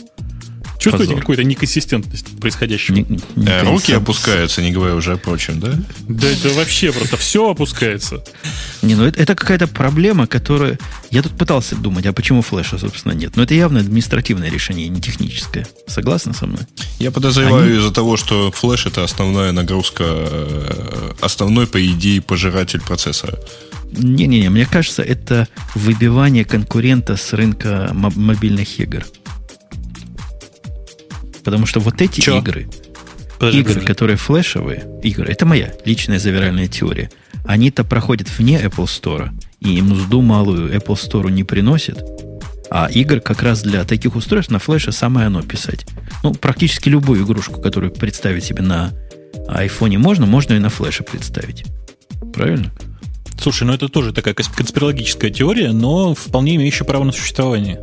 Чувствуете 0.80 1.14
какую-то 1.14 1.44
неконсистентность 1.44 2.40
происходящего? 2.40 2.96
Не, 2.96 3.06
не 3.36 3.46
э, 3.46 3.62
руки 3.64 3.92
опускаются, 3.92 4.62
не 4.62 4.72
говоря 4.72 4.94
уже 4.94 5.12
о 5.12 5.16
прочем, 5.18 5.60
да? 5.60 5.74
Да 6.08 6.26
это 6.26 6.48
вообще 6.50 6.90
просто 6.90 7.18
все 7.18 7.50
опускается. 7.50 8.24
Не, 8.80 8.94
ну 8.94 9.04
это, 9.04 9.20
это 9.20 9.34
какая-то 9.34 9.66
проблема, 9.66 10.26
которая... 10.26 10.78
Я 11.10 11.22
тут 11.22 11.36
пытался 11.36 11.76
думать, 11.76 12.06
а 12.06 12.14
почему 12.14 12.40
флеша, 12.40 12.78
собственно, 12.78 13.12
нет. 13.12 13.36
Но 13.36 13.42
это 13.42 13.52
явно 13.54 13.80
административное 13.80 14.50
решение, 14.50 14.88
не 14.88 15.02
техническое. 15.02 15.66
Согласны 15.86 16.32
со 16.32 16.46
мной? 16.46 16.62
Я 16.98 17.10
подозреваю 17.10 17.64
Они... 17.64 17.76
из-за 17.76 17.92
того, 17.92 18.16
что 18.16 18.50
флеш 18.50 18.86
это 18.86 19.04
основная 19.04 19.52
нагрузка, 19.52 20.04
э, 20.06 21.12
основной, 21.20 21.66
по 21.66 21.84
идее, 21.86 22.22
пожиратель 22.22 22.80
процессора. 22.80 23.38
Не-не-не, 23.92 24.48
мне 24.48 24.64
кажется, 24.64 25.02
это 25.02 25.46
выбивание 25.74 26.46
конкурента 26.46 27.16
с 27.16 27.32
рынка 27.34 27.90
мобильных 27.92 28.78
игр. 28.80 29.04
Потому 31.44 31.66
что 31.66 31.80
вот 31.80 32.00
эти 32.02 32.20
Че? 32.20 32.38
игры, 32.38 32.68
подожди, 33.38 33.60
игры, 33.60 33.74
подожди. 33.74 33.86
которые 33.86 34.16
флешевые, 34.16 34.86
игры, 35.02 35.26
это 35.26 35.46
моя 35.46 35.72
личная 35.84 36.18
завиральная 36.18 36.68
теория, 36.68 37.10
они-то 37.44 37.84
проходят 37.84 38.28
вне 38.38 38.60
Apple 38.60 38.84
Store, 38.84 39.30
и 39.60 39.80
мзду 39.80 40.22
малую 40.22 40.72
Apple 40.74 40.96
Store 40.96 41.30
не 41.30 41.44
приносит, 41.44 41.98
а 42.70 42.86
игр 42.86 43.20
как 43.20 43.42
раз 43.42 43.62
для 43.62 43.84
таких 43.84 44.14
устройств 44.14 44.52
на 44.52 44.58
флеше 44.58 44.92
самое 44.92 45.26
оно 45.26 45.42
писать. 45.42 45.86
Ну, 46.22 46.32
практически 46.32 46.88
любую 46.88 47.24
игрушку, 47.24 47.60
которую 47.60 47.92
представить 47.92 48.44
себе 48.44 48.62
на 48.62 48.92
айфоне 49.48 49.98
можно, 49.98 50.26
можно 50.26 50.54
и 50.54 50.58
на 50.58 50.68
флеше 50.68 51.02
представить. 51.02 51.64
Правильно? 52.32 52.70
Слушай, 53.40 53.64
ну 53.64 53.72
это 53.72 53.88
тоже 53.88 54.12
такая 54.12 54.34
конспирологическая 54.34 55.30
теория, 55.30 55.72
но 55.72 56.14
вполне 56.14 56.56
имеющая 56.56 56.84
право 56.84 57.04
на 57.04 57.12
существование. 57.12 57.80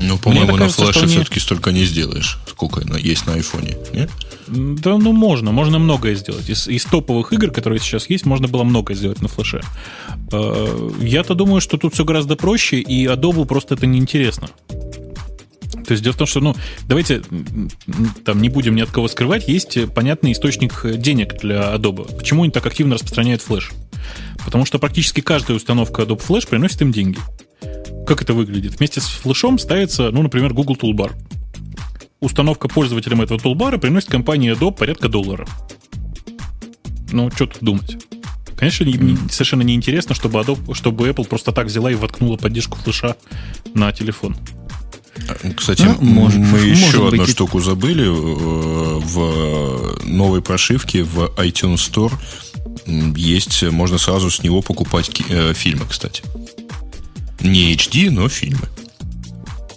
Ну, 0.00 0.18
по-моему, 0.18 0.56
на 0.56 0.68
флеше 0.68 0.92
вполне... 0.92 1.08
все-таки 1.08 1.40
столько 1.40 1.72
не 1.72 1.84
сделаешь, 1.84 2.38
сколько 2.48 2.82
есть 2.98 3.26
на 3.26 3.34
айфоне, 3.34 3.76
нет? 3.92 4.10
Да, 4.48 4.98
ну 4.98 5.12
можно, 5.12 5.52
можно 5.52 5.78
многое 5.78 6.14
сделать. 6.14 6.48
Из, 6.48 6.68
из 6.68 6.84
топовых 6.84 7.32
игр, 7.32 7.50
которые 7.50 7.80
сейчас 7.80 8.08
есть, 8.08 8.26
можно 8.26 8.46
было 8.48 8.62
многое 8.64 8.94
сделать 8.96 9.20
на 9.22 9.28
флеше. 9.28 9.62
А, 10.32 10.90
я-то 11.00 11.34
думаю, 11.34 11.60
что 11.60 11.78
тут 11.78 11.94
все 11.94 12.04
гораздо 12.04 12.36
проще, 12.36 12.78
и 12.78 13.06
Adobe 13.06 13.46
просто 13.46 13.74
это 13.74 13.86
неинтересно. 13.86 14.48
То 15.86 15.92
есть 15.92 16.02
дело 16.02 16.14
в 16.14 16.16
том, 16.16 16.26
что, 16.26 16.40
ну, 16.40 16.54
давайте 16.88 17.22
там 18.24 18.42
не 18.42 18.48
будем 18.48 18.74
ни 18.74 18.80
от 18.80 18.90
кого 18.90 19.06
скрывать, 19.08 19.48
есть 19.48 19.92
понятный 19.94 20.32
источник 20.32 20.84
денег 20.98 21.40
для 21.40 21.74
Adobe. 21.74 22.16
Почему 22.16 22.42
они 22.42 22.50
так 22.50 22.66
активно 22.66 22.94
распространяют 22.94 23.40
флеш? 23.40 23.70
Потому 24.44 24.64
что 24.64 24.78
практически 24.78 25.20
каждая 25.20 25.56
установка 25.56 26.02
Adobe 26.02 26.24
Flash 26.26 26.48
приносит 26.48 26.82
им 26.82 26.92
деньги. 26.92 27.18
Как 28.06 28.22
это 28.22 28.34
выглядит? 28.34 28.78
Вместе 28.78 29.00
с 29.00 29.06
флешом 29.06 29.58
ставится, 29.58 30.10
ну, 30.10 30.22
например, 30.22 30.54
Google 30.54 30.76
Toolbar. 30.76 31.12
Установка 32.20 32.68
пользователям 32.68 33.20
этого 33.20 33.38
тулбара 33.38 33.78
приносит 33.78 34.08
компании 34.08 34.52
Adobe 34.52 34.76
порядка 34.76 35.08
доллара. 35.08 35.46
Ну, 37.12 37.30
что 37.30 37.46
тут 37.46 37.62
думать? 37.62 37.96
Конечно, 38.56 38.84
не, 38.84 38.94
не, 38.94 39.16
совершенно 39.28 39.62
неинтересно, 39.62 40.14
чтобы, 40.14 40.40
Adobe, 40.40 40.74
чтобы 40.74 41.08
Apple 41.08 41.26
просто 41.26 41.52
так 41.52 41.66
взяла 41.66 41.90
и 41.90 41.94
воткнула 41.94 42.36
поддержку 42.36 42.78
флеша 42.78 43.16
на 43.74 43.92
телефон. 43.92 44.36
Кстати, 45.56 45.82
ну, 45.82 45.96
может, 46.00 46.38
мы 46.38 46.46
может 46.46 46.66
еще 46.66 46.98
быть, 47.02 47.12
одну 47.12 47.24
и... 47.24 47.26
штуку 47.26 47.60
забыли. 47.60 48.04
Э, 48.04 48.98
в 48.98 50.04
новой 50.04 50.42
прошивке 50.42 51.02
в 51.02 51.32
iTunes 51.36 51.76
Store 51.76 52.12
есть, 53.16 53.62
можно 53.64 53.98
сразу 53.98 54.30
с 54.30 54.42
него 54.42 54.62
покупать 54.62 55.10
э, 55.28 55.52
фильмы, 55.54 55.84
кстати. 55.88 56.22
Не 57.40 57.74
HD, 57.74 58.10
но 58.10 58.28
фильмы. 58.28 58.68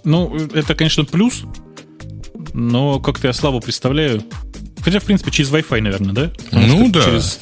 Ну, 0.03 0.35
это, 0.53 0.75
конечно, 0.75 1.05
плюс, 1.05 1.43
но 2.53 2.99
как-то 2.99 3.27
я 3.27 3.33
слабо 3.33 3.59
представляю. 3.59 4.23
Хотя, 4.81 4.99
в 4.99 5.03
принципе, 5.03 5.31
через 5.31 5.51
Wi-Fi, 5.51 5.81
наверное, 5.81 6.13
да? 6.13 6.31
Потому 6.45 6.67
ну 6.67 6.89
да. 6.89 7.03
Через... 7.03 7.39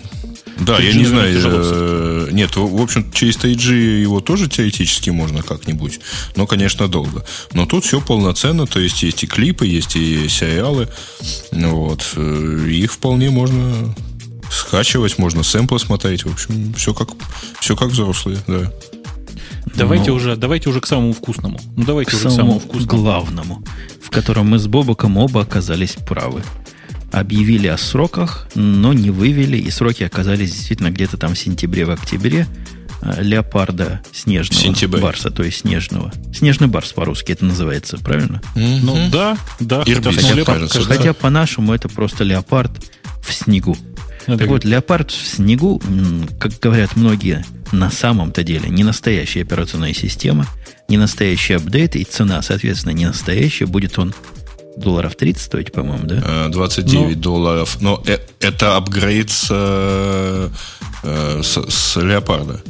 Да, 0.60 0.80
я 0.80 0.94
не 0.94 1.06
знаю. 1.06 1.40
Э, 1.44 2.30
нет, 2.32 2.56
в 2.56 2.82
общем, 2.82 3.12
через 3.12 3.38
3G 3.38 4.02
его 4.02 4.22
тоже 4.22 4.50
теоретически 4.50 5.12
можно 5.12 5.44
как-нибудь, 5.44 6.00
но, 6.36 6.48
конечно, 6.48 6.88
долго. 6.88 7.26
Но 7.54 7.66
тут 7.66 7.86
все 7.86 8.02
полноценно, 8.02 8.66
то 8.66 8.80
есть 8.80 9.04
есть 9.04 9.24
и 9.24 9.28
клипы, 9.28 9.68
есть 9.68 9.96
и 9.96 10.28
сериалы. 10.28 10.90
Вот. 11.52 12.14
Э, 12.16 12.68
их 12.70 12.94
вполне 12.94 13.30
можно 13.30 13.96
скачивать, 14.50 15.20
можно 15.20 15.44
сэмплы 15.44 15.80
смотреть. 15.80 16.26
В 16.26 16.34
общем, 16.34 16.74
все 16.74 16.94
как, 16.94 17.10
все 17.60 17.76
как 17.76 17.90
взрослые, 17.90 18.40
да. 18.48 18.72
Давайте, 19.78 20.10
ну, 20.10 20.16
уже, 20.16 20.36
давайте 20.36 20.70
уже 20.70 20.82
к 20.82 20.88
самому 20.88 21.14
вкусному. 21.14 21.60
Ну, 21.76 21.86
давайте 21.86 22.12
к 22.12 22.14
уже 22.16 22.24
самому, 22.24 22.36
к 22.36 22.38
самому 22.38 22.60
вкусному. 22.60 23.04
главному, 23.04 23.64
в 24.02 24.10
котором 24.10 24.50
мы 24.50 24.60
с 24.60 24.68
Бобоком 24.68 25.18
оба 25.18 25.42
оказались 25.42 25.94
правы. 25.94 26.44
Объявили 27.12 27.68
о 27.68 27.78
сроках, 27.78 28.48
но 28.56 28.94
не 28.94 29.12
вывели, 29.12 29.58
и 29.58 29.70
сроки 29.72 30.04
оказались 30.04 30.52
действительно 30.52 30.90
где-то 30.90 31.18
там 31.18 31.36
в 31.36 31.40
сентябре, 31.40 31.86
в 31.86 31.92
октябре. 31.92 32.48
А, 33.02 33.22
леопарда 33.22 34.02
снежного 34.12 34.62
Сентябрь. 34.62 35.00
барса, 35.00 35.30
то 35.30 35.44
есть 35.44 35.60
снежного. 35.60 36.12
Снежный 36.34 36.68
барс 36.68 36.94
по-русски 36.94 37.32
это 37.32 37.46
называется, 37.46 37.98
правильно? 37.98 38.42
Mm-hmm. 38.56 38.80
Ну 38.82 39.10
да, 39.12 39.38
да. 39.60 39.84
Ирбис, 39.86 40.16
хотя, 40.16 40.44
кажется, 40.44 40.82
хотя 40.82 41.04
да. 41.04 41.14
по-нашему 41.14 41.74
это 41.74 41.90
просто 41.90 42.24
леопард 42.24 42.72
в 43.22 43.32
снегу. 43.34 43.78
Ну, 44.28 44.38
так 44.38 44.48
вот, 44.48 44.66
леопард 44.66 45.12
в 45.12 45.28
снегу, 45.28 45.82
как 46.40 46.60
говорят 46.60 46.96
многие, 46.96 47.46
на 47.72 47.90
самом-то 47.90 48.44
деле 48.44 48.70
не 48.70 48.84
настоящая 48.84 49.42
операционная 49.42 49.94
система, 49.94 50.46
не 50.88 50.98
настоящий 50.98 51.54
апдейт, 51.54 51.96
и 51.96 52.04
цена, 52.04 52.42
соответственно, 52.42 52.94
не 52.94 53.06
настоящая. 53.06 53.66
Будет 53.66 53.98
он 54.00 54.14
долларов 54.78 55.16
30 55.16 55.42
стоить, 55.42 55.72
по-моему, 55.72 56.06
да? 56.06 56.48
29 56.50 56.94
э. 56.94 57.16
Ну. 57.16 57.22
долларов. 57.22 57.78
Но 57.82 58.04
э, 58.06 58.20
это 58.40 58.78
апгрейд 58.78 59.30
с, 59.30 59.48
э, 59.50 60.50
с, 61.04 61.70
с 61.70 61.96
леопарда. 62.02 62.62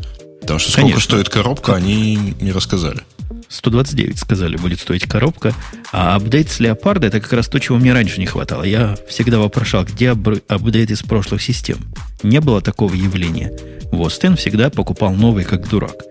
Потому 0.42 0.60
что 0.60 0.72
сколько 0.72 0.88
Конечно. 0.88 1.02
стоит 1.02 1.30
коробка, 1.30 1.76
они 1.76 2.36
не 2.40 2.52
рассказали. 2.52 3.02
129, 3.50 4.20
сказали, 4.20 4.58
будет 4.58 4.80
стоить 4.80 5.06
коробка. 5.06 5.54
А 5.92 6.16
апдейт 6.16 6.50
с 6.50 6.60
Леопарда 6.60 7.08
это 7.08 7.20
как 7.20 7.34
раз 7.34 7.48
то, 7.48 7.60
чего 7.60 7.78
мне 7.78 7.94
раньше 7.94 8.20
не 8.20 8.26
хватало. 8.26 8.64
Я 8.64 8.98
всегда 9.08 9.40
вопрошал, 9.40 9.86
где 9.86 10.12
апдейт 10.12 10.92
из 10.92 11.02
прошлых 11.04 11.42
систем. 11.42 11.78
Не 12.24 12.42
было 12.42 12.62
такого 12.62 12.94
явления. 12.94 13.52
Вот, 13.92 14.14
Стэн 14.14 14.36
всегда 14.36 14.70
покупал 14.70 15.14
новый, 15.14 15.44
как 15.44 15.70
дурак. 15.70 16.04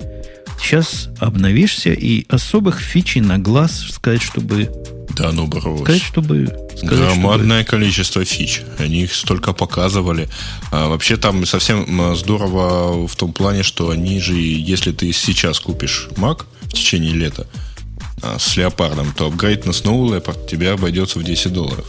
Сейчас 0.59 1.11
обновишься, 1.19 1.93
и 1.93 2.27
особых 2.29 2.81
фичей 2.81 3.21
на 3.21 3.39
глаз 3.39 3.87
сказать, 3.93 4.23
чтобы... 4.23 4.71
Да, 5.11 5.31
ну, 5.33 5.47
брось. 5.47 5.83
Сказать, 5.83 6.03
чтобы... 6.03 6.47
Сказать, 6.77 6.99
Громадное 6.99 7.63
чтобы... 7.63 7.79
количество 7.79 8.25
фич. 8.25 8.63
Они 8.79 9.03
их 9.03 9.15
столько 9.15 9.53
показывали. 9.53 10.29
А 10.73 10.89
вообще 10.89 11.17
там 11.17 11.47
совсем 11.47 12.17
здорово 12.17 13.07
в 13.07 13.15
том 13.17 13.33
плане, 13.33 13.63
что 13.63 13.91
они 13.91 14.21
же, 14.21 14.35
если 14.35 14.93
ты 14.93 15.13
сейчас 15.13 15.61
купишь 15.61 16.09
Mac 16.17 16.45
течение 16.77 17.13
лета 17.13 17.47
а, 18.23 18.39
с 18.39 18.57
леопардом, 18.57 19.13
то 19.13 19.27
апгрейд 19.27 19.67
на 19.67 19.71
Snow 19.71 20.09
Leopard 20.09 20.49
тебе 20.49 20.71
обойдется 20.71 21.19
в 21.19 21.25
10 21.25 21.53
долларов. 21.53 21.87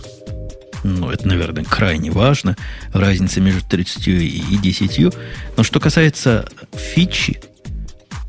Ну, 0.84 1.10
это, 1.10 1.28
наверное, 1.28 1.64
крайне 1.64 2.12
важно. 2.12 2.56
Разница 2.94 3.42
между 3.42 3.62
30 3.68 4.08
и 4.08 4.58
10. 4.62 5.14
Но 5.58 5.64
что 5.64 5.80
касается 5.80 6.48
фичи, 6.74 7.42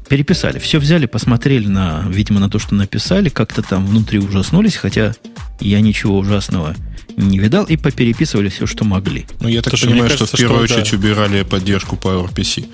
переписали. 0.09 0.59
Все 0.59 0.79
взяли, 0.79 1.07
посмотрели 1.07 1.69
на, 1.69 2.05
видимо, 2.09 2.41
на 2.41 2.51
то, 2.51 2.59
что 2.59 2.75
написали, 2.75 3.29
как-то 3.29 3.63
там 3.63 3.87
внутри 3.87 4.18
ужаснулись, 4.18 4.76
хотя 4.76 5.14
я 5.61 5.80
ничего 5.80 6.18
ужасного 6.18 6.75
не 7.17 7.39
видал, 7.39 7.64
и 7.64 7.76
попереписывали 7.76 8.49
все, 8.49 8.67
что 8.67 8.85
могли. 8.85 9.26
Ну, 9.41 9.49
я 9.49 9.61
так 9.61 9.72
Слушай, 9.72 9.91
понимаю, 9.91 10.11
кажется, 10.11 10.26
что 10.26 10.37
в 10.37 10.41
первую 10.41 10.67
что, 10.67 10.80
очередь 10.80 10.91
да. 10.93 10.97
убирали 10.97 11.43
поддержку 11.43 11.97
PowerPC. 11.97 12.67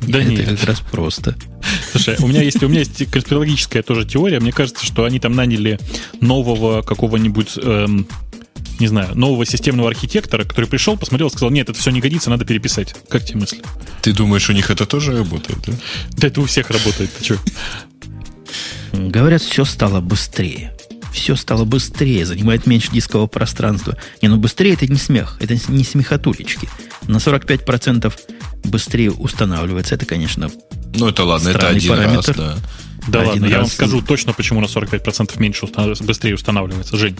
Да 0.00 0.22
нет, 0.22 0.40
это 0.40 0.56
как 0.56 0.64
раз 0.64 0.80
просто. 0.80 1.36
Слушай, 1.92 2.16
у 2.20 2.26
меня 2.26 2.42
есть 2.42 2.62
у 2.62 2.68
меня 2.68 2.80
есть 2.80 3.10
конспирологическая 3.10 3.82
тоже 3.82 4.04
теория. 4.04 4.40
Мне 4.40 4.52
кажется, 4.52 4.84
что 4.84 5.04
они 5.04 5.20
там 5.20 5.34
наняли 5.34 5.78
нового 6.20 6.82
какого-нибудь 6.82 7.58
эм, 7.62 8.06
не 8.80 8.86
знаю, 8.86 9.14
нового 9.14 9.44
системного 9.44 9.90
архитектора, 9.90 10.44
который 10.44 10.66
пришел, 10.66 10.96
посмотрел, 10.96 11.30
сказал, 11.30 11.50
нет, 11.50 11.68
это 11.68 11.78
все 11.78 11.90
не 11.90 12.00
годится, 12.00 12.30
надо 12.30 12.44
переписать. 12.44 12.94
Как 13.08 13.24
тебе 13.24 13.40
мысли? 13.40 13.62
Ты 14.02 14.12
думаешь, 14.12 14.48
у 14.48 14.52
них 14.52 14.70
это 14.70 14.86
тоже 14.86 15.16
работает, 15.16 15.58
да? 15.66 15.72
Да 16.16 16.28
это 16.28 16.40
у 16.40 16.46
всех 16.46 16.70
работает, 16.70 17.12
ты 17.12 17.24
что? 17.24 17.38
Говорят, 18.92 19.42
все 19.42 19.64
стало 19.64 20.00
быстрее. 20.00 20.74
Все 21.12 21.34
стало 21.36 21.64
быстрее, 21.64 22.24
занимает 22.24 22.66
меньше 22.66 22.90
дискового 22.92 23.26
пространства. 23.26 23.96
Не, 24.22 24.28
ну 24.28 24.36
быстрее 24.36 24.74
это 24.74 24.86
не 24.86 24.96
смех, 24.98 25.36
это 25.40 25.56
не 25.68 25.84
смехотулечки. 25.84 26.68
На 27.08 27.16
45% 27.16 28.12
быстрее 28.64 29.10
устанавливается. 29.10 29.94
Это, 29.96 30.06
конечно, 30.06 30.50
Ну, 30.94 31.08
это 31.08 31.24
ладно, 31.24 31.48
это 31.48 31.68
один 31.68 31.90
параметр. 31.90 32.28
раз, 32.28 32.36
да. 32.36 32.56
Да 33.08 33.22
ладно, 33.22 33.42
раз. 33.44 33.50
я 33.50 33.58
вам 33.60 33.66
скажу 33.66 34.02
точно, 34.02 34.34
почему 34.34 34.60
на 34.60 34.66
45% 34.66 35.38
меньше 35.40 35.66
быстрее 36.04 36.34
устанавливается. 36.34 36.96
Жень, 36.96 37.16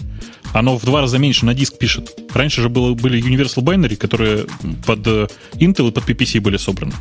оно 0.53 0.77
в 0.77 0.85
два 0.85 1.01
раза 1.01 1.17
меньше 1.17 1.45
на 1.45 1.53
диск 1.53 1.77
пишет. 1.79 2.11
Раньше 2.33 2.61
же 2.61 2.69
было, 2.69 2.93
были 2.93 3.21
Universal 3.21 3.63
Binary, 3.63 3.95
которые 3.95 4.45
под 4.85 5.05
э, 5.07 5.27
Intel 5.53 5.89
и 5.89 5.91
под 5.91 6.07
PPC 6.07 6.39
были 6.39 6.57
собраны. 6.57 6.93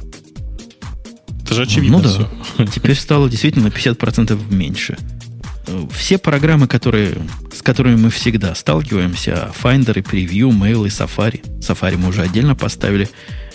Это 1.44 1.54
же 1.54 1.62
очевидно 1.62 1.98
Ну 1.98 2.02
да, 2.04 2.08
все. 2.56 2.66
теперь 2.66 2.96
стало 2.96 3.28
действительно 3.28 3.66
на 3.66 3.68
50% 3.68 4.52
меньше. 4.52 4.96
Все 5.92 6.18
программы, 6.18 6.66
которые, 6.66 7.16
с 7.52 7.62
которыми 7.62 7.96
мы 7.96 8.10
всегда 8.10 8.54
сталкиваемся, 8.54 9.52
Finder 9.62 9.98
и 9.98 10.02
Preview, 10.02 10.50
Mail 10.50 10.86
и 10.86 10.90
Safari, 10.90 11.42
Safari 11.60 11.96
мы 11.96 12.08
уже 12.08 12.22
отдельно 12.22 12.54
поставили, 12.54 13.08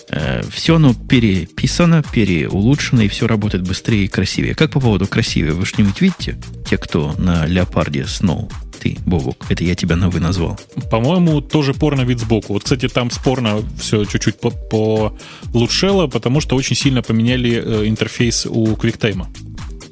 э, 0.10 0.44
все 0.52 0.76
оно 0.76 0.94
переписано, 0.94 2.04
переулучшено, 2.04 3.02
и 3.02 3.08
все 3.08 3.28
работает 3.28 3.68
быстрее 3.68 4.06
и 4.06 4.08
красивее. 4.08 4.56
Как 4.56 4.72
по 4.72 4.80
поводу 4.80 5.08
красивее? 5.08 5.54
Вы 5.54 5.66
что-нибудь 5.66 6.00
видите? 6.02 6.38
Те, 6.70 6.78
кто 6.78 7.14
на 7.18 7.46
Леопарде 7.46 8.02
Snow 8.02 8.52
ты, 8.86 8.98
Бобук. 9.06 9.46
Это 9.50 9.64
я 9.64 9.74
тебя 9.74 9.96
на 9.96 10.10
вы 10.10 10.20
назвал. 10.20 10.60
По-моему, 10.92 11.42
тоже 11.42 11.74
порно 11.74 12.02
вид 12.02 12.20
сбоку. 12.20 12.54
Вот, 12.54 12.64
кстати, 12.64 12.88
там 12.88 13.10
спорно 13.10 13.64
все 13.80 14.06
чуть-чуть 14.06 14.36
получшело, 14.40 16.08
потому 16.08 16.40
что 16.42 16.56
очень 16.56 16.76
сильно 16.76 17.02
поменяли 17.02 17.52
э, 17.56 17.88
интерфейс 17.88 18.46
у 18.46 18.74
QuickTime. 18.76 19.26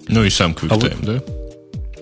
Ну 0.10 0.24
и 0.24 0.30
сам 0.30 0.52
QuickTime, 0.52 0.98
а 1.02 1.06
да? 1.06 1.43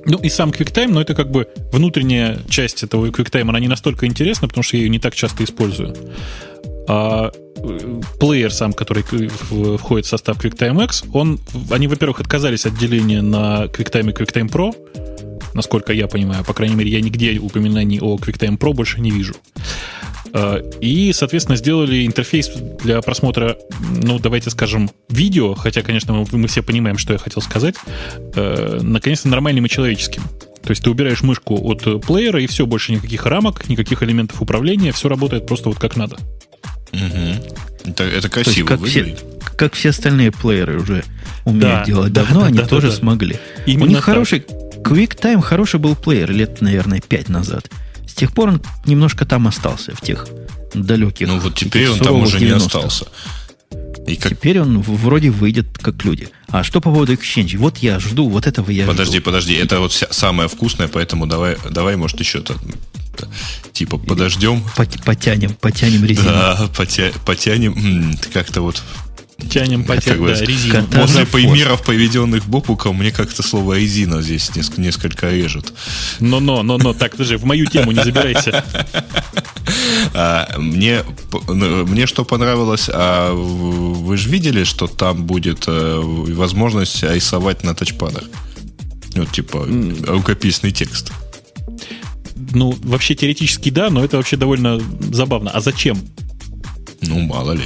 Ну 0.06 0.18
и 0.18 0.30
сам 0.30 0.50
QuickTime, 0.50 0.88
но 0.88 1.02
это 1.02 1.14
как 1.14 1.30
бы 1.30 1.48
внутренняя 1.72 2.40
часть 2.50 2.84
этого 2.84 3.08
QuickTime, 3.08 3.50
она 3.50 3.60
не 3.60 3.68
настолько 3.68 4.06
интересна, 4.06 4.48
потому 4.48 4.64
что 4.64 4.78
я 4.78 4.84
ее 4.84 4.90
не 4.90 5.00
так 5.00 5.16
часто 5.16 5.44
использую. 5.44 5.96
А 6.88 7.32
э, 7.58 8.02
плеер 8.20 8.52
сам, 8.52 8.74
который 8.74 9.04
входит 9.04 10.06
в 10.06 10.10
состав 10.10 10.44
QuickTime 10.44 10.84
X, 10.86 11.04
он, 11.14 11.40
они, 11.70 11.88
во-первых, 11.88 12.20
отказались 12.20 12.66
от 12.66 12.78
деления 12.78 13.22
на 13.22 13.66
QuickTime 13.66 14.10
и 14.10 14.14
QuickTime 14.14 14.50
Pro, 14.50 14.74
насколько 15.54 15.94
я 15.94 16.08
понимаю. 16.08 16.44
По 16.44 16.54
крайней 16.54 16.76
мере, 16.76 16.90
я 16.90 17.02
нигде 17.02 17.38
упоминаний 17.40 18.00
о 18.00 18.18
QuickTime 18.18 18.58
Pro 18.58 18.74
больше 18.74 19.02
не 19.02 19.12
вижу. 19.12 19.36
А, 20.34 20.58
и, 20.80 21.12
соответственно, 21.14 21.56
сделали 21.56 22.06
интерфейс 22.06 22.50
для 22.84 23.02
просмотра, 23.02 23.58
ну, 24.02 24.20
давайте 24.20 24.50
скажем, 24.50 24.92
видео, 25.10 25.56
хотя, 25.56 25.82
конечно, 25.82 26.14
мы, 26.14 26.26
мы 26.32 26.48
все 26.48 26.62
понимаем, 26.62 26.98
что 26.98 27.14
я 27.14 27.20
хотел 27.20 27.42
сказать, 27.42 27.76
э, 28.36 28.80
наконец-то 28.82 29.28
нормальным 29.28 29.66
и 29.66 29.70
человеческим. 29.70 30.24
То 30.64 30.70
есть 30.70 30.84
ты 30.84 30.90
убираешь 30.90 31.22
мышку 31.22 31.60
от 31.70 32.06
плеера, 32.06 32.42
и 32.42 32.48
все, 32.48 32.66
больше 32.66 32.92
никаких 32.92 33.26
рамок, 33.26 33.68
никаких 33.68 34.04
элементов 34.04 34.42
управления, 34.42 34.92
все 34.92 35.10
работает 35.10 35.48
просто 35.48 35.70
вот 35.70 35.80
как 35.80 35.96
надо. 35.96 36.18
Угу. 36.94 37.90
Это, 37.90 38.04
это 38.04 38.30
красиво 38.30 38.54
есть, 38.54 38.68
как 38.68 38.80
выглядит. 38.80 39.18
Все, 39.18 39.58
как 39.58 39.74
все 39.74 39.90
остальные 39.90 40.32
плееры 40.32 40.80
уже 40.80 41.04
умеют 41.46 41.62
да, 41.62 41.86
делать 41.86 42.14
давно, 42.14 42.42
да, 42.42 42.48
они 42.48 42.58
да, 42.60 42.68
тоже 42.68 42.90
да, 42.90 42.94
смогли. 42.94 43.38
Именно 43.66 43.86
У 43.86 43.88
них 43.88 43.98
так. 43.98 44.06
хороший 44.06 44.46
QuickTime 44.84 45.42
хороший 45.42 45.80
был 45.80 45.96
плеер 45.96 46.32
лет, 46.32 46.62
наверное, 46.62 47.02
пять 47.02 47.30
назад. 47.30 47.70
Тех 48.22 48.34
пор 48.34 48.50
он 48.50 48.62
немножко 48.86 49.26
там 49.26 49.48
остался, 49.48 49.96
в 49.96 50.02
тех 50.02 50.28
далеких. 50.76 51.28
Ну 51.28 51.40
вот 51.40 51.56
теперь 51.56 51.90
он 51.90 51.98
там 51.98 52.22
уже 52.22 52.38
90-х. 52.38 52.46
не 52.46 52.52
остался. 52.52 53.08
И 54.06 54.16
как... 54.16 54.34
Теперь 54.34 54.62
он 54.62 54.80
вроде 54.82 55.32
выйдет 55.32 55.80
как 55.80 56.06
люди. 56.06 56.30
А 56.50 56.64
что 56.64 56.82
по 56.82 56.92
поводу 56.92 57.14
Exchange? 57.14 57.58
Вот 57.58 57.80
я 57.80 57.98
жду, 58.00 58.30
вот 58.30 58.46
этого 58.46 58.70
я 58.70 58.86
подожди, 58.86 59.18
жду. 59.18 59.24
Подожди, 59.24 59.54
подожди, 59.54 59.54
это 59.56 59.80
вот 59.80 59.92
самое 60.12 60.48
вкусное, 60.48 60.88
поэтому 60.88 61.26
давай, 61.26 61.58
давай 61.72 61.96
может, 61.96 62.20
еще-то 62.20 62.56
типа 63.74 63.98
подождем. 63.98 64.64
Потянем, 65.04 65.56
потянем 65.56 66.06
резину. 66.06 66.30
Да, 66.30 66.70
потя, 66.78 67.12
потянем. 67.26 68.16
Как-то 68.32 68.62
вот 68.62 68.84
Тянем 69.50 69.84
по 69.84 69.96
как 69.96 70.24
да, 70.24 70.34
резину. 70.34 70.88
После 70.88 71.26
примеров, 71.26 71.84
поведенных 71.84 72.46
Бопуком, 72.46 72.98
мне 72.98 73.12
как-то 73.12 73.44
слово 73.44 73.78
резина 73.78 74.22
здесь 74.22 74.56
несколько, 74.56 74.82
несколько 74.82 75.30
режет. 75.30 75.74
Но-но, 76.20 76.64
но-но, 76.64 76.94
так, 76.94 77.12
подожди, 77.12 77.36
в 77.36 77.46
мою 77.46 77.66
тему 77.66 77.92
не 77.92 78.04
забирайся. 78.04 78.64
А, 80.14 80.58
мне, 80.58 81.04
ну, 81.48 81.86
мне 81.86 82.06
что 82.06 82.26
понравилось, 82.26 82.90
а 82.92 83.34
вы 83.34 84.18
же 84.18 84.30
видели, 84.30 84.64
что 84.64 84.88
там 84.88 85.26
будет 85.26 85.66
э, 85.68 86.00
возможность 86.02 87.04
рисовать 87.04 87.64
на 87.64 87.74
тачпадах? 87.74 88.24
Вот, 89.16 89.32
типа, 89.32 89.68
рукописный 90.08 90.72
текст. 90.72 91.14
Ну, 92.54 92.76
вообще 92.82 93.16
теоретически 93.16 93.70
да, 93.70 93.90
но 93.90 94.04
это 94.04 94.18
вообще 94.18 94.36
довольно 94.36 94.82
забавно. 95.12 95.52
А 95.52 95.62
зачем? 95.62 96.00
Ну, 97.02 97.20
мало 97.20 97.54
ли. 97.54 97.64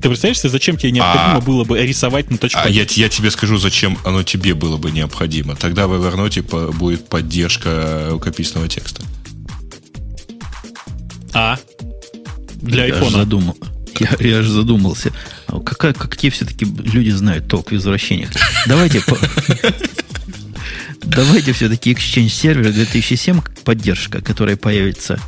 Ты 0.00 0.08
представляешь 0.08 0.40
зачем 0.40 0.76
тебе 0.76 0.92
необходимо 0.92 1.36
а, 1.36 1.40
было 1.40 1.64
бы 1.64 1.84
рисовать 1.84 2.30
на 2.30 2.38
точку? 2.38 2.60
А 2.62 2.68
я, 2.68 2.86
я 2.88 3.08
тебе 3.08 3.30
скажу, 3.30 3.58
зачем 3.58 3.98
оно 4.04 4.22
тебе 4.22 4.54
было 4.54 4.76
бы 4.76 4.92
необходимо. 4.92 5.56
Тогда 5.56 5.88
в 5.88 5.92
Evernote 5.92 6.72
будет 6.72 7.08
поддержка 7.08 8.08
рукописного 8.10 8.68
текста. 8.68 9.02
А? 11.34 11.58
Для 12.62 12.86
я 12.86 12.94
айфона. 12.94 13.18
Задумал. 13.18 13.56
Я, 13.98 14.10
я 14.20 14.42
же 14.42 14.50
задумался. 14.50 15.12
А 15.48 15.58
какая, 15.58 15.92
какие 15.92 16.30
все-таки 16.30 16.64
люди 16.64 17.10
знают 17.10 17.48
толк 17.48 17.72
в 17.72 17.76
извращениях? 17.76 18.30
Давайте 18.66 19.02
Давайте 21.02 21.52
все-таки 21.52 21.92
Exchange 21.92 22.26
Server 22.26 22.70
2007 22.70 23.40
поддержка, 23.64 24.20
которая 24.20 24.56
появится 24.56 25.18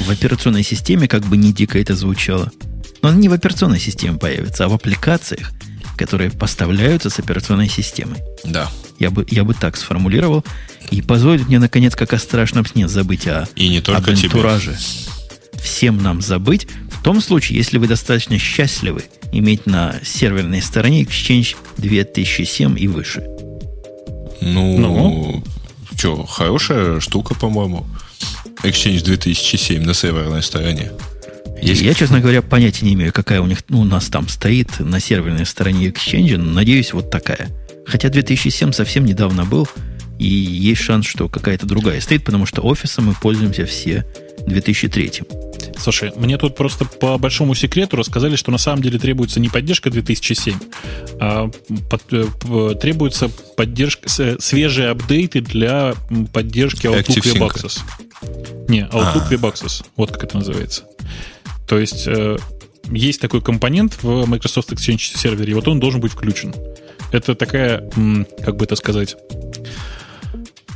в 0.00 0.10
операционной 0.10 0.64
системе, 0.64 1.06
как 1.06 1.24
бы 1.26 1.36
не 1.36 1.52
дико 1.52 1.78
это 1.78 1.94
звучало. 1.94 2.50
Но 3.02 3.10
она 3.10 3.18
не 3.18 3.28
в 3.28 3.32
операционной 3.32 3.80
системе 3.80 4.18
появится, 4.18 4.64
а 4.64 4.68
в 4.68 4.74
аппликациях, 4.74 5.52
которые 5.96 6.30
поставляются 6.30 7.10
с 7.10 7.18
операционной 7.18 7.68
системой. 7.68 8.20
Да. 8.44 8.70
Я 8.98 9.10
бы, 9.10 9.26
я 9.30 9.44
бы 9.44 9.54
так 9.54 9.76
сформулировал. 9.76 10.44
И 10.90 11.02
позволит 11.02 11.48
мне, 11.48 11.58
наконец, 11.58 11.94
как 11.94 12.12
о 12.12 12.18
страшном 12.18 12.64
сне 12.66 12.88
забыть 12.88 13.26
о, 13.26 13.46
и 13.54 13.68
не 13.68 13.80
только 13.80 14.00
об 14.00 14.08
антураже. 14.08 14.76
Всем 15.62 16.02
нам 16.02 16.22
забыть. 16.22 16.66
В 16.90 17.02
том 17.02 17.20
случае, 17.20 17.58
если 17.58 17.78
вы 17.78 17.88
достаточно 17.88 18.38
счастливы 18.38 19.04
иметь 19.32 19.66
на 19.66 19.96
серверной 20.02 20.62
стороне 20.62 21.02
Exchange 21.02 21.56
2007 21.76 22.78
и 22.78 22.88
выше. 22.88 23.24
Ну, 24.40 24.78
ну? 24.78 25.44
что, 25.96 26.24
хорошая 26.24 27.00
штука, 27.00 27.34
по-моему. 27.34 27.86
Exchange 28.62 29.04
2007 29.04 29.84
на 29.84 29.94
серверной 29.94 30.42
стороне. 30.42 30.92
Есть... 31.62 31.82
Я, 31.82 31.94
честно 31.94 32.20
говоря, 32.20 32.42
понятия 32.42 32.86
не 32.86 32.94
имею, 32.94 33.12
какая 33.12 33.40
у 33.40 33.46
них 33.46 33.58
ну, 33.68 33.80
у 33.80 33.84
нас 33.84 34.06
там 34.06 34.28
стоит 34.28 34.80
на 34.80 35.00
серверной 35.00 35.46
стороне 35.46 35.88
Exchange, 35.88 36.36
но 36.36 36.52
надеюсь, 36.52 36.92
вот 36.92 37.10
такая. 37.10 37.48
Хотя 37.86 38.08
2007 38.08 38.72
совсем 38.72 39.04
недавно 39.04 39.44
был, 39.44 39.66
и 40.18 40.26
есть 40.26 40.82
шанс, 40.82 41.06
что 41.06 41.28
какая-то 41.28 41.66
другая 41.66 42.00
стоит, 42.00 42.24
потому 42.24 42.44
что 42.44 42.62
офисом 42.62 43.06
мы 43.06 43.14
пользуемся 43.14 43.66
все 43.66 44.04
2003. 44.46 45.22
Слушай, 45.78 46.12
мне 46.16 46.36
тут 46.38 46.56
просто 46.56 46.84
по 46.84 47.18
большому 47.18 47.54
секрету 47.54 47.96
рассказали, 47.96 48.34
что 48.36 48.50
на 48.50 48.58
самом 48.58 48.82
деле 48.82 48.98
требуется 48.98 49.38
не 49.38 49.48
поддержка 49.48 49.90
2007, 49.90 50.54
а 51.20 51.50
под, 51.88 52.02
э, 52.12 52.74
требуется 52.80 53.30
поддержка, 53.56 54.08
свежие 54.08 54.88
апдейты 54.88 55.40
для 55.40 55.94
поддержки 56.32 56.86
Outlook 56.86 57.34
Web 57.34 57.48
Access. 57.48 57.80
Не, 58.68 58.80
Outlook 58.80 59.28
а. 59.28 59.28
Web 59.30 59.52
Access. 59.52 59.84
Вот 59.96 60.10
как 60.10 60.24
это 60.24 60.38
называется. 60.38 60.82
То 61.68 61.78
есть 61.78 62.06
э, 62.06 62.36
есть 62.90 63.20
такой 63.20 63.42
компонент 63.42 64.02
в 64.02 64.26
Microsoft 64.26 64.72
Exchange 64.72 65.16
сервере, 65.16 65.52
и 65.52 65.54
вот 65.54 65.68
он 65.68 65.80
должен 65.80 66.00
быть 66.00 66.12
включен. 66.12 66.54
Это 67.12 67.34
такая, 67.34 67.88
как 68.44 68.56
бы 68.56 68.64
это 68.64 68.76
сказать, 68.76 69.16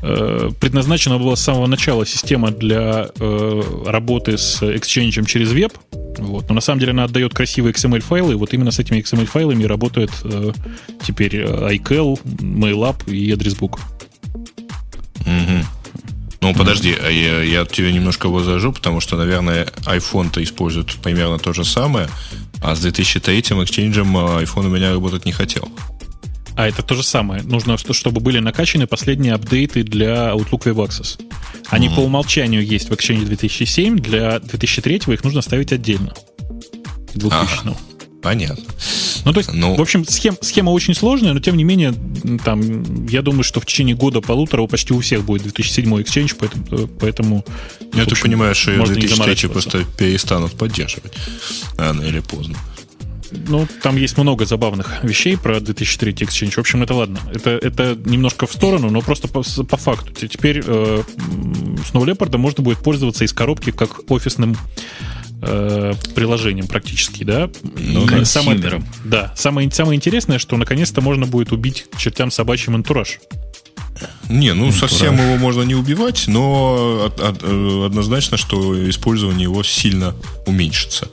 э, 0.03 0.51
предназначена 0.61 1.19
была 1.19 1.37
с 1.37 1.43
самого 1.43 1.67
начала 1.67 2.07
система 2.07 2.51
для 2.51 3.09
э, 3.19 3.63
работы 3.87 4.37
с 4.37 4.63
Exchange 4.63 5.25
через 5.27 5.53
веб, 5.53 5.73
вот. 6.19 6.49
Но 6.49 6.55
на 6.55 6.61
самом 6.61 6.81
деле 6.81 6.93
она 6.93 7.05
отдает 7.05 7.35
красивые 7.35 7.73
XML-файлы, 7.73 8.33
и 8.33 8.37
вот 8.37 8.53
именно 8.53 8.71
с 8.71 8.79
этими 8.79 8.99
XML-файлами 8.99 9.65
работает 9.65 10.11
э, 10.25 10.53
теперь 11.03 11.43
iCal, 11.43 12.21
MailUp 12.23 13.11
и 13.11 13.33
AddressBook. 13.33 13.79
Угу. 15.21 15.82
Ну, 16.43 16.53
подожди, 16.55 16.93
а 16.93 17.09
я, 17.09 17.41
я 17.41 17.65
тебя 17.65 17.93
немножко 17.93 18.29
возражу, 18.29 18.73
потому 18.73 19.01
что, 19.01 19.17
наверное, 19.17 19.69
iPhone-то 19.87 20.43
использует 20.43 20.93
примерно 20.97 21.39
то 21.39 21.53
же 21.53 21.65
самое, 21.65 22.09
а 22.61 22.75
с 22.75 22.81
2003 22.81 23.41
Exchange 23.41 23.95
iPhone 24.43 24.67
у 24.67 24.71
меня 24.71 24.91
работать 24.91 25.25
не 25.25 25.31
хотел. 25.31 25.69
А 26.57 26.67
это 26.67 26.83
то 26.83 26.97
же 26.97 27.05
самое. 27.05 27.43
Нужно, 27.45 27.79
чтобы 27.79 28.21
были 28.21 28.41
накачаны 28.41 28.89
последние 28.89 29.35
апдейты 29.35 29.85
для 29.85 30.33
Outlook 30.33 30.65
Web 30.65 30.89
Access. 30.89 31.21
Они 31.69 31.87
mm-hmm. 31.87 31.95
по 31.95 32.01
умолчанию 32.01 32.67
есть 32.67 32.91
в 32.91 32.93
Exchange 32.93 33.25
2007, 33.25 34.01
для 34.01 34.41
2003 34.41 35.03
их 35.07 35.23
нужно 35.23 35.43
ставить 35.43 35.73
отдельно. 35.73 36.13
2000 37.15 37.61
ага. 37.63 37.77
Понятно. 38.21 38.65
Ну, 39.25 39.33
то 39.33 39.39
есть, 39.39 39.53
ну, 39.53 39.75
в 39.77 39.81
общем, 39.81 40.05
схем, 40.05 40.37
схема 40.41 40.71
очень 40.71 40.95
сложная, 40.95 41.33
но 41.33 41.41
тем 41.41 41.57
не 41.57 41.65
менее, 41.65 41.95
там, 42.45 43.07
я 43.07 43.23
думаю, 43.23 43.45
что 43.45 43.61
в 43.61 43.67
течение 43.67 43.95
года-полутора 43.95 44.67
почти 44.67 44.93
у 44.95 45.01
всех 45.01 45.25
будет 45.25 45.43
2007 45.43 45.95
Exchange, 46.01 46.37
поэтому... 46.39 46.65
Э, 46.71 46.87
поэтому 47.01 47.45
ну, 47.93 48.07
ты 48.07 48.17
понимаешь, 48.17 48.57
что 48.57 48.85
2003 48.85 49.49
просто 49.49 49.85
перестанут 49.97 50.53
поддерживать 50.53 51.13
рано 51.77 52.03
или 52.03 52.21
поздно. 52.21 52.57
Ну, 53.49 53.67
там 53.83 53.97
есть 53.97 54.17
много 54.19 54.45
забавных 54.45 55.03
вещей 55.03 55.37
про 55.37 55.61
2003 55.61 56.13
Exchange. 56.13 56.53
В 56.53 56.59
общем, 56.59 56.83
это 56.83 56.95
ладно. 56.95 57.19
Это, 57.33 57.51
это 57.51 57.97
немножко 58.05 58.47
в 58.47 58.53
сторону, 58.53 58.91
но 58.91 59.01
просто 59.01 59.29
по, 59.29 59.43
по 59.43 59.77
факту. 59.77 60.13
Теперь 60.13 60.63
э, 60.65 61.03
Snow 61.93 62.05
Leopard 62.05 62.37
можно 62.37 62.63
будет 62.63 62.79
пользоваться 62.79 63.25
из 63.25 63.33
коробки 63.33 63.71
как 63.71 64.11
офисным 64.11 64.57
э, 65.43 65.93
приложением 66.15 66.67
практически, 66.67 67.25
да. 67.25 67.51
Ну, 67.63 68.07
да, 68.07 68.25
самое, 68.25 68.83
да, 69.05 69.33
самое, 69.37 69.71
самое 69.71 69.97
интересное, 69.97 70.39
что 70.39 70.57
наконец-то 70.57 71.01
можно 71.01 71.27
будет 71.27 71.53
убить 71.53 71.87
чертям 71.99 72.31
собачьим 72.31 72.75
антураж. 72.75 73.19
Не, 74.29 74.55
ну 74.55 74.73
совсем 74.73 75.17
его 75.17 75.37
можно 75.37 75.63
не 75.63 75.75
убивать, 75.75 76.25
но 76.27 77.13
э, 77.19 77.85
однозначно, 77.87 78.37
что 78.37 78.89
использование 78.89 79.45
его 79.45 79.63
сильно 79.63 80.15
уменьшится. 80.47 81.09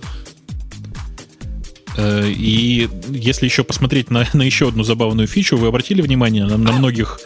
Э, 1.98 2.28
и 2.28 2.90
если 3.10 3.46
еще 3.46 3.64
посмотреть 3.64 4.10
на, 4.10 4.28
на 4.34 4.44
еще 4.44 4.68
одну 4.68 4.84
забавную 4.84 5.28
фичу, 5.28 5.58
вы 5.58 5.68
обратили 5.68 6.02
внимание 6.02 6.46
на, 6.46 6.58
на 6.58 6.72
многих 6.72 7.20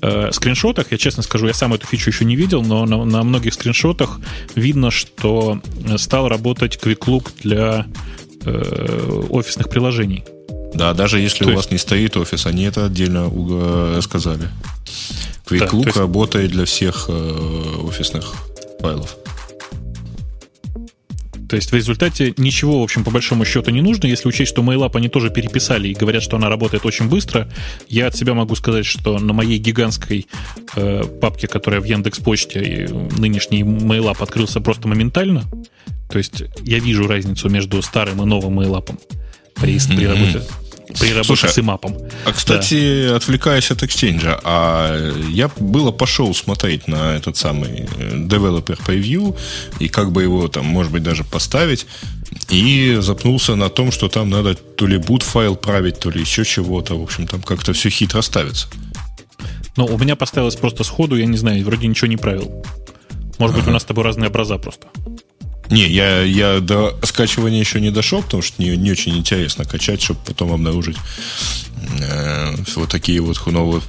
э, 0.00 0.30
скриншотах, 0.32 0.92
я 0.92 0.98
честно 0.98 1.22
скажу, 1.22 1.46
я 1.46 1.54
сам 1.54 1.74
эту 1.74 1.86
фичу 1.86 2.10
еще 2.10 2.24
не 2.24 2.36
видел, 2.36 2.62
но 2.62 2.84
на, 2.86 3.04
на 3.04 3.22
многих 3.22 3.54
скриншотах 3.54 4.20
видно, 4.54 4.90
что 4.90 5.60
стал 5.96 6.28
работать 6.28 6.78
Quick 6.82 7.00
Look 7.06 7.30
для 7.42 7.86
э, 8.44 9.26
офисных 9.30 9.68
приложений. 9.68 10.24
Да, 10.74 10.94
даже 10.94 11.20
если 11.20 11.44
То 11.44 11.46
у 11.46 11.48
есть... 11.50 11.64
вас 11.64 11.70
не 11.70 11.78
стоит 11.78 12.16
офис, 12.16 12.46
они 12.46 12.64
это 12.64 12.86
отдельно 12.86 13.30
сказали. 14.00 14.48
QuickLook 15.46 15.82
да, 15.82 15.86
есть... 15.88 15.96
работает 15.96 16.50
для 16.50 16.64
всех 16.64 17.06
э, 17.08 17.82
офисных 17.84 18.32
файлов. 18.80 19.16
То 21.52 21.56
есть 21.56 21.70
в 21.70 21.74
результате 21.74 22.32
ничего, 22.38 22.80
в 22.80 22.82
общем, 22.82 23.04
по 23.04 23.10
большому 23.10 23.44
счету 23.44 23.70
не 23.72 23.82
нужно. 23.82 24.06
Если 24.06 24.26
учесть, 24.26 24.50
что 24.50 24.62
MailUp 24.62 24.92
они 24.96 25.10
тоже 25.10 25.28
переписали 25.28 25.88
и 25.88 25.92
говорят, 25.92 26.22
что 26.22 26.38
она 26.38 26.48
работает 26.48 26.86
очень 26.86 27.10
быстро, 27.10 27.46
я 27.90 28.06
от 28.06 28.16
себя 28.16 28.32
могу 28.32 28.54
сказать, 28.54 28.86
что 28.86 29.18
на 29.18 29.34
моей 29.34 29.58
гигантской 29.58 30.28
э, 30.76 31.04
папке, 31.20 31.48
которая 31.48 31.82
в 31.82 31.84
Яндекс 31.84 32.20
Почте, 32.20 32.88
нынешний 33.18 33.64
MailUp 33.64 34.22
открылся 34.22 34.62
просто 34.62 34.88
моментально. 34.88 35.42
То 36.08 36.16
есть 36.16 36.42
я 36.62 36.78
вижу 36.78 37.06
разницу 37.06 37.50
между 37.50 37.82
старым 37.82 38.22
и 38.22 38.24
новым 38.24 38.58
MailUp 38.58 38.98
при, 39.60 39.78
при 39.78 40.06
работе 40.06 40.40
при 40.98 41.10
работе 41.10 41.24
Слушай, 41.24 41.50
с 41.50 41.58
имапом. 41.58 41.96
А, 42.26 42.32
кстати, 42.32 43.08
да. 43.08 43.16
отвлекаясь 43.16 43.70
от 43.70 43.82
Exchange, 43.82 44.40
а 44.44 45.12
я 45.30 45.50
было 45.58 45.92
пошел 45.92 46.34
смотреть 46.34 46.88
на 46.88 47.16
этот 47.16 47.36
самый 47.36 47.88
э, 47.98 48.16
Developer 48.16 48.78
Preview 48.86 49.36
и 49.78 49.88
как 49.88 50.12
бы 50.12 50.22
его 50.22 50.48
там, 50.48 50.66
может 50.66 50.92
быть, 50.92 51.02
даже 51.02 51.24
поставить. 51.24 51.86
И 52.48 52.96
запнулся 53.00 53.56
на 53.56 53.68
том, 53.68 53.92
что 53.92 54.08
там 54.08 54.30
надо 54.30 54.54
то 54.54 54.86
ли 54.86 54.96
boot 54.96 55.22
файл 55.22 55.56
править, 55.56 55.98
то 55.98 56.10
ли 56.10 56.20
еще 56.20 56.44
чего-то. 56.44 56.98
В 56.98 57.02
общем, 57.02 57.26
там 57.26 57.42
как-то 57.42 57.72
все 57.72 57.90
хитро 57.90 58.22
ставится. 58.22 58.68
Но 59.76 59.86
у 59.86 59.98
меня 59.98 60.16
поставилось 60.16 60.56
просто 60.56 60.84
сходу, 60.84 61.16
я 61.16 61.26
не 61.26 61.36
знаю, 61.36 61.64
вроде 61.64 61.86
ничего 61.86 62.08
не 62.08 62.16
правил. 62.16 62.64
Может 63.38 63.56
ага. 63.56 63.62
быть, 63.62 63.68
у 63.68 63.72
нас 63.72 63.82
с 63.82 63.84
тобой 63.86 64.04
разные 64.04 64.28
образа 64.28 64.58
просто. 64.58 64.86
Не, 65.72 65.88
я, 65.88 66.22
я 66.22 66.60
до 66.60 66.98
скачивания 67.02 67.58
еще 67.58 67.80
не 67.80 67.90
дошел, 67.90 68.22
потому 68.22 68.42
что 68.42 68.62
не, 68.62 68.76
не 68.76 68.90
очень 68.90 69.16
интересно 69.16 69.64
качать, 69.64 70.02
чтобы 70.02 70.20
потом 70.26 70.52
обнаружить 70.52 70.98
э, 71.98 72.54
вот 72.76 72.90
такие 72.90 73.22
вот 73.22 73.44
новые. 73.46 73.80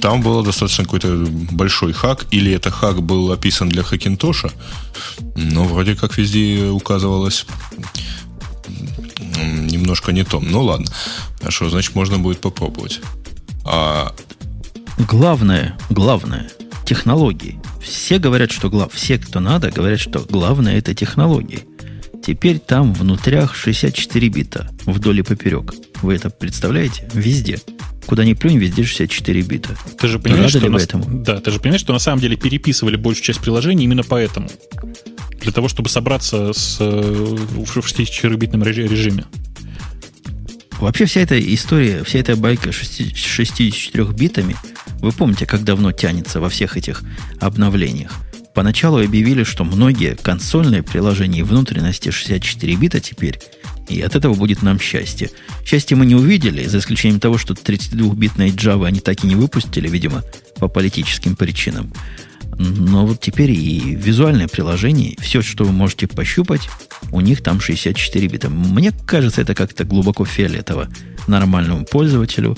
Там 0.00 0.22
был 0.22 0.44
достаточно 0.44 0.84
какой-то 0.84 1.26
большой 1.50 1.92
хак, 1.92 2.26
или 2.30 2.52
это 2.52 2.70
хак 2.70 3.02
был 3.02 3.32
описан 3.32 3.68
для 3.68 3.82
Хакинтоша, 3.82 4.52
но 5.34 5.64
вроде 5.64 5.96
как 5.96 6.16
везде 6.18 6.68
указывалось 6.68 7.46
немножко 9.42 10.12
не 10.12 10.22
том. 10.22 10.48
Ну 10.48 10.62
ладно, 10.62 10.86
хорошо, 11.40 11.68
значит 11.68 11.96
можно 11.96 12.20
будет 12.20 12.40
попробовать. 12.40 13.00
А... 13.64 14.14
Главное, 14.98 15.76
главное, 15.90 16.48
технологии. 16.88 17.60
Все 17.82 18.18
говорят, 18.18 18.50
что 18.50 18.70
глав... 18.70 18.90
все, 18.94 19.18
кто 19.18 19.40
надо, 19.40 19.70
говорят, 19.70 20.00
что 20.00 20.20
главное 20.20 20.78
это 20.78 20.94
технологии. 20.94 21.60
Теперь 22.26 22.58
там 22.58 22.94
внутрях 22.94 23.54
64 23.54 24.28
бита 24.28 24.70
вдоль 24.86 25.20
и 25.20 25.22
поперек. 25.22 25.74
Вы 26.00 26.14
это 26.14 26.30
представляете? 26.30 27.06
Везде. 27.12 27.58
Куда 28.06 28.24
ни 28.24 28.32
плюнь, 28.32 28.56
везде 28.56 28.84
64 28.84 29.42
бита. 29.42 29.76
Ты 29.98 30.08
же 30.08 30.18
понимаешь, 30.18 30.50
что 30.50 30.66
на... 30.66 30.78
этому? 30.78 31.04
Да, 31.22 31.38
ты 31.40 31.50
же 31.50 31.60
понимаешь, 31.60 31.82
что 31.82 31.92
на 31.92 31.98
самом 31.98 32.22
деле 32.22 32.36
переписывали 32.36 32.96
большую 32.96 33.24
часть 33.24 33.40
приложений 33.40 33.84
именно 33.84 34.02
поэтому. 34.02 34.48
Для 35.40 35.52
того, 35.52 35.68
чтобы 35.68 35.90
собраться 35.90 36.54
с, 36.54 36.78
э, 36.80 36.84
в 36.90 37.76
64-битном 37.76 38.62
режиме. 38.62 39.26
Вообще 40.80 41.06
вся 41.06 41.20
эта 41.22 41.38
история, 41.54 42.04
вся 42.04 42.20
эта 42.20 42.36
байка 42.36 42.70
64 42.70 44.04
битами, 44.12 44.56
вы 45.00 45.12
помните, 45.12 45.44
как 45.44 45.64
давно 45.64 45.92
тянется 45.92 46.40
во 46.40 46.48
всех 46.48 46.76
этих 46.76 47.02
обновлениях? 47.40 48.12
Поначалу 48.54 49.02
объявили, 49.02 49.44
что 49.44 49.64
многие 49.64 50.16
консольные 50.16 50.82
приложения 50.82 51.40
и 51.40 51.44
внутренности 51.44 52.10
64 52.10 52.76
бита 52.76 53.00
теперь, 53.00 53.40
и 53.88 54.00
от 54.00 54.16
этого 54.16 54.34
будет 54.34 54.62
нам 54.62 54.80
счастье. 54.80 55.30
Счастье 55.64 55.96
мы 55.96 56.06
не 56.06 56.14
увидели, 56.14 56.66
за 56.66 56.78
исключением 56.78 57.20
того, 57.20 57.38
что 57.38 57.54
32-битной 57.54 58.50
Java 58.50 58.86
они 58.86 59.00
так 59.00 59.24
и 59.24 59.26
не 59.26 59.34
выпустили, 59.34 59.88
видимо, 59.88 60.22
по 60.56 60.68
политическим 60.68 61.36
причинам. 61.36 61.92
Но 62.58 63.06
вот 63.06 63.20
теперь 63.20 63.52
и 63.52 63.94
визуальное 63.94 64.48
приложение, 64.48 65.16
все, 65.20 65.42
что 65.42 65.64
вы 65.64 65.72
можете 65.72 66.08
пощупать, 66.08 66.68
у 67.12 67.20
них 67.20 67.42
там 67.42 67.60
64 67.60 68.26
бита. 68.26 68.50
Мне 68.50 68.92
кажется, 69.06 69.40
это 69.40 69.54
как-то 69.54 69.84
глубоко 69.84 70.24
фиолетово 70.24 70.88
нормальному 71.28 71.84
пользователю. 71.84 72.56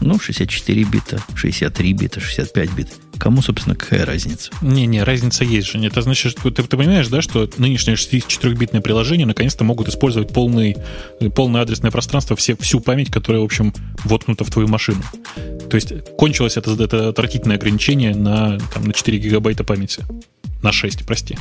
Ну, 0.00 0.18
64 0.18 0.82
бита, 0.84 1.20
63 1.34 1.92
бита, 1.92 2.20
65 2.20 2.72
бит. 2.72 2.88
Кому, 3.18 3.42
собственно, 3.42 3.74
какая 3.74 4.04
разница? 4.04 4.50
Не-не, 4.60 5.02
разница 5.02 5.44
есть 5.44 5.68
же. 5.68 5.84
Это 5.84 6.02
значит, 6.02 6.32
что 6.32 6.50
ты, 6.50 6.62
ты 6.62 6.76
понимаешь, 6.76 7.08
да, 7.08 7.22
что 7.22 7.48
нынешнее 7.56 7.94
64-битное 7.94 8.80
приложение 8.80 9.26
наконец-то 9.26 9.64
могут 9.64 9.88
использовать 9.88 10.32
полный, 10.32 10.76
полное 11.34 11.62
адресное 11.62 11.90
пространство, 11.90 12.36
все, 12.36 12.56
всю 12.56 12.80
память, 12.80 13.10
которая, 13.10 13.42
в 13.42 13.44
общем, 13.44 13.72
воткнута 14.04 14.44
в 14.44 14.50
твою 14.50 14.68
машину. 14.68 15.02
То 15.70 15.76
есть 15.76 15.92
кончилось 16.16 16.56
это, 16.56 16.72
это 16.82 17.08
отвратительное 17.08 17.56
ограничение 17.56 18.14
на, 18.14 18.58
там, 18.72 18.84
на 18.84 18.92
4 18.92 19.18
гигабайта 19.18 19.64
памяти. 19.64 20.04
На 20.62 20.72
6, 20.72 21.06
прости. 21.06 21.36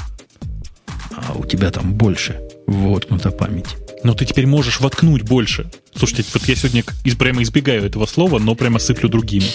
А 1.12 1.34
у 1.34 1.46
тебя 1.46 1.72
там 1.72 1.94
больше 1.94 2.42
воткнута 2.68 3.32
память. 3.32 3.76
Но 4.04 4.14
ты 4.14 4.26
теперь 4.26 4.46
можешь 4.46 4.80
воткнуть 4.80 5.24
больше. 5.24 5.72
Слушайте, 5.96 6.26
вот 6.34 6.48
я 6.48 6.56
сегодня 6.56 6.84
из, 7.04 7.16
прямо 7.16 7.42
избегаю 7.42 7.84
этого 7.84 8.06
слова, 8.06 8.38
но 8.40 8.54
прямо 8.54 8.80
сыплю 8.80 9.10
другими. 9.10 9.48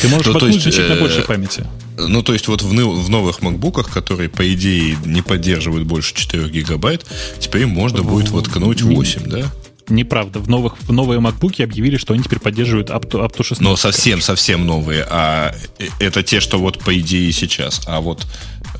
Ты 0.00 0.08
можешь 0.08 0.26
ну, 0.26 0.32
воткнуть 0.34 0.62
значительно 0.62 0.94
э, 0.94 1.00
больше 1.00 1.22
памяти. 1.22 1.66
Ну, 1.96 2.22
то 2.22 2.32
есть 2.32 2.48
вот 2.48 2.62
в, 2.62 2.68
в 2.68 3.10
новых 3.10 3.42
макбуках, 3.42 3.90
которые, 3.90 4.28
по 4.28 4.52
идее, 4.52 4.96
не 5.04 5.22
поддерживают 5.22 5.86
больше 5.86 6.14
4 6.14 6.48
гигабайт, 6.48 7.04
теперь 7.38 7.66
можно 7.66 8.02
будет 8.02 8.30
воткнуть 8.30 8.82
8, 8.82 9.22
да? 9.24 9.50
Неправда. 9.90 10.38
В, 10.38 10.48
новых, 10.48 10.80
в 10.80 10.92
новые 10.92 11.20
MacBook 11.20 11.62
объявили, 11.62 11.96
что 11.96 12.14
они 12.14 12.22
теперь 12.22 12.38
поддерживают 12.38 12.90
up 12.90 13.08
to, 13.08 13.24
up 13.24 13.36
to 13.36 13.42
16. 13.42 13.60
Но 13.60 13.76
совсем, 13.76 14.20
совсем 14.20 14.64
новые. 14.64 15.04
А 15.08 15.52
э, 15.78 15.88
это 15.98 16.22
те, 16.22 16.40
что 16.40 16.58
вот 16.58 16.78
по 16.78 16.96
идее 16.98 17.32
сейчас. 17.32 17.82
А 17.86 18.00
вот 18.00 18.24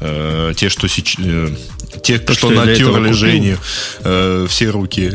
э, 0.01 0.53
те, 0.57 0.69
что 0.69 0.89
сейчас... 0.89 1.25
Э, 1.25 1.55
те, 2.03 2.19
То, 2.19 2.35
что, 2.35 2.53
что 2.53 2.65
натерли 2.65 3.13
Женю 3.13 3.59
э, 4.05 4.47
все 4.49 4.71
руки, 4.71 5.13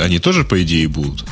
они 0.00 0.18
тоже, 0.18 0.44
по 0.44 0.60
идее, 0.60 0.88
будут? 0.88 1.24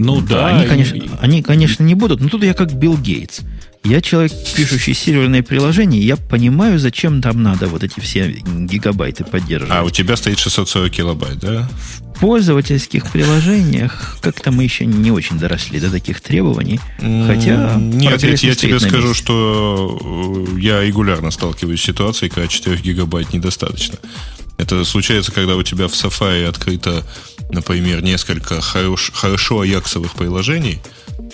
Ну 0.00 0.20
да. 0.22 0.28
да 0.28 0.46
они, 0.48 0.66
конечно, 0.66 0.98
они, 1.20 1.42
конечно, 1.42 1.82
не 1.82 1.94
будут. 1.94 2.20
Но 2.20 2.28
тут 2.28 2.42
я 2.42 2.54
как 2.54 2.72
Билл 2.72 2.96
Гейтс. 2.96 3.40
Я 3.82 4.02
человек, 4.02 4.32
пишущий 4.54 4.92
серверные 4.92 5.42
приложения, 5.42 6.00
я 6.00 6.16
понимаю, 6.16 6.78
зачем 6.78 7.22
там 7.22 7.42
надо 7.42 7.66
вот 7.66 7.82
эти 7.82 7.98
все 8.00 8.28
гигабайты 8.28 9.24
поддерживать. 9.24 9.74
А 9.74 9.84
у 9.84 9.90
тебя 9.90 10.16
стоит 10.16 10.38
640 10.38 10.90
килобайт, 10.90 11.38
да? 11.38 11.68
В 11.78 12.20
пользовательских 12.20 13.10
приложениях 13.10 14.18
как-то 14.20 14.52
мы 14.52 14.64
еще 14.64 14.84
не 14.84 15.10
очень 15.10 15.38
доросли 15.38 15.80
до 15.80 15.90
таких 15.90 16.20
требований. 16.20 16.78
Хотя... 16.98 17.74
Нет, 17.76 18.22
я, 18.22 18.30
я 18.30 18.54
тебе 18.54 18.80
скажу, 18.80 19.14
что 19.14 20.46
э, 20.54 20.60
я 20.60 20.82
регулярно 20.82 21.30
сталкиваюсь 21.30 21.80
с 21.80 21.84
ситуацией, 21.84 22.30
когда 22.30 22.48
4 22.48 22.76
гигабайт 22.76 23.32
недостаточно. 23.32 23.98
Это 24.58 24.84
случается, 24.84 25.32
когда 25.32 25.56
у 25.56 25.62
тебя 25.62 25.88
в 25.88 25.92
Safari 25.92 26.44
открыто, 26.44 27.06
например, 27.52 28.02
несколько 28.02 28.60
хорош, 28.60 29.10
хорошо 29.14 29.60
аяксовых 29.60 30.14
приложений, 30.14 30.80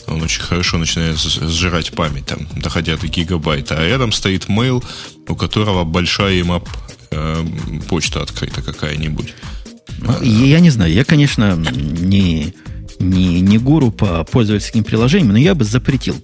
он 0.06 0.22
очень 0.22 0.42
хорошо 0.42 0.78
начинает 0.78 1.18
сжирать 1.18 1.92
память, 1.92 2.26
там, 2.26 2.46
доходя 2.56 2.96
до 2.96 3.08
гигабайта. 3.08 3.76
А 3.78 3.86
рядом 3.86 4.12
стоит 4.12 4.46
mail, 4.46 4.84
у 5.28 5.34
которого 5.34 5.84
большая 5.84 6.40
имап 6.40 6.68
э, 7.10 7.44
почта 7.88 8.22
открыта 8.22 8.62
какая-нибудь. 8.62 9.34
Ну, 9.98 10.22
я 10.22 10.60
не 10.60 10.70
знаю, 10.70 10.92
я, 10.92 11.04
конечно, 11.04 11.56
не, 11.56 12.54
не, 12.98 13.40
не 13.40 13.58
гуру 13.58 13.90
по 13.90 14.24
пользовательским 14.24 14.84
приложениям, 14.84 15.32
но 15.32 15.38
я 15.38 15.54
бы 15.54 15.64
запретил 15.64 16.16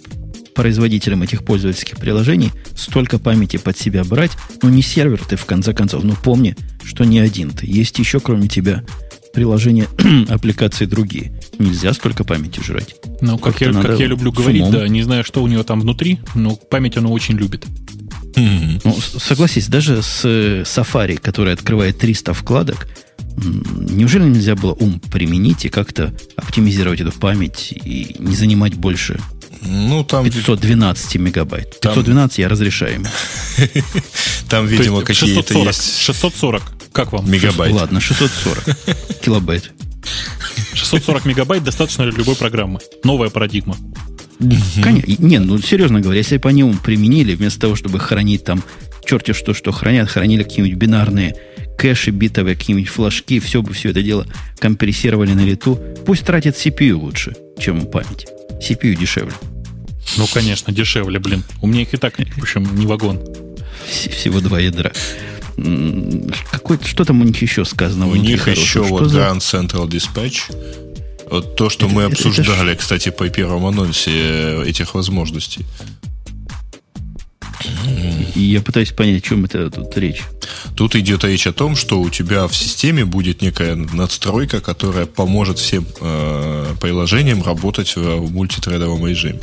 производителям 0.54 1.22
этих 1.22 1.44
пользовательских 1.44 1.96
приложений 1.96 2.52
столько 2.76 3.18
памяти 3.18 3.56
под 3.56 3.78
себя 3.78 4.04
брать. 4.04 4.32
Ну, 4.62 4.68
не 4.68 4.82
сервер 4.82 5.20
ты, 5.26 5.36
в 5.36 5.46
конце 5.46 5.72
концов. 5.72 6.04
Ну, 6.04 6.14
помни, 6.22 6.56
что 6.84 7.04
не 7.04 7.20
один 7.20 7.50
ты. 7.50 7.66
Есть 7.66 7.98
еще, 7.98 8.20
кроме 8.20 8.48
тебя, 8.48 8.84
приложения, 9.32 9.88
аппликации 10.28 10.86
другие. 10.86 11.32
Нельзя 11.58 11.92
столько 11.92 12.24
памяти 12.24 12.60
жрать. 12.60 12.96
Ну, 13.20 13.38
как, 13.38 13.60
я, 13.60 13.72
как 13.72 13.98
я 13.98 14.06
люблю 14.06 14.32
говорить, 14.32 14.70
да, 14.70 14.86
не 14.88 15.02
знаю, 15.02 15.24
что 15.24 15.42
у 15.42 15.46
него 15.46 15.62
там 15.62 15.80
внутри, 15.80 16.20
но 16.34 16.56
память 16.56 16.96
оно 16.96 17.12
очень 17.12 17.36
любит. 17.36 17.66
Mm-hmm. 18.34 18.80
Ну, 18.84 18.96
согласись, 19.18 19.68
даже 19.68 20.02
с 20.02 20.22
э, 20.24 20.62
Safari, 20.62 21.18
который 21.18 21.52
открывает 21.52 21.98
300 21.98 22.32
вкладок, 22.32 22.88
неужели 23.36 24.24
нельзя 24.24 24.54
было 24.54 24.72
ум 24.72 25.00
применить 25.00 25.64
и 25.64 25.68
как-то 25.68 26.14
оптимизировать 26.36 27.00
эту 27.00 27.12
память 27.12 27.72
и 27.72 28.16
не 28.18 28.34
занимать 28.34 28.74
больше 28.74 29.18
Ну, 29.64 30.04
там... 30.04 30.24
512 30.24 31.16
мегабайт. 31.16 31.80
512 31.80 32.36
там... 32.36 32.42
я 32.42 32.48
разрешаю. 32.48 33.04
Там, 34.48 34.66
видимо, 34.66 35.02
какие-то 35.02 35.58
есть... 35.58 35.98
640. 36.00 36.62
Как 36.92 37.12
вам? 37.12 37.30
Мегабайт. 37.30 37.72
Ладно, 37.72 38.00
640 38.00 38.76
килобайт. 39.22 39.72
640 40.74 41.24
мегабайт 41.24 41.64
достаточно 41.64 42.04
для 42.04 42.16
любой 42.16 42.36
программы. 42.36 42.80
Новая 43.04 43.30
парадигма. 43.30 43.76
Конечно. 44.82 45.24
Не, 45.24 45.38
ну 45.38 45.58
серьезно 45.58 46.00
говоря, 46.00 46.18
если 46.18 46.36
бы 46.36 46.48
они 46.48 46.64
применили, 46.82 47.34
вместо 47.34 47.60
того, 47.60 47.76
чтобы 47.76 47.98
хранить 48.00 48.44
там 48.44 48.62
черти 49.06 49.32
что, 49.32 49.54
что 49.54 49.72
хранят, 49.72 50.10
хранили 50.10 50.42
какие-нибудь 50.42 50.76
бинарные 50.76 51.36
кэши 51.78 52.10
битовые, 52.10 52.56
какие-нибудь 52.56 52.88
флажки, 52.88 53.40
все 53.40 53.62
бы 53.62 53.72
все 53.72 53.90
это 53.90 54.02
дело 54.02 54.26
компрессировали 54.58 55.32
на 55.32 55.44
лету, 55.44 55.78
пусть 56.06 56.24
тратит 56.24 56.56
CPU 56.56 56.92
лучше, 56.92 57.34
чем 57.58 57.86
память. 57.86 58.26
CPU 58.60 58.94
дешевле. 58.94 59.32
Ну, 60.16 60.26
конечно, 60.32 60.72
дешевле, 60.72 61.18
блин. 61.18 61.44
У 61.60 61.66
меня 61.66 61.82
их 61.82 61.94
и 61.94 61.96
так, 61.96 62.16
в 62.18 62.42
общем, 62.42 62.74
не 62.76 62.86
вагон. 62.86 63.20
Всего 63.86 64.40
два 64.40 64.60
ядра. 64.60 64.92
Какой, 66.50 66.78
что 66.84 67.04
там 67.04 67.20
у 67.20 67.24
них 67.24 67.40
еще 67.42 67.64
сказано? 67.64 68.08
У 68.08 68.14
них 68.14 68.42
хорошего? 68.42 68.64
еще 68.64 68.84
что 68.84 68.94
вот 68.94 69.10
за... 69.10 69.20
Grand 69.20 69.38
Central 69.38 69.88
Dispatch. 69.88 70.54
Вот 71.30 71.56
то, 71.56 71.70
что 71.70 71.86
это, 71.86 71.94
мы 71.94 72.04
обсуждали, 72.04 72.72
это, 72.72 72.80
кстати, 72.80 73.10
по 73.10 73.28
первому 73.28 73.68
анонсе 73.68 74.62
этих 74.64 74.94
возможностей. 74.94 75.64
И 78.34 78.40
я 78.40 78.60
пытаюсь 78.60 78.90
понять, 78.92 79.22
о 79.22 79.28
чем 79.28 79.44
это 79.44 79.70
тут 79.70 79.96
речь. 79.96 80.22
Тут 80.74 80.96
идет 80.96 81.24
речь 81.24 81.46
о 81.46 81.52
том, 81.52 81.76
что 81.76 82.00
у 82.00 82.10
тебя 82.10 82.48
в 82.48 82.56
системе 82.56 83.04
будет 83.04 83.42
некая 83.42 83.76
надстройка, 83.76 84.60
которая 84.60 85.06
поможет 85.06 85.58
всем 85.58 85.86
э, 86.00 86.74
приложениям 86.80 87.42
работать 87.42 87.94
в, 87.94 88.16
в 88.16 88.32
мультитредовом 88.32 89.06
режиме. 89.06 89.40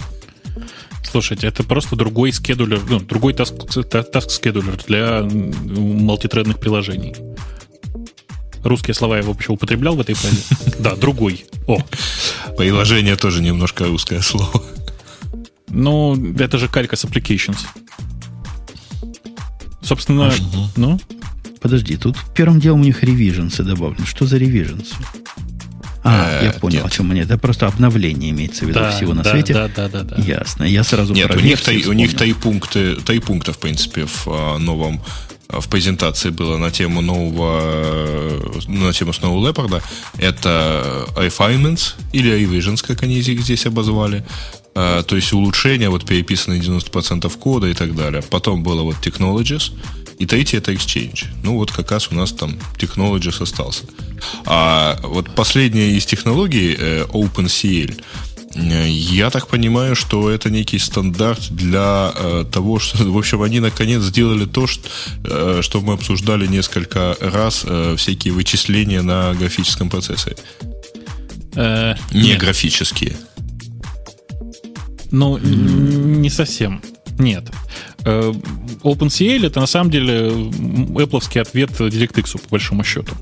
Слушайте, 1.11 1.47
это 1.47 1.63
просто 1.63 1.95
другой 1.95 2.31
скедулер, 2.31 2.81
ну, 2.87 2.99
другой 2.99 3.33
таск-скедулер 3.33 4.77
для 4.87 5.23
мультитредных 5.23 6.59
приложений. 6.59 7.15
Русские 8.63 8.93
слова 8.93 9.17
я 9.17 9.23
вообще 9.23 9.51
употреблял 9.51 9.95
в 9.95 10.01
этой 10.01 10.13
фразе? 10.15 10.41
Да, 10.79 10.95
другой. 10.95 11.45
О. 11.67 11.79
Приложение 12.57 13.15
тоже 13.15 13.41
немножко 13.41 13.85
русское 13.85 14.21
слово. 14.21 14.63
Ну, 15.67 16.15
это 16.37 16.57
же 16.57 16.67
калька 16.67 16.95
с 16.95 17.05
applications. 17.05 17.59
Собственно, 19.81 20.31
ну? 20.75 20.99
Подожди, 21.61 21.97
тут 21.97 22.17
первым 22.35 22.59
делом 22.59 22.81
у 22.81 22.83
них 22.83 23.03
ревиженсы 23.03 23.63
добавлены. 23.63 24.05
Что 24.05 24.25
за 24.25 24.37
ревиженсы? 24.37 24.95
А, 26.03 26.41
э, 26.41 26.45
я 26.45 26.51
понял, 26.53 26.77
нет. 26.77 26.85
о 26.85 26.89
чем 26.89 27.11
они. 27.11 27.21
Это 27.21 27.37
просто 27.37 27.67
обновление 27.67 28.31
имеется 28.31 28.65
в 28.65 28.69
виду 28.69 28.79
да, 28.79 28.91
всего 28.91 29.13
на 29.13 29.23
да, 29.23 29.31
свете. 29.31 29.53
Да, 29.53 29.67
да, 29.67 29.87
да, 29.87 30.03
да. 30.03 30.21
Ясно. 30.21 30.63
Я 30.63 30.83
сразу 30.83 31.13
Нет, 31.13 31.35
у 31.35 31.39
них, 31.39 31.61
три, 31.61 31.85
у 31.85 31.93
них 31.93 32.15
три 32.15 32.33
пункта, 32.33 33.53
в 33.53 33.57
принципе, 33.59 34.05
в 34.05 34.27
а, 34.27 34.57
новом 34.57 35.01
в 35.49 35.67
презентации 35.67 36.29
было 36.29 36.57
на 36.57 36.69
тему 36.69 37.01
нового, 37.01 38.39
на 38.67 38.93
тему 38.93 39.11
Snow 39.11 39.35
Leopard. 39.41 39.81
Это 40.17 41.07
refinements 41.15 41.95
или 42.13 42.31
revisions, 42.31 42.85
как 42.85 43.01
они 43.01 43.19
здесь 43.21 43.65
обозвали. 43.65 44.23
А, 44.75 45.01
то 45.03 45.15
есть 45.15 45.33
улучшение, 45.33 45.89
вот 45.89 46.05
переписанные 46.05 46.61
90% 46.61 47.31
кода 47.37 47.67
и 47.67 47.73
так 47.73 47.95
далее. 47.95 48.21
Потом 48.29 48.61
было 48.61 48.83
вот 48.83 48.97
technologies, 49.01 49.73
и 50.19 50.25
третий 50.25 50.57
это 50.57 50.73
Exchange. 50.73 51.27
Ну, 51.43 51.55
вот 51.55 51.71
как 51.71 51.91
раз 51.91 52.09
у 52.11 52.15
нас 52.15 52.31
там 52.33 52.59
Technologies 52.77 53.41
остался. 53.41 53.85
А 54.45 54.99
вот 55.01 55.33
последняя 55.33 55.91
из 55.91 56.05
технологий, 56.05 56.75
э, 56.77 57.05
OpenCL, 57.05 58.01
э, 58.55 58.89
я 58.89 59.29
так 59.29 59.47
понимаю, 59.47 59.95
что 59.95 60.29
это 60.29 60.49
некий 60.49 60.77
стандарт 60.77 61.49
для 61.51 62.11
э, 62.13 62.45
того, 62.51 62.79
что, 62.79 62.97
в 63.05 63.17
общем, 63.17 63.41
они 63.41 63.61
наконец 63.61 64.01
сделали 64.03 64.45
то, 64.45 64.67
что, 64.67 64.89
э, 65.23 65.61
что 65.61 65.79
мы 65.79 65.93
обсуждали 65.93 66.47
несколько 66.47 67.15
раз, 67.21 67.63
э, 67.65 67.95
всякие 67.97 68.33
вычисления 68.33 69.01
на 69.01 69.33
графическом 69.35 69.89
процессоре. 69.89 70.35
Э, 71.55 71.95
Не 72.11 72.29
нет. 72.29 72.39
графические. 72.39 73.15
Ну, 75.11 75.37
не 75.37 76.29
совсем. 76.29 76.81
Нет. 77.17 77.45
Э, 78.05 78.33
OpenCL 78.83 79.45
это 79.45 79.59
на 79.59 79.67
самом 79.67 79.91
деле 79.91 80.29
Apple 80.29 81.39
ответ 81.39 81.71
DirectX, 81.71 82.41
по 82.41 82.49
большому 82.49 82.83
счету. 82.83 83.13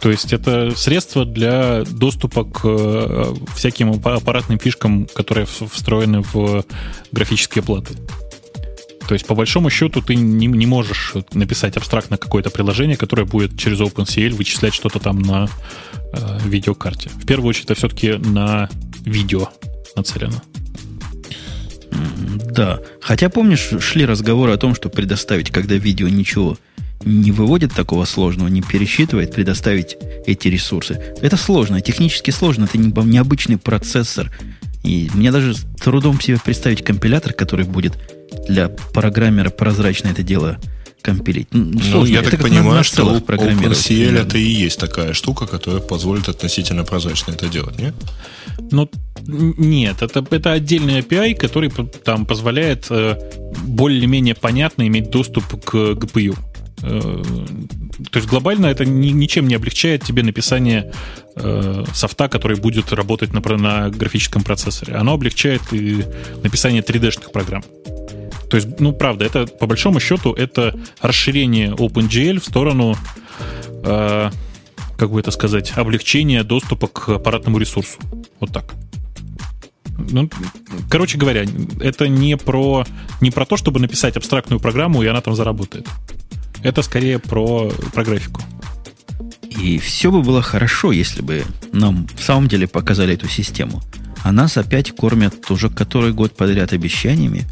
То 0.00 0.10
есть 0.10 0.32
это 0.32 0.70
средство 0.76 1.24
для 1.24 1.82
доступа 1.84 2.44
к 2.44 2.60
э, 2.64 3.34
всяким 3.56 3.90
аппаратным 3.92 4.58
фишкам, 4.58 5.06
которые 5.06 5.46
встроены 5.46 6.22
в 6.22 6.64
графические 7.10 7.64
платы. 7.64 7.94
То 9.08 9.14
есть, 9.14 9.26
по 9.26 9.34
большому 9.34 9.70
счету, 9.70 10.02
ты 10.02 10.14
не, 10.14 10.46
не 10.46 10.66
можешь 10.66 11.14
написать 11.32 11.78
абстрактно 11.78 12.18
какое-то 12.18 12.50
приложение, 12.50 12.96
которое 12.96 13.24
будет 13.24 13.58
через 13.58 13.80
OpenCL 13.80 14.34
вычислять 14.34 14.74
что-то 14.74 14.98
там 14.98 15.20
на 15.20 15.48
э, 16.12 16.38
видеокарте. 16.44 17.08
В 17.08 17.26
первую 17.26 17.48
очередь, 17.48 17.66
это 17.66 17.74
все-таки 17.74 18.12
на 18.12 18.68
видео 19.04 19.48
нацелено. 19.96 20.42
Да. 22.50 22.80
Хотя, 23.00 23.28
помнишь, 23.28 23.70
шли 23.80 24.04
разговоры 24.04 24.52
о 24.52 24.58
том, 24.58 24.74
что 24.74 24.88
предоставить, 24.88 25.50
когда 25.50 25.74
видео 25.74 26.08
ничего 26.08 26.58
не 27.04 27.30
выводит 27.32 27.72
такого 27.74 28.04
сложного, 28.04 28.48
не 28.48 28.60
пересчитывает, 28.60 29.32
предоставить 29.32 29.96
эти 30.26 30.48
ресурсы. 30.48 31.00
Это 31.20 31.36
сложно, 31.36 31.80
технически 31.80 32.30
сложно. 32.30 32.64
Это 32.64 32.78
необычный 32.78 33.56
процессор. 33.56 34.30
И 34.82 35.10
мне 35.14 35.30
даже 35.30 35.54
с 35.54 35.64
трудом 35.80 36.20
себе 36.20 36.38
представить 36.42 36.84
компилятор, 36.84 37.32
который 37.32 37.66
будет 37.66 37.98
для 38.48 38.68
программера 38.68 39.50
прозрачно 39.50 40.08
это 40.08 40.22
дело 40.22 40.58
компилить. 41.02 41.48
Ну, 41.52 41.80
ну 41.92 42.04
я 42.04 42.20
это 42.20 42.32
так 42.32 42.42
понимаю, 42.42 42.84
что 42.84 43.16
OpenCL 43.16 44.18
это 44.18 44.38
и 44.38 44.42
есть 44.42 44.78
такая 44.78 45.12
штука, 45.12 45.46
которая 45.46 45.80
позволит 45.80 46.28
относительно 46.28 46.84
прозрачно 46.84 47.32
это 47.32 47.48
делать, 47.48 47.78
нет? 47.78 47.94
Ну, 48.70 48.88
нет, 49.26 50.02
это, 50.02 50.24
это 50.30 50.52
отдельный 50.52 51.00
API, 51.00 51.34
который 51.34 51.70
там 51.70 52.26
позволяет 52.26 52.86
э, 52.90 53.16
более-менее 53.64 54.34
понятно 54.34 54.86
иметь 54.86 55.10
доступ 55.10 55.44
к 55.64 55.74
GPU. 55.74 56.36
Э, 56.82 57.22
то 58.10 58.18
есть 58.18 58.28
глобально 58.28 58.66
это 58.66 58.84
ни, 58.84 59.08
ничем 59.08 59.48
не 59.48 59.54
облегчает 59.54 60.04
тебе 60.04 60.22
написание 60.22 60.92
э, 61.36 61.84
софта, 61.94 62.28
который 62.28 62.56
будет 62.56 62.92
работать 62.92 63.32
на, 63.32 63.40
на 63.56 63.90
графическом 63.90 64.42
процессоре. 64.42 64.94
Оно 64.94 65.14
облегчает 65.14 65.62
и 65.72 66.04
написание 66.42 66.82
3D-шных 66.82 67.32
программ. 67.32 67.64
То 68.50 68.56
есть, 68.56 68.80
ну, 68.80 68.92
правда, 68.92 69.24
это 69.24 69.46
по 69.46 69.66
большому 69.66 70.00
счету 70.00 70.32
это 70.32 70.78
расширение 71.00 71.70
OpenGL 71.72 72.40
в 72.40 72.44
сторону, 72.44 72.96
э, 73.84 74.30
как 74.96 75.10
бы 75.10 75.20
это 75.20 75.30
сказать, 75.30 75.72
облегчения 75.76 76.42
доступа 76.42 76.86
к 76.88 77.08
аппаратному 77.08 77.58
ресурсу. 77.58 77.98
Вот 78.40 78.52
так. 78.52 78.74
Ну, 80.10 80.30
короче 80.88 81.18
говоря, 81.18 81.44
это 81.80 82.08
не 82.08 82.36
про, 82.36 82.86
не 83.20 83.30
про 83.30 83.44
то, 83.44 83.56
чтобы 83.56 83.80
написать 83.80 84.16
абстрактную 84.16 84.60
программу, 84.60 85.02
и 85.02 85.06
она 85.06 85.20
там 85.20 85.34
заработает. 85.34 85.86
Это 86.62 86.82
скорее 86.82 87.18
про, 87.18 87.70
про 87.92 88.04
графику. 88.04 88.40
И 89.50 89.78
все 89.78 90.10
бы 90.10 90.22
было 90.22 90.40
хорошо, 90.40 90.92
если 90.92 91.20
бы 91.20 91.44
нам 91.72 92.06
в 92.16 92.22
самом 92.22 92.48
деле 92.48 92.68
показали 92.68 93.14
эту 93.14 93.28
систему. 93.28 93.82
А 94.22 94.32
нас 94.32 94.56
опять 94.56 94.92
кормят 94.92 95.50
уже 95.50 95.68
который 95.68 96.12
год 96.12 96.36
подряд 96.36 96.72
обещаниями, 96.72 97.46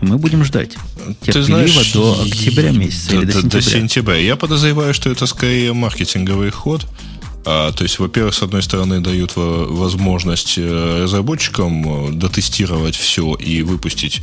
мы 0.00 0.18
будем 0.18 0.44
ждать 0.44 0.76
терпеливо 1.22 1.44
знаешь, 1.44 1.92
до 1.92 2.20
октября 2.22 2.70
месяца 2.70 3.10
до, 3.10 3.22
или 3.22 3.32
до, 3.32 3.32
до 3.32 3.40
сентября. 3.42 3.60
До 3.60 3.62
сентября. 3.62 4.16
Я 4.16 4.36
подозреваю, 4.36 4.94
что 4.94 5.10
это 5.10 5.26
скорее 5.26 5.72
маркетинговый 5.72 6.50
ход. 6.50 6.86
А, 7.48 7.70
то 7.70 7.84
есть, 7.84 8.00
во-первых, 8.00 8.34
с 8.34 8.42
одной 8.42 8.62
стороны, 8.62 9.00
дают 9.00 9.32
возможность 9.36 10.54
э, 10.58 11.02
разработчикам 11.04 12.08
э, 12.08 12.12
дотестировать 12.12 12.96
все 12.96 13.34
и 13.34 13.62
выпустить 13.62 14.20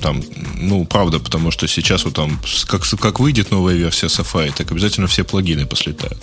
там, 0.00 0.22
ну, 0.60 0.84
правда, 0.84 1.18
потому 1.18 1.50
что 1.50 1.66
сейчас 1.66 2.04
вот 2.04 2.14
там, 2.14 2.38
как, 2.66 2.82
как 3.00 3.20
выйдет 3.20 3.50
новая 3.50 3.74
версия 3.74 4.06
Safari, 4.06 4.52
так 4.56 4.70
обязательно 4.70 5.06
все 5.06 5.24
плагины 5.24 5.66
послетают. 5.66 6.18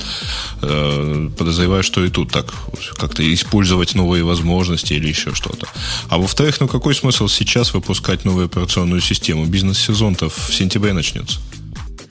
Э, 0.61 1.29
подозреваю, 1.37 1.83
что 1.83 2.03
и 2.03 2.09
тут 2.09 2.31
так 2.31 2.53
как-то 2.97 3.21
использовать 3.33 3.95
новые 3.95 4.23
возможности 4.23 4.93
или 4.93 5.07
еще 5.07 5.33
что-то. 5.33 5.67
А 6.09 6.17
во-вторых, 6.17 6.59
ну 6.59 6.67
какой 6.67 6.95
смысл 6.95 7.27
сейчас 7.27 7.73
выпускать 7.73 8.25
новую 8.25 8.45
операционную 8.45 9.01
систему? 9.01 9.45
Бизнес-сезон-то 9.45 10.29
в 10.29 10.53
сентябре 10.53 10.93
начнется. 10.93 11.39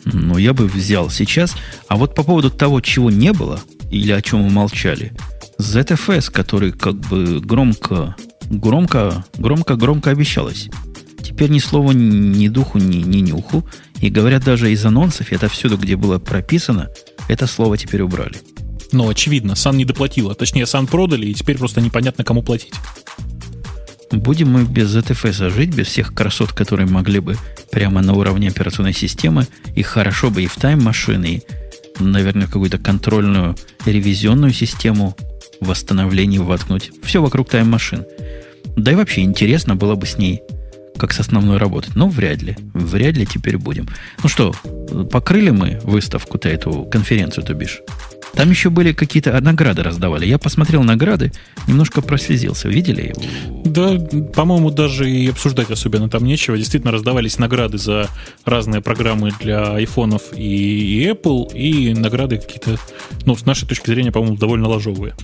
Ну, 0.04 0.36
я 0.36 0.52
бы 0.52 0.66
взял 0.66 1.10
сейчас. 1.10 1.54
А 1.88 1.96
вот 1.96 2.14
по 2.14 2.22
поводу 2.22 2.50
того, 2.50 2.80
чего 2.82 3.10
не 3.10 3.32
было, 3.32 3.60
или 3.90 4.12
о 4.12 4.20
чем 4.20 4.40
мы 4.40 4.50
молчали, 4.50 5.12
ZFS, 5.58 6.30
который 6.30 6.72
как 6.72 6.96
бы 6.96 7.40
громко, 7.40 8.14
громко, 8.50 9.24
громко, 9.38 9.76
громко 9.76 10.10
обещалось 10.10 10.68
Теперь 11.24 11.48
ни 11.50 11.58
слова, 11.58 11.92
ни 11.92 12.48
духу, 12.48 12.78
ни, 12.78 12.98
ни 12.98 13.18
нюху. 13.18 13.64
И 14.00 14.10
говорят, 14.10 14.44
даже 14.44 14.70
из 14.70 14.84
анонсов, 14.84 15.32
это 15.32 15.48
всюду, 15.48 15.78
где 15.78 15.96
было 15.96 16.18
прописано, 16.18 16.90
это 17.28 17.46
слово 17.46 17.78
теперь 17.78 18.02
убрали. 18.02 18.36
Ну, 18.92 19.08
очевидно, 19.08 19.56
Сан 19.56 19.76
не 19.78 19.86
доплатила. 19.86 20.34
Точнее, 20.34 20.66
Сан 20.66 20.86
продали, 20.86 21.26
и 21.26 21.34
теперь 21.34 21.56
просто 21.56 21.80
непонятно, 21.80 22.22
кому 22.24 22.42
платить. 22.42 22.74
Будем 24.12 24.52
мы 24.52 24.64
без 24.64 24.94
ZFS 24.94 25.50
жить, 25.50 25.74
без 25.74 25.88
всех 25.88 26.14
красот, 26.14 26.52
которые 26.52 26.86
могли 26.86 27.20
бы 27.20 27.36
прямо 27.72 28.02
на 28.02 28.12
уровне 28.12 28.48
операционной 28.48 28.92
системы, 28.92 29.46
и 29.74 29.82
хорошо 29.82 30.30
бы 30.30 30.42
и 30.42 30.46
в 30.46 30.54
тайм-машины, 30.54 31.26
и, 31.26 31.42
наверное, 31.98 32.46
какую-то 32.46 32.78
контрольную 32.78 33.56
ревизионную 33.86 34.52
систему 34.52 35.16
восстановления 35.60 36.40
воткнуть. 36.40 36.92
Все 37.02 37.22
вокруг 37.22 37.48
тайм-машин. 37.48 38.04
Да 38.76 38.92
и 38.92 38.94
вообще 38.94 39.22
интересно 39.22 39.74
было 39.74 39.94
бы 39.94 40.06
с 40.06 40.18
ней 40.18 40.42
как 40.98 41.12
с 41.12 41.20
основной 41.20 41.58
работать. 41.58 41.96
Но 41.96 42.08
вряд 42.08 42.42
ли. 42.42 42.56
Вряд 42.72 43.16
ли 43.16 43.26
теперь 43.26 43.58
будем. 43.58 43.88
Ну 44.22 44.28
что, 44.28 44.54
покрыли 45.10 45.50
мы 45.50 45.80
выставку-то, 45.82 46.48
эту 46.48 46.84
конференцию, 46.84 47.44
то 47.44 47.54
бишь? 47.54 47.80
Там 48.34 48.50
еще 48.50 48.68
были 48.68 48.92
какие-то 48.92 49.38
награды 49.40 49.82
раздавали. 49.82 50.26
Я 50.26 50.38
посмотрел 50.38 50.82
награды, 50.82 51.32
немножко 51.68 52.02
прослезился. 52.02 52.68
Видели? 52.68 53.14
Да, 53.64 53.96
по-моему, 54.34 54.70
даже 54.70 55.08
и 55.08 55.28
обсуждать 55.28 55.70
особенно 55.70 56.08
там 56.08 56.24
нечего. 56.24 56.56
Действительно, 56.56 56.92
раздавались 56.92 57.38
награды 57.38 57.78
за 57.78 58.08
разные 58.44 58.80
программы 58.80 59.32
для 59.40 59.74
айфонов 59.74 60.22
и, 60.36 61.08
Apple, 61.08 61.52
и 61.54 61.94
награды 61.94 62.38
какие-то, 62.38 62.76
ну, 63.24 63.36
с 63.36 63.46
нашей 63.46 63.68
точки 63.68 63.90
зрения, 63.90 64.10
по-моему, 64.10 64.36
довольно 64.36 64.68
ложовые. 64.68 65.14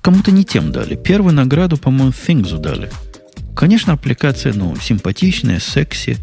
Кому-то 0.00 0.30
не 0.30 0.44
тем 0.44 0.70
дали. 0.70 0.94
Первую 0.94 1.34
награду, 1.34 1.76
по-моему, 1.78 2.12
Things 2.12 2.56
дали. 2.58 2.90
Конечно, 3.54 3.92
аппликация, 3.92 4.52
ну, 4.52 4.76
симпатичная, 4.76 5.60
секси, 5.60 6.18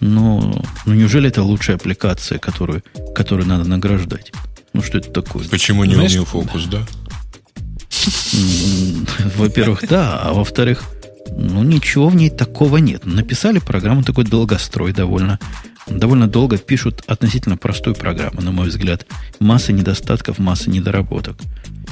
но 0.00 0.62
ну, 0.84 0.94
неужели 0.94 1.28
это 1.28 1.42
лучшая 1.42 1.76
аппликация, 1.76 2.38
которую, 2.38 2.82
которую 3.14 3.46
надо 3.48 3.68
награждать? 3.68 4.32
Ну, 4.72 4.82
что 4.82 4.98
это 4.98 5.10
такое? 5.10 5.48
Почему 5.48 5.84
не 5.84 5.94
Знаешь, 5.94 6.12
Focus, 6.12 6.68
да? 6.68 6.86
Во-первых, 9.36 9.84
да, 9.88 10.20
а 10.20 10.32
во-вторых, 10.32 10.84
ну, 11.36 11.62
ничего 11.62 12.08
в 12.08 12.16
ней 12.16 12.30
такого 12.30 12.76
нет. 12.76 13.06
Написали 13.06 13.58
программу 13.58 14.02
такой 14.02 14.24
долгострой 14.24 14.92
довольно. 14.92 15.38
Довольно 15.86 16.26
долго 16.26 16.58
пишут 16.58 17.02
относительно 17.06 17.56
простую 17.56 17.94
программу, 17.94 18.42
на 18.42 18.50
мой 18.50 18.68
взгляд. 18.68 19.06
Масса 19.38 19.72
недостатков, 19.72 20.38
масса 20.38 20.68
недоработок. 20.70 21.36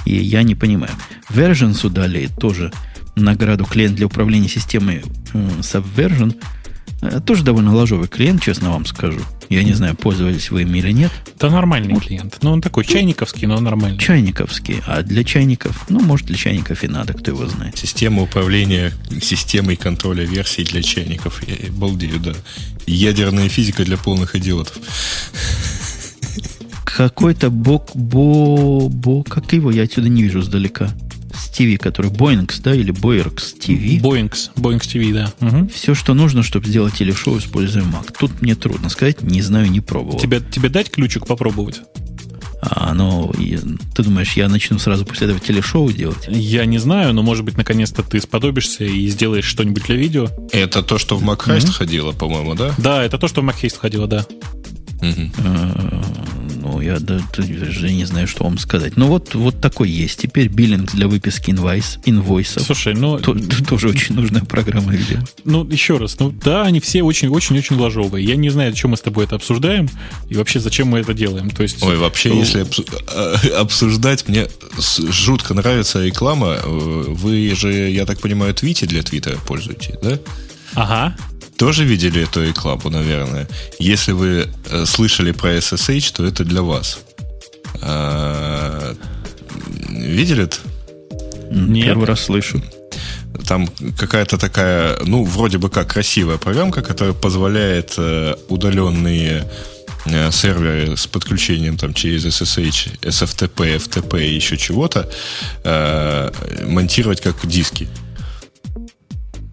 И 0.05 0.15
я 0.17 0.43
не 0.43 0.55
понимаю. 0.55 0.93
Versions 1.31 1.89
дали 1.89 2.29
тоже 2.39 2.73
награду 3.17 3.65
клиент 3.65 3.97
для 3.97 4.07
управления 4.07 4.49
системой 4.49 5.03
Subversion– 5.33 6.37
Э, 7.05 7.21
тоже 7.21 7.45
довольно 7.45 7.75
ложовый 7.75 8.09
клиент, 8.09 8.43
честно 8.43 8.71
вам 8.71 8.87
скажу. 8.87 9.21
Я 9.51 9.63
не 9.63 9.75
знаю, 9.75 9.95
пользовались 9.95 10.51
вы 10.51 10.63
им 10.63 10.75
или 10.75 10.91
нет. 10.91 11.13
Да 11.39 11.51
нормальный 11.51 11.95
вот. 11.95 12.05
клиент. 12.05 12.39
Ну, 12.43 12.53
он 12.53 12.63
такой 12.63 12.85
чайниковский, 12.85 13.47
но 13.47 13.61
нормальный. 13.61 13.99
Чайниковский. 13.99 14.83
А 14.87 15.03
для 15.03 15.23
чайников, 15.23 15.85
ну, 15.89 16.01
может, 16.01 16.27
для 16.27 16.37
чайников 16.37 16.83
и 16.83 16.89
надо, 16.89 17.13
кто 17.13 17.33
его 17.33 17.47
знает. 17.47 17.77
Система 17.77 18.23
управления 18.23 18.93
системой 19.21 19.77
контроля 19.77 20.25
версий 20.25 20.65
для 20.65 20.83
чайников. 20.83 21.43
Я 21.47 21.71
балдею, 21.71 22.19
да. 22.21 22.33
Ядерная 22.87 23.49
физика 23.49 23.85
для 23.85 23.99
полных 23.99 24.35
идиотов. 24.35 24.79
Какой-то 26.85 27.51
бок, 27.51 27.91
бо, 27.95 28.89
бо, 28.89 29.25
как 29.25 29.53
его 29.53 29.71
я 29.71 29.83
отсюда 29.83 30.09
не 30.09 30.23
вижу 30.23 30.43
сдалека. 30.43 30.91
TV, 31.35 31.77
который 31.77 32.11
Boeings, 32.11 32.61
да, 32.63 32.75
или 32.75 32.93
Boeings 32.93 33.59
TV. 33.59 34.01
Boeings, 34.01 34.51
Boeings 34.57 34.83
TV, 34.83 35.13
да. 35.13 35.33
Угу. 35.47 35.69
Все, 35.69 35.95
что 35.95 36.15
нужно, 36.15 36.43
чтобы 36.43 36.67
сделать 36.67 36.95
телешоу, 36.95 37.39
используя 37.39 37.83
Mac. 37.83 38.15
Тут 38.19 38.43
мне 38.43 38.55
трудно 38.55 38.89
сказать, 38.89 39.23
не 39.23 39.43
знаю, 39.43 39.71
не 39.71 39.81
пробовал. 39.81 40.19
Тебе, 40.19 40.41
тебе 40.41 40.69
дать 40.69 40.91
ключик 40.91 41.27
попробовать? 41.27 41.81
А, 42.67 42.95
ну, 42.95 43.31
ты 43.95 44.03
думаешь, 44.03 44.33
я 44.35 44.49
начну 44.49 44.79
сразу 44.79 45.05
после 45.05 45.27
этого 45.27 45.41
телешоу 45.41 45.93
делать? 45.93 46.27
Я 46.29 46.65
не 46.65 46.79
знаю, 46.79 47.13
но, 47.13 47.23
может 47.23 47.45
быть, 47.45 47.59
наконец-то 47.59 48.03
ты 48.03 48.21
сподобишься 48.21 48.85
и 48.85 49.07
сделаешь 49.09 49.45
что-нибудь 49.45 49.85
для 49.85 49.97
видео. 49.97 50.29
Это 50.51 50.83
то, 50.83 50.99
что 50.99 51.17
в 51.17 51.23
MacHeist 51.23 51.67
mm-hmm. 51.67 51.73
ходило, 51.73 52.13
по-моему, 52.13 52.55
да? 52.55 52.73
Да, 52.79 53.03
это 53.03 53.19
то, 53.19 53.29
что 53.29 53.43
в 53.43 53.45
MacHeist 53.45 53.79
ходило, 53.79 54.07
да. 54.07 54.27
Mm-hmm. 55.01 56.54
Ну, 56.65 56.81
я 56.81 56.99
даже 56.99 57.93
не 57.93 58.07
знаю, 58.07 58.27
что 58.27 58.45
вам 58.45 58.57
сказать. 58.57 58.97
Ну, 58.97 59.09
вот, 59.09 59.35
вот 59.35 59.61
такой 59.61 59.91
есть. 59.91 60.23
Теперь 60.23 60.49
биллинг 60.49 60.93
для 60.93 61.09
выписки 61.09 61.51
инвойс, 61.51 61.99
инвойсов. 62.07 62.63
Слушай, 62.63 62.95
ну... 62.95 63.19
То, 63.19 63.37
тоже 63.69 63.91
очень 63.91 64.15
нужная 64.15 64.45
программа, 64.45 64.93
видимо. 64.93 65.25
Ну, 65.45 65.69
еще 65.69 65.99
раз. 65.99 66.19
Ну, 66.19 66.31
да, 66.31 66.63
они 66.63 66.81
все 66.81 67.03
очень-очень-очень 67.03 67.77
ложовые. 67.77 68.25
Я 68.25 68.37
не 68.37 68.49
знаю, 68.49 68.73
зачем 68.73 68.93
мы 68.93 68.97
с 68.97 69.03
тобой 69.03 69.27
это 69.27 69.37
обсуждаем 69.37 69.91
и 70.31 70.35
вообще 70.37 70.59
зачем 70.59 70.89
мы 70.89 71.01
это 71.01 71.13
делаем. 71.13 71.51
То 71.51 71.63
есть... 71.63 71.83
Ой, 71.83 71.99
вообще, 71.99 72.31
ну... 72.31 72.37
если 72.37 72.67
а, 73.15 73.61
обсуждать, 73.61 74.27
мне 74.27 74.47
жутко 75.11 75.53
нравится 75.53 76.03
реклама. 76.03 76.61
Вы 76.65 77.55
же, 77.55 77.91
я 77.91 78.07
так 78.07 78.21
понимаю, 78.21 78.55
твити 78.55 78.87
для 78.87 79.03
твиттера 79.03 79.37
пользуетесь, 79.47 79.97
да? 80.03 80.19
Ага 80.73 81.15
тоже 81.57 81.85
видели 81.85 82.23
эту 82.23 82.43
рекламу, 82.45 82.91
наверное. 82.91 83.49
Если 83.79 84.13
вы 84.13 84.49
э, 84.71 84.85
слышали 84.87 85.33
про 85.33 85.57
SSH, 85.57 86.15
то 86.17 86.25
это 86.25 86.45
для 86.45 86.63
вас. 86.63 86.99
А, 87.81 88.95
видели 89.89 90.45
это? 90.45 90.57
Нет. 91.51 91.87
Первый 91.87 92.07
раз 92.07 92.25
слышу. 92.25 92.63
Там 93.47 93.69
какая-то 93.99 94.39
такая, 94.39 94.97
ну, 95.05 95.25
вроде 95.25 95.59
бы 95.59 95.69
как 95.69 95.89
красивая 95.89 96.39
программка, 96.39 96.83
которая 96.83 97.15
позволяет 97.15 97.95
э, 97.99 98.35
удаленные 98.49 99.51
э, 100.07 100.31
серверы 100.31 100.97
с 100.97 101.07
подключением 101.07 101.77
там 101.77 101.95
через 101.95 102.25
SSH, 102.25 103.01
SFTP, 103.03 103.77
FTP 103.77 104.27
и 104.27 104.35
еще 104.35 104.57
чего-то 104.57 105.11
э, 105.65 106.31
монтировать 106.67 107.21
как 107.21 107.47
диски. 107.47 107.89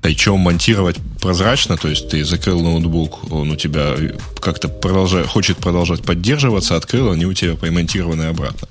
Причем 0.02 0.40
монтировать 0.40 0.98
прозрачно, 1.22 1.78
то 1.78 1.88
есть 1.88 2.10
ты 2.10 2.26
закрыл 2.26 2.62
ноутбук, 2.62 3.32
он 3.32 3.52
у 3.52 3.56
тебя 3.56 3.96
как-то 4.40 4.68
продолжает, 4.68 5.28
хочет 5.28 5.58
продолжать 5.58 6.02
поддерживаться, 6.02 6.76
открыл, 6.76 7.12
они 7.12 7.26
у 7.26 7.34
тебя 7.34 7.56
помонтированы 7.56 8.24
обратно. 8.24 8.68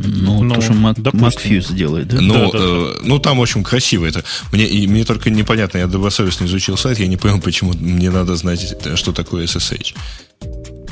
Ну, 0.00 0.42
ну, 0.44 0.54
то, 0.54 0.60
что 0.60 0.72
Mac, 0.74 0.94
MacFuse 0.94 1.74
делает, 1.74 2.08
да? 2.08 2.20
Ну, 2.20 2.34
да, 2.34 2.58
да, 2.58 2.64
э, 2.64 2.92
да. 2.94 3.00
ну, 3.02 3.18
там 3.18 3.40
очень 3.40 3.64
красиво 3.64 4.06
это. 4.06 4.22
Мне, 4.52 4.64
и, 4.64 4.86
мне 4.86 5.04
только 5.04 5.28
непонятно, 5.28 5.78
я 5.78 5.88
добросовестно 5.88 6.44
изучил 6.44 6.76
сайт, 6.76 7.00
я 7.00 7.08
не 7.08 7.16
понял, 7.16 7.40
почему 7.40 7.72
мне 7.72 8.10
надо 8.10 8.36
знать, 8.36 8.76
что 8.94 9.12
такое 9.12 9.44
SSH. 9.46 9.96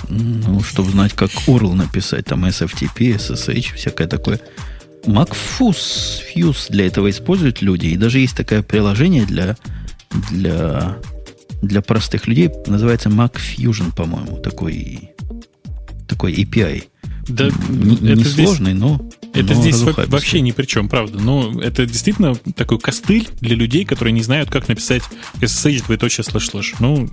Ну, 0.08 0.60
чтобы 0.60 0.90
знать, 0.90 1.12
как 1.12 1.30
URL 1.46 1.74
написать, 1.74 2.26
там 2.26 2.44
SFTP, 2.44 3.16
SSH, 3.16 3.76
всякое 3.76 4.08
такое. 4.08 4.40
MacFuse 5.06 6.22
Fuse 6.34 6.66
для 6.70 6.86
этого 6.86 7.10
используют 7.10 7.62
люди. 7.62 7.86
И 7.86 7.96
даже 7.96 8.18
есть 8.18 8.36
такое 8.36 8.62
приложение 8.62 9.24
для, 9.24 9.56
для, 10.30 10.98
для 11.62 11.82
простых 11.82 12.26
людей. 12.26 12.50
Называется 12.66 13.08
Mac 13.08 13.34
Fusion, 13.34 13.94
по-моему. 13.94 14.38
Такой, 14.38 15.10
такой 16.08 16.34
API. 16.34 16.84
Да, 17.28 17.48
не, 17.68 17.96
не 17.96 18.24
сложный, 18.24 18.70
здесь, 18.70 18.80
но 18.80 19.10
это 19.36 19.54
но 19.54 19.60
здесь 19.60 19.82
вообще 19.82 20.40
ни 20.40 20.52
при 20.52 20.64
чем, 20.64 20.88
правда. 20.88 21.18
Но 21.18 21.60
это 21.60 21.84
действительно 21.84 22.34
такой 22.54 22.78
костыль 22.78 23.28
для 23.40 23.56
людей, 23.56 23.84
которые 23.84 24.12
не 24.12 24.22
знают, 24.22 24.48
как 24.48 24.68
написать 24.68 25.02
SSH 25.40 25.84
двоеточие 25.86 26.24
slash 26.24 26.48
slash. 26.48 26.74
Ну, 26.78 27.08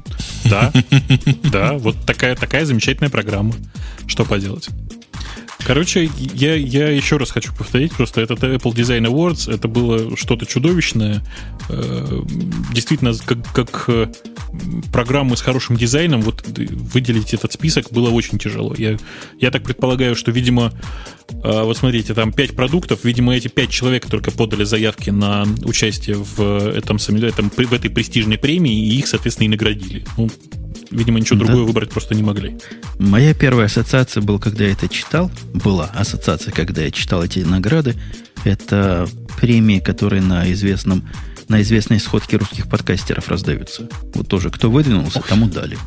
да, 0.46 0.72
да, 1.52 1.74
вот 1.74 1.98
такая 2.06 2.36
такая 2.36 2.66
замечательная 2.66 3.10
программа. 3.10 3.54
Что 4.08 4.24
поделать? 4.24 4.70
Короче, 5.66 6.10
я, 6.34 6.56
я 6.56 6.90
еще 6.90 7.18
раз 7.18 7.32
хочу 7.32 7.54
повторить, 7.54 7.94
просто 7.94 8.22
этот 8.22 8.44
Apple 8.44 8.74
Design 8.74 9.06
Awards, 9.06 9.54
это 9.54 9.68
было 9.70 10.18
что-то 10.18 10.46
чудовищное. 10.46 11.24
Э, 11.70 12.22
действительно, 12.74 13.14
как, 13.26 13.54
как 13.54 13.86
э, 13.88 14.08
программу 14.92 15.38
с 15.38 15.42
хорошим 15.42 15.78
дизайном, 15.78 16.22
вот 16.22 16.44
выделить 16.46 17.34
этот 17.34 17.54
список 17.54 17.92
было 17.92 18.10
очень 18.10 18.40
тяжело. 18.40 18.76
Я, 18.78 18.98
я 19.40 19.52
так 19.52 19.64
предполагаю, 19.64 20.16
что, 20.16 20.32
видимо, 20.32 20.74
э, 21.30 21.64
вот 21.64 21.78
смотрите, 21.78 22.14
там 22.14 22.34
5 22.34 22.56
продуктов, 22.58 23.06
видимо, 23.06 23.34
эти 23.34 23.48
5 23.48 23.70
человек 23.70 24.06
только 24.08 24.32
подали 24.32 24.66
заявки 24.66 25.12
на 25.12 25.46
участие 25.64 26.18
в, 26.18 26.42
этом, 26.42 26.98
этом, 26.98 27.50
в 27.50 27.74
этой 27.74 27.90
престижной 27.90 28.38
премии, 28.38 28.88
и 28.88 29.00
их, 29.00 29.08
соответственно, 29.08 29.46
и 29.46 29.50
наградили. 29.50 30.06
Ну, 30.18 30.30
видимо, 30.94 31.20
ничего 31.20 31.40
да. 31.40 31.46
другое 31.46 31.66
выбрать 31.66 31.90
просто 31.90 32.16
не 32.16 32.24
могли. 32.24 32.58
Моя 33.00 33.34
первая 33.34 33.66
ассоциация 33.66 34.22
была, 34.22 34.40
когда 34.40 34.64
я 34.66 34.72
это 34.72 34.88
читал, 34.88 35.32
была 35.54 35.86
ассоциация, 35.94 36.54
когда 36.54 36.82
я 36.82 36.92
читал 36.92 37.24
эти 37.24 37.40
награды, 37.40 37.96
это 38.44 39.08
премии, 39.40 39.80
которые 39.80 40.22
на 40.22 40.52
известном 40.52 41.08
на 41.50 41.62
известной 41.62 42.00
сходке 42.00 42.38
русских 42.38 42.70
подкастеров 42.70 43.28
раздаются. 43.28 43.90
Вот 44.16 44.28
тоже, 44.28 44.50
кто 44.50 44.72
выдвинулся, 44.72 45.22
тому 45.22 45.48
дали. 45.48 45.78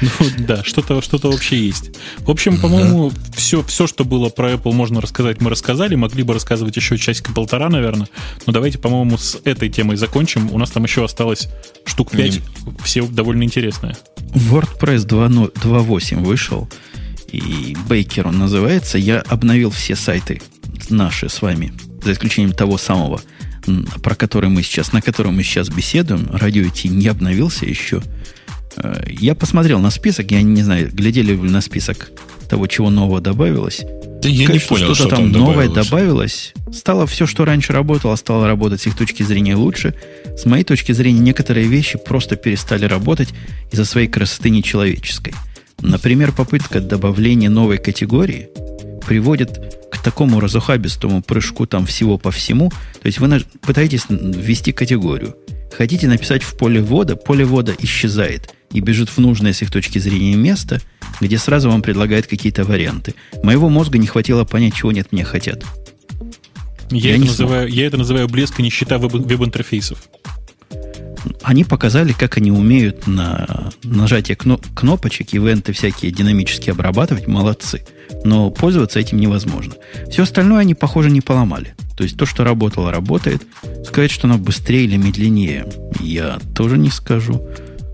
Ну 0.00 0.26
да, 0.38 0.64
что-то 0.64 1.00
что 1.00 1.18
вообще 1.30 1.66
есть. 1.66 1.90
В 2.18 2.30
общем, 2.30 2.60
по-моему, 2.60 3.10
да. 3.10 3.16
все, 3.36 3.62
все, 3.62 3.86
что 3.86 4.04
было 4.04 4.28
про 4.28 4.52
Apple, 4.52 4.72
можно 4.72 5.00
рассказать, 5.00 5.40
мы 5.40 5.50
рассказали. 5.50 5.94
Могли 5.94 6.22
бы 6.22 6.34
рассказывать 6.34 6.76
еще 6.76 6.98
часика-полтора, 6.98 7.68
наверное. 7.68 8.08
Но 8.46 8.52
давайте, 8.52 8.78
по-моему, 8.78 9.18
с 9.18 9.38
этой 9.44 9.68
темой 9.68 9.96
закончим. 9.96 10.50
У 10.52 10.58
нас 10.58 10.70
там 10.70 10.84
еще 10.84 11.04
осталось 11.04 11.48
штук 11.84 12.10
5, 12.10 12.34
Не... 12.34 12.42
все 12.82 13.06
довольно 13.06 13.44
интересные. 13.44 13.96
WordPress 14.34 15.06
2.8 15.06 16.24
вышел, 16.24 16.68
и 17.30 17.76
Бейкер 17.88 18.28
он 18.28 18.38
называется. 18.38 18.98
Я 18.98 19.20
обновил 19.20 19.70
все 19.70 19.94
сайты 19.94 20.42
наши 20.90 21.28
с 21.28 21.42
вами, 21.42 21.72
за 22.02 22.12
исключением 22.12 22.52
того 22.52 22.78
самого 22.78 23.20
про 24.02 24.14
который 24.14 24.50
мы 24.50 24.62
сейчас, 24.62 24.92
на 24.92 25.00
котором 25.00 25.36
мы 25.36 25.42
сейчас 25.42 25.68
беседуем, 25.68 26.28
радио 26.32 26.68
Ти 26.68 26.88
не 26.88 27.08
обновился 27.08 27.66
еще. 27.66 28.02
Э, 28.76 29.02
я 29.08 29.34
посмотрел 29.34 29.78
на 29.78 29.90
список, 29.90 30.30
я 30.30 30.42
не 30.42 30.62
знаю, 30.62 30.90
глядели 30.92 31.32
ли 31.32 31.36
на 31.36 31.60
список 31.60 32.10
того, 32.48 32.66
чего 32.66 32.90
нового 32.90 33.20
добавилось. 33.20 33.82
Да 34.22 34.28
я 34.28 34.46
Конечно, 34.46 34.74
не 34.74 34.80
понял, 34.80 34.94
что-то 34.94 35.16
там, 35.16 35.32
там 35.32 35.42
новое 35.42 35.68
добавилось. 35.68 36.52
Стало 36.72 37.06
все, 37.06 37.26
что 37.26 37.44
раньше 37.44 37.72
работало, 37.72 38.14
стало 38.14 38.46
работать 38.46 38.80
с 38.82 38.86
их 38.86 38.96
точки 38.96 39.22
зрения 39.24 39.56
лучше. 39.56 39.94
С 40.36 40.44
моей 40.44 40.62
точки 40.62 40.92
зрения, 40.92 41.18
некоторые 41.18 41.66
вещи 41.66 41.98
просто 41.98 42.36
перестали 42.36 42.84
работать 42.84 43.30
из-за 43.72 43.84
своей 43.84 44.06
красоты 44.06 44.50
нечеловеческой. 44.50 45.34
Например, 45.80 46.30
попытка 46.30 46.80
добавления 46.80 47.50
новой 47.50 47.78
категории 47.78 48.48
приводит 49.04 49.58
к 49.90 49.98
такому 49.98 50.38
разухабистому 50.38 51.22
прыжку 51.22 51.66
там 51.66 51.86
всего 51.86 52.16
по 52.16 52.30
всему. 52.30 52.70
То 52.70 53.06
есть 53.06 53.18
вы 53.18 53.42
пытаетесь 53.60 54.04
ввести 54.08 54.70
категорию. 54.70 55.34
Хотите 55.76 56.06
написать 56.06 56.42
в 56.42 56.56
поле 56.56 56.80
ввода, 56.80 57.16
поле 57.16 57.44
ввода 57.44 57.74
исчезает 57.78 58.54
и 58.72 58.80
бежит 58.80 59.08
в 59.08 59.18
нужное 59.18 59.52
с 59.52 59.62
их 59.62 59.70
точки 59.70 59.98
зрения 59.98 60.34
место, 60.34 60.80
где 61.20 61.38
сразу 61.38 61.70
вам 61.70 61.82
предлагают 61.82 62.26
какие-то 62.26 62.64
варианты. 62.64 63.14
Моего 63.42 63.68
мозга 63.68 63.98
не 63.98 64.06
хватило 64.06 64.44
понять, 64.44 64.74
чего 64.74 64.92
нет 64.92 65.12
мне 65.12 65.24
хотят. 65.24 65.64
Я, 66.90 67.10
я, 67.10 67.16
это, 67.16 67.24
называю, 67.24 67.68
я 67.68 67.86
это 67.86 67.96
называю 67.96 68.28
блеск 68.28 68.60
и 68.60 68.62
нищета 68.62 68.98
веб-интерфейсов. 68.98 69.98
Они 71.42 71.64
показали, 71.64 72.12
как 72.12 72.36
они 72.36 72.50
умеют 72.50 73.06
на 73.06 73.70
нажатие 73.82 74.36
кнопочек, 74.36 75.32
ивенты 75.34 75.72
всякие 75.72 76.12
динамически 76.12 76.70
обрабатывать. 76.70 77.26
Молодцы. 77.26 77.84
Но 78.24 78.50
пользоваться 78.50 78.98
этим 78.98 79.18
невозможно. 79.18 79.74
Все 80.10 80.24
остальное 80.24 80.60
они, 80.60 80.74
похоже, 80.74 81.10
не 81.10 81.20
поломали. 81.20 81.74
То 81.96 82.04
есть 82.04 82.16
то, 82.16 82.26
что 82.26 82.44
работало, 82.44 82.90
работает. 82.90 83.42
Сказать, 83.86 84.10
что 84.10 84.26
оно 84.26 84.38
быстрее 84.38 84.84
или 84.84 84.96
медленнее, 84.96 85.66
я 86.00 86.38
тоже 86.54 86.76
не 86.76 86.90
скажу. 86.90 87.46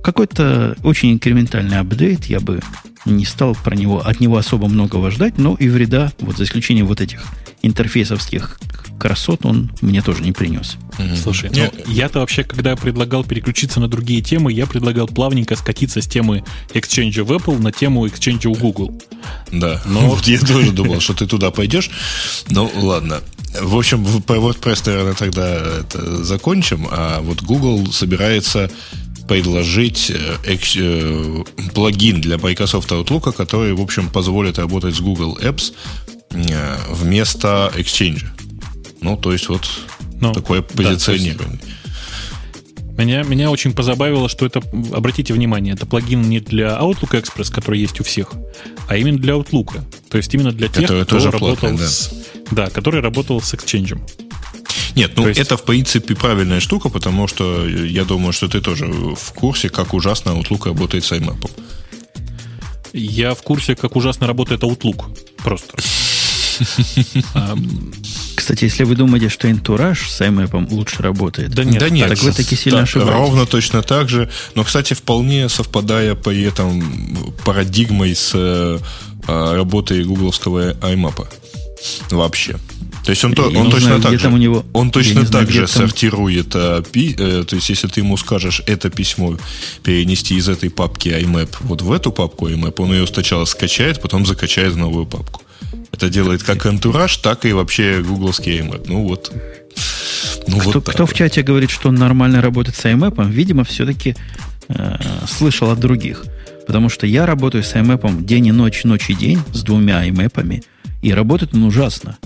Какой-то 0.09 0.75
очень 0.85 1.13
инкрементальный 1.13 1.79
апдейт, 1.79 2.25
я 2.25 2.41
бы 2.41 2.63
не 3.05 3.27
стал 3.27 3.55
про 3.55 3.77
него, 3.77 4.01
от 4.01 4.21
него 4.21 4.39
особо 4.39 4.67
многого 4.67 5.11
ждать, 5.11 5.37
но 5.37 5.55
и 5.55 5.69
вреда, 5.69 6.15
вот 6.21 6.39
за 6.39 6.45
исключением 6.45 6.87
вот 6.87 7.03
этих 7.03 7.23
интерфейсовских 7.61 8.59
красот, 8.99 9.45
он 9.45 9.71
мне 9.83 10.01
тоже 10.01 10.23
не 10.23 10.33
принес. 10.33 10.77
Mm-hmm. 10.97 11.17
Слушай, 11.23 11.51
ну, 11.55 11.93
я-то 11.93 12.21
вообще, 12.21 12.43
когда 12.43 12.75
предлагал 12.75 13.23
переключиться 13.23 13.81
на 13.81 13.89
другие 13.89 14.23
темы, 14.23 14.51
я 14.51 14.67
предлагал 14.67 15.09
плавненько 15.09 15.57
скатиться 15.57 16.01
с 16.01 16.07
темы 16.07 16.43
Exchange 16.73 17.23
в 17.23 17.31
Apple 17.31 17.61
на 17.61 17.71
тему 17.71 18.07
Exchange 18.07 18.47
у 18.47 18.55
Google. 18.55 18.99
Да, 19.53 19.83
но 19.85 20.01
вот 20.09 20.27
я 20.27 20.39
тоже 20.41 20.73
думал, 20.73 21.01
что 21.01 21.13
ты 21.13 21.27
туда 21.27 21.51
пойдешь. 21.51 21.91
Ну, 22.49 22.73
ладно. 22.77 23.21
В 23.61 23.77
общем, 23.77 24.05
WordPress, 24.05 24.83
наверное, 24.87 25.15
тогда 25.15 25.55
это 25.81 26.25
закончим. 26.25 26.89
А 26.91 27.21
вот 27.21 27.43
Google 27.43 27.93
собирается 27.93 28.71
предложить 29.29 30.11
э, 30.11 30.57
э, 30.77 31.45
плагин 31.75 32.21
для 32.21 32.39
Microsoft 32.39 32.91
Outlook, 32.91 33.33
который, 33.33 33.75
в 33.75 33.81
общем, 33.81 34.09
позволит 34.09 34.59
работать 34.59 34.95
с 34.97 35.01
Google 35.01 35.39
Apps 35.41 35.73
э, 36.31 36.77
вместо 36.91 37.73
Exchange. 37.77 38.25
Ну, 39.01 39.17
то 39.17 39.33
есть 39.33 39.49
вот 39.49 39.69
ну, 40.21 40.33
такое 40.33 40.63
позиционирование. 40.63 41.61
Да, 41.63 43.03
меня, 43.03 43.23
меня 43.23 43.51
очень 43.51 43.73
позабавило, 43.73 44.29
что 44.29 44.45
это, 44.45 44.61
обратите 44.93 45.33
внимание, 45.33 45.75
это 45.75 45.87
плагин 45.87 46.23
не 46.23 46.41
для 46.41 46.71
Outlook 46.71 47.13
Express, 47.13 47.53
который 47.53 47.79
есть 47.79 48.01
у 48.01 48.05
всех, 48.05 48.33
а 48.89 48.97
именно 48.97 49.19
для 49.19 49.35
Outlook. 49.35 49.81
То 50.09 50.17
есть 50.17 50.35
именно 50.35 50.51
для 50.51 50.67
тех, 50.67 50.89
который 50.89 51.05
кто 51.05 51.31
работал 51.31 51.57
платный, 51.57 51.87
с, 51.87 52.11
да. 52.51 52.65
да, 52.65 52.71
который 52.71 53.01
работал 53.01 53.41
с 53.41 53.55
Exchange. 53.55 54.01
Нет, 54.95 55.13
ну 55.17 55.29
есть... 55.29 55.41
это 55.41 55.57
в 55.57 55.65
принципе 55.65 56.15
правильная 56.15 56.61
штука, 56.61 56.89
потому 56.89 57.29
что 57.29 57.67
я 57.67 58.05
думаю, 58.05 58.33
что 58.33 58.49
ты 58.49 58.61
тоже 58.61 58.87
в 58.87 59.33
курсе, 59.35 59.69
как 59.69 59.95
ужасно 59.95 60.31
Outlook 60.31 60.67
работает 60.67 61.05
с 61.05 61.13
IMAP. 61.13 61.51
Я 62.93 63.35
в 63.35 63.43
курсе, 63.43 63.77
как 63.77 63.97
ужасно 63.97 64.27
работает 64.27 64.63
Outlook. 64.63 65.05
Просто. 65.39 65.77
Кстати, 68.35 68.65
если 68.65 68.85
вы 68.85 68.97
думаете, 68.97 69.29
что 69.29 69.49
Entourage 69.49 70.09
с 70.09 70.21
IMAP 70.21 70.73
лучше 70.73 71.03
работает, 71.03 71.51
да 71.51 71.65
нет, 71.65 71.81
да 71.81 71.91
нет 71.91 72.09
так 72.09 72.19
вы 72.23 72.33
таки 72.33 72.57
сильно 72.57 72.79
да, 72.79 72.85
ошибаетесь. 72.85 73.15
Ровно 73.15 73.47
точно 73.47 73.83
так 73.83 74.09
же. 74.09 74.31
Но, 74.55 74.65
кстати, 74.65 74.95
вполне 74.95 75.49
совпадая 75.49 76.15
при 76.15 76.43
этом 76.43 76.83
парадигмой 77.45 78.15
с 78.15 78.33
э, 78.35 78.79
работой 79.27 80.05
гугловского 80.05 80.73
IMAP. 80.73 81.27
Вообще. 82.11 82.57
То 83.05 83.11
есть 83.11 83.25
он, 83.25 83.35
то, 83.35 83.45
он 83.45 83.71
точно 83.71 83.99
знаю, 83.99 84.03
так 84.03 84.21
же, 84.21 84.29
у 84.29 84.37
него, 84.37 84.65
он 84.73 84.91
точно 84.91 85.23
так 85.23 85.51
знаю, 85.51 85.67
же 85.67 85.67
сортирует, 85.67 86.55
а, 86.55 86.83
пи, 86.83 87.15
э, 87.19 87.45
то 87.49 87.57
есть 87.57 87.71
если 87.71 87.89
ты 87.89 88.01
ему 88.01 88.17
скажешь 88.17 88.63
это 88.67 88.91
письмо 88.91 89.39
перенести 89.83 90.35
из 90.37 90.49
этой 90.49 90.69
папки 90.69 91.09
IMAP 91.09 91.57
вот 91.61 91.83
в 91.83 91.93
эту 91.93 92.13
папку 92.13 92.49
IMAP, 92.49 92.75
он 92.79 92.93
ее 92.93 93.07
сначала 93.07 93.47
скачает, 93.47 94.03
потом 94.03 94.27
закачает 94.27 94.75
в 94.75 94.77
новую 94.77 95.07
папку. 95.07 95.43
Это 95.93 96.11
делает 96.11 96.43
как 96.43 96.67
антураж, 96.67 97.17
так 97.17 97.45
и 97.45 97.53
вообще 97.53 98.03
гугловский 98.03 98.59
IMAP. 98.61 98.85
Ну 98.89 99.09
вот. 99.09 99.33
Ну, 100.47 100.59
кто, 100.59 100.71
вот 100.73 100.89
кто 100.89 101.07
в 101.07 101.15
чате 101.15 101.43
говорит, 101.43 101.71
что 101.71 101.89
он 101.89 101.95
нормально 101.95 102.41
работает 102.41 102.77
с 102.77 102.85
IMAP, 102.85 103.31
видимо, 103.31 103.65
все-таки 103.65 104.17
э, 104.69 104.97
слышал 105.27 105.71
от 105.71 105.81
других. 105.81 106.25
Потому 106.67 106.89
что 106.91 107.07
я 107.07 107.27
работаю 107.27 107.65
с 107.65 107.75
IMAP 107.75 108.23
день 108.25 108.47
и 108.47 108.53
ночь, 108.53 108.85
ночь 108.85 109.09
и 109.09 109.15
день, 109.15 109.41
с 109.53 109.63
двумя 109.63 110.07
IMAP, 110.07 110.63
и 111.03 111.13
работает 111.13 111.55
он 111.55 111.65
ужасно. 111.65 112.19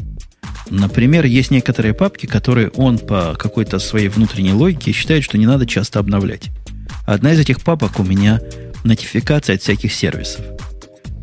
Например, 0.72 1.26
есть 1.26 1.50
некоторые 1.50 1.92
папки, 1.92 2.24
которые 2.24 2.70
он 2.70 2.98
по 2.98 3.36
какой-то 3.38 3.78
своей 3.78 4.08
внутренней 4.08 4.54
логике 4.54 4.92
считает, 4.92 5.22
что 5.22 5.36
не 5.36 5.46
надо 5.46 5.66
часто 5.66 5.98
обновлять. 5.98 6.48
Одна 7.06 7.34
из 7.34 7.38
этих 7.38 7.60
папок 7.60 8.00
у 8.00 8.04
меня 8.04 8.40
нотификация 8.82 9.56
от 9.56 9.62
всяких 9.62 9.92
сервисов. 9.92 10.42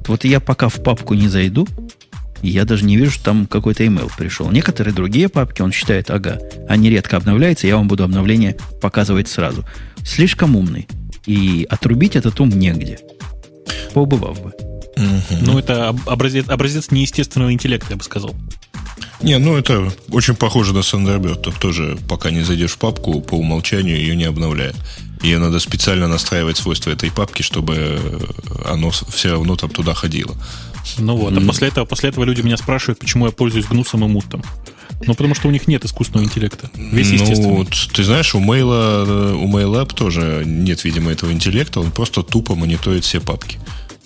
Вот 0.08 0.24
я 0.24 0.40
пока 0.40 0.70
в 0.70 0.84
папку 0.84 1.16
не 1.16 1.28
зайду, 1.28 1.68
я 2.44 2.64
даже 2.64 2.86
не 2.86 2.96
вижу, 2.96 3.10
что 3.10 3.26
там 3.26 3.48
какой-то 3.48 3.84
email 3.84 4.12
пришел. 4.16 4.52
Некоторые 4.52 4.94
другие 4.94 5.30
папки 5.30 5.64
он 5.64 5.72
считает, 5.72 6.12
ага, 6.12 6.40
они 6.68 6.92
редко 6.92 7.18
обновляются, 7.18 7.66
я 7.66 7.76
вам 7.76 7.88
буду 7.88 8.04
обновление 8.04 8.56
показывать 8.82 9.28
сразу. 9.30 9.66
Слишком 10.06 10.56
умный. 10.56 10.88
И 11.26 11.66
отрубить 11.68 12.16
этот 12.16 12.40
ум 12.40 12.50
негде. 12.50 13.00
Поубывав 13.96 14.42
бы. 14.44 14.54
Ну, 15.42 15.58
это 15.58 15.90
образец, 16.06 16.48
образец 16.50 16.92
неестественного 16.92 17.52
интеллекта, 17.52 17.88
я 17.92 17.96
бы 17.96 18.04
сказал. 18.04 18.36
Не, 19.22 19.38
ну 19.38 19.58
это 19.58 19.92
очень 20.12 20.36
похоже 20.36 20.74
на 20.74 20.80
Thunderbird. 20.80 21.42
Тут 21.42 21.56
тоже, 21.56 21.98
пока 22.08 22.32
не 22.32 22.42
зайдешь 22.42 22.72
в 22.72 22.78
папку, 22.78 23.22
по 23.22 23.36
умолчанию 23.36 23.98
ее 23.98 24.16
не 24.16 24.26
обновляет. 24.26 24.76
Ее 25.22 25.40
надо 25.40 25.60
специально 25.60 26.08
настраивать 26.08 26.58
свойства 26.58 26.92
этой 26.92 27.12
папки, 27.12 27.42
чтобы 27.42 28.00
оно 28.66 28.92
все 28.92 29.32
равно 29.32 29.56
там 29.58 29.70
туда 29.70 29.94
ходило. 29.94 30.36
Ну 30.98 31.16
вот, 31.16 31.38
а 31.38 31.42
после 31.42 31.68
этого, 31.68 31.86
после 31.86 32.10
этого 32.10 32.24
люди 32.24 32.42
меня 32.42 32.58
спрашивают, 32.58 33.00
почему 33.00 33.26
я 33.26 33.32
пользуюсь 33.32 33.66
гнусом 33.66 34.06
и 34.06 34.08
мутом. 34.08 34.42
Ну, 35.06 35.14
потому 35.14 35.36
что 35.36 35.48
у 35.48 35.52
них 35.52 35.68
нет 35.68 35.86
искусственного 35.86 36.26
интеллекта. 36.26 36.70
Весь 36.76 37.12
ну, 37.12 37.56
вот, 37.56 37.70
ты 37.94 38.04
знаешь, 38.04 38.36
у 38.36 38.40
Mail, 38.40 39.34
у 39.34 39.48
MailApp 39.48 39.94
тоже 39.94 40.44
нет, 40.46 40.84
видимо, 40.84 41.12
этого 41.12 41.32
интеллекта. 41.32 41.80
Он 41.80 41.92
просто 41.92 42.22
тупо 42.22 42.56
мониторит 42.56 43.06
все 43.06 43.22
папки 43.22 43.60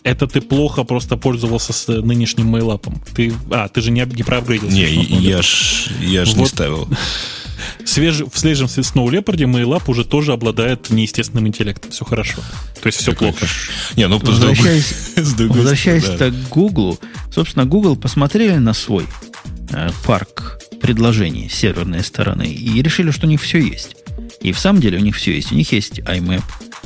это 0.03 0.27
ты 0.27 0.41
плохо 0.41 0.83
просто 0.83 1.17
пользовался 1.17 1.73
с 1.73 1.87
нынешним 1.87 2.47
мейлапом. 2.47 3.01
Ты, 3.15 3.33
а, 3.51 3.67
ты 3.67 3.81
же 3.81 3.91
не, 3.91 4.05
не 4.05 4.23
проапгрейдился. 4.23 4.75
Не, 4.75 4.85
я 4.85 5.41
ж, 5.41 5.87
я 6.01 6.25
ж 6.25 6.29
вот. 6.29 6.37
не 6.37 6.45
ставил. 6.45 6.87
Свеж, 7.85 8.21
в 8.21 8.37
свежем 8.37 8.67
Snow 8.67 9.07
Leopard 9.07 9.37
Mailap 9.37 9.83
уже 9.87 10.03
тоже 10.05 10.33
обладает 10.33 10.89
неестественным 10.89 11.47
интеллектом. 11.47 11.91
Все 11.91 12.05
хорошо. 12.05 12.41
То 12.81 12.87
есть 12.87 12.99
все 12.99 13.11
Такой 13.11 13.29
плохо. 13.29 13.47
Не, 13.95 14.07
ну, 14.07 14.19
возвращаясь, 14.19 14.93
возвращаясь 15.15 16.05
да. 16.05 16.29
к 16.29 16.49
Google, 16.49 16.99
собственно, 17.31 17.65
Google 17.65 17.95
посмотрели 17.95 18.55
на 18.55 18.73
свой 18.73 19.05
э, 19.71 19.89
парк 20.05 20.59
предложений 20.81 21.49
с 21.49 21.55
серверной 21.55 22.03
стороны 22.03 22.47
и 22.47 22.81
решили, 22.81 23.11
что 23.11 23.27
у 23.27 23.29
них 23.29 23.41
все 23.41 23.59
есть. 23.59 23.95
И 24.41 24.51
в 24.51 24.59
самом 24.59 24.81
деле 24.81 24.97
у 24.97 25.01
них 25.01 25.15
все 25.15 25.33
есть. 25.33 25.51
У 25.51 25.55
них 25.55 25.71
есть 25.71 25.99
IMAP 25.99 26.43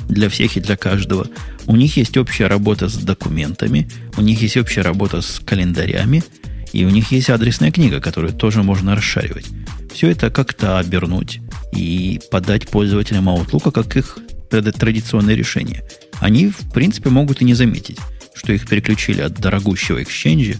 для 0.10 0.30
всех 0.30 0.57
и 0.57 0.60
для 0.60 0.77
каждого. 0.77 1.27
У 1.68 1.76
них 1.76 1.98
есть 1.98 2.15
общая 2.18 2.48
работа 2.48 2.88
с 2.88 2.95
документами, 2.95 3.89
у 4.15 4.22
них 4.22 4.41
есть 4.41 4.56
общая 4.56 4.81
работа 4.81 5.22
с 5.22 5.39
календарями, 5.39 6.23
и 6.72 6.85
у 6.85 6.89
них 6.89 7.11
есть 7.11 7.30
адресная 7.30 7.72
книга, 7.72 7.99
которую 7.99 8.34
тоже 8.34 8.64
можно 8.64 8.95
расшаривать. 8.95 9.48
Все 9.94 10.10
это 10.10 10.30
как-то 10.30 10.80
обернуть 10.80 11.41
и 11.73 12.22
подать 12.31 12.69
пользователям 12.69 13.27
Outlook 13.30 13.72
как 13.72 13.98
их 13.98 14.18
традиционное 14.49 15.35
решение. 15.35 15.84
Они, 16.19 16.48
в 16.48 16.72
принципе, 16.72 17.10
могут 17.10 17.41
и 17.41 17.45
не 17.45 17.53
заметить, 17.53 17.99
что 18.34 18.53
их 18.53 18.68
переключили 18.68 19.19
от 19.19 19.34
дорогущего 19.34 20.02
Exchange, 20.02 20.57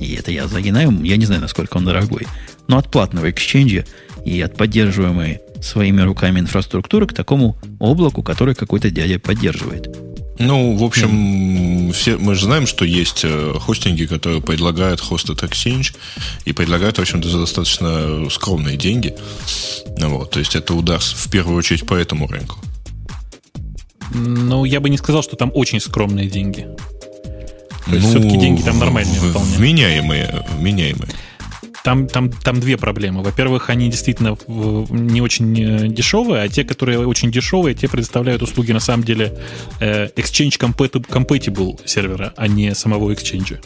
и 0.00 0.14
это 0.14 0.32
я 0.32 0.48
загинаю, 0.48 0.98
я 1.04 1.18
не 1.18 1.26
знаю, 1.26 1.42
насколько 1.42 1.76
он 1.76 1.84
дорогой, 1.84 2.26
но 2.66 2.78
от 2.78 2.90
платного 2.90 3.28
Exchange 3.28 3.86
и 4.24 4.40
от 4.40 4.56
поддерживаемой 4.56 5.40
своими 5.60 6.00
руками 6.00 6.40
инфраструктуры 6.40 7.06
к 7.06 7.12
такому 7.12 7.58
облаку, 7.78 8.22
который 8.22 8.54
какой-то 8.54 8.90
дядя 8.90 9.18
поддерживает. 9.18 10.09
Ну, 10.40 10.74
в 10.74 10.82
общем, 10.84 11.92
все, 11.92 12.16
мы 12.16 12.34
же 12.34 12.46
знаем, 12.46 12.66
что 12.66 12.86
есть 12.86 13.20
э, 13.24 13.54
хостинги, 13.60 14.06
которые 14.06 14.40
предлагают 14.40 15.00
Hosted 15.00 15.46
Exchange 15.46 15.94
и 16.46 16.54
предлагают, 16.54 16.96
в 16.96 17.00
общем-то, 17.02 17.28
за 17.28 17.38
достаточно 17.38 18.28
скромные 18.30 18.78
деньги. 18.78 19.14
Вот, 19.98 20.30
то 20.30 20.38
есть 20.38 20.56
это 20.56 20.72
удар 20.74 20.98
в 20.98 21.30
первую 21.30 21.58
очередь 21.58 21.86
по 21.86 21.92
этому 21.92 22.26
рынку. 22.26 22.56
Ну, 24.14 24.64
я 24.64 24.80
бы 24.80 24.88
не 24.88 24.96
сказал, 24.96 25.22
что 25.22 25.36
там 25.36 25.50
очень 25.52 25.78
скромные 25.78 26.26
деньги. 26.26 26.66
То 27.84 27.94
есть 27.94 28.06
ну, 28.06 28.10
все-таки 28.10 28.38
деньги 28.38 28.62
там 28.62 28.78
нормальные 28.78 29.20
вполне. 29.20 29.56
Вменяемые, 29.56 30.46
вменяемые. 30.56 31.10
Там, 31.82 32.08
там, 32.08 32.30
там 32.30 32.60
две 32.60 32.76
проблемы. 32.76 33.22
Во-первых, 33.22 33.70
они 33.70 33.88
действительно 33.88 34.36
не 34.48 35.22
очень 35.22 35.58
э, 35.58 35.88
дешевые, 35.88 36.42
а 36.42 36.48
те, 36.48 36.64
которые 36.64 37.06
очень 37.06 37.30
дешевые, 37.30 37.74
те 37.74 37.88
предоставляют 37.88 38.42
услуги 38.42 38.72
на 38.72 38.80
самом 38.80 39.04
деле 39.04 39.38
э, 39.80 40.08
Exchange 40.16 40.58
Compatible 40.58 41.80
сервера, 41.86 42.34
а 42.36 42.48
не 42.48 42.74
самого 42.74 43.10
Exchange. 43.12 43.60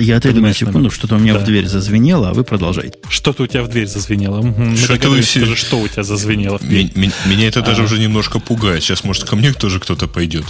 Я 0.00 0.16
отойду 0.16 0.40
на 0.40 0.54
секунду, 0.54 0.90
что-то 0.90 1.16
у 1.16 1.18
меня 1.18 1.34
да. 1.34 1.40
в 1.40 1.44
дверь 1.44 1.66
зазвенело, 1.66 2.30
а 2.30 2.32
вы 2.32 2.44
продолжайте. 2.44 2.98
Что-то 3.08 3.42
у 3.42 3.46
тебя 3.46 3.62
в 3.62 3.68
дверь 3.68 3.86
зазвенело. 3.86 4.42
Что-то 4.76 5.10
вы 5.10 5.20
все... 5.20 5.54
что 5.54 5.80
у 5.80 5.88
тебя 5.88 6.02
зазвенело 6.02 6.58
в 6.58 6.62
дверь. 6.62 6.90
Меня, 6.94 7.12
меня 7.26 7.48
это 7.48 7.60
а. 7.60 7.62
даже 7.62 7.82
уже 7.82 7.98
немножко 7.98 8.40
пугает. 8.40 8.82
Сейчас, 8.82 9.04
может, 9.04 9.24
ко 9.24 9.36
мне 9.36 9.52
тоже 9.52 9.80
кто-то 9.80 10.08
пойдет. 10.08 10.44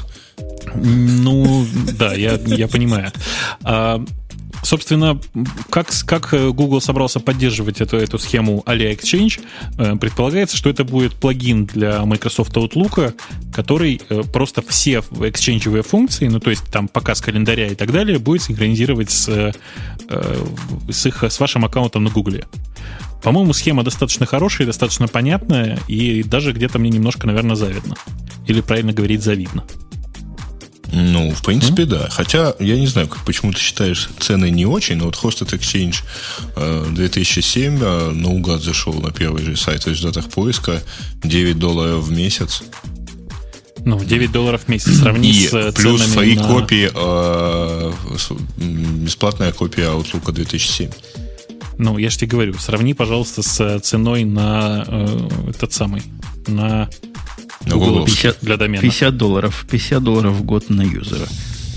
Ну, 0.75 1.67
да, 1.99 2.15
я, 2.15 2.39
я 2.47 2.69
понимаю. 2.69 3.13
А, 3.63 4.03
Собственно, 4.73 5.21
как, 5.69 5.91
как 6.07 6.33
э, 6.33 6.49
Google 6.49 6.81
собрался 6.81 7.21
поддерживать 7.21 7.83
эту, 7.83 7.99
эту 7.99 8.19
схему 8.19 8.63
а 8.65 8.75
Exchange, 8.75 9.43
э, 9.77 9.97
предполагается, 9.97 10.57
что 10.57 10.71
это 10.71 10.83
будет 10.83 11.13
плагин 11.13 11.67
для 11.67 12.03
Microsoft 12.07 12.57
Outlook, 12.57 13.15
который 13.53 14.01
э, 14.09 14.23
просто 14.33 14.63
все 14.63 15.01
exchange 15.11 15.83
функции, 15.83 16.27
ну 16.29 16.41
то 16.41 16.49
есть 16.49 16.65
там 16.73 16.89
показ 16.89 17.21
календаря 17.21 17.67
и 17.67 17.75
так 17.75 17.93
далее, 17.93 18.19
будет 18.19 18.45
синхронизировать 18.45 19.11
с, 19.11 19.53
с, 20.89 21.07
их, 21.07 21.23
с 21.23 21.39
вашим 21.39 21.67
аккаунтом 21.67 22.05
на 22.05 22.11
Google. 22.11 22.41
По-моему, 23.23 23.53
схема 23.53 23.85
достаточно 23.85 24.25
хорошая, 24.25 24.67
достаточно 24.67 25.07
понятная, 25.07 25.81
и 25.87 26.23
даже 26.23 26.53
где-то 26.53 26.79
мне 26.79 26.89
немножко, 26.89 27.27
наверное, 27.27 27.57
завидно. 27.57 27.95
Или 28.47 28.63
правильно 28.63 28.95
говорить, 28.95 29.23
завидно. 29.23 29.65
Ну, 30.93 31.31
в 31.31 31.43
принципе, 31.43 31.85
mm-hmm. 31.85 31.87
да. 31.87 32.09
Хотя, 32.11 32.55
я 32.59 32.79
не 32.79 32.87
знаю, 32.87 33.09
почему 33.25 33.53
ты 33.53 33.59
считаешь 33.59 34.11
цены 34.19 34.51
не 34.51 34.67
очень, 34.67 34.97
но 34.97 35.07
вот 35.07 35.17
Hosted 35.17 35.59
Exchange 35.59 36.93
2007 36.93 37.79
э, 37.83 38.11
наугад 38.11 38.63
зашел 38.63 38.93
на 38.95 39.11
первый 39.11 39.43
же 39.43 39.57
сайт 39.57 39.85
в 39.85 39.87
результатах 39.89 40.31
поиска 40.31 40.83
9 41.25 41.59
долларов 41.59 42.05
в 42.05 42.13
месяц. 42.13 42.63
Ну, 43.85 43.99
9 43.99 44.31
долларов 44.31 44.65
в 44.65 44.69
месяц 44.69 44.99
сравнить 44.99 45.37
и 45.37 45.49
с 45.49 45.55
э, 45.55 45.73
плюс 45.73 46.03
свои 46.05 46.37
на... 46.37 46.47
копии, 46.47 46.91
э, 46.95 47.93
бесплатная 48.57 49.53
копия 49.53 49.85
Outlook 49.85 50.31
2007. 50.31 50.91
Ну, 51.79 51.99
я 51.99 52.11
же 52.11 52.19
тебе 52.19 52.29
говорю, 52.29 52.55
сравни, 52.59 52.95
пожалуйста, 52.95 53.43
с 53.43 53.81
ценой 53.81 54.25
на 54.25 54.85
э, 54.87 55.29
этот 55.49 55.73
самый, 55.73 56.03
на 56.47 56.89
Google 57.67 58.05
50, 58.05 58.39
для 58.43 58.57
домена. 58.57 58.83
50 58.83 59.17
долларов, 59.17 59.67
50 59.71 60.03
долларов 60.03 60.35
в 60.35 60.43
год 60.43 60.71
на 60.71 60.83
юзера. 60.83 61.27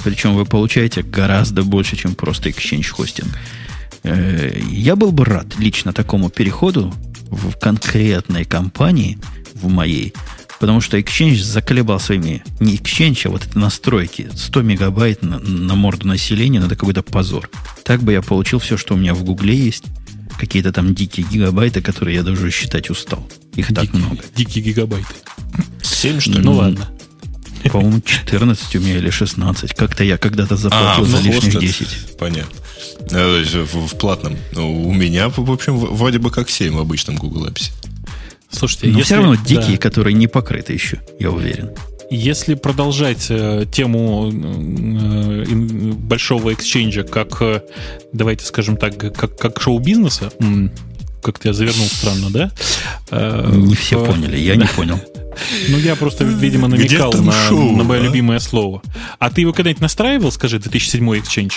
Причем 0.03 0.35
вы 0.35 0.45
получаете 0.45 1.01
гораздо 1.01 1.63
больше, 1.63 1.95
чем 1.95 2.15
просто 2.15 2.49
Exchange 2.49 2.89
хостинг. 2.89 3.29
Э, 4.03 4.55
я 4.69 4.95
был 4.95 5.11
бы 5.11 5.25
рад 5.25 5.57
лично 5.57 5.93
такому 5.93 6.29
переходу 6.29 6.93
в 7.29 7.57
конкретной 7.57 8.45
компании, 8.45 9.17
в 9.55 9.67
моей, 9.67 10.13
потому 10.59 10.81
что 10.81 10.97
Exchange 10.97 11.41
заколебал 11.41 11.99
своими, 11.99 12.43
не 12.59 12.75
Exchange, 12.77 13.27
а 13.27 13.29
вот 13.29 13.47
эти 13.47 13.57
настройки, 13.57 14.29
100 14.35 14.61
мегабайт 14.61 15.23
на, 15.23 15.39
на 15.39 15.75
морду 15.75 16.07
населения, 16.07 16.59
ну, 16.59 16.67
это 16.67 16.75
какой-то 16.75 17.01
позор. 17.01 17.49
Так 17.83 18.03
бы 18.03 18.13
я 18.13 18.21
получил 18.21 18.59
все, 18.59 18.77
что 18.77 18.93
у 18.93 18.97
меня 18.97 19.13
в 19.13 19.23
Гугле 19.23 19.55
есть, 19.55 19.85
какие-то 20.37 20.71
там 20.71 20.93
дикие 20.93 21.25
гигабайты, 21.29 21.81
которые 21.81 22.15
я 22.15 22.23
даже 22.23 22.51
считать 22.51 22.89
устал. 22.89 23.27
Их 23.55 23.69
Дик, 23.69 23.75
так 23.75 23.93
много. 23.93 24.19
Дикие 24.35 24.63
гигабайты. 24.63 25.13
7, 25.81 26.19
что 26.19 26.31
ли? 26.31 26.39
Ну 26.39 26.53
ладно. 26.53 26.89
По-моему, 27.71 28.01
14 28.01 28.75
у 28.75 28.79
меня 28.79 28.97
или 28.97 29.09
16. 29.09 29.73
Как-то 29.73 30.03
я 30.03 30.17
когда-то 30.17 30.55
заплатил 30.55 31.03
а, 31.03 31.07
за 31.07 31.17
ну, 31.17 31.23
лишних 31.23 31.59
10. 31.59 32.17
Понятно. 32.19 32.59
Э, 33.11 33.43
в, 33.43 33.87
в 33.87 33.97
платном. 33.97 34.37
Ну, 34.51 34.87
у 34.87 34.93
меня, 34.93 35.29
в 35.29 35.51
общем, 35.51 35.77
вроде 35.77 36.19
бы 36.19 36.29
как 36.29 36.49
7 36.49 36.75
в 36.75 36.79
обычном 36.79 37.15
Google 37.15 37.47
Apps. 37.47 37.71
Слушайте, 38.51 38.87
Но 38.87 38.99
если, 38.99 39.03
все 39.03 39.15
равно 39.15 39.35
дикие, 39.35 39.77
да. 39.77 39.77
которые 39.77 40.13
не 40.13 40.27
покрыты 40.27 40.73
еще, 40.73 41.01
я 41.19 41.31
уверен. 41.31 41.71
Если 42.10 42.56
продолжать 42.56 43.27
э, 43.30 43.65
тему 43.72 44.32
э, 44.32 45.45
большого 45.94 46.53
эксченджа 46.53 47.03
как, 47.03 47.41
э, 47.41 47.61
давайте 48.14 48.45
скажем 48.45 48.77
так, 48.77 48.98
как, 48.98 49.38
как 49.38 49.61
шоу-бизнеса, 49.61 50.32
как-то 51.22 51.48
я 51.48 51.53
завернул 51.53 51.88
странно, 51.88 52.30
да? 52.30 52.52
Э, 53.10 53.52
не 53.52 53.76
все 53.76 54.03
поняли, 54.06 54.38
я 54.38 54.56
не 54.56 54.68
понял. 54.68 54.99
Ну, 55.68 55.77
я 55.77 55.98
просто, 55.98 56.23
видимо, 56.23 56.69
намекал 56.69 57.11
на, 57.11 57.34
шоу, 57.34 57.76
на 57.76 57.84
мое 57.84 57.99
а? 57.99 58.03
любимое 58.03 58.40
слово. 58.40 58.82
А 59.19 59.30
ты 59.30 59.41
его 59.41 59.52
когда-нибудь 59.52 59.82
настраивал, 59.82 60.32
скажи, 60.32 60.60
2007 60.60 61.06
Exchange? 61.10 61.53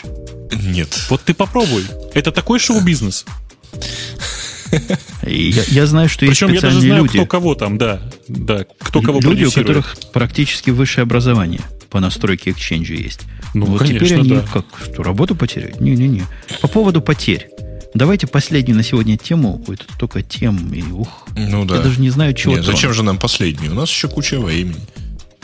Нет. 0.64 0.88
Вот 1.08 1.22
ты 1.22 1.32
попробуй. 1.32 1.84
Это 2.12 2.32
такой 2.32 2.58
шоу-бизнес. 2.58 3.24
Я, 5.22 5.62
я 5.68 5.86
знаю, 5.86 6.08
что 6.08 6.26
Причем 6.26 6.48
есть 6.48 6.60
специальные 6.60 6.60
я 6.60 6.60
даже 6.60 6.80
знаю, 6.80 7.02
люди. 7.02 7.18
кто 7.18 7.26
кого 7.26 7.54
там, 7.54 7.78
да. 7.78 8.00
да 8.28 8.64
кто 8.78 9.02
кого 9.02 9.20
Люди, 9.20 9.44
у 9.44 9.50
которых 9.50 9.96
практически 10.12 10.70
высшее 10.70 11.02
образование 11.02 11.60
по 11.90 12.00
настройке 12.00 12.50
Exchange 12.50 12.94
есть. 12.94 13.22
Ну, 13.54 13.66
вот 13.66 13.80
конечно, 13.80 14.06
теперь 14.06 14.20
они 14.20 14.30
да. 14.30 14.44
как, 14.52 14.66
что, 14.82 15.02
работу 15.02 15.34
потеряют? 15.34 15.80
Не-не-не. 15.80 16.24
По 16.60 16.68
поводу 16.68 17.00
потерь. 17.00 17.48
Давайте 17.94 18.26
последнюю 18.26 18.76
на 18.76 18.82
сегодня 18.82 19.16
тему. 19.16 19.64
Ой, 19.66 19.76
тут 19.76 19.88
только 19.98 20.22
тем. 20.22 20.72
И, 20.72 20.82
ух, 20.82 21.26
ну 21.36 21.64
да. 21.64 21.76
Я 21.76 21.82
даже 21.82 22.00
не 22.00 22.10
знаю, 22.10 22.34
чего 22.34 22.54
Нет, 22.54 22.64
Зачем 22.64 22.92
же 22.92 23.02
нам 23.02 23.18
последнюю? 23.18 23.72
У 23.72 23.74
нас 23.74 23.88
еще 23.88 24.08
куча 24.08 24.38
времени. 24.38 24.80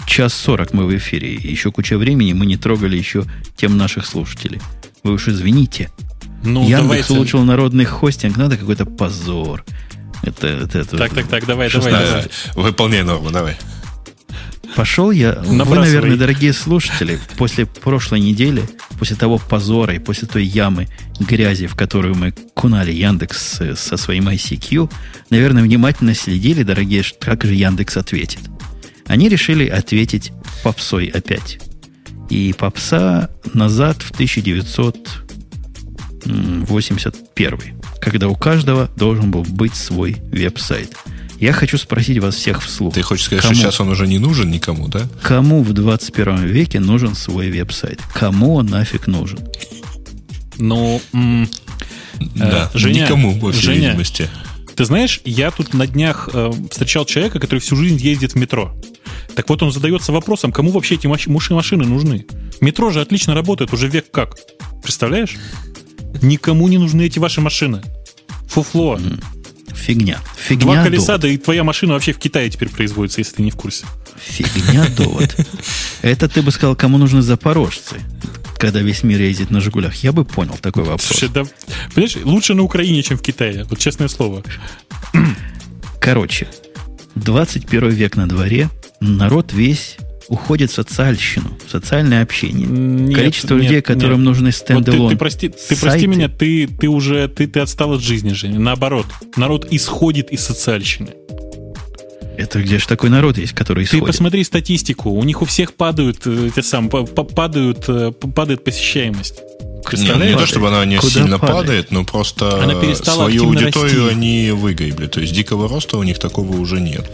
Час 0.06 0.34
сорок 0.34 0.74
мы 0.74 0.84
в 0.86 0.94
эфире. 0.96 1.34
Еще 1.34 1.72
куча 1.72 1.96
времени. 1.96 2.34
Мы 2.34 2.44
не 2.44 2.56
трогали 2.56 2.96
еще 2.96 3.24
тем 3.56 3.78
наших 3.78 4.06
слушателей. 4.06 4.60
Вы 5.02 5.12
уж 5.12 5.28
извините. 5.28 5.90
Ну, 6.44 6.62
Яндекс 6.62 6.82
давайте. 6.82 7.12
улучшил 7.14 7.44
народный 7.44 7.84
хостинг. 7.84 8.36
Надо 8.36 8.56
какой-то 8.56 8.84
позор. 8.84 9.64
Это, 10.22 10.46
это, 10.46 10.78
это, 10.78 10.96
так, 10.96 11.14
так, 11.14 11.26
так, 11.26 11.46
давай, 11.46 11.70
давай, 11.70 11.92
давай. 11.92 12.26
Выполняй 12.54 13.02
норму, 13.02 13.30
давай. 13.30 13.56
Пошел 14.74 15.10
я. 15.10 15.34
Вы, 15.44 15.76
наверное, 15.76 16.16
дорогие 16.16 16.52
слушатели, 16.52 17.18
после 17.36 17.66
прошлой 17.66 18.20
недели, 18.20 18.62
после 18.98 19.16
того 19.16 19.38
позора 19.38 19.94
и 19.94 19.98
после 19.98 20.26
той 20.26 20.44
ямы 20.44 20.88
грязи, 21.20 21.66
в 21.66 21.76
которую 21.76 22.16
мы 22.16 22.32
кунали 22.54 22.92
Яндекс 22.92 23.60
со 23.76 23.96
своим 23.96 24.28
ICQ, 24.28 24.90
наверное, 25.30 25.62
внимательно 25.62 26.14
следили, 26.14 26.62
дорогие, 26.62 27.04
как 27.20 27.44
же 27.44 27.54
Яндекс 27.54 27.96
ответит. 27.96 28.40
Они 29.06 29.28
решили 29.28 29.66
ответить 29.68 30.32
попсой 30.62 31.06
опять. 31.06 31.60
И 32.30 32.54
попса 32.56 33.30
назад 33.52 34.02
в 34.02 34.12
1981, 36.24 37.80
когда 38.00 38.28
у 38.28 38.36
каждого 38.36 38.88
должен 38.96 39.30
был 39.30 39.42
быть 39.42 39.74
свой 39.74 40.16
веб-сайт– 40.30 40.94
я 41.44 41.52
хочу 41.52 41.78
спросить 41.78 42.18
вас 42.18 42.36
всех 42.36 42.62
вслух. 42.62 42.94
Ты 42.94 43.02
хочешь 43.02 43.26
сказать, 43.26 43.42
кому, 43.42 43.54
что 43.54 43.64
сейчас 43.64 43.80
он 43.80 43.88
уже 43.88 44.06
не 44.06 44.18
нужен 44.18 44.50
никому, 44.50 44.88
да? 44.88 45.02
Кому 45.22 45.62
в 45.62 45.72
21 45.72 46.46
веке 46.46 46.80
нужен 46.80 47.14
свой 47.14 47.50
веб-сайт? 47.50 48.00
Кому 48.14 48.54
он 48.54 48.66
нафиг 48.66 49.06
нужен? 49.06 49.40
Ну, 50.56 51.02
м- 51.12 51.48
да, 52.34 52.70
э, 52.72 52.78
Женя, 52.78 53.02
никому, 53.02 53.38
по 53.38 53.52
всей 53.52 53.62
Женя, 53.62 53.88
видимости. 53.88 54.28
Ты 54.76 54.84
знаешь, 54.84 55.20
я 55.24 55.50
тут 55.50 55.74
на 55.74 55.86
днях 55.86 56.28
э, 56.32 56.50
встречал 56.70 57.04
человека, 57.04 57.40
который 57.40 57.58
всю 57.58 57.76
жизнь 57.76 57.96
ездит 57.96 58.32
в 58.32 58.36
метро. 58.36 58.74
Так 59.34 59.48
вот 59.48 59.62
он 59.62 59.72
задается 59.72 60.12
вопросом, 60.12 60.52
кому 60.52 60.70
вообще 60.70 60.94
эти 60.94 61.06
машины 61.06 61.84
нужны? 61.84 62.26
Метро 62.60 62.90
же 62.90 63.00
отлично 63.00 63.34
работает 63.34 63.72
уже 63.72 63.88
век 63.88 64.10
как. 64.12 64.36
Представляешь? 64.82 65.36
Никому 66.22 66.68
не 66.68 66.78
нужны 66.78 67.02
эти 67.02 67.18
ваши 67.18 67.40
машины. 67.40 67.82
Фуфло. 68.48 69.00
Фигня. 69.74 70.20
Фигня 70.36 70.64
Два 70.74 70.84
колеса, 70.84 71.06
довод. 71.06 71.20
да 71.22 71.28
и 71.28 71.36
твоя 71.36 71.64
машина 71.64 71.94
вообще 71.94 72.12
в 72.12 72.18
Китае 72.18 72.48
теперь 72.48 72.68
производится, 72.68 73.20
если 73.20 73.36
ты 73.36 73.42
не 73.42 73.50
в 73.50 73.56
курсе. 73.56 73.84
Фигня 74.18 74.86
довод. 74.96 75.34
Это 76.02 76.28
ты 76.28 76.42
бы 76.42 76.50
сказал, 76.52 76.76
кому 76.76 76.96
нужны 76.98 77.22
запорожцы, 77.22 77.96
когда 78.58 78.80
весь 78.80 79.02
мир 79.02 79.20
ездит 79.20 79.50
на 79.50 79.60
«Жигулях». 79.60 79.94
Я 79.96 80.12
бы 80.12 80.24
понял 80.24 80.56
такой 80.60 80.84
вопрос. 80.84 81.02
Слушай, 81.06 81.28
да, 81.28 81.44
понимаешь, 81.94 82.16
лучше 82.24 82.54
на 82.54 82.62
Украине, 82.62 83.02
чем 83.02 83.18
в 83.18 83.22
Китае. 83.22 83.64
Вот 83.68 83.78
честное 83.78 84.08
слово. 84.08 84.42
Короче, 86.00 86.48
21 87.16 87.90
век 87.90 88.16
на 88.16 88.28
дворе, 88.28 88.70
народ 89.00 89.52
весь 89.52 89.96
уходит 90.28 90.70
в 90.70 90.74
социальщину, 90.74 91.56
в 91.66 91.70
социальное 91.70 92.22
общение. 92.22 92.66
Нет, 92.66 93.16
Количество 93.16 93.54
нет, 93.54 93.64
людей, 93.64 93.82
которым 93.82 94.18
нет. 94.20 94.26
нужны 94.26 94.52
стендалон. 94.52 95.00
Вот 95.00 95.08
ты, 95.08 95.14
ты, 95.14 95.18
прости, 95.18 95.48
ты 95.48 95.76
прости 95.76 96.06
меня, 96.06 96.28
ты, 96.28 96.66
ты 96.66 96.88
уже 96.88 97.28
ты, 97.28 97.46
ты 97.46 97.60
отстал 97.60 97.92
от 97.92 98.02
жизни, 98.02 98.32
Женя. 98.32 98.58
Наоборот, 98.58 99.06
народ 99.36 99.66
исходит 99.70 100.30
из 100.30 100.40
социальщины. 100.40 101.10
Это 102.36 102.60
где 102.60 102.78
же 102.78 102.86
такой 102.86 103.10
народ 103.10 103.38
есть, 103.38 103.52
который 103.52 103.84
исходит? 103.84 104.04
Ты 104.04 104.12
посмотри 104.12 104.42
статистику. 104.44 105.10
У 105.10 105.22
них 105.22 105.40
у 105.42 105.44
всех 105.44 105.74
падают, 105.74 106.26
э, 106.26 106.50
те 106.54 106.62
сам, 106.62 106.88
падают, 106.88 107.84
э, 107.88 108.10
падает 108.12 108.64
посещаемость. 108.64 109.40
Не, 109.92 110.30
не 110.30 110.36
то, 110.36 110.46
чтобы 110.46 110.68
она 110.68 110.84
не 110.84 110.96
Куда 110.96 111.12
сильно 111.12 111.38
падает? 111.38 111.58
падает, 111.58 111.90
но 111.90 112.04
просто 112.04 112.62
она 112.62 112.94
свою 112.94 113.44
аудиторию 113.48 114.06
расти. 114.06 114.14
они 114.14 114.50
выгребли. 114.50 115.06
То 115.06 115.20
есть 115.20 115.34
дикого 115.34 115.68
роста 115.68 115.98
у 115.98 116.02
них 116.02 116.18
такого 116.18 116.56
уже 116.56 116.80
нет. 116.80 117.04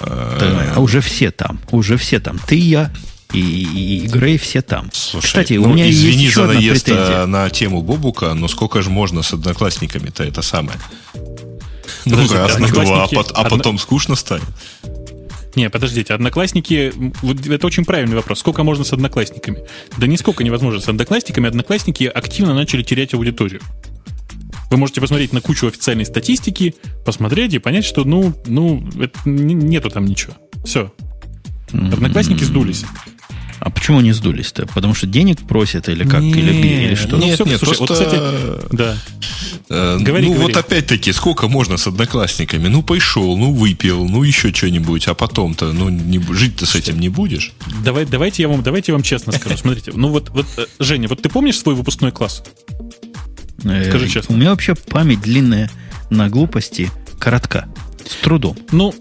Да, 0.00 0.72
а 0.74 0.80
уже 0.80 1.00
все 1.00 1.30
там. 1.30 1.60
Уже 1.70 1.96
все 1.96 2.20
там. 2.20 2.38
Ты, 2.46 2.56
я, 2.56 2.90
и, 3.32 3.38
и, 3.38 4.04
и 4.04 4.06
Грей 4.06 4.38
все 4.38 4.62
там. 4.62 4.90
Слушай, 4.92 5.26
Кстати, 5.26 5.52
ну, 5.54 5.70
у 5.70 5.72
меня 5.74 5.88
извини 5.90 6.24
есть 6.24 6.36
еще 6.36 6.46
за 6.46 6.52
наезд 6.52 6.84
претензия. 6.84 7.26
на 7.26 7.48
тему 7.50 7.82
Бобука, 7.82 8.34
но 8.34 8.48
сколько 8.48 8.82
же 8.82 8.90
можно 8.90 9.22
с 9.22 9.32
одноклассниками-то 9.32 10.24
это 10.24 10.42
самое? 10.42 10.78
Ну, 12.06 12.16
раз 12.32 12.58
на 12.58 12.68
два, 12.68 13.04
а, 13.04 13.24
а 13.34 13.44
потом 13.48 13.78
скучно 13.78 14.16
станет. 14.16 14.44
Не, 15.56 15.68
подождите, 15.68 16.14
одноклассники, 16.14 16.92
вот 17.22 17.44
это 17.46 17.66
очень 17.66 17.84
правильный 17.84 18.16
вопрос. 18.16 18.38
Сколько 18.38 18.62
можно 18.62 18.84
с 18.84 18.92
одноклассниками? 18.92 19.64
Да 19.98 20.06
нисколько 20.06 20.44
невозможно 20.44 20.80
с 20.80 20.88
одноклассниками. 20.88 21.48
Одноклассники 21.48 22.04
активно 22.04 22.54
начали 22.54 22.82
терять 22.82 23.14
аудиторию. 23.14 23.60
Вы 24.70 24.76
можете 24.76 25.00
посмотреть 25.00 25.32
на 25.32 25.40
кучу 25.40 25.66
официальной 25.66 26.06
статистики, 26.06 26.74
посмотреть 27.04 27.54
и 27.54 27.58
понять, 27.58 27.84
что 27.84 28.04
ну, 28.04 28.34
ну, 28.46 28.86
это, 29.00 29.18
нету 29.28 29.90
там 29.90 30.04
ничего. 30.04 30.34
Все. 30.64 30.92
Одноклассники 31.72 32.44
сдулись. 32.44 32.84
А 33.60 33.68
почему 33.68 33.98
они 33.98 34.12
сдулись-то? 34.12 34.66
Потому 34.66 34.94
что 34.94 35.06
денег 35.06 35.46
просят 35.46 35.88
или 35.90 36.04
как? 36.04 36.22
Нет, 36.22 36.36
или, 36.36 36.52
или 36.52 36.94
что? 36.94 37.18
Нет, 37.18 37.38
ну, 37.38 37.44
все, 37.44 37.52
нет, 37.52 37.60
слушай, 37.60 37.76
просто... 37.76 37.94
вот, 37.94 38.06
кстати, 38.06 38.74
да. 38.74 38.96
Э, 39.68 39.98
говори, 40.00 40.26
ну, 40.26 40.34
говори. 40.34 40.54
вот 40.54 40.56
опять-таки, 40.56 41.12
сколько 41.12 41.46
можно 41.46 41.76
с 41.76 41.86
одноклассниками? 41.86 42.68
Ну, 42.68 42.82
пошел, 42.82 43.36
ну, 43.36 43.52
выпил, 43.52 44.08
ну, 44.08 44.22
еще 44.22 44.54
что-нибудь, 44.54 45.08
а 45.08 45.14
потом-то, 45.14 45.72
ну, 45.74 45.90
не, 45.90 46.18
жить-то 46.32 46.64
с 46.64 46.74
этим 46.74 46.98
не 46.98 47.10
будешь. 47.10 47.52
Давай, 47.84 48.06
давайте, 48.06 48.42
я 48.42 48.48
вам, 48.48 48.62
давайте 48.62 48.92
я 48.92 48.94
вам 48.96 49.02
честно 49.02 49.32
скажу. 49.32 49.58
Смотрите, 49.58 49.92
ну, 49.94 50.08
вот, 50.08 50.30
вот, 50.30 50.46
э, 50.56 50.64
Женя, 50.78 51.08
вот 51.08 51.20
ты 51.20 51.28
помнишь 51.28 51.58
свой 51.58 51.74
выпускной 51.74 52.12
класс? 52.12 52.42
Э, 53.64 53.88
Скажи 53.88 54.08
честно. 54.08 54.34
У 54.34 54.38
меня 54.38 54.50
вообще 54.50 54.74
память 54.74 55.20
длинная 55.20 55.70
на 56.10 56.28
глупости 56.28 56.90
коротка. 57.18 57.68
С 58.06 58.16
трудом. 58.16 58.56
Ну, 58.72 58.94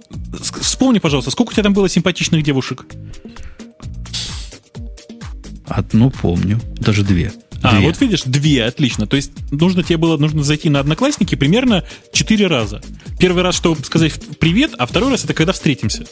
вспомни, 0.62 1.00
пожалуйста, 1.00 1.32
сколько 1.32 1.52
у 1.52 1.54
тебя 1.54 1.64
там 1.64 1.74
было 1.74 1.90
симпатичных 1.90 2.44
девушек? 2.44 2.86
Одну 5.66 6.10
помню, 6.10 6.60
даже 6.80 7.04
две. 7.04 7.32
А, 7.62 7.76
две. 7.76 7.88
вот 7.88 8.00
видишь, 8.02 8.24
две, 8.24 8.66
отлично. 8.66 9.08
То 9.08 9.16
есть 9.16 9.32
нужно 9.52 9.84
тебе 9.84 9.98
было 9.98 10.18
нужно 10.18 10.44
зайти 10.44 10.70
на 10.70 10.80
Одноклассники 10.80 11.36
примерно 11.36 11.84
четыре 12.14 12.48
раза. 12.48 12.82
Первый 13.20 13.44
раз, 13.44 13.56
чтобы 13.56 13.84
сказать 13.84 14.14
привет, 14.40 14.72
а 14.78 14.86
второй 14.86 15.12
раз 15.12 15.26
это 15.26 15.34
когда 15.34 15.54
встретимся. 15.54 16.06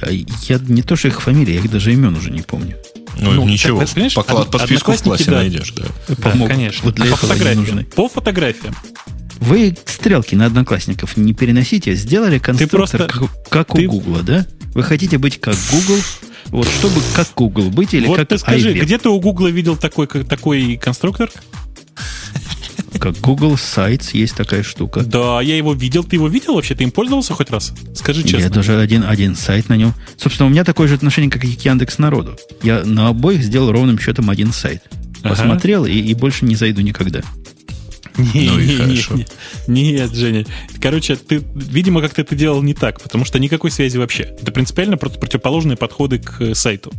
А 0.00 0.10
я 0.10 0.58
не 0.68 0.82
то, 0.82 0.96
что 0.96 1.08
их 1.08 1.22
фамилия, 1.22 1.54
я 1.54 1.60
их 1.60 1.70
даже 1.70 1.92
имен 1.92 2.14
уже 2.16 2.30
не 2.30 2.42
помню. 2.42 2.76
Ну, 3.18 3.32
ну 3.32 3.48
ничего, 3.48 3.84
так, 3.84 4.26
по, 4.26 4.32
од, 4.32 4.50
по 4.50 4.58
списку 4.58 4.92
в 4.92 5.02
классе 5.02 5.24
да. 5.24 5.38
найдешь, 5.38 5.72
да. 5.72 5.84
да 6.08 6.14
Помог. 6.16 6.48
конечно. 6.48 6.84
Вот 6.84 6.94
для 6.94 7.10
по 7.10 7.16
фотографиям. 7.16 7.84
По 7.94 8.08
фотографиям. 8.08 8.74
Вы 9.40 9.76
стрелки 9.86 10.34
на 10.34 10.46
одноклассников 10.46 11.16
не 11.16 11.32
переносите, 11.32 11.94
сделали 11.94 12.38
конструктор 12.38 12.78
просто, 12.78 12.98
как, 12.98 13.48
как 13.48 13.76
ты... 13.76 13.86
у 13.86 13.90
Гугла, 13.90 14.22
да? 14.22 14.46
Вы 14.74 14.82
хотите 14.82 15.18
быть 15.18 15.40
как 15.40 15.56
Google, 15.70 16.02
вот 16.46 16.66
чтобы 16.66 17.00
как 17.14 17.28
Google 17.34 17.70
быть 17.70 17.94
или 17.94 18.06
вот 18.06 18.16
как 18.16 18.28
ты 18.28 18.38
скажи, 18.38 18.72
iWeb. 18.72 18.80
где 18.84 18.98
ты 18.98 19.08
у 19.08 19.20
Google 19.20 19.48
видел 19.48 19.76
такой, 19.76 20.06
как, 20.06 20.28
такой 20.28 20.76
конструктор? 20.76 21.30
Как 22.98 23.18
Google 23.20 23.54
Sites 23.54 24.10
есть 24.12 24.34
такая 24.34 24.62
штука. 24.62 25.00
Да, 25.02 25.40
я 25.40 25.56
его 25.56 25.74
видел. 25.74 26.04
Ты 26.04 26.16
его 26.16 26.28
видел 26.28 26.54
вообще? 26.54 26.74
Ты 26.74 26.84
им 26.84 26.90
пользовался 26.90 27.34
хоть 27.34 27.50
раз? 27.50 27.72
Скажи 27.94 28.22
честно. 28.22 28.44
Я 28.44 28.48
даже 28.48 28.80
один, 28.80 29.04
один 29.04 29.36
сайт 29.36 29.68
на 29.68 29.76
нем. 29.76 29.94
Собственно, 30.16 30.46
у 30.46 30.50
меня 30.50 30.64
такое 30.64 30.88
же 30.88 30.94
отношение, 30.94 31.30
как 31.30 31.44
и 31.44 31.54
к 31.54 31.64
Яндекс 31.64 31.98
Народу. 31.98 32.36
Я 32.62 32.84
на 32.84 33.08
обоих 33.08 33.42
сделал 33.42 33.70
ровным 33.72 33.98
счетом 33.98 34.30
один 34.30 34.52
сайт. 34.52 34.82
Посмотрел 35.22 35.84
ага. 35.84 35.92
и, 35.92 35.98
и 35.98 36.14
больше 36.14 36.44
не 36.44 36.56
зайду 36.56 36.80
никогда. 36.80 37.22
Не, 38.16 38.50
ну 38.50 38.58
и 38.58 38.76
хорошо. 38.76 39.14
Нет, 39.14 39.32
нет, 39.68 40.12
Женя. 40.12 40.46
Короче, 40.80 41.14
ты, 41.14 41.42
видимо, 41.54 42.00
как-то 42.00 42.22
это 42.22 42.34
делал 42.34 42.62
не 42.62 42.74
так, 42.74 43.00
потому 43.00 43.24
что 43.24 43.38
никакой 43.38 43.70
связи 43.70 43.96
вообще. 43.96 44.34
Это 44.40 44.50
принципиально 44.50 44.96
противоположные 44.96 45.76
подходы 45.76 46.18
к 46.18 46.40
э, 46.40 46.54
сайту. 46.54 46.92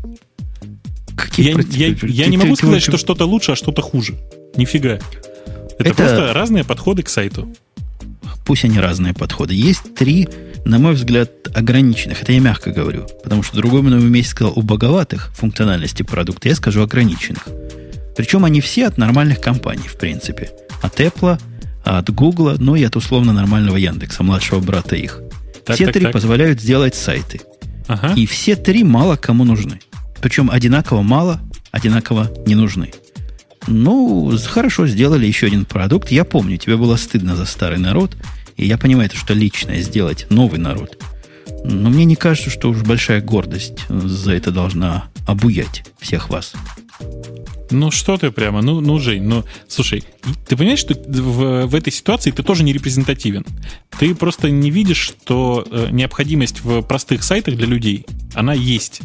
Какие 1.17 1.49
я, 1.49 1.53
против... 1.55 1.75
я, 1.75 1.87
я 1.87 2.23
ты, 2.25 2.29
не 2.29 2.37
могу 2.37 2.51
ты, 2.51 2.57
сказать, 2.57 2.85
ты... 2.85 2.91
что 2.91 2.97
что-то 2.97 3.25
лучше, 3.25 3.51
а 3.51 3.55
что-то 3.57 3.81
хуже. 3.81 4.17
Нифига. 4.55 4.99
Это, 5.79 5.89
это 5.89 5.95
просто 5.95 6.33
разные 6.33 6.63
подходы 6.63 7.03
к 7.03 7.09
сайту. 7.09 7.53
Пусть 8.45 8.65
они 8.65 8.79
разные 8.79 9.13
подходы. 9.13 9.53
Есть 9.53 9.95
три, 9.95 10.27
на 10.65 10.77
мой 10.77 10.93
взгляд, 10.93 11.31
ограниченных. 11.55 12.21
Это 12.21 12.33
я 12.33 12.39
мягко 12.39 12.71
говорю. 12.71 13.07
Потому 13.23 13.43
что 13.43 13.55
другой 13.57 13.81
мной 13.81 13.99
вместе 13.99 14.31
сказал 14.31 14.53
у 14.55 14.61
боговатых 14.61 15.31
функциональности 15.33 16.03
продукта. 16.03 16.49
Я 16.49 16.55
скажу 16.55 16.81
ограниченных. 16.81 17.47
Причем 18.17 18.43
они 18.43 18.59
все 18.59 18.87
от 18.87 18.97
нормальных 18.97 19.39
компаний, 19.39 19.87
в 19.87 19.97
принципе 19.97 20.51
от 20.81 20.99
Apple, 20.99 21.39
от 21.83 22.09
Google, 22.09 22.55
ну 22.59 22.75
и 22.75 22.83
от 22.83 22.95
условно 22.95 23.33
нормального 23.33 23.77
Яндекса, 23.77 24.23
младшего 24.23 24.59
брата 24.59 24.95
их. 24.95 25.21
Так, 25.65 25.75
все 25.75 25.85
так, 25.85 25.93
три 25.93 26.03
так. 26.03 26.13
позволяют 26.13 26.61
сделать 26.61 26.95
сайты. 26.95 27.41
Ага. 27.87 28.13
И 28.15 28.25
все 28.25 28.55
три 28.55 28.83
мало 28.83 29.15
кому 29.15 29.43
нужны. 29.43 29.79
Причем 30.21 30.49
одинаково 30.51 31.01
мало, 31.01 31.39
одинаково 31.71 32.31
не 32.45 32.55
нужны. 32.55 32.91
Ну, 33.71 34.35
хорошо, 34.47 34.87
сделали 34.87 35.27
еще 35.27 35.45
один 35.45 35.63
продукт. 35.63 36.09
Я 36.09 36.25
помню, 36.25 36.57
тебе 36.57 36.75
было 36.75 36.95
стыдно 36.95 37.35
за 37.35 37.45
старый 37.45 37.77
народ, 37.77 38.17
и 38.57 38.65
я 38.65 38.79
понимаю, 38.79 39.07
это 39.07 39.15
что 39.15 39.35
личное 39.35 39.81
сделать, 39.81 40.25
новый 40.31 40.59
народ. 40.59 40.97
Но 41.63 41.89
мне 41.89 42.05
не 42.05 42.15
кажется, 42.15 42.49
что 42.49 42.69
уж 42.69 42.81
большая 42.81 43.21
гордость 43.21 43.85
за 43.87 44.33
это 44.33 44.49
должна 44.49 45.09
обуять 45.27 45.83
всех 45.99 46.29
вас. 46.29 46.53
Ну 47.69 47.91
что 47.91 48.17
ты 48.17 48.31
прямо, 48.31 48.63
ну, 48.63 48.81
ну 48.81 48.97
Жень, 48.97 49.23
ну 49.23 49.45
слушай, 49.67 50.03
ты 50.47 50.57
понимаешь, 50.57 50.79
что 50.79 50.95
в, 50.95 51.67
в 51.67 51.75
этой 51.75 51.93
ситуации 51.93 52.31
ты 52.31 52.41
тоже 52.41 52.63
не 52.63 52.73
репрезентативен. 52.73 53.45
Ты 53.99 54.15
просто 54.15 54.49
не 54.49 54.71
видишь, 54.71 54.97
что 54.97 55.63
э, 55.69 55.89
необходимость 55.91 56.63
в 56.63 56.81
простых 56.81 57.23
сайтах 57.23 57.55
для 57.55 57.67
людей, 57.67 58.07
она 58.33 58.53
есть. 58.53 59.01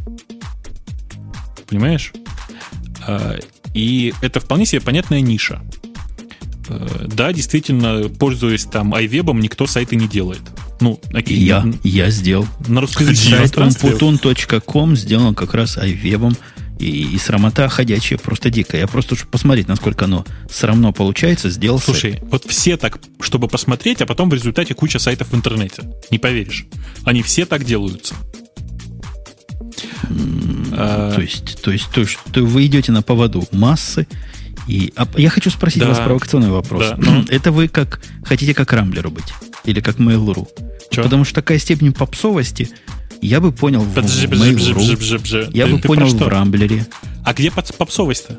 Понимаешь? 1.69 2.15
И 3.75 4.15
это 4.23 4.41
вполне 4.41 4.67
себе 4.67 4.81
понятная 4.81 5.21
ниша. 5.21 5.63
Э, 6.69 7.07
да, 7.09 7.33
действительно, 7.33 8.09
пользуясь 8.09 8.65
там 8.65 8.95
iWeb, 8.95 9.39
никто 9.41 9.67
сайты 9.67 9.97
не 9.97 10.09
делает. 10.09 10.43
Ну, 10.81 11.01
окей. 11.13 11.39
Я, 11.39 11.67
я 11.83 12.11
сделал. 12.11 12.47
На 12.67 12.81
русскоязычном 12.81 13.41
Сайт 13.41 13.57
umputun.com 13.57 14.97
сделан 14.97 15.35
как 15.35 15.55
раз 15.55 15.77
iWeb 15.77 16.37
и, 16.79 17.15
и 17.15 17.19
срамота 17.19 17.69
ходячая, 17.69 18.19
просто 18.19 18.51
дикая. 18.51 18.83
Я 18.83 18.87
просто, 18.87 19.17
чтобы 19.17 19.31
посмотреть, 19.31 19.69
насколько 19.69 20.07
оно 20.07 20.25
срамно 20.51 20.93
получается, 20.93 21.51
сделал 21.51 21.79
Слушай, 21.79 22.13
сайт. 22.13 22.25
вот 22.31 22.45
все 22.47 22.77
так, 22.77 22.99
чтобы 23.21 23.49
посмотреть, 23.49 24.03
а 24.03 24.07
потом 24.07 24.31
в 24.31 24.35
результате 24.35 24.75
куча 24.75 24.99
сайтов 24.99 25.29
в 25.31 25.35
интернете. 25.35 25.83
Не 26.11 26.19
поверишь. 26.19 26.67
Они 27.05 27.23
все 27.23 27.47
так 27.47 27.65
делаются. 27.65 28.15
А... 30.73 31.13
То 31.15 31.21
есть, 31.21 31.61
то 31.63 31.71
есть, 31.71 31.91
то 31.91 32.01
есть, 32.01 32.19
то 32.33 32.43
вы 32.43 32.67
идете 32.67 32.93
на 32.93 33.03
поводу 33.03 33.47
массы. 33.53 34.07
И, 34.67 34.93
а, 34.97 35.07
я 35.17 35.29
хочу 35.29 35.51
спросить 35.51 35.83
да. 35.83 35.89
вас 35.89 35.99
провокационный 35.99 36.51
вопрос. 36.51 36.91
Да, 36.91 36.97
ну... 36.97 37.25
Это 37.29 37.53
вы 37.53 37.69
как 37.69 38.01
хотите 38.25 38.55
как 38.55 38.73
Рамблеру 38.73 39.11
быть? 39.11 39.35
Или 39.65 39.81
как 39.81 39.97
Mail.ru? 39.97 40.49
Потому 40.91 41.25
что 41.25 41.35
такая 41.35 41.59
степень 41.59 41.93
попсовости 41.93 42.71
я 43.21 43.41
бы 43.41 43.53
понял 43.53 43.81
в 43.81 43.95
подожди, 43.95 44.27
подожди, 44.27 44.73
подожди. 44.73 45.49
Я 45.53 45.67
ты, 45.67 45.73
бы 45.73 45.81
ты 45.81 45.89
понял 45.89 46.07
в 46.07 46.29
Рамблере. 46.29 46.87
А 47.25 47.33
где 47.33 47.51
попсовость-то? 47.51 48.39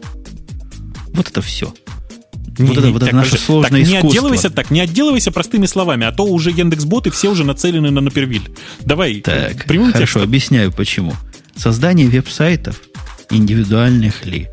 Вот 1.13 1.27
это 1.27 1.41
все. 1.41 1.73
Не, 2.57 2.65
вот 2.65 2.77
это, 2.77 2.87
не, 2.87 2.93
вот 2.93 3.03
это 3.03 3.15
наше 3.15 3.31
подожди. 3.31 3.45
сложное 3.45 3.69
так, 3.71 3.81
искусство. 3.81 4.07
Не 4.07 4.09
отделывайся 4.09 4.49
так, 4.49 4.71
не 4.71 4.79
отделывайся 4.79 5.31
простыми 5.31 5.65
словами, 5.65 6.05
а 6.05 6.11
то 6.11 6.25
уже 6.25 6.51
Яндекс.Боты 6.51 7.11
все 7.11 7.29
уже 7.29 7.43
нацелены 7.43 7.91
на 7.91 8.01
Напервиль. 8.01 8.49
Давай, 8.81 9.21
так, 9.21 9.65
прямым 9.65 9.91
Хорошо, 9.91 10.05
текстом. 10.05 10.23
объясняю 10.23 10.71
почему. 10.71 11.13
Создание 11.55 12.07
веб-сайтов, 12.07 12.81
индивидуальных 13.29 14.25
ли, 14.25 14.47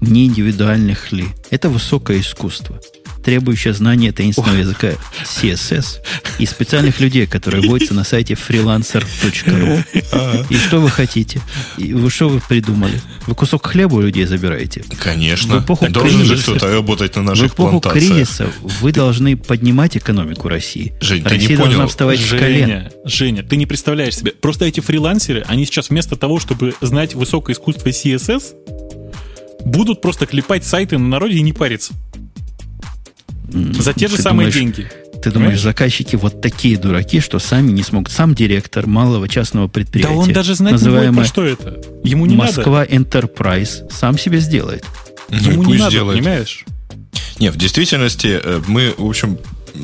не 0.00 0.26
индивидуальных 0.26 1.12
ли, 1.12 1.26
это 1.50 1.68
высокое 1.68 2.20
искусство 2.20 2.80
требующая 3.22 3.72
знания 3.72 4.12
таинственного 4.12 4.56
языка 4.58 4.92
CSS 5.24 6.00
и 6.38 6.46
специальных 6.46 7.00
людей, 7.00 7.26
которые 7.26 7.66
водятся 7.68 7.94
на 7.94 8.04
сайте 8.04 8.34
freelancer.ru. 8.34 10.46
И 10.50 10.54
что 10.56 10.80
вы 10.80 10.90
хотите? 10.90 11.40
И 11.78 11.94
вы 11.94 12.10
что 12.10 12.28
вы 12.28 12.40
придумали? 12.46 13.00
Вы 13.26 13.34
кусок 13.34 13.66
хлеба 13.66 13.94
у 13.96 14.00
людей 14.00 14.24
забираете? 14.26 14.84
Конечно. 15.02 15.58
В 15.58 15.64
эпоху 15.64 15.88
Должен 15.88 16.18
кризиса, 16.20 16.36
же 16.36 16.42
кто-то 16.42 16.72
работать 16.72 17.16
на 17.16 17.22
наших 17.22 17.50
В 17.50 17.54
эпоху 17.54 17.80
плантациях. 17.80 18.12
кризиса 18.12 18.48
вы 18.80 18.92
должны 18.92 19.36
поднимать 19.36 19.96
экономику 19.96 20.48
России. 20.48 20.92
Жень, 21.00 21.22
Россия 21.22 21.40
ты 21.40 21.46
не 21.52 21.56
должна 21.56 21.74
понял. 21.76 21.88
вставать 21.88 22.20
Женя, 22.20 22.38
с 22.38 22.40
колен. 22.40 22.90
Женя, 23.04 23.42
ты 23.42 23.56
не 23.56 23.66
представляешь 23.66 24.16
себе. 24.16 24.32
Просто 24.32 24.64
эти 24.64 24.80
фрилансеры, 24.80 25.44
они 25.48 25.64
сейчас 25.64 25.90
вместо 25.90 26.16
того, 26.16 26.40
чтобы 26.40 26.74
знать 26.80 27.14
высокое 27.14 27.54
искусство 27.54 27.88
CSS, 27.88 28.54
будут 29.64 30.00
просто 30.00 30.26
клепать 30.26 30.64
сайты 30.64 30.98
на 30.98 31.08
народе 31.08 31.36
и 31.36 31.42
не 31.42 31.52
париться. 31.52 31.94
За 33.52 33.92
те 33.92 34.08
же 34.08 34.16
Ты 34.16 34.22
самые 34.22 34.50
думаешь, 34.50 34.54
деньги. 34.54 34.88
Ты 35.22 35.30
думаешь, 35.30 35.60
заказчики 35.60 36.16
вот 36.16 36.40
такие 36.40 36.76
дураки, 36.76 37.20
что 37.20 37.38
сами 37.38 37.70
не 37.70 37.82
смогут. 37.82 38.10
Сам 38.10 38.34
директор 38.34 38.86
малого 38.86 39.28
частного 39.28 39.66
Да 39.66 39.72
предприятия, 39.72 40.14
он 40.14 40.32
даже 40.32 40.54
будет, 40.56 40.72
называемое 40.72 41.24
про 41.24 41.24
что 41.24 41.44
это. 41.44 41.80
Ему 42.02 42.26
не 42.26 42.36
надо. 42.36 42.52
Москва 42.56 42.84
Enterprise, 42.84 43.90
сам 43.90 44.18
себе 44.18 44.40
сделает. 44.40 44.84
Ну, 45.28 45.38
Ему 45.38 45.62
не 45.62 45.64
пусть 45.64 45.78
надо, 45.80 45.90
делает. 45.92 46.18
понимаешь? 46.18 46.64
Не, 47.38 47.50
в 47.50 47.56
действительности 47.56 48.40
э, 48.42 48.60
мы, 48.66 48.94
в 48.96 49.06
общем, 49.06 49.38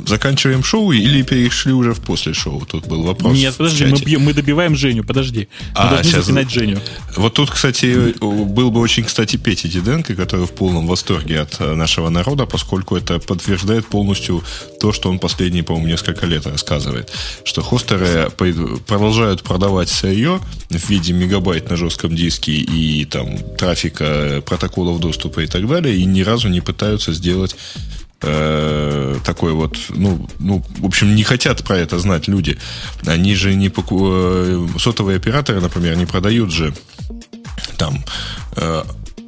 заканчиваем 0.07 0.63
шоу 0.65 0.93
или 0.93 1.23
перешли 1.23 1.73
уже 1.73 1.93
в 1.95 2.01
после 2.01 2.35
шоу? 2.35 2.65
Тут 2.67 2.87
был 2.87 3.03
вопрос. 3.03 3.37
Нет, 3.37 3.55
подожди, 3.57 3.85
мы, 3.87 3.99
бьем- 3.99 4.21
мы 4.21 4.35
добиваем 4.35 4.77
Женю, 4.77 5.05
подожди. 5.05 5.49
Мы 5.61 5.67
А, 5.75 5.91
должны 5.95 6.11
щас- 6.13 6.25
запинать 6.25 6.51
Женю. 6.51 6.79
Вот 7.17 7.35
тут, 7.35 7.51
кстати, 7.51 8.15
был 8.21 8.71
бы 8.71 8.81
очень, 8.81 9.05
кстати, 9.05 9.37
Петя 9.37 9.69
Диденко, 9.69 10.15
который 10.15 10.47
в 10.47 10.53
полном 10.53 10.87
восторге 10.87 11.41
от 11.41 11.57
э, 11.61 11.75
нашего 11.75 12.09
народа, 12.11 12.47
поскольку 12.47 12.97
это 12.97 13.19
подтверждает 13.19 13.87
полностью 13.87 14.43
то, 14.81 14.93
что 14.93 15.11
он 15.11 15.19
последние, 15.19 15.63
по-моему, 15.65 15.89
несколько 15.89 16.27
лет 16.27 16.47
рассказывает, 16.47 17.13
что 17.45 17.63
хостеры 17.63 18.31
продолжают 18.87 19.43
продавать 19.43 19.89
сырье 19.89 20.41
в 20.71 20.89
виде 20.91 21.13
мегабайт 21.13 21.71
на 21.71 21.77
жестком 21.77 22.15
диске 22.15 22.53
и 22.53 23.05
там 23.05 23.39
трафика, 23.57 24.43
протоколов 24.45 25.01
доступа 25.01 25.41
и 25.41 25.47
так 25.47 25.67
далее, 25.69 25.97
и 25.97 26.05
ни 26.05 26.23
разу 26.23 26.49
не 26.49 26.61
пытаются 26.61 27.13
сделать 27.13 27.57
э, 28.23 29.17
такой 29.25 29.53
вот, 29.53 29.77
ну, 29.91 30.29
ну, 30.39 30.65
в 30.79 30.87
общем, 30.87 31.15
не 31.15 31.23
хотят 31.23 31.65
про 31.65 31.79
это 31.79 31.99
знать 31.99 32.29
люди. 32.29 32.59
Они 33.07 33.35
же 33.35 33.55
не 33.55 33.69
поку... 33.69 34.09
э, 34.11 34.69
сотовые 34.79 35.17
операторы, 35.17 35.61
например, 35.61 35.97
не 35.97 36.07
продают 36.07 36.53
же 36.53 36.75
там 37.77 38.05
э, 38.57 38.83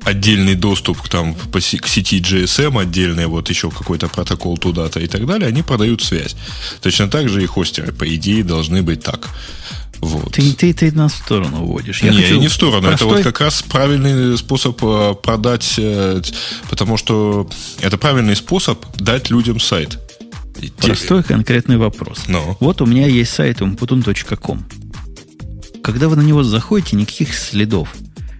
отдельный 0.04 0.54
доступ 0.54 1.00
к, 1.02 1.08
там, 1.08 1.34
к 1.34 1.60
сети 1.60 2.20
GSM, 2.20 2.80
отдельный 2.80 3.26
вот 3.26 3.50
еще 3.50 3.70
какой-то 3.70 4.08
протокол 4.08 4.58
туда-то 4.58 5.00
и 5.00 5.06
так 5.06 5.26
далее, 5.26 5.48
они 5.48 5.62
продают 5.62 6.02
связь. 6.02 6.36
Точно 6.82 7.08
так 7.08 7.28
же 7.28 7.42
и 7.42 7.46
хостеры, 7.46 7.92
по 7.92 8.04
идее, 8.14 8.44
должны 8.44 8.82
быть 8.82 9.02
так. 9.02 9.28
Вот. 10.00 10.32
Ты, 10.32 10.52
ты, 10.52 10.72
ты 10.72 10.92
нас 10.92 11.12
в 11.12 11.16
сторону 11.18 11.62
уводишь. 11.62 12.02
не, 12.02 12.10
хочу 12.10 12.40
не 12.40 12.48
в 12.48 12.52
сторону. 12.52 12.88
Это 12.88 12.98
простой- 12.98 13.16
вот 13.16 13.22
как 13.22 13.40
раз 13.40 13.62
правильный 13.62 14.36
способ 14.38 14.78
э, 14.82 15.14
продать, 15.22 15.74
э, 15.78 16.22
потому 16.68 16.96
что 16.96 17.48
это 17.80 17.98
правильный 17.98 18.36
способ 18.36 18.84
дать 18.96 19.30
людям 19.30 19.60
сайт. 19.60 19.98
Простой 20.78 21.22
конкретный 21.22 21.76
вопрос. 21.76 22.24
Ну. 22.28 22.56
Вот 22.60 22.80
у 22.82 22.86
меня 22.86 23.06
есть 23.06 23.32
сайт 23.32 23.60
umputun.com. 23.60 24.64
Когда 25.82 26.08
вы 26.08 26.16
на 26.16 26.22
него 26.22 26.42
заходите, 26.42 26.96
никаких 26.96 27.34
следов, 27.34 27.94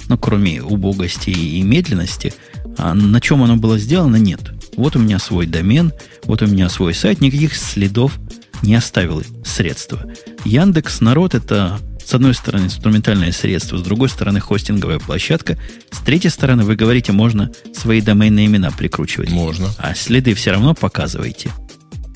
ну, 0.09 0.19
кроме 0.19 0.63
убогости 0.63 1.31
и 1.31 1.63
медленности, 1.63 2.35
а 2.77 2.95
на 2.95 3.21
чем 3.21 3.43
оно 3.43 3.57
было 3.57 3.79
сделано, 3.79 4.17
нет. 4.17 4.41
Вот 4.77 4.97
у 4.97 4.99
меня 4.99 5.19
свой 5.19 5.47
домен, 5.47 5.93
вот 6.25 6.43
у 6.43 6.47
меня 6.47 6.69
свой 6.69 6.95
сайт, 6.95 7.21
никаких 7.21 7.57
следов 7.57 8.19
не 8.63 8.75
оставил 8.75 9.23
средства. 9.45 10.05
Яндекс 10.45 11.01
Народ 11.01 11.35
это 11.35 11.81
с 12.05 12.15
одной 12.15 12.35
стороны 12.35 12.65
инструментальное 12.65 13.31
средство, 13.31 13.77
с 13.77 13.83
другой 13.83 14.09
стороны 14.09 14.41
хостинговая 14.41 14.99
площадка, 14.99 15.59
с 15.93 15.99
третьей 15.99 16.31
стороны 16.31 16.65
вы 16.65 16.75
говорите, 16.75 17.13
можно 17.13 17.53
свои 17.73 18.01
доменные 18.01 18.47
имена 18.47 18.73
прикручивать. 18.73 19.31
Можно. 19.31 19.71
А 19.79 19.95
следы 19.95 20.35
все 20.35 20.51
равно 20.51 20.75
показываете. 20.75 21.53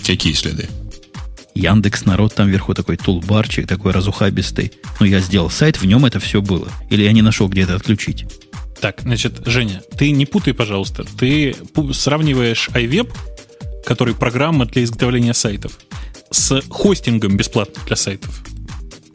Какие 0.04 0.32
следы? 0.32 0.68
Яндекс 1.54 2.04
Народ, 2.04 2.34
там 2.34 2.48
вверху 2.48 2.74
такой 2.74 2.96
тулбарчик, 2.96 3.68
такой 3.68 3.92
разухабистый. 3.92 4.72
Ну, 4.98 5.06
я 5.06 5.20
сделал 5.20 5.50
сайт, 5.50 5.80
в 5.80 5.86
нем 5.86 6.04
это 6.04 6.18
все 6.18 6.42
было. 6.42 6.68
Или 6.90 7.04
я 7.04 7.12
не 7.12 7.22
нашел, 7.22 7.48
где 7.48 7.62
это 7.62 7.76
отключить. 7.76 8.26
Так, 8.80 9.02
значит, 9.02 9.42
Женя, 9.46 9.80
ты 9.96 10.10
не 10.10 10.26
путай, 10.26 10.52
пожалуйста. 10.52 11.04
Ты 11.04 11.54
сравниваешь 11.92 12.68
iWeb, 12.74 13.14
который 13.86 14.14
программа 14.14 14.66
для 14.66 14.82
изготовления 14.82 15.34
сайтов, 15.34 15.78
с 16.30 16.60
хостингом 16.68 17.36
бесплатным 17.36 17.84
для 17.86 17.96
сайтов. 17.96 18.42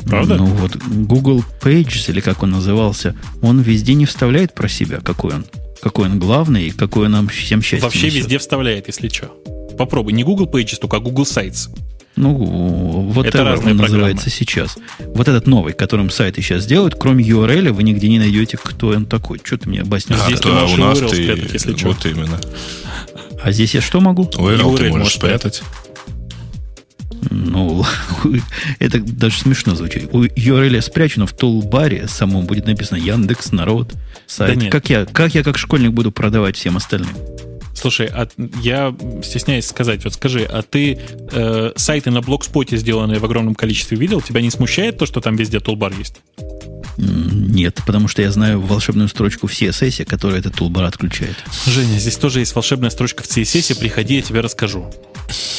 Правда? 0.06 0.36
Ну, 0.38 0.46
вот 0.46 0.76
Google 0.78 1.44
Pages, 1.62 2.10
или 2.10 2.22
как 2.22 2.42
он 2.44 2.52
назывался, 2.52 3.16
он 3.42 3.60
везде 3.62 3.94
не 3.96 4.06
вставляет 4.06 4.54
про 4.56 4.68
себя, 4.70 5.00
какой 5.02 5.36
он. 5.36 5.46
Какой 5.82 6.06
он 6.10 6.20
главный 6.20 6.68
и 6.68 6.72
какой 6.72 7.06
он 7.06 7.12
нам 7.14 7.28
всем 7.30 7.62
счастье 7.62 7.84
Вообще 7.86 8.08
несет. 8.08 8.20
везде 8.20 8.38
вставляет, 8.38 8.88
если 8.88 9.08
что. 9.08 9.28
Попробуй. 9.78 10.14
Не 10.14 10.24
Google 10.24 10.46
Pages, 10.48 10.78
только 10.80 10.98
а 10.98 11.00
Google 11.00 11.24
Sites. 11.24 11.70
Ну, 12.16 12.34
вот 12.34 13.26
Это 13.26 13.44
он 13.44 13.54
программы. 13.56 13.82
называется 13.82 14.30
сейчас. 14.30 14.78
Вот 15.16 15.30
этот 15.30 15.48
новый, 15.48 15.72
которым 15.72 16.10
сайты 16.10 16.42
сейчас 16.42 16.66
делают, 16.66 16.96
кроме 16.96 17.24
URL, 17.24 17.72
вы 17.72 17.84
нигде 17.84 18.10
не 18.10 18.20
найдете, 18.20 18.58
кто 18.62 18.88
он 18.90 19.06
такой. 19.06 19.40
Что 19.42 19.58
ты 19.58 19.70
мне 19.70 19.82
объяснил? 19.82 20.18
А, 20.22 20.26
Здесь 20.28 20.42
ты 20.42 20.50
можешь 20.50 20.78
у 20.78 20.82
нас 20.82 20.98
URL 21.00 21.10
ты... 21.10 21.16
спрятать, 21.16 21.54
если 21.54 21.74
чё. 21.74 21.88
вот 21.88 22.06
именно. 22.06 22.40
А 23.42 23.52
здесь 23.54 23.74
я 23.74 23.80
что 23.80 24.02
могу? 24.02 24.24
URL, 24.24 24.58
ты 24.76 24.84
URL 24.84 24.90
можешь 24.90 24.92
можешь 24.98 25.14
спрятать. 25.16 25.62
Ну, 27.30 27.86
это 28.80 29.00
даже 29.00 29.40
смешно 29.40 29.76
звучит. 29.76 30.10
У 30.14 30.24
URL 30.24 30.82
спрячено 30.82 31.26
в 31.26 31.34
тулбаре 31.34 32.08
самом 32.08 32.46
будет 32.46 32.66
написано 32.66 32.98
Яндекс, 32.98 33.52
народ, 33.52 33.94
сайт. 34.28 34.56
Да 34.56 34.62
нет. 34.64 34.72
как, 34.72 34.90
я, 34.90 35.06
как 35.06 35.36
я 35.36 35.44
как 35.44 35.58
школьник 35.58 35.92
буду 35.92 36.12
продавать 36.12 36.56
всем 36.56 36.78
остальным? 36.78 37.16
Слушай, 37.74 38.08
а 38.08 38.28
я 38.62 38.94
стесняюсь 39.24 39.66
сказать, 39.66 40.04
вот 40.04 40.14
скажи, 40.14 40.44
а 40.44 40.62
ты 40.64 41.00
э, 41.32 41.72
сайты 41.76 42.12
на 42.12 42.22
блогспоте, 42.22 42.76
сделанные 42.76 43.20
в 43.20 43.26
огромном 43.26 43.56
количестве, 43.56 43.98
видел? 43.98 44.22
Тебя 44.22 44.42
не 44.42 44.52
смущает 44.52 44.98
то, 44.98 45.06
что 45.06 45.22
там 45.22 45.38
везде 45.38 45.62
тулбар 45.62 45.94
есть? 45.98 46.22
Нет, 47.00 47.80
потому 47.86 48.08
что 48.10 48.22
я 48.22 48.32
знаю 48.32 48.60
волшебную 48.60 49.08
строчку 49.08 49.48
в 49.48 49.52
CSS, 49.52 50.04
которая 50.06 50.40
этот 50.40 50.56
тулбар 50.56 50.84
отключает. 50.84 51.36
Женя, 51.66 51.98
здесь 51.98 52.18
тоже 52.18 52.40
есть 52.40 52.54
волшебная 52.54 52.90
строчка 52.90 53.24
в 53.24 53.28
CSS, 53.28 53.80
приходи, 53.80 54.16
я 54.18 54.22
тебе 54.22 54.42
расскажу. 54.42 54.92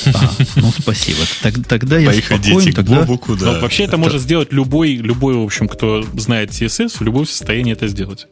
А, 0.07 0.31
ну, 0.57 0.73
спасибо. 0.79 1.21
Так- 1.43 1.65
тогда 1.67 1.99
я 1.99 2.11
Приходите 2.11 2.51
спокоен, 2.51 2.73
к 2.73 2.77
тогда... 2.77 3.01
Бобуку, 3.01 3.37
да. 3.37 3.53
Но 3.53 3.61
вообще 3.61 3.85
это, 3.85 3.97
может 3.97 4.21
сделать 4.21 4.53
любой, 4.53 4.97
любой, 4.97 5.35
в 5.37 5.43
общем, 5.43 5.69
кто 5.69 6.03
знает 6.15 6.51
CSS, 6.51 6.99
в 6.99 7.03
любом 7.03 7.27
состоянии 7.27 7.73
это 7.73 7.89
сделать. 7.89 8.27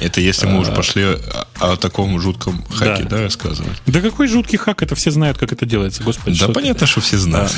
Это 0.00 0.20
если 0.20 0.46
мы 0.46 0.60
уже 0.60 0.72
пошли 0.72 1.02
о, 1.02 1.18
о 1.58 1.76
таком 1.76 2.18
жутком 2.20 2.64
хаке, 2.70 3.02
Да. 3.02 3.08
да, 3.16 3.22
рассказывать? 3.24 3.76
Да 3.86 4.00
какой 4.00 4.28
жуткий 4.28 4.56
хак, 4.56 4.82
это 4.82 4.94
все 4.94 5.10
знают, 5.10 5.38
как 5.38 5.52
это 5.52 5.66
делается, 5.66 6.02
господи. 6.02 6.38
Да 6.38 6.48
понятно, 6.48 6.86
что 6.86 7.00
все 7.00 7.18
знают. 7.18 7.52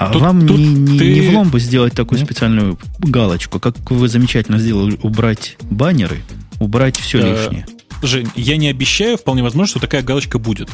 А 0.00 0.10
Тут- 0.10 0.22
вам 0.22 0.46
тут 0.46 0.56
не, 0.58 0.64
не, 0.66 0.98
ты- 0.98 1.12
не 1.12 1.20
в 1.28 1.34
лом 1.34 1.50
бы 1.50 1.60
сделать 1.60 1.92
такую 1.92 2.18
специальную 2.24 2.78
галочку, 3.00 3.60
как 3.60 3.76
вы 3.90 4.08
замечательно 4.08 4.58
сделали, 4.58 4.98
убрать 5.02 5.58
баннеры, 5.60 6.22
убрать 6.58 6.96
все 6.98 7.18
Э, 7.18 7.30
лишнее. 7.44 7.66
Жень, 8.02 8.28
я 8.34 8.56
не 8.56 8.68
обещаю, 8.68 9.18
вполне 9.18 9.42
возможно, 9.42 9.66
что 9.68 9.78
такая 9.78 10.00
галочка 10.02 10.38
будет. 10.38 10.70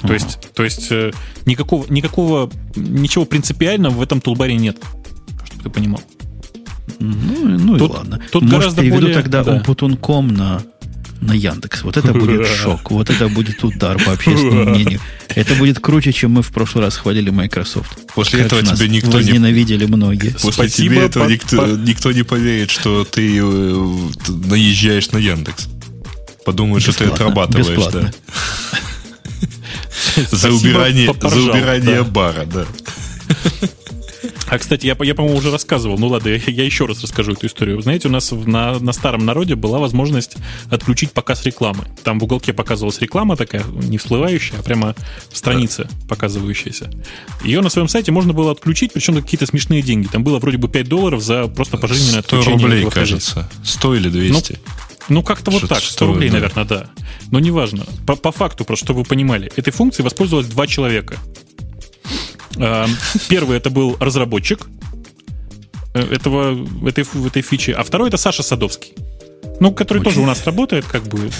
То 0.00 0.14
есть, 0.14 0.38
то 0.54 0.64
есть 0.64 0.90
э, 0.90 1.12
никакого, 1.44 1.84
никакого, 1.90 2.50
ничего 2.74 3.26
принципиального 3.26 3.92
в 3.92 4.00
этом 4.00 4.22
тулбаре 4.22 4.56
нет, 4.56 4.78
чтобы 5.44 5.64
ты 5.64 5.68
понимал. 5.68 6.00
Ну, 7.00 7.14
ну 7.58 7.76
Тут- 7.78 7.90
и 7.90 7.92
ладно. 7.94 8.20
тут 8.32 8.42
Может, 8.44 8.58
гораздо 8.58 8.80
переведу 8.80 9.00
более- 9.02 9.14
тогда 9.14 9.44
да. 9.44 9.52
Умпутун.ком 9.56 10.28
на, 10.28 10.62
на 11.20 11.32
Яндекс. 11.32 11.82
Вот 11.82 11.96
это 11.96 12.12
будет 12.12 12.46
шок. 12.62 12.90
Вот 12.90 13.10
это 13.10 13.28
будет 13.28 13.62
удар 13.64 14.02
по 14.04 14.12
общественному 14.12 14.70
мнению. 14.70 15.00
Это 15.34 15.54
будет 15.54 15.78
круче, 15.80 16.12
чем 16.12 16.32
мы 16.32 16.42
в 16.42 16.48
прошлый 16.50 16.84
раз 16.84 16.96
хвалили 16.96 17.30
Microsoft. 17.30 17.98
После 18.14 18.38
Как 18.38 18.46
этого 18.46 18.62
нас 18.62 18.78
тебя 18.78 18.88
никто 18.88 19.08
не 19.12 19.16
возненавидели 19.16 19.84
многие. 19.86 20.30
После 20.32 20.52
Спасибо, 20.52 20.94
тебя 20.94 21.04
этого 21.04 21.24
по- 21.24 21.28
никто, 21.30 21.66
никто 21.76 22.12
не 22.12 22.22
поверит, 22.22 22.70
что 22.70 23.04
ты 23.04 23.38
э, 23.38 23.96
наезжаешь 24.28 25.10
на 25.10 25.18
Яндекс. 25.18 25.68
Подумают, 26.44 26.82
что 26.82 26.92
ты 26.96 27.04
отрабатываешь, 27.04 27.68
бесплатно. 27.68 28.12
да. 28.72 28.78
За 30.36 30.50
убирание, 30.50 31.12
за 31.20 31.38
убирание 31.40 32.02
бара, 32.02 32.44
да. 32.46 32.66
А, 34.50 34.58
кстати, 34.58 34.86
я, 34.86 34.96
я 35.00 35.14
по-моему, 35.14 35.38
уже 35.38 35.50
рассказывал. 35.50 35.98
Ну 35.98 36.08
ладно, 36.08 36.28
я, 36.28 36.36
я 36.46 36.64
еще 36.64 36.86
раз 36.86 37.02
расскажу 37.02 37.32
эту 37.32 37.46
историю. 37.46 37.76
Вы 37.76 37.82
знаете, 37.82 38.08
у 38.08 38.10
нас 38.10 38.32
в- 38.32 38.48
на, 38.48 38.78
на 38.78 38.92
старом 38.92 39.24
народе 39.26 39.54
была 39.56 39.78
возможность 39.78 40.36
отключить 40.70 41.12
показ 41.12 41.44
рекламы. 41.44 41.84
Там 42.04 42.18
в 42.18 42.24
уголке 42.24 42.52
показывалась 42.52 43.00
реклама 43.00 43.36
такая, 43.36 43.64
не 43.64 43.98
всплывающая, 43.98 44.58
а 44.58 44.62
прямо 44.62 44.94
страница 45.32 45.88
показывающаяся. 46.08 46.90
Ее 47.44 47.60
на 47.60 47.68
своем 47.68 47.88
сайте 47.88 48.10
можно 48.12 48.32
было 48.32 48.52
отключить, 48.52 48.92
причем 48.92 49.14
за 49.14 49.22
какие-то 49.22 49.46
смешные 49.46 49.82
деньги. 49.82 50.06
Там 50.06 50.24
было 50.24 50.38
вроде 50.38 50.56
бы 50.58 50.68
5 50.68 50.88
долларов 50.88 51.22
за 51.22 51.46
просто 51.48 51.76
пожизненное 51.76 52.22
100 52.22 52.36
отключение. 52.38 52.62
рублей, 52.64 52.78
этого 52.80 52.90
хозяйства. 52.92 53.40
кажется. 53.42 53.70
100 53.72 53.94
или 53.96 54.08
200. 54.08 54.58
Ну, 55.10 55.22
как-то 55.22 55.50
вот 55.50 55.68
так, 55.68 55.78
100 55.80 55.86
что, 55.90 56.06
рублей, 56.06 56.28
да. 56.28 56.34
наверное, 56.36 56.64
да. 56.64 56.90
Но 57.30 57.38
неважно. 57.38 57.84
По, 58.06 58.14
по 58.16 58.30
факту, 58.32 58.64
просто 58.64 58.86
чтобы 58.86 59.00
вы 59.00 59.04
понимали, 59.06 59.50
этой 59.56 59.72
функцией 59.72 60.04
воспользовалось 60.04 60.46
два 60.48 60.66
человека. 60.66 61.16
А, 62.60 62.86
Первый 63.28 63.56
это 63.56 63.70
был 63.70 63.96
разработчик 64.00 64.66
э, 65.94 66.00
этого, 66.00 66.56
этой, 66.86 67.04
этой 67.26 67.42
фичи, 67.42 67.70
а 67.70 67.82
второй 67.82 68.08
это 68.08 68.16
Саша 68.16 68.42
Садовский. 68.42 68.92
Ну, 69.60 69.72
который 69.72 70.02
тоже 70.02 70.20
у 70.20 70.26
нас 70.26 70.44
работает, 70.44 70.84
как 70.84 71.04
бы. 71.04 71.30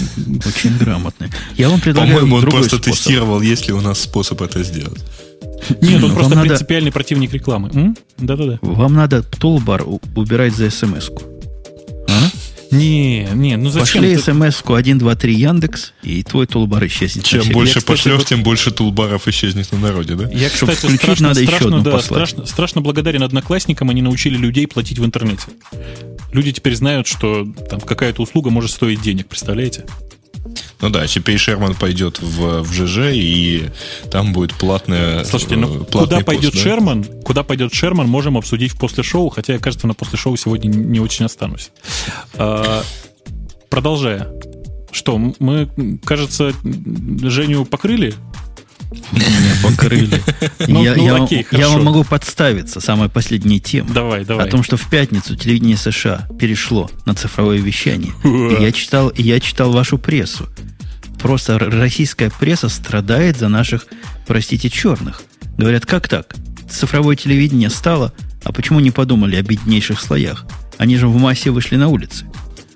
Очень 0.46 0.76
грамотный. 0.76 1.30
Я 1.56 1.68
вам 1.68 1.80
предлагаю 1.80 2.14
По-моему, 2.20 2.36
он 2.36 2.42
просто 2.42 2.76
способ. 2.76 2.84
тестировал, 2.84 3.40
есть 3.40 3.68
ли 3.68 3.72
у 3.72 3.80
нас 3.80 4.00
способ 4.00 4.42
это 4.42 4.62
сделать. 4.64 5.04
Нет, 5.80 6.02
он 6.02 6.12
просто 6.12 6.34
надо- 6.34 6.48
принципиальный 6.48 6.90
противник 6.92 7.32
рекламы. 7.32 7.94
Да-да-да. 8.18 8.58
Вам 8.62 8.94
надо 8.94 9.22
тулбар 9.22 9.84
убирать 10.16 10.54
за 10.54 10.70
смс-ку. 10.70 11.22
А? 12.08 12.12
Не, 12.70 13.28
не, 13.34 13.56
ну 13.56 13.70
зачем? 13.70 14.02
Пошли 14.02 14.16
смс-ку 14.18 14.74
1, 14.74 14.98
2, 14.98 15.14
3 15.14 15.34
Яндекс, 15.34 15.92
и 16.02 16.22
твой 16.22 16.46
тулбар 16.46 16.86
исчезнет. 16.86 17.24
Чем 17.24 17.48
больше 17.50 17.74
Я, 17.74 17.78
кстати, 17.80 17.96
пошлешь, 17.96 18.16
вот- 18.18 18.26
тем 18.26 18.42
больше 18.42 18.70
тулбаров 18.70 19.26
исчезнет 19.28 19.72
на 19.72 19.78
народе, 19.78 20.14
да? 20.14 20.28
Я, 20.30 20.48
Чтоб 20.50 20.68
кстати, 20.70 20.78
включить, 20.86 21.00
страшно, 21.00 21.28
надо 21.28 21.40
еще 21.40 21.50
страшно, 21.52 21.68
одну 21.68 21.82
да, 21.82 21.90
послать. 21.92 22.28
страшно, 22.28 22.46
страшно 22.46 22.80
благодарен 22.80 23.22
одноклассникам, 23.22 23.90
они 23.90 24.02
научили 24.02 24.36
людей 24.36 24.66
платить 24.66 24.98
в 24.98 25.04
интернете. 25.04 25.44
Люди 26.32 26.52
теперь 26.52 26.74
знают, 26.76 27.06
что 27.06 27.46
там 27.70 27.80
какая-то 27.80 28.22
услуга 28.22 28.50
может 28.50 28.70
стоить 28.70 29.00
денег, 29.00 29.28
представляете? 29.28 29.84
Ну 30.80 30.90
да, 30.90 31.06
теперь 31.06 31.38
Шерман 31.38 31.74
пойдет 31.74 32.20
в, 32.20 32.62
в 32.62 32.72
ЖЖ, 32.72 33.12
и 33.12 33.70
там 34.10 34.32
будет 34.32 34.54
платная 34.54 35.24
Слушайте, 35.24 35.56
э, 35.56 35.58
ну 35.58 35.84
платный 35.84 36.00
куда 36.00 36.16
пост, 36.16 36.26
пойдет 36.26 36.54
да? 36.54 36.60
Шерман? 36.60 37.04
Куда 37.24 37.42
пойдет 37.42 37.74
Шерман, 37.74 38.08
можем 38.08 38.36
обсудить 38.36 38.72
в 38.72 38.78
после 38.78 39.02
шоу, 39.02 39.28
хотя 39.28 39.54
я, 39.54 39.58
кажется, 39.58 39.86
на 39.86 39.94
после 39.94 40.18
шоу 40.18 40.36
сегодня 40.36 40.68
не 40.68 41.00
очень 41.00 41.24
останусь. 41.24 41.70
А, 42.34 42.82
продолжая. 43.68 44.28
Что, 44.92 45.18
мы, 45.18 45.68
кажется, 46.04 46.52
Женю 47.22 47.64
покрыли? 47.64 48.14
Меня 48.90 49.54
покрыли. 49.62 50.22
Ну, 50.68 50.84
я, 50.84 50.94
ну, 50.94 51.28
я 51.50 51.68
вам- 51.68 51.84
могу 51.84 52.04
подставиться. 52.04 52.80
Самая 52.80 53.08
последняя 53.08 53.58
тема. 53.58 53.88
Давай, 53.92 54.24
давай. 54.24 54.46
О 54.46 54.50
том, 54.50 54.62
что 54.62 54.76
в 54.76 54.88
пятницу 54.90 55.34
телевидение 55.34 55.76
США 55.78 56.28
перешло 56.38 56.90
на 57.06 57.14
цифровое 57.14 57.58
вещание. 57.58 58.12
И 58.24 58.62
я 58.62 58.70
читал, 58.72 59.10
я 59.16 59.40
читал 59.40 59.72
вашу 59.72 59.96
прессу. 59.96 60.48
Просто 61.20 61.58
российская 61.58 62.30
пресса 62.30 62.68
страдает 62.68 63.38
за 63.38 63.48
наших, 63.48 63.86
простите, 64.26 64.68
черных. 64.68 65.22
Говорят, 65.56 65.86
как 65.86 66.06
так? 66.08 66.34
Цифровое 66.70 67.16
телевидение 67.16 67.70
стало, 67.70 68.12
а 68.44 68.52
почему 68.52 68.80
не 68.80 68.90
подумали 68.90 69.36
о 69.36 69.42
беднейших 69.42 70.00
слоях? 70.00 70.44
Они 70.76 70.96
же 70.96 71.08
в 71.08 71.16
массе 71.16 71.50
вышли 71.50 71.76
на 71.76 71.88
улицы. 71.88 72.26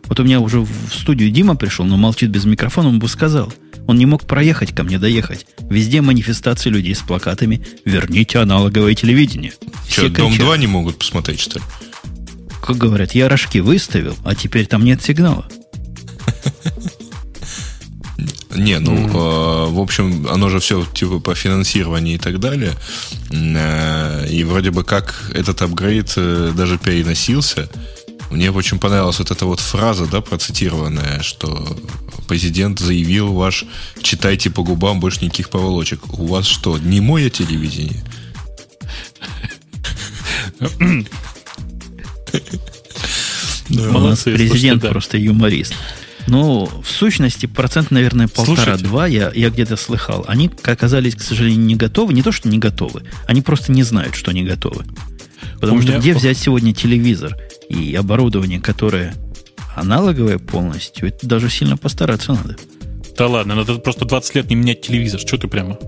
Вот 0.05 0.19
у 0.19 0.25
меня 0.25 0.41
уже 0.41 0.61
в 0.61 0.69
студию 0.93 1.31
Дима 1.31 1.57
пришел, 1.57 1.85
но 1.85 1.97
молчит 1.97 2.31
без 2.31 2.45
микрофона, 2.45 2.89
он 2.89 2.99
бы 2.99 3.09
сказал. 3.09 3.53
Он 3.87 3.99
не 3.99 4.07
мог 4.07 4.27
проехать 4.27 4.75
ко 4.75 4.85
мне, 4.85 4.99
доехать. 4.99 5.47
Везде 5.69 6.01
манифестации 6.01 6.71
людей 6.71 6.95
с 6.95 7.01
плакатами 7.01 7.65
«Верните 7.85 8.39
аналоговое 8.39 8.95
телевидение». 8.95 9.53
Все 9.87 10.09
Дом 10.09 10.31
кричат. 10.31 10.47
2 10.47 10.57
не 10.59 10.67
могут 10.67 10.99
посмотреть, 10.99 11.41
что 11.41 11.59
ли? 11.59 11.65
Как 12.63 12.77
говорят, 12.77 13.13
я 13.15 13.29
рожки 13.29 13.59
выставил, 13.59 14.17
а 14.25 14.35
теперь 14.35 14.67
там 14.67 14.85
нет 14.85 15.03
сигнала. 15.03 15.47
Не, 18.55 18.79
ну, 18.79 19.09
э, 19.09 19.71
в 19.71 19.81
общем, 19.81 20.27
оно 20.29 20.51
же 20.51 20.61
все 20.61 20.85
типа 20.85 21.21
по 21.21 21.35
финансированию 21.35 22.17
и 22.17 22.19
так 22.19 22.39
далее. 22.39 22.73
Э, 23.31 24.27
И 24.29 24.45
вроде 24.45 24.71
бы 24.71 24.85
как 24.85 25.31
этот 25.35 25.63
апгрейд 25.63 26.13
э, 26.17 26.53
даже 26.55 26.79
переносился. 26.79 27.69
Мне 28.33 28.51
очень 28.51 28.79
понравилась 28.79 29.19
вот 29.19 29.31
эта 29.31 29.45
вот 29.45 29.61
фраза, 29.61 30.07
да, 30.07 30.23
процитированная, 30.23 31.21
что 31.21 31.77
президент 32.27 32.79
заявил 32.79 33.35
ваш 33.35 33.67
«читайте 34.03 34.49
по 34.49 34.63
губам, 34.63 35.01
больше 35.01 35.23
никаких 35.23 35.51
поволочек». 35.51 36.19
У 36.19 36.27
вас 36.27 36.47
что, 36.47 36.79
не 36.79 37.03
мое 37.03 37.29
телевидение? 37.29 38.03
У 43.69 43.75
нас 43.75 43.93
Молодцы, 43.93 44.35
президент 44.35 44.89
просто 44.89 45.19
юморист. 45.19 45.75
Ну, 46.27 46.71
в 46.83 46.89
сущности, 46.91 47.45
процент, 47.47 47.91
наверное, 47.91 48.29
полтора-два, 48.29 49.07
я, 49.07 49.31
я 49.35 49.51
где-то 49.51 49.77
слыхал. 49.77 50.25
Они 50.27 50.51
оказались, 50.63 51.17
к 51.17 51.21
сожалению, 51.21 51.61
не 51.61 51.77
готовы. 51.77 52.15
Не 52.15 52.23
то, 52.23 52.33
что 52.33 52.49
не 52.49 52.59
готовы, 52.59 53.03
они 53.27 53.43
просто 53.43 53.73
не 53.73 53.83
знают, 53.83 54.15
что 54.15 54.31
они 54.31 54.43
готовы. 54.43 54.87
Потому 55.61 55.79
У 55.79 55.83
что 55.83 55.91
меня- 55.93 56.01
где 56.01 56.15
взять 56.15 56.39
сегодня 56.39 56.73
телевизор 56.73 57.37
и 57.73 57.95
оборудование, 57.95 58.61
которое 58.61 59.15
аналоговое 59.75 60.39
полностью, 60.39 61.09
это 61.09 61.27
даже 61.27 61.49
сильно 61.51 61.77
постараться 61.77 62.33
надо. 62.35 62.57
Да 63.17 63.27
ладно, 63.29 63.55
надо 63.55 63.75
просто 63.77 64.05
20 64.05 64.35
лет 64.37 64.51
не 64.51 64.57
менять 64.57 64.83
телевизор. 64.83 65.21
Что 65.21 65.37
ты 65.39 65.49
прямо? 65.49 65.79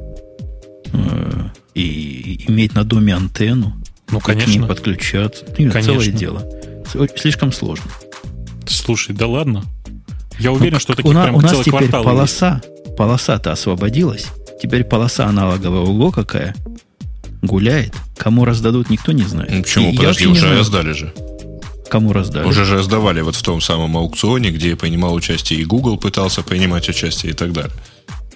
Э, 0.92 1.48
И, 1.74 2.44
иметь 2.48 2.74
на 2.74 2.84
доме 2.84 3.14
антенну, 3.14 3.74
Ну, 4.10 4.18
и 4.18 4.20
к 4.20 4.28
ней 4.28 4.40
конечно. 4.44 4.66
подключаться. 4.66 5.44
Ну, 5.48 5.54
Конечно. 5.70 5.82
Целое 5.82 6.08
дело. 6.10 6.42
Слишком 7.16 7.52
сложно. 7.52 7.90
Слушай, 8.66 9.14
да 9.14 9.26
ладно. 9.26 9.64
Я 10.38 10.52
уверен, 10.52 10.74
Ну, 10.74 10.80
что 10.80 10.92
у, 10.92 10.96
таких 10.96 11.12
на- 11.12 11.24
прям 11.24 11.36
у 11.36 11.40
нас 11.40 11.50
целый 11.52 11.64
теперь 11.64 11.88
полоса, 11.90 12.62
полоса-то 12.96 13.52
освободилась. 13.52 14.26
Теперь 14.62 14.84
полоса 14.84 15.26
аналогового 15.26 15.90
УГО 15.90 16.12
какая 16.12 16.54
гуляет. 17.42 17.94
Кому 18.16 18.44
раздадут, 18.44 18.88
никто 18.90 19.12
не 19.12 19.24
знает. 19.24 19.50
Ну, 19.50 19.62
почему? 19.62 19.90
И 19.90 19.92
я 19.94 19.98
Подожди, 19.98 20.26
уже 20.26 20.40
знаю, 20.40 20.58
раздали 20.58 20.92
же. 20.92 21.12
Кому 21.88 22.12
раздали. 22.12 22.46
Уже 22.46 22.64
же 22.64 22.76
раздавали 22.78 23.20
вот 23.20 23.36
в 23.36 23.42
том 23.42 23.60
самом 23.60 23.96
аукционе, 23.96 24.50
где 24.50 24.74
принимал 24.76 25.14
участие 25.14 25.60
и 25.60 25.64
Google 25.64 25.96
пытался 25.98 26.42
принимать 26.42 26.88
участие 26.88 27.32
и 27.32 27.34
так 27.34 27.52
далее. 27.52 27.72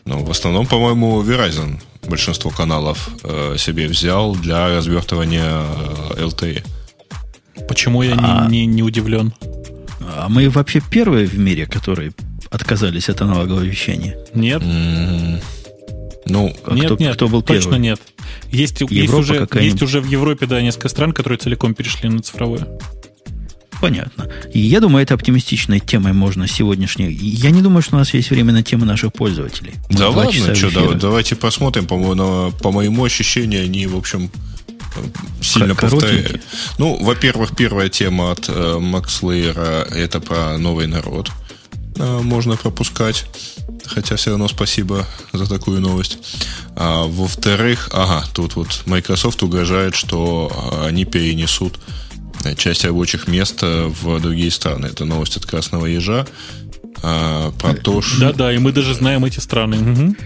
Но 0.05 0.25
в 0.25 0.31
основном, 0.31 0.67
по-моему, 0.67 1.23
Verizon 1.23 1.81
большинство 2.09 2.51
каналов 2.51 3.09
э, 3.25 3.57
себе 3.59 3.89
взял 3.89 4.35
для 4.35 4.69
развертывания 4.69 5.45
э, 6.17 6.23
LTE. 6.25 6.65
Почему 7.69 8.03
я 8.03 8.13
не- 8.15 8.21
А. 8.23 8.47
не, 8.49 8.67
не 8.67 8.83
удивлен? 8.83 9.33
А 10.01 10.29
мы 10.29 10.49
вообще 10.49 10.81
первые 10.81 11.27
в 11.27 11.39
мире, 11.39 11.67
которые 11.67 12.13
отказались 12.51 13.09
от 13.11 13.21
аналогового 13.21 13.63
вещания. 13.63 14.17
Нет? 14.35 14.63
М, 14.63 15.41
Ну, 16.27 16.55
А 16.65 16.75
нет, 16.75 16.85
кто, 16.87 16.97
нет, 16.97 17.15
кто 17.15 17.29
был 17.29 17.43
точно 17.43 17.63
первый? 17.73 17.81
нет. 17.81 18.01
Есть, 18.51 18.81
есть, 18.83 19.13
уже, 19.15 19.49
есть 19.55 19.83
уже 19.83 20.01
в 20.01 20.07
Европе, 20.07 20.47
да, 20.47 20.61
несколько 20.61 20.89
стран, 20.91 21.13
которые 21.13 21.39
целиком 21.39 21.75
перешли 21.75 22.09
на 22.11 22.21
цифровое. 22.21 22.67
Понятно. 23.81 24.29
И 24.53 24.59
я 24.59 24.81
думаю, 24.81 25.03
это 25.03 25.15
оптимистичной 25.15 25.81
темой 25.81 26.13
можно 26.13 26.49
сегодняшней. 26.49 27.13
Я 27.13 27.51
не 27.51 27.63
думаю, 27.63 27.83
что 27.83 27.97
у 27.97 27.99
нас 27.99 28.13
есть 28.15 28.31
время 28.31 28.53
на 28.53 28.63
темы 28.63 28.87
наших 28.87 29.13
пользователей. 29.13 29.75
Мы 29.91 29.99
да 29.99 30.11
ладно, 30.11 30.55
что, 30.55 30.69
эфира. 30.69 30.95
давайте 30.95 31.37
посмотрим. 31.37 31.87
По, 31.87 31.97
моему 31.97 32.53
по 32.61 32.73
моему 32.73 33.05
ощущению, 33.05 33.65
они, 33.65 33.87
в 33.87 33.97
общем, 33.97 34.31
сильно 35.41 35.75
повторяют. 35.75 36.43
Ну, 36.79 37.03
во-первых, 37.03 37.55
первая 37.57 37.89
тема 37.89 38.33
от 38.33 38.49
э, 38.49 38.79
Макс 38.79 39.23
Лейера 39.23 39.87
это 39.91 40.21
про 40.21 40.59
новый 40.59 40.87
народ. 40.87 41.31
Э, 41.97 42.21
можно 42.23 42.57
пропускать. 42.57 43.27
Хотя 43.87 44.17
все 44.17 44.31
равно 44.31 44.49
спасибо 44.49 45.07
за 45.33 45.49
такую 45.49 45.81
новость. 45.81 46.19
А, 46.77 47.05
во-вторых, 47.05 47.89
ага, 47.93 48.23
тут 48.35 48.57
вот 48.57 48.83
Microsoft 48.85 49.43
угрожает, 49.43 49.95
что 49.95 50.51
э, 50.83 50.89
они 50.89 51.07
перенесут 51.07 51.77
э, 51.77 52.08
часть 52.57 52.85
рабочих 52.85 53.29
мест 53.29 53.59
э, 53.63 53.87
в 53.87 54.21
другие 54.21 54.51
страны. 54.51 54.87
Это 54.87 55.05
новость 55.05 55.37
от 55.37 55.47
Красного 55.47 55.87
Ежа. 55.87 56.27
А, 57.03 57.53
про 57.53 57.75
то, 57.75 58.03
что... 58.03 58.21
Да-да, 58.21 58.53
и 58.53 58.59
мы 58.59 58.73
даже 58.73 58.95
знаем 58.95 59.25
эти 59.25 59.39
страны. 59.41 59.77
Мгм. 59.77 60.17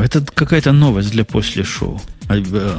Это 0.00 0.24
какая-то 0.34 0.72
новость 0.72 1.10
для 1.10 1.24
после 1.24 1.64
шоу. 1.64 2.00
А, 2.28 2.36
э, 2.38 2.74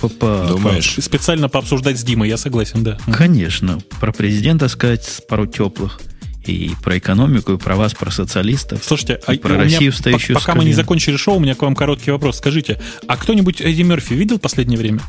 по- 0.00 0.08
по- 0.08 0.46
Думаешь? 0.48 0.96
Специально 1.00 1.48
пообсуждать 1.48 1.98
с 1.98 2.04
Димой, 2.04 2.28
я 2.28 2.36
согласен, 2.36 2.84
да. 2.84 2.98
Конечно. 3.12 3.80
Про 4.00 4.12
президента 4.12 4.68
сказать 4.68 5.22
пару 5.28 5.46
теплых. 5.46 6.00
И 6.44 6.70
про 6.84 6.96
экономику, 6.98 7.54
и 7.54 7.58
про 7.58 7.74
вас, 7.74 7.92
про 7.94 8.12
социалистов. 8.12 8.84
Слушайте, 8.84 9.14
а 9.26 9.34
про 9.36 9.48
у 9.48 9.52
меня 9.54 9.64
Россию, 9.64 9.90
по- 9.90 9.96
встающую 9.96 10.38
с 10.38 10.40
пока 10.40 10.54
мы 10.54 10.64
не 10.64 10.74
закончили 10.74 11.16
шоу, 11.16 11.38
у 11.38 11.40
меня 11.40 11.56
к 11.56 11.62
вам 11.62 11.74
короткий 11.74 12.12
вопрос. 12.12 12.36
Скажите, 12.38 12.80
а 13.08 13.16
кто-нибудь 13.16 13.60
Эдди 13.60 13.82
Мерфи 13.82 14.12
видел 14.12 14.38
в 14.38 14.40
последнее 14.40 14.78
время? 14.78 15.00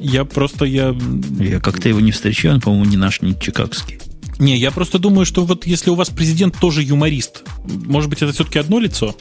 Я 0.00 0.24
просто, 0.24 0.64
я... 0.64 0.96
Я 1.38 1.60
как-то 1.60 1.88
его 1.88 2.00
не 2.00 2.10
встречаю, 2.10 2.54
он, 2.54 2.60
по-моему, 2.60 2.86
не 2.86 2.96
наш, 2.96 3.20
не 3.20 3.38
чикагский. 3.38 3.98
Не, 4.38 4.56
я 4.56 4.70
просто 4.70 4.98
думаю, 4.98 5.26
что 5.26 5.44
вот 5.44 5.66
если 5.66 5.90
у 5.90 5.94
вас 5.94 6.08
президент 6.08 6.58
тоже 6.58 6.82
юморист, 6.82 7.42
может 7.64 8.08
быть, 8.08 8.22
это 8.22 8.32
все-таки 8.32 8.58
одно 8.58 8.78
лицо? 8.80 9.14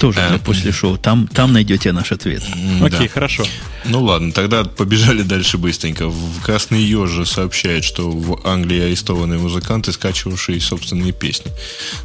Тоже 0.00 0.20
Э, 0.20 0.28
для 0.28 0.38
после 0.38 0.72
шоу. 0.72 0.96
Там, 0.96 1.26
там 1.28 1.52
найдете 1.52 1.92
наш 1.92 2.12
ответ. 2.12 2.42
Окей, 2.80 3.06
да. 3.06 3.08
хорошо. 3.08 3.44
Ну 3.84 4.02
ладно, 4.02 4.32
тогда 4.32 4.64
побежали 4.64 5.22
дальше 5.22 5.58
быстренько. 5.58 6.08
В 6.08 6.40
Красный 6.42 6.82
Ежи 6.82 7.26
сообщает, 7.26 7.84
что 7.84 8.10
в 8.10 8.40
Англии 8.46 8.80
арестованы 8.80 9.38
музыканты, 9.38 9.92
скачивавшие 9.92 10.60
собственные 10.60 11.12
песни. 11.12 11.50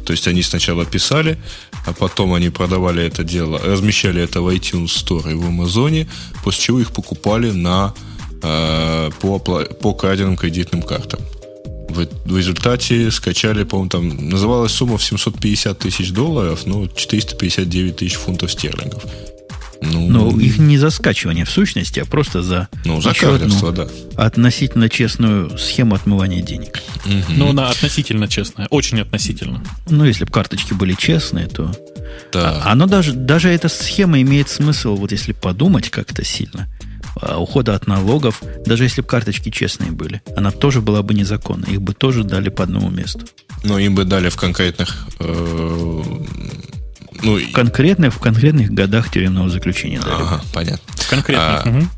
То 0.04 0.12
есть 0.12 0.28
они 0.28 0.42
сначала 0.42 0.84
писали, 0.84 1.38
а 1.86 1.92
потом 1.92 2.34
они 2.34 2.50
продавали 2.50 3.04
это 3.04 3.24
дело, 3.24 3.58
размещали 3.58 4.22
это 4.22 4.40
в 4.40 4.48
iTunes 4.48 4.86
Store 4.86 5.30
и 5.30 5.34
в 5.34 5.46
Амазоне, 5.46 6.06
после 6.44 6.62
чего 6.64 6.80
их 6.80 6.92
покупали 6.92 7.50
на, 7.50 7.94
э, 8.42 9.10
по, 9.20 9.38
по 9.38 9.94
краденным 9.94 10.36
кредитным 10.36 10.82
картам. 10.82 11.20
В, 11.88 12.06
в 12.24 12.36
результате 12.36 13.10
скачали, 13.10 13.64
по-моему, 13.64 13.88
там 13.90 14.28
называлась 14.28 14.72
сумма 14.72 14.98
в 14.98 15.04
750 15.04 15.78
тысяч 15.78 16.10
долларов, 16.10 16.62
ну, 16.66 16.88
459 16.88 17.96
тысяч 17.96 18.14
фунтов 18.14 18.50
стерлингов. 18.52 19.04
Ну, 19.82 20.08
Но 20.08 20.40
их 20.40 20.58
не 20.58 20.78
за 20.78 20.90
скачивание 20.90 21.44
в 21.44 21.50
сущности, 21.50 22.00
а 22.00 22.06
просто 22.06 22.42
за, 22.42 22.68
ну, 22.84 23.00
за 23.00 23.12
краденство, 23.12 23.72
да. 23.72 23.86
относительно 24.16 24.88
честную 24.88 25.56
схему 25.58 25.94
отмывания 25.94 26.42
денег. 26.42 26.82
Ну, 27.28 27.50
она 27.50 27.68
относительно 27.70 28.26
честная, 28.28 28.66
очень 28.70 29.00
относительно. 29.00 29.62
Ну, 29.88 30.04
если 30.04 30.24
бы 30.24 30.32
карточки 30.32 30.72
были 30.72 30.94
честные, 30.94 31.46
то... 31.46 31.70
Да. 32.32 32.62
А- 32.64 32.72
Оно 32.72 32.86
даже, 32.86 33.12
даже 33.12 33.50
эта 33.50 33.68
схема 33.68 34.20
имеет 34.22 34.48
смысл, 34.48 34.96
вот 34.96 35.12
если 35.12 35.32
подумать 35.32 35.90
как-то 35.90 36.24
сильно. 36.24 36.68
А, 37.20 37.38
ухода 37.38 37.74
от 37.74 37.86
налогов, 37.86 38.42
даже 38.64 38.84
если 38.84 39.00
бы 39.00 39.06
карточки 39.08 39.50
честные 39.50 39.92
были, 39.92 40.22
она 40.36 40.50
тоже 40.50 40.80
была 40.80 41.02
бы 41.02 41.14
незаконна. 41.14 41.66
Их 41.66 41.80
бы 41.80 41.94
тоже 41.94 42.24
дали 42.24 42.48
по 42.48 42.64
одному 42.64 42.90
месту. 42.90 43.26
Но 43.64 43.78
им 43.78 43.94
бы 43.94 44.04
дали 44.04 44.28
в 44.28 44.36
конкретных... 44.36 45.06
Э, 45.18 46.02
ну, 47.22 47.38
конкретных, 47.52 48.14
в 48.14 48.18
конкретных 48.18 48.70
годах 48.70 49.10
тюремного 49.10 49.48
заключения 49.48 50.00
дали. 50.00 50.22
Ага, 50.22 50.42
понятно. 50.52 50.94
Конкретно. 51.08 51.62
А, 51.62 51.68
угу. 51.68 51.88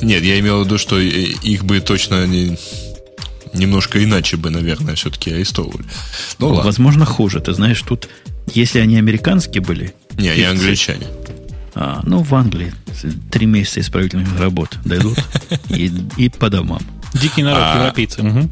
Нет, 0.00 0.22
я 0.22 0.40
имел 0.40 0.62
в 0.62 0.64
виду, 0.64 0.78
что 0.78 0.98
их 0.98 1.64
бы 1.64 1.80
точно 1.80 2.26
не, 2.26 2.56
немножко 3.52 4.02
иначе 4.02 4.36
бы, 4.36 4.50
наверное, 4.50 4.94
все-таки 4.94 5.30
арестовывали. 5.30 5.84
Ну, 6.38 6.48
ладно. 6.48 6.64
Возможно, 6.64 7.04
хуже. 7.04 7.40
Ты 7.40 7.52
знаешь, 7.52 7.82
тут, 7.82 8.08
если 8.54 8.78
они 8.78 8.96
американские 8.96 9.62
были... 9.62 9.94
Не, 10.16 10.30
они 10.30 10.44
англичане. 10.44 11.06
А, 11.74 12.00
ну, 12.04 12.22
в 12.22 12.34
Англии 12.34 12.72
три 13.30 13.46
месяца 13.46 13.80
исправительных 13.80 14.38
работ 14.38 14.78
дойдут 14.84 15.18
и, 15.70 15.90
и 16.16 16.28
по 16.28 16.50
домам. 16.50 16.82
Дикий 17.14 17.42
народ, 17.42 17.62
а, 17.62 17.78
европейцы. 17.78 18.22
Угу. 18.22 18.50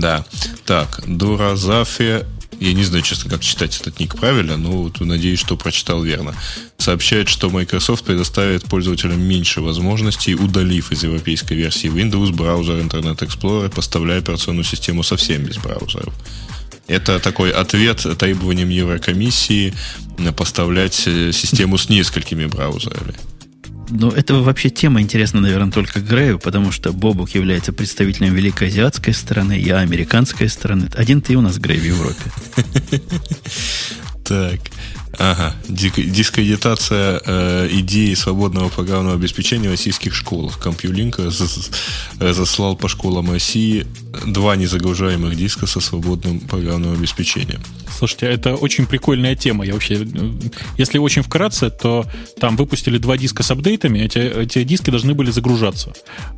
Да. 0.00 0.24
Так, 0.64 1.02
Дуразафе 1.06 2.26
я 2.62 2.74
не 2.74 2.84
знаю, 2.84 3.02
честно, 3.02 3.28
как 3.28 3.40
читать 3.40 3.78
этот 3.80 3.98
ник 3.98 4.14
правильно, 4.14 4.56
но 4.56 4.70
вот 4.70 5.00
надеюсь, 5.00 5.40
что 5.40 5.56
прочитал 5.56 6.00
верно. 6.02 6.32
Сообщает, 6.78 7.28
что 7.28 7.50
Microsoft 7.50 8.04
предоставит 8.04 8.64
пользователям 8.64 9.20
меньше 9.20 9.60
возможностей, 9.60 10.36
удалив 10.36 10.92
из 10.92 11.02
европейской 11.02 11.54
версии 11.54 11.90
Windows 11.90 12.32
браузер 12.32 12.76
Internet 12.76 13.18
Explorer, 13.18 13.68
поставляя 13.74 14.20
операционную 14.20 14.64
систему 14.64 15.02
совсем 15.02 15.42
без 15.42 15.58
браузеров. 15.58 16.14
Это 16.86 17.18
такой 17.18 17.50
ответ 17.50 18.06
требованиям 18.18 18.68
Еврокомиссии 18.68 19.74
поставлять 20.36 21.02
э, 21.06 21.32
систему 21.32 21.78
с 21.78 21.88
несколькими 21.88 22.46
браузерами. 22.46 23.14
Ну, 23.90 24.10
это 24.10 24.34
вообще 24.34 24.70
тема 24.70 25.02
интересна, 25.02 25.40
наверное, 25.40 25.70
только 25.70 26.00
Грею, 26.00 26.38
потому 26.38 26.72
что 26.72 26.92
Бобук 26.92 27.30
является 27.30 27.72
представителем 27.72 28.34
великой 28.34 28.68
азиатской 28.68 29.12
стороны, 29.12 29.58
я 29.58 29.78
американской 29.80 30.48
стороны. 30.48 30.88
Один 30.94 31.20
ты 31.20 31.36
у 31.36 31.42
нас 31.42 31.58
Грей 31.58 31.78
в 31.78 31.84
Европе. 31.84 32.22
Так. 34.24 34.60
Ага. 35.18 35.54
Дискредитация 35.68 37.20
э, 37.24 37.68
идеи 37.70 38.14
свободного 38.14 38.68
программного 38.68 39.16
обеспечения 39.16 39.68
в 39.68 39.72
российских 39.72 40.14
школах. 40.14 40.58
Компьюлинк 40.58 41.18
разослал 42.18 42.76
по 42.76 42.88
школам 42.88 43.30
России 43.30 43.86
два 44.26 44.56
незагружаемых 44.56 45.36
диска 45.36 45.66
со 45.66 45.80
свободным 45.80 46.40
программным 46.40 46.94
обеспечением. 46.94 47.60
Слушайте, 47.98 48.26
это 48.26 48.54
очень 48.54 48.86
прикольная 48.86 49.36
тема. 49.36 49.64
Я 49.64 49.74
вообще, 49.74 50.06
если 50.78 50.98
очень 50.98 51.22
вкратце, 51.22 51.70
то 51.70 52.06
там 52.40 52.56
выпустили 52.56 52.98
два 52.98 53.16
диска 53.16 53.42
с 53.42 53.50
апдейтами. 53.50 54.00
Эти, 54.00 54.18
эти 54.18 54.64
диски 54.64 54.90
должны 54.90 55.14
были 55.14 55.30
загружаться. 55.30 55.92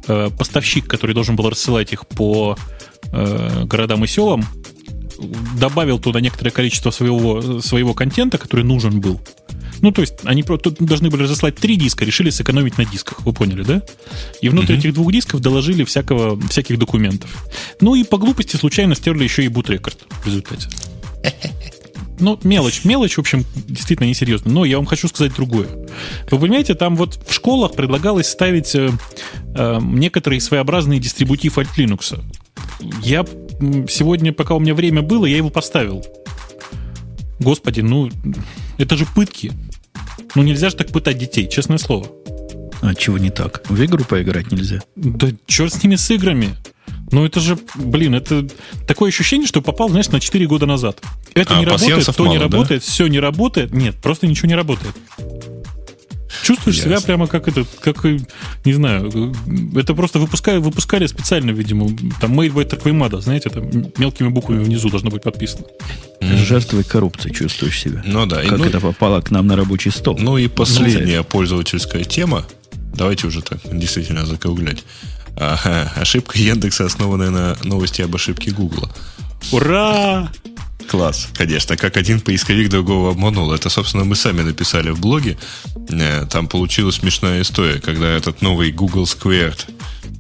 Э, 0.09 0.31
поставщик, 0.37 0.87
который 0.87 1.15
должен 1.15 1.37
был 1.37 1.49
рассылать 1.49 1.93
их 1.93 2.07
по 2.07 2.57
э, 3.13 3.65
городам 3.65 4.05
и 4.05 4.09
селам, 4.09 4.45
добавил 5.59 5.99
туда 5.99 6.21
некоторое 6.21 6.51
количество 6.51 6.91
своего, 6.91 7.61
своего 7.61 7.95
контента, 7.95 8.39
который 8.39 8.65
нужен 8.65 9.01
был. 9.01 9.21
Ну, 9.81 9.93
то 9.93 10.01
есть, 10.01 10.15
они 10.25 10.43
должны 10.81 11.11
были 11.11 11.25
разослать 11.25 11.57
три 11.57 11.77
диска, 11.77 12.05
решили 12.05 12.31
сэкономить 12.31 12.79
на 12.79 12.85
дисках, 12.85 13.21
вы 13.21 13.33
поняли, 13.33 13.63
да? 13.63 13.83
И 14.41 14.49
внутри 14.49 14.77
uh-huh. 14.77 14.79
этих 14.79 14.95
двух 14.95 15.13
дисков 15.13 15.41
доложили 15.41 15.85
всякого, 15.85 16.41
всяких 16.49 16.79
документов. 16.79 17.47
Ну 17.81 17.95
и 17.95 18.05
по 18.05 18.17
глупости 18.17 18.57
случайно 18.57 18.95
стерли 18.95 19.25
еще 19.25 19.45
и 19.45 19.49
бутрекорд 19.49 19.99
в 20.23 20.27
результате. 20.27 20.69
Ну, 22.21 22.39
мелочь, 22.45 22.85
мелочь, 22.85 23.17
в 23.17 23.19
общем, 23.19 23.45
действительно 23.67 24.07
несерьезно. 24.07 24.51
Но 24.51 24.65
я 24.65 24.77
вам 24.77 24.87
хочу 24.87 25.09
сказать 25.09 25.35
другое. 25.35 25.69
Вы 26.31 26.39
понимаете, 26.39 26.75
там 26.75 26.97
вот 26.97 27.19
в 27.27 27.35
школах 27.35 27.73
предлагалось 27.73 28.29
ставить 28.29 28.75
э, 28.75 28.91
э, 29.57 29.81
некоторые 29.83 30.41
своеобразные 30.41 31.01
дистрибутив 31.01 31.59
от 31.59 31.67
Linux. 31.77 32.23
Я 33.03 33.27
сегодня, 33.89 34.33
пока 34.33 34.55
у 34.55 34.61
меня 34.61 34.75
время 34.75 35.03
было, 35.03 35.27
я 35.27 35.37
его 35.37 35.51
поставил. 35.51 36.05
Господи, 37.41 37.81
ну, 37.81 38.11
это 38.79 38.97
же 38.97 39.07
пытки. 39.07 39.53
Ну, 40.35 40.43
нельзя 40.43 40.71
же 40.71 40.77
так 40.77 40.89
пытать 40.89 41.19
детей, 41.19 41.49
честное 41.49 41.79
слово. 41.79 42.07
А 42.83 42.95
чего 42.95 43.19
не 43.19 43.31
так? 43.31 43.63
В 43.69 43.83
игру 43.85 44.05
поиграть 44.05 44.53
нельзя? 44.53 44.81
Да 44.97 45.29
черт 45.47 45.73
с 45.73 45.83
ними, 45.83 45.97
с 45.97 46.11
играми. 46.11 46.51
Ну, 47.11 47.25
это 47.25 47.41
же, 47.41 47.59
блин, 47.77 48.15
это 48.15 48.47
такое 48.87 49.11
ощущение, 49.11 49.47
что 49.47 49.63
попал, 49.63 49.89
знаешь, 49.89 50.09
на 50.09 50.21
4 50.21 50.47
года 50.47 50.67
назад. 50.67 51.01
Это 51.35 51.57
а, 51.57 51.61
не 51.61 51.67
работает, 51.67 52.05
то 52.05 52.23
мало, 52.25 52.33
не 52.33 52.39
работает, 52.39 52.83
да? 52.83 52.91
все 52.91 53.07
не 53.07 53.21
работает. 53.21 53.73
Нет, 53.73 53.95
просто 54.03 54.27
ничего 54.27 54.49
не 54.49 54.55
работает. 54.55 54.95
Чувствуешь 56.45 56.77
Ясно. 56.77 56.91
себя 56.91 57.01
прямо 57.01 57.27
как 57.27 57.49
этот, 57.49 57.67
как, 57.81 58.05
не 58.05 58.73
знаю, 58.75 59.33
это 59.75 59.95
просто 59.95 60.19
выпускали, 60.19 60.59
выпускали 60.59 61.07
специально, 61.07 61.51
видимо, 61.53 61.89
там 62.21 62.39
Made 62.39 62.53
by 62.53 62.69
Tarquimada, 62.69 63.19
знаете, 63.23 63.49
там 63.49 63.71
мелкими 63.97 64.29
буквами 64.29 64.63
внизу 64.63 64.91
должно 64.91 65.09
быть 65.09 65.23
подписано. 65.23 65.65
Жертвой 66.21 66.85
коррупции 66.85 67.31
чувствуешь 67.31 67.81
себя. 67.81 68.03
Ну 68.05 68.27
да. 68.27 68.43
Как 68.43 68.59
ну, 68.59 68.65
это 68.67 68.79
попало 68.79 69.23
к 69.23 69.31
нам 69.31 69.47
на 69.47 69.57
рабочий 69.57 69.91
стол. 69.91 70.19
Ну 70.19 70.37
и 70.37 70.49
последняя 70.49 71.19
ну, 71.19 71.25
пользовательская 71.25 72.05
тема. 72.05 72.45
Давайте 72.95 73.27
уже 73.27 73.41
так 73.41 73.61
действительно 73.73 74.27
закруглять. 74.27 74.85
Ага, 75.39 75.91
ошибка 75.97 76.39
Яндекса, 76.39 76.85
основанная 76.85 77.31
на 77.31 77.57
новости 77.65 78.03
об 78.03 78.15
ошибке 78.15 78.51
Гугла. 78.51 78.91
Ура! 79.51 80.31
Класс, 80.89 81.29
конечно. 81.35 81.77
Как 81.77 81.97
один 81.97 82.21
поисковик 82.21 82.69
другого 82.69 83.11
обманул. 83.11 83.53
Это, 83.53 83.69
собственно, 83.69 84.05
мы 84.05 84.17
сами 84.17 84.43
написали 84.43 84.91
в 84.91 85.01
блоге. 85.01 85.37
Э, 85.91 86.27
там 86.31 86.47
получилась 86.47 86.97
смешная 86.97 87.43
история, 87.43 87.81
когда 87.81 88.09
этот 88.09 88.43
новый 88.43 88.71
Google 88.71 89.05
Squared 89.05 89.59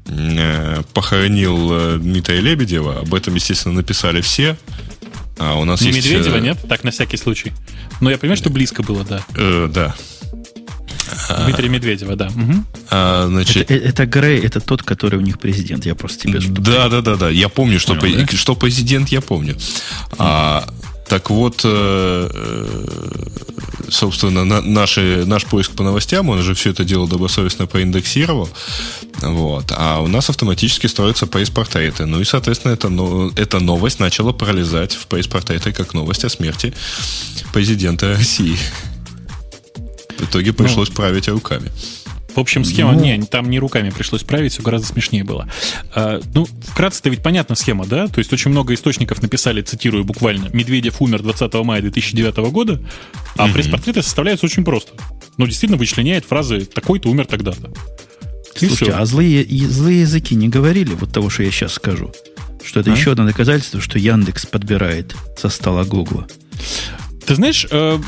э, 0.06 0.82
похоронил 0.92 1.72
э, 1.72 1.98
Дмитрия 1.98 2.40
Лебедева. 2.40 3.00
Об 3.00 3.14
этом, 3.14 3.34
естественно, 3.34 3.74
написали 3.74 4.20
все. 4.20 4.56
А 5.38 5.58
у 5.58 5.64
нас 5.64 5.80
Не 5.80 5.90
есть... 5.90 6.08
Медведева, 6.08 6.38
нет? 6.38 6.58
Так, 6.68 6.84
на 6.84 6.90
всякий 6.90 7.16
случай. 7.16 7.52
Но 8.00 8.10
я 8.10 8.18
понимаю, 8.18 8.36
что 8.36 8.50
близко 8.50 8.82
было, 8.82 9.04
да. 9.04 9.24
Э, 9.36 9.68
да. 9.72 9.94
Дмитрия 11.44 11.68
Медведева, 11.68 12.16
да. 12.16 12.26
Угу. 12.28 12.64
А, 12.90 13.26
значит... 13.28 13.70
это, 13.70 13.74
это 13.74 14.06
Грей, 14.06 14.40
это 14.40 14.60
тот, 14.60 14.82
который 14.82 15.18
у 15.18 15.22
них 15.22 15.38
президент. 15.38 15.86
Я 15.86 15.94
просто 15.94 16.22
тебе 16.28 16.40
что 16.40 16.52
Да, 16.52 16.88
да, 16.88 17.00
да, 17.00 17.16
да. 17.16 17.30
Я 17.30 17.48
помню, 17.48 17.80
что, 17.80 17.94
Понял, 17.94 18.26
да? 18.26 18.36
что 18.36 18.54
президент, 18.54 19.08
я 19.08 19.20
помню. 19.20 19.56
А, 20.18 20.66
так 21.08 21.30
вот, 21.30 21.60
э, 21.64 22.30
э, 22.32 23.26
собственно, 23.90 24.44
на, 24.44 24.62
наши, 24.62 25.24
наш 25.26 25.44
поиск 25.44 25.72
по 25.72 25.82
новостям, 25.82 26.28
он 26.30 26.42
же 26.42 26.54
все 26.54 26.70
это 26.70 26.84
дело 26.84 27.06
добросовестно 27.06 27.66
проиндексировал. 27.66 28.48
Вот. 29.20 29.66
А 29.76 30.00
у 30.00 30.06
нас 30.06 30.30
автоматически 30.30 30.86
строятся 30.86 31.26
пресс-портреты. 31.26 32.06
Ну 32.06 32.20
и, 32.20 32.24
соответственно, 32.24 32.72
эта, 32.72 32.88
эта 33.36 33.60
новость 33.60 34.00
начала 34.00 34.32
пролезать 34.32 34.94
в 34.94 35.06
пресс-портреты 35.06 35.72
как 35.72 35.94
новость 35.94 36.24
о 36.24 36.30
смерти 36.30 36.72
президента 37.52 38.14
России. 38.14 38.56
В 40.24 40.30
итоге 40.30 40.52
пришлось 40.52 40.88
ну, 40.88 40.94
править 40.94 41.28
руками. 41.28 41.70
В 42.34 42.40
общем, 42.40 42.64
схема, 42.64 42.92
ну, 42.92 43.00
не, 43.00 43.22
там 43.22 43.48
не 43.48 43.60
руками 43.60 43.90
пришлось 43.90 44.24
править, 44.24 44.52
все 44.52 44.62
гораздо 44.62 44.88
смешнее 44.88 45.22
было. 45.22 45.48
А, 45.94 46.20
ну, 46.34 46.46
вкратце-то 46.66 47.08
ведь 47.08 47.22
понятна 47.22 47.54
схема, 47.54 47.86
да? 47.86 48.08
То 48.08 48.18
есть 48.18 48.32
очень 48.32 48.50
много 48.50 48.74
источников 48.74 49.22
написали, 49.22 49.62
цитирую 49.62 50.04
буквально, 50.04 50.48
«Медведев 50.52 51.00
умер 51.00 51.22
20 51.22 51.54
мая 51.54 51.80
2009 51.80 52.36
года», 52.50 52.80
а 53.36 53.46
mm-hmm. 53.46 53.52
пресс-портреты 53.52 54.02
составляются 54.02 54.46
очень 54.46 54.64
просто. 54.64 54.92
Ну, 55.36 55.46
действительно 55.46 55.78
вычленяет 55.78 56.24
фразы 56.24 56.64
«такой-то 56.64 57.08
умер 57.08 57.26
тогда-то». 57.26 57.72
Слушайте, 58.56 58.92
а 58.92 59.04
злые, 59.04 59.44
злые 59.68 60.02
языки 60.02 60.34
не 60.34 60.48
говорили 60.48 60.94
вот 60.94 61.12
того, 61.12 61.30
что 61.30 61.42
я 61.42 61.50
сейчас 61.50 61.74
скажу? 61.74 62.12
Что 62.64 62.80
это 62.80 62.92
а? 62.92 62.96
еще 62.96 63.12
одно 63.12 63.26
доказательство, 63.26 63.80
что 63.80 63.98
Яндекс 63.98 64.46
подбирает 64.46 65.14
со 65.36 65.48
стола 65.48 65.84
Гугла. 65.84 66.26
Ты 67.26 67.34
знаешь, 67.34 67.66
э, 67.70 67.98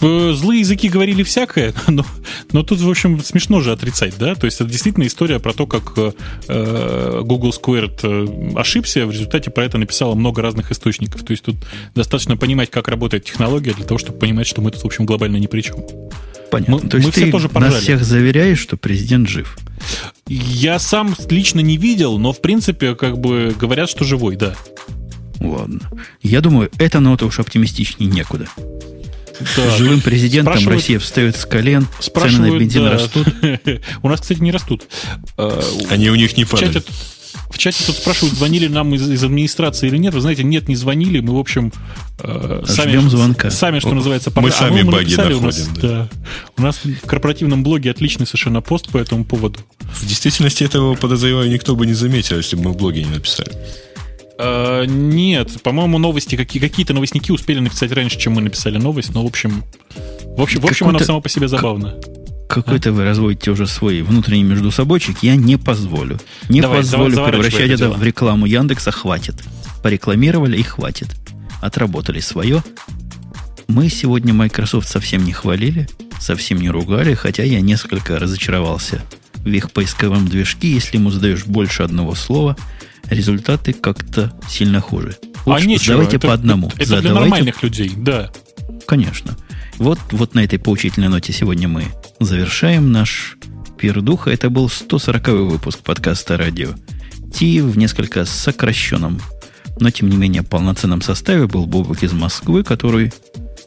злые 0.00 0.60
языки 0.60 0.88
говорили 0.88 1.22
всякое, 1.22 1.74
но, 1.88 2.04
но 2.52 2.62
тут, 2.62 2.80
в 2.80 2.88
общем, 2.88 3.22
смешно 3.22 3.60
же 3.60 3.72
отрицать, 3.72 4.14
да? 4.18 4.34
То 4.34 4.46
есть 4.46 4.60
это 4.60 4.70
действительно 4.70 5.06
история 5.06 5.38
про 5.38 5.52
то, 5.52 5.66
как 5.66 5.92
э, 5.96 7.22
Google 7.24 7.50
Squared 7.50 8.00
э, 8.02 8.58
ошибся, 8.58 9.06
в 9.06 9.10
результате 9.10 9.50
про 9.50 9.64
это 9.64 9.78
написало 9.78 10.14
много 10.14 10.42
разных 10.42 10.70
источников. 10.72 11.22
То 11.24 11.32
есть 11.32 11.44
тут 11.44 11.56
достаточно 11.94 12.36
понимать, 12.36 12.70
как 12.70 12.88
работает 12.88 13.24
технология, 13.24 13.72
для 13.72 13.84
того, 13.84 13.98
чтобы 13.98 14.18
понимать, 14.18 14.46
что 14.46 14.60
мы 14.60 14.70
тут, 14.70 14.82
в 14.82 14.86
общем, 14.86 15.06
глобально 15.06 15.36
ни 15.36 15.46
при 15.46 15.60
чем. 15.60 15.84
Понятно. 16.50 16.78
Мы, 16.82 16.88
То 16.88 16.96
есть 16.96 17.06
мы 17.06 17.12
ты 17.12 17.22
все 17.22 17.30
тоже 17.30 17.48
поржали. 17.48 17.74
нас 17.74 17.82
всех 17.82 18.04
заверяешь, 18.04 18.58
что 18.58 18.76
президент 18.76 19.28
жив? 19.28 19.56
Я 20.26 20.78
сам 20.78 21.14
лично 21.28 21.60
не 21.60 21.76
видел, 21.76 22.18
но, 22.18 22.32
в 22.32 22.40
принципе, 22.40 22.94
как 22.94 23.18
бы 23.18 23.54
говорят, 23.58 23.88
что 23.88 24.04
живой, 24.04 24.36
да. 24.36 24.54
Ладно. 25.40 25.80
Я 26.22 26.40
думаю, 26.40 26.70
эта 26.78 27.00
нота 27.00 27.26
уж 27.26 27.38
оптимистичнее 27.38 28.10
некуда. 28.10 28.46
Да. 29.56 29.76
Живым 29.76 30.00
президентом 30.00 30.68
Россия 30.68 30.98
встает 30.98 31.36
с 31.36 31.46
колен, 31.46 31.86
цены 32.00 32.50
на 32.50 32.58
бензин 32.58 32.84
да. 32.84 32.90
растут. 32.92 33.28
у 34.02 34.08
нас, 34.08 34.20
кстати, 34.20 34.40
не 34.40 34.52
растут. 34.52 34.84
А, 35.36 35.62
Они 35.90 36.10
у 36.10 36.14
них 36.14 36.36
не 36.36 36.44
падают. 36.44 36.86
В 37.50 37.58
чате 37.58 37.82
тут 37.84 37.96
спрашивают, 37.96 38.36
звонили 38.36 38.68
нам 38.68 38.94
из, 38.94 39.08
из 39.10 39.22
администрации 39.24 39.88
или 39.88 39.96
нет. 39.96 40.14
Вы 40.14 40.20
знаете, 40.20 40.44
нет, 40.44 40.68
не 40.68 40.76
звонили. 40.76 41.20
Мы, 41.20 41.34
в 41.34 41.38
общем, 41.38 41.72
э, 42.20 42.62
сами, 42.66 42.90
Ждем 42.90 43.10
звонка. 43.10 43.50
сами, 43.50 43.80
что 43.80 43.92
называется, 43.92 44.32
мы 44.36 44.50
сами 44.50 44.82
а 44.82 44.84
мы 44.84 44.90
баги 44.90 45.14
находим. 45.14 45.38
У 45.38 45.46
нас, 45.46 45.68
да. 45.76 45.80
Да. 45.80 46.08
у 46.56 46.62
нас 46.62 46.80
в 46.84 47.06
корпоративном 47.06 47.62
блоге 47.62 47.90
отличный 47.90 48.26
совершенно 48.26 48.60
пост 48.60 48.88
по 48.88 48.98
этому 48.98 49.24
поводу. 49.24 49.58
В 49.80 50.06
действительности 50.06 50.62
этого, 50.62 50.94
подозреваю, 50.94 51.50
никто 51.50 51.74
бы 51.74 51.86
не 51.86 51.94
заметил, 51.94 52.36
если 52.36 52.56
бы 52.56 52.62
мы 52.62 52.70
в 52.70 52.76
блоге 52.76 53.02
не 53.02 53.10
написали. 53.10 53.52
Uh, 54.40 54.86
нет, 54.86 55.62
по-моему, 55.62 55.98
новости, 55.98 56.36
какие, 56.36 56.62
какие-то 56.62 56.94
новостники 56.94 57.30
успели 57.30 57.58
написать 57.58 57.92
раньше, 57.92 58.18
чем 58.18 58.34
мы 58.34 58.42
написали 58.42 58.78
новость, 58.78 59.12
но 59.12 59.22
в 59.22 59.26
общем, 59.26 59.64
в 60.24 60.40
общем, 60.40 60.60
в 60.60 60.66
общем, 60.66 60.88
она 60.88 60.98
сама 61.00 61.20
по 61.20 61.28
себе 61.28 61.46
забавна. 61.46 61.96
Какой-то 62.48 62.92
вы 62.92 63.04
разводите 63.04 63.50
уже 63.50 63.66
свой 63.66 64.02
внутренний 64.02 64.42
междусобойчик, 64.42 65.22
я 65.22 65.36
не 65.36 65.56
позволю. 65.56 66.18
Не 66.48 66.60
давай, 66.60 66.78
позволю 66.78 67.14
давай, 67.14 67.32
превращать 67.32 67.70
это, 67.70 67.84
это 67.84 67.90
в 67.90 68.02
рекламу 68.02 68.46
Яндекса, 68.46 68.90
хватит. 68.90 69.36
Порекламировали 69.82 70.58
и 70.58 70.62
хватит. 70.62 71.08
Отработали 71.60 72.20
свое. 72.20 72.64
Мы 73.68 73.88
сегодня 73.88 74.34
Microsoft 74.34 74.88
совсем 74.88 75.24
не 75.24 75.32
хвалили, 75.32 75.88
совсем 76.18 76.60
не 76.60 76.70
ругали, 76.70 77.14
хотя 77.14 77.44
я 77.44 77.60
несколько 77.60 78.18
разочаровался 78.18 79.00
в 79.44 79.48
их 79.48 79.70
поисковом 79.70 80.26
движке. 80.26 80.72
Если 80.72 80.96
ему 80.96 81.10
задаешь 81.10 81.44
больше 81.46 81.84
одного 81.84 82.16
слова, 82.16 82.56
результаты 83.10 83.72
как-то 83.72 84.32
сильно 84.48 84.80
хуже. 84.80 85.16
А 85.44 85.50
Лучше 85.50 85.64
а 85.64 85.66
нечего, 85.66 85.94
давайте 85.94 86.16
это, 86.16 86.28
по 86.28 86.32
одному. 86.32 86.68
Это 86.68 86.84
Задавайте. 86.84 87.08
для 87.08 87.20
нормальных 87.20 87.62
людей, 87.62 87.92
да. 87.96 88.30
Конечно. 88.86 89.36
Вот, 89.78 89.98
вот 90.10 90.34
на 90.34 90.44
этой 90.44 90.58
поучительной 90.58 91.08
ноте 91.08 91.32
сегодня 91.32 91.68
мы 91.68 91.86
завершаем 92.18 92.92
наш 92.92 93.36
пир 93.78 94.00
духа. 94.02 94.30
Это 94.30 94.50
был 94.50 94.68
140 94.68 95.28
выпуск 95.28 95.80
подкаста 95.80 96.36
«Радио». 96.36 96.74
Ти 97.32 97.60
в 97.60 97.78
несколько 97.78 98.24
сокращенном, 98.24 99.20
но 99.78 99.90
тем 99.90 100.10
не 100.10 100.16
менее 100.16 100.42
полноценном 100.42 101.00
составе 101.00 101.46
был 101.46 101.66
Бобок 101.66 102.02
из 102.02 102.12
Москвы, 102.12 102.64
который 102.64 103.12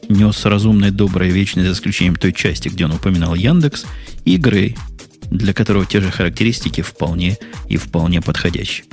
нес 0.08 0.44
разумное, 0.44 0.90
доброе, 0.90 1.30
вечное, 1.30 1.64
за 1.64 1.72
исключением 1.72 2.16
той 2.16 2.32
части, 2.32 2.68
где 2.68 2.84
он 2.84 2.92
упоминал 2.92 3.34
Яндекс, 3.34 3.86
и 4.24 4.36
Грей, 4.36 4.76
для 5.30 5.52
которого 5.52 5.86
те 5.86 6.00
же 6.00 6.10
характеристики 6.10 6.82
вполне 6.82 7.38
и 7.68 7.76
вполне 7.76 8.20
подходящие. 8.20 8.84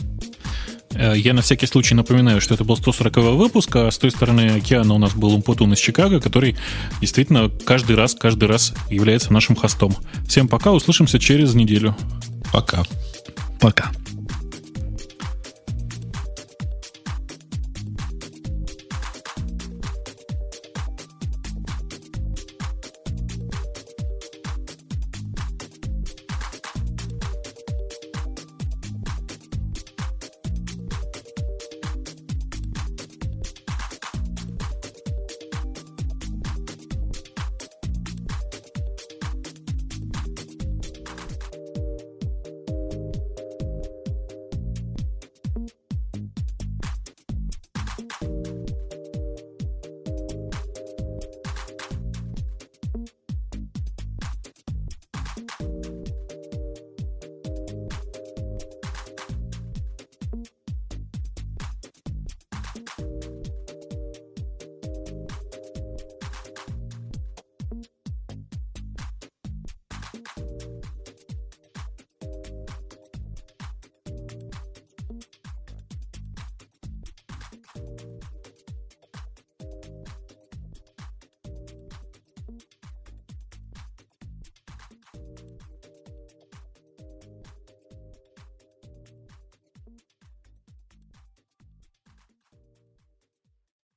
Э, 0.94 1.14
я 1.18 1.34
на 1.34 1.42
всякий 1.42 1.68
случай 1.68 1.96
напоминаю, 1.96 2.42
что 2.42 2.54
это 2.54 2.64
был 2.64 2.78
140 2.78 3.18
выпуск, 3.18 3.76
а 3.76 3.92
с 3.92 3.98
той 3.98 4.12
стороны 4.12 4.52
океана 4.58 4.94
у 4.94 4.98
нас 4.98 5.14
был 5.14 5.34
Умпутун 5.34 5.74
из 5.74 5.80
Чикаго, 5.80 6.20
который 6.20 6.56
действительно 7.00 7.50
каждый 7.66 7.96
раз, 7.96 8.16
каждый 8.16 8.48
раз 8.48 8.74
является 8.90 9.34
нашим 9.34 9.56
хостом. 9.56 9.96
Всем 10.28 10.48
пока, 10.48 10.72
услышимся 10.72 11.20
через 11.20 11.54
неделю. 11.54 11.96
Пока. 12.52 12.84
Пока. 13.60 13.92